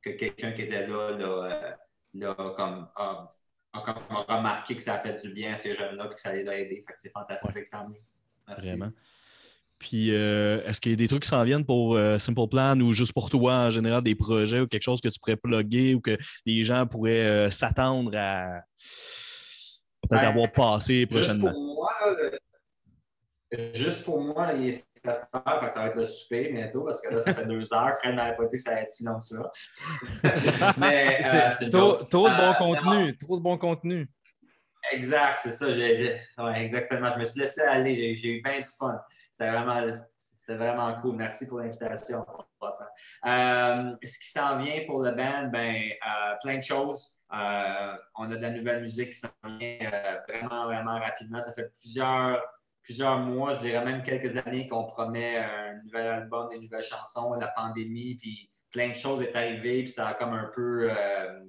que 0.00 0.10
quelqu'un 0.10 0.52
qui 0.52 0.62
était 0.62 0.86
là, 0.86 1.10
là, 1.10 1.26
euh, 1.26 1.72
là, 2.14 2.34
comme, 2.56 2.88
comme 3.80 3.96
remarqué 4.28 4.76
que 4.76 4.82
ça 4.82 4.94
a 4.94 4.98
fait 5.00 5.20
du 5.26 5.32
bien 5.32 5.54
à 5.54 5.56
ces 5.56 5.74
jeunes-là 5.74 6.08
et 6.10 6.14
que 6.14 6.20
ça 6.20 6.32
les 6.32 6.46
a 6.46 6.58
aidés. 6.58 6.84
Fait 6.86 6.92
que 6.92 7.00
c'est 7.00 7.10
fantastique, 7.10 7.70
tant 7.70 7.88
mieux. 7.88 7.96
Merci. 8.46 8.68
Vraiment. 8.68 8.90
Puis, 9.78 10.14
euh, 10.14 10.62
est-ce 10.64 10.80
qu'il 10.80 10.92
y 10.92 10.94
a 10.94 10.96
des 10.96 11.08
trucs 11.08 11.22
qui 11.24 11.28
s'en 11.28 11.42
viennent 11.42 11.64
pour 11.64 11.96
euh, 11.96 12.18
Simple 12.18 12.46
Plan 12.48 12.78
ou 12.80 12.92
juste 12.92 13.12
pour 13.12 13.30
toi 13.30 13.54
en 13.54 13.70
général, 13.70 14.02
des 14.02 14.14
projets 14.14 14.60
ou 14.60 14.66
quelque 14.68 14.82
chose 14.82 15.00
que 15.00 15.08
tu 15.08 15.18
pourrais 15.18 15.36
plugger 15.36 15.94
ou 15.94 16.00
que 16.00 16.16
les 16.46 16.62
gens 16.62 16.86
pourraient 16.86 17.26
euh, 17.26 17.50
s'attendre 17.50 18.12
à 18.16 18.60
peut-être 20.02 20.22
Ben, 20.22 20.28
avoir 20.28 20.52
passé 20.52 20.94
Juste 20.98 21.10
prochainement? 21.10 21.50
pour 21.52 21.74
moi, 21.74 21.90
le- 22.16 22.38
juste 23.74 24.04
pour 24.04 24.20
moi, 24.20 24.52
il 24.54 24.68
est 24.68 24.72
7 24.72 24.86
heures, 25.34 25.72
ça 25.72 25.80
va 25.80 25.86
être 25.88 25.96
le 25.96 26.06
souper 26.06 26.50
bientôt 26.52 26.84
parce 26.84 27.00
que 27.00 27.12
là, 27.14 27.20
ça 27.20 27.34
fait 27.34 27.44
deux 27.46 27.72
heures. 27.74 27.90
Fred 27.98 28.14
m'avait 28.14 28.36
pas 28.36 28.44
dit 28.46 28.56
que 28.56 28.62
ça 28.62 28.72
allait 28.72 28.82
être 28.82 28.88
si 28.90 29.04
long 29.04 29.18
que 29.18 29.24
ça. 29.24 29.50
Mais 30.78 31.20
euh, 31.24 31.50
c'est 31.58 31.70
trop, 31.70 31.94
trop 32.04 32.28
de 32.28 32.34
bon 32.34 32.50
Euh, 32.50 32.54
contenu. 32.54 33.16
Trop 33.18 33.36
de 33.38 33.42
bon 33.42 33.58
contenu. 33.58 34.08
Exact, 34.92 35.38
c'est 35.42 35.52
ça. 35.52 35.72
j'ai- 35.72 35.96
j'ai- 35.96 36.42
ouais, 36.42 36.60
exactement. 36.62 37.12
Je 37.14 37.18
me 37.18 37.24
suis 37.24 37.40
laissé 37.40 37.60
aller. 37.62 38.14
J'ai- 38.14 38.38
eu 38.38 38.42
bien 38.42 38.58
du 38.58 38.64
fun. 38.78 39.00
C'était 39.30 39.50
vraiment, 39.50 39.80
vraiment 40.48 41.00
cool. 41.00 41.16
Merci 41.16 41.46
pour 41.46 41.60
l'invitation. 41.60 42.24
Euh, 43.26 43.96
ce 44.02 44.18
qui 44.18 44.30
s'en 44.30 44.58
vient 44.58 44.84
pour 44.86 45.02
le 45.02 45.10
band, 45.12 45.48
ben, 45.52 45.82
plein 46.42 46.58
de 46.58 46.62
choses. 46.62 47.18
On 47.30 47.34
a 48.30 48.36
de 48.36 48.42
la 48.42 48.50
nouvelle 48.50 48.82
musique 48.82 49.10
qui 49.10 49.18
s'en 49.20 49.28
vient 49.58 49.78
vraiment, 50.28 50.64
vraiment 50.66 50.98
rapidement. 50.98 51.42
Ça 51.42 51.52
fait 51.52 51.70
plusieurs, 51.80 52.42
plusieurs 52.82 53.18
mois, 53.18 53.54
je 53.54 53.60
dirais 53.60 53.84
même 53.84 54.02
quelques 54.02 54.36
années 54.36 54.66
qu'on 54.66 54.84
promet 54.84 55.36
un 55.36 55.80
nouvel 55.84 56.06
album, 56.06 56.48
des 56.48 56.58
nouvelles 56.58 56.84
chansons, 56.84 57.34
la 57.34 57.48
pandémie, 57.48 58.16
puis 58.16 58.50
plein 58.70 58.88
de 58.88 58.94
choses 58.94 59.22
est 59.22 59.36
arrivé, 59.36 59.82
puis 59.82 59.90
ça 59.90 60.08
a 60.08 60.14
comme 60.14 60.32
un 60.32 60.50
peu, 60.54 60.90
euh, 60.90 61.44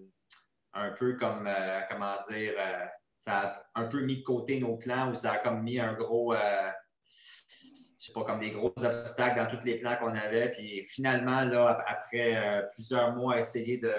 un 0.73 0.91
peu 0.91 1.14
comme, 1.15 1.47
euh, 1.47 1.81
comment 1.89 2.15
dire, 2.30 2.53
euh, 2.57 2.85
ça 3.18 3.65
a 3.73 3.81
un 3.81 3.85
peu 3.85 4.01
mis 4.01 4.18
de 4.18 4.23
côté 4.23 4.60
nos 4.60 4.77
plans 4.77 5.10
ou 5.10 5.15
ça 5.15 5.34
a 5.34 5.38
comme 5.38 5.64
mis 5.64 5.80
un 5.80 5.93
gros, 5.93 6.35
je 6.35 8.07
sais 8.07 8.11
pas, 8.11 8.26
comme 8.26 8.39
des 8.39 8.51
gros 8.51 8.73
obstacles 8.76 9.38
dans 9.38 9.47
tous 9.47 9.64
les 9.65 9.80
plans 9.80 9.95
qu'on 9.95 10.14
avait. 10.14 10.51
Puis 10.51 10.84
finalement, 10.84 11.41
là, 11.41 11.69
ap- 11.69 11.85
après 11.88 12.68
plusieurs 12.73 13.15
mois 13.15 13.35
à 13.35 13.39
essayer 13.39 13.77
de, 13.77 13.93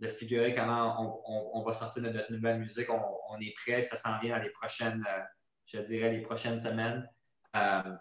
de 0.00 0.08
figurer 0.08 0.54
comment 0.54 1.22
on, 1.54 1.62
va 1.62 1.72
sortir 1.72 2.02
de 2.02 2.10
notre 2.10 2.30
nouvelle 2.30 2.58
musique, 2.58 2.88
on, 2.90 3.40
est 3.40 3.54
prêt, 3.54 3.80
puis 3.80 3.86
ça 3.86 3.96
s'en 3.96 4.18
vient 4.18 4.36
dans 4.36 4.42
les 4.42 4.50
prochaines, 4.50 5.02
je 5.66 5.78
dirais, 5.80 6.12
les 6.12 6.22
prochaines 6.22 6.58
semaines. 6.58 7.08
Euh, 7.54 7.96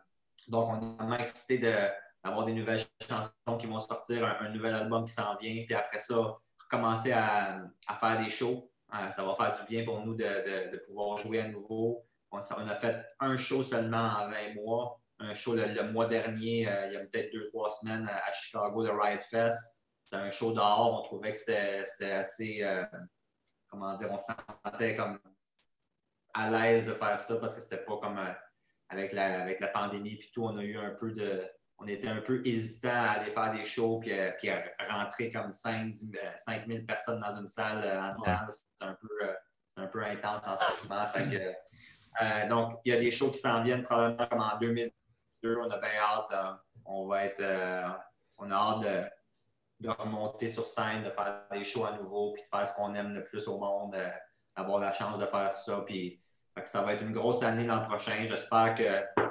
donc, 0.47 0.69
on 0.69 0.81
est 0.81 0.95
vraiment 0.97 1.17
excités 1.17 1.57
d'avoir 1.57 2.45
des 2.45 2.53
nouvelles 2.53 2.81
chansons 3.07 3.57
qui 3.57 3.65
vont 3.65 3.79
sortir, 3.79 4.25
un, 4.41 4.49
nouvel 4.49 4.73
album 4.75 5.05
qui 5.05 5.13
s'en 5.13 5.35
vient, 5.37 5.63
puis 5.65 5.73
après 5.73 5.99
ça, 5.99 6.37
recommencer 6.59 7.11
à, 7.11 7.61
faire 7.99 8.23
des 8.23 8.29
shows. 8.29 8.71
Euh, 8.93 9.09
ça 9.09 9.23
va 9.23 9.35
faire 9.35 9.59
du 9.59 9.65
bien 9.67 9.83
pour 9.83 10.05
nous 10.05 10.15
de, 10.15 10.77
pouvoir 10.85 11.17
jouer 11.17 11.41
à 11.41 11.47
nouveau. 11.47 12.05
On, 12.31 12.39
a 12.39 12.75
fait 12.75 13.03
un 13.19 13.37
show 13.37 13.63
seulement 13.63 14.09
en 14.19 14.29
20 14.29 14.55
mois, 14.55 14.99
un 15.19 15.33
show 15.33 15.55
le, 15.55 15.91
mois 15.91 16.05
dernier, 16.05 16.67
euh, 16.67 16.87
il 16.87 16.93
y 16.93 16.97
a 16.97 16.99
peut-être 16.99 17.31
deux, 17.31 17.47
trois 17.47 17.69
semaines 17.69 18.07
à, 18.07 18.31
Chicago, 18.31 18.83
le 18.83 18.91
Riot 18.91 19.21
Fest. 19.21 19.79
C'était 20.03 20.17
un 20.17 20.29
show 20.29 20.51
dehors, 20.51 20.99
on 20.99 21.03
trouvait 21.03 21.31
que 21.31 21.37
c'était 21.37 22.11
assez, 22.11 22.63
comment 23.67 23.95
dire, 23.95 24.09
on 24.11 24.17
se 24.19 24.31
sentait 24.63 24.95
comme 24.95 25.17
à 26.35 26.49
l'aise 26.49 26.85
de 26.85 26.93
faire 26.93 27.17
ça 27.17 27.37
parce 27.37 27.55
que 27.55 27.61
c'était 27.61 27.83
pas 27.83 27.97
comme 27.97 28.19
euh, 28.19 28.31
avec, 28.89 29.13
la, 29.13 29.41
avec 29.41 29.59
la 29.59 29.67
pandémie 29.67 30.15
puis 30.17 30.29
tout, 30.33 30.43
on 30.43 30.57
a 30.57 30.63
eu 30.63 30.77
un 30.77 30.91
peu 30.91 31.11
de. 31.11 31.43
On 31.77 31.87
était 31.87 32.07
un 32.07 32.21
peu 32.21 32.41
hésitant 32.45 32.87
à 32.89 33.19
aller 33.19 33.31
faire 33.31 33.51
des 33.51 33.65
shows 33.65 33.99
puis, 33.99 34.17
euh, 34.17 34.31
puis 34.37 34.49
à 34.49 34.61
rentrer 34.89 35.29
comme 35.29 35.51
5, 35.51 35.91
10, 35.91 36.11
euh, 36.15 36.31
5 36.37 36.67
000 36.67 36.85
personnes 36.85 37.19
dans 37.19 37.37
une 37.37 37.47
salle 37.47 37.83
euh, 37.83 38.01
en 38.01 38.15
dedans. 38.15 38.47
C'est 38.49 38.85
un, 38.85 38.93
peu, 38.93 39.09
euh, 39.23 39.33
un 39.75 39.87
peu 39.87 40.03
intense 40.05 40.47
en 40.47 40.55
ce 40.55 40.87
moment. 40.87 41.05
Donc, 42.47 42.79
il 42.85 42.93
y 42.93 42.95
a 42.95 42.99
des 42.99 43.11
shows 43.11 43.31
qui 43.31 43.39
s'en 43.39 43.61
viennent 43.61 43.83
probablement 43.83 44.27
comme 44.27 44.39
en 44.39 44.57
2002. 44.57 45.57
On 45.57 45.69
a 45.69 45.77
bien 45.77 45.89
hâte. 45.99 46.57
on 46.85 47.07
va 47.07 47.25
être. 47.25 47.43
on 48.37 48.49
a 48.49 48.55
hâte 48.55 49.11
de, 49.81 49.89
remonter 49.89 50.47
sur 50.47 50.65
scène, 50.65 51.03
de 51.03 51.09
faire 51.09 51.43
des 51.51 51.65
shows 51.65 51.83
à 51.83 51.97
nouveau, 51.97 52.31
puis 52.31 52.43
de 52.43 52.47
faire 52.47 52.65
ce 52.65 52.73
qu'on 52.73 52.93
aime 52.93 53.13
le 53.13 53.25
plus 53.25 53.49
au 53.49 53.59
monde, 53.59 53.97
d'avoir 54.55 54.79
la 54.79 54.93
chance 54.93 55.17
de 55.17 55.25
faire 55.25 55.51
ça. 55.51 55.81
Puis, 55.85 56.23
ça 56.63 56.81
va 56.81 56.93
être 56.93 57.01
une 57.03 57.11
grosse 57.11 57.43
année 57.43 57.65
l'an 57.65 57.85
prochain. 57.85 58.25
J'espère 58.27 58.75
que 58.75 59.21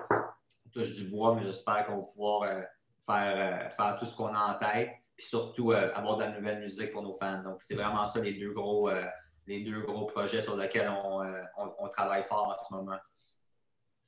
on 0.67 0.71
touche 0.73 0.93
du 0.93 1.09
bois, 1.09 1.35
mais 1.35 1.43
j'espère 1.43 1.87
qu'on 1.87 1.99
va 1.99 2.03
pouvoir 2.03 2.43
euh, 2.43 2.61
faire, 3.07 3.67
euh, 3.67 3.71
faire 3.71 3.97
tout 3.99 4.05
ce 4.05 4.17
qu'on 4.17 4.35
a 4.35 4.39
en 4.39 4.59
tête, 4.59 4.91
puis 5.17 5.27
surtout 5.27 5.73
euh, 5.73 5.93
avoir 5.95 6.17
de 6.19 6.25
la 6.25 6.31
nouvelle 6.31 6.61
musique 6.61 6.93
pour 6.93 7.03
nos 7.03 7.15
fans. 7.15 7.43
Donc, 7.43 7.63
c'est 7.63 7.75
vraiment 7.75 8.07
ça 8.07 8.21
les 8.21 8.35
deux 8.35 8.53
gros, 8.53 8.89
euh, 8.91 9.05
les 9.47 9.63
deux 9.65 9.83
gros 9.83 10.07
projets 10.07 10.43
sur 10.43 10.57
lesquels 10.57 10.89
on, 10.91 11.23
euh, 11.23 11.43
on- 11.57 11.73
on 11.79 11.89
travaille 11.89 12.25
fort 12.25 12.49
en 12.49 12.59
ce 12.65 12.75
moment. 12.75 12.99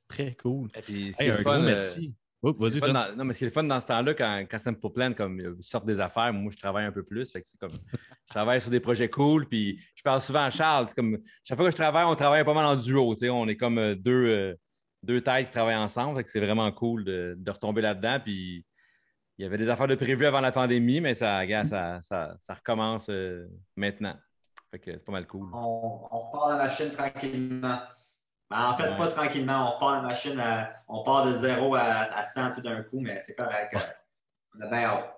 Très 0.07 0.35
cool. 0.35 0.69
Et 0.75 0.81
puis, 0.81 1.15
Hey, 1.19 1.29
un 1.31 1.41
gros 1.41 1.51
euh, 1.53 1.59
merci. 1.61 2.13
Oh, 2.43 2.53
Vas-y, 2.59 2.79
dans- 2.79 3.15
non, 3.15 3.25
mais 3.25 3.33
ce 3.33 3.39
qui 3.39 3.45
est 3.45 3.47
le 3.47 3.53
fun 3.53 3.63
dans 3.63 3.79
ce 3.79 3.85
temps-là, 3.87 4.13
quand, 4.13 4.45
quand 4.49 4.57
Simple 4.59 4.89
Plan 4.91 5.13
comme, 5.13 5.39
euh, 5.39 5.57
sortent 5.59 5.87
des 5.87 5.99
affaires, 5.99 6.31
moi, 6.31 6.51
je 6.51 6.57
travaille 6.57 6.85
un 6.85 6.91
peu 6.91 7.03
plus. 7.03 7.31
Fait 7.31 7.41
que 7.41 7.47
c'est 7.47 7.57
comme, 7.59 7.71
je 7.73 8.29
travaille 8.29 8.61
sur 8.61 8.69
des 8.69 8.79
projets 8.79 9.09
cool, 9.09 9.47
puis 9.47 9.79
je 9.95 10.03
parle 10.03 10.21
souvent 10.21 10.43
à 10.43 10.49
Charles. 10.51 10.85
c'est 10.89 10.95
Comme, 10.95 11.17
chaque 11.43 11.57
fois 11.57 11.65
que 11.65 11.71
je 11.71 11.77
travaille, 11.77 12.05
on 12.05 12.15
travaille 12.15 12.45
pas 12.45 12.53
mal 12.53 12.65
en 12.65 12.75
duo. 12.75 13.13
tu 13.15 13.21
sais, 13.21 13.29
On 13.29 13.47
est 13.47 13.57
comme 13.57 13.79
euh, 13.79 13.95
deux, 13.95 14.27
euh, 14.27 14.55
deux 15.01 15.19
têtes 15.21 15.47
qui 15.47 15.51
travaillent 15.51 15.75
ensemble. 15.75 16.15
Fait 16.17 16.23
que 16.23 16.31
c'est 16.31 16.39
vraiment 16.39 16.71
cool 16.71 17.03
de, 17.03 17.33
de 17.37 17.51
retomber 17.51 17.81
là-dedans. 17.81 18.19
Puis 18.23 18.63
il 19.39 19.43
y 19.43 19.45
avait 19.45 19.57
des 19.57 19.69
affaires 19.69 19.87
de 19.87 19.95
prévues 19.95 20.27
avant 20.27 20.41
la 20.41 20.51
pandémie, 20.51 21.01
mais 21.01 21.15
ça, 21.15 21.43
gars, 21.47 21.65
ça, 21.65 21.99
ça, 22.03 22.37
ça 22.39 22.53
recommence 22.53 23.07
euh, 23.09 23.47
maintenant. 23.75 24.15
Fait 24.69 24.79
que 24.79 24.91
c'est 24.91 25.03
pas 25.05 25.11
mal 25.11 25.25
cool. 25.25 25.47
On, 25.53 26.07
on 26.11 26.19
repart 26.19 26.49
la 26.51 26.57
machine 26.57 26.91
tranquillement. 26.91 27.79
Ben, 28.49 28.69
en 28.69 28.77
fait, 28.77 28.89
Ouais. 28.89 28.97
pas 28.97 29.07
tranquillement. 29.07 29.67
On 29.67 29.71
repart 29.75 30.01
la 30.01 30.07
machine, 30.07 30.39
à- 30.39 30.71
on 30.87 31.03
part 31.03 31.25
de 31.25 31.35
0 31.35 31.75
à, 31.75 31.81
à 31.81 32.23
100 32.23 32.53
tout 32.53 32.61
d'un 32.61 32.81
coup, 32.83 32.99
mais 33.01 33.19
c'est 33.19 33.35
correct. 33.35 33.73
euh, 33.75 33.79
On 34.57 34.61
a 34.61 34.67
bien 34.67 34.85
hâte. 34.85 35.13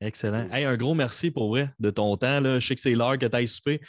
Excellent. 0.00 0.48
Hey, 0.50 0.64
un 0.64 0.76
gros 0.76 0.94
merci 0.94 1.30
pour 1.30 1.48
vrai 1.50 1.70
de 1.78 1.90
ton 1.90 2.16
temps. 2.16 2.40
Là. 2.40 2.58
Je 2.58 2.66
sais 2.66 2.74
que 2.74 2.80
c'est 2.80 2.94
l'heure 2.94 3.18
que 3.18 3.26
tu 3.26 3.36
ailles 3.36 3.46
souper 3.48 3.80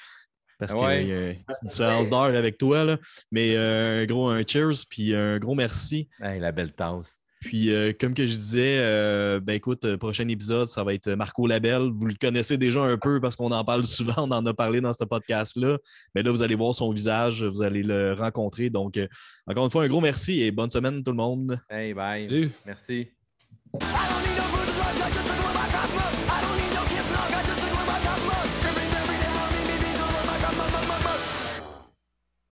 parce 0.59 0.73
Ouais. 0.73 0.99
qu'il 0.99 1.07
y 1.07 1.11
a 1.13 1.29
une 1.31 1.43
petite 1.45 1.63
différence 1.65 2.09
d'heure 2.09 2.23
avec 2.35 2.57
toi. 2.57 2.83
Là. 2.83 2.97
Mais 3.31 3.55
euh, 3.55 4.01
un 4.01 4.05
gros 4.05 4.29
un 4.29 4.41
cheers, 4.45 4.85
puis 4.89 5.15
un 5.15 5.37
gros 5.39 5.55
merci. 5.55 6.09
Hey, 6.19 6.39
la 6.39 6.51
belle 6.51 6.73
tasse. 6.73 7.17
Puis, 7.43 7.71
euh, 7.71 7.91
comme 7.99 8.13
que 8.13 8.25
je 8.25 8.31
disais, 8.31 8.77
euh, 8.79 9.41
ben 9.41 9.53
écoute, 9.53 9.83
euh, 9.83 9.97
prochain 9.97 10.25
épisode, 10.29 10.67
ça 10.67 10.83
va 10.83 10.93
être 10.93 11.09
Marco 11.09 11.45
Labelle. 11.45 11.91
Vous 11.93 12.05
le 12.05 12.15
connaissez 12.19 12.57
déjà 12.57 12.81
un 12.81 12.97
peu 12.97 13.19
parce 13.19 13.35
qu'on 13.35 13.51
en 13.51 13.65
parle 13.65 13.85
souvent, 13.85 14.13
on 14.29 14.31
en 14.31 14.45
a 14.45 14.53
parlé 14.53 14.79
dans 14.79 14.93
ce 14.93 15.03
podcast-là. 15.03 15.77
Mais 16.15 16.23
là, 16.23 16.31
vous 16.31 16.41
allez 16.41 16.55
voir 16.55 16.73
son 16.73 16.91
visage, 16.91 17.43
vous 17.43 17.61
allez 17.61 17.83
le 17.83 18.13
rencontrer. 18.13 18.69
Donc, 18.69 18.95
euh, 18.95 19.07
encore 19.45 19.65
une 19.65 19.71
fois, 19.71 19.83
un 19.83 19.89
gros 19.89 19.99
merci 19.99 20.41
et 20.41 20.51
bonne 20.51 20.69
semaine 20.69 21.03
tout 21.03 21.11
le 21.11 21.17
monde. 21.17 21.59
Hey, 21.69 21.93
bye. 21.93 22.27
Salut. 22.29 22.51
Merci. 22.65 23.09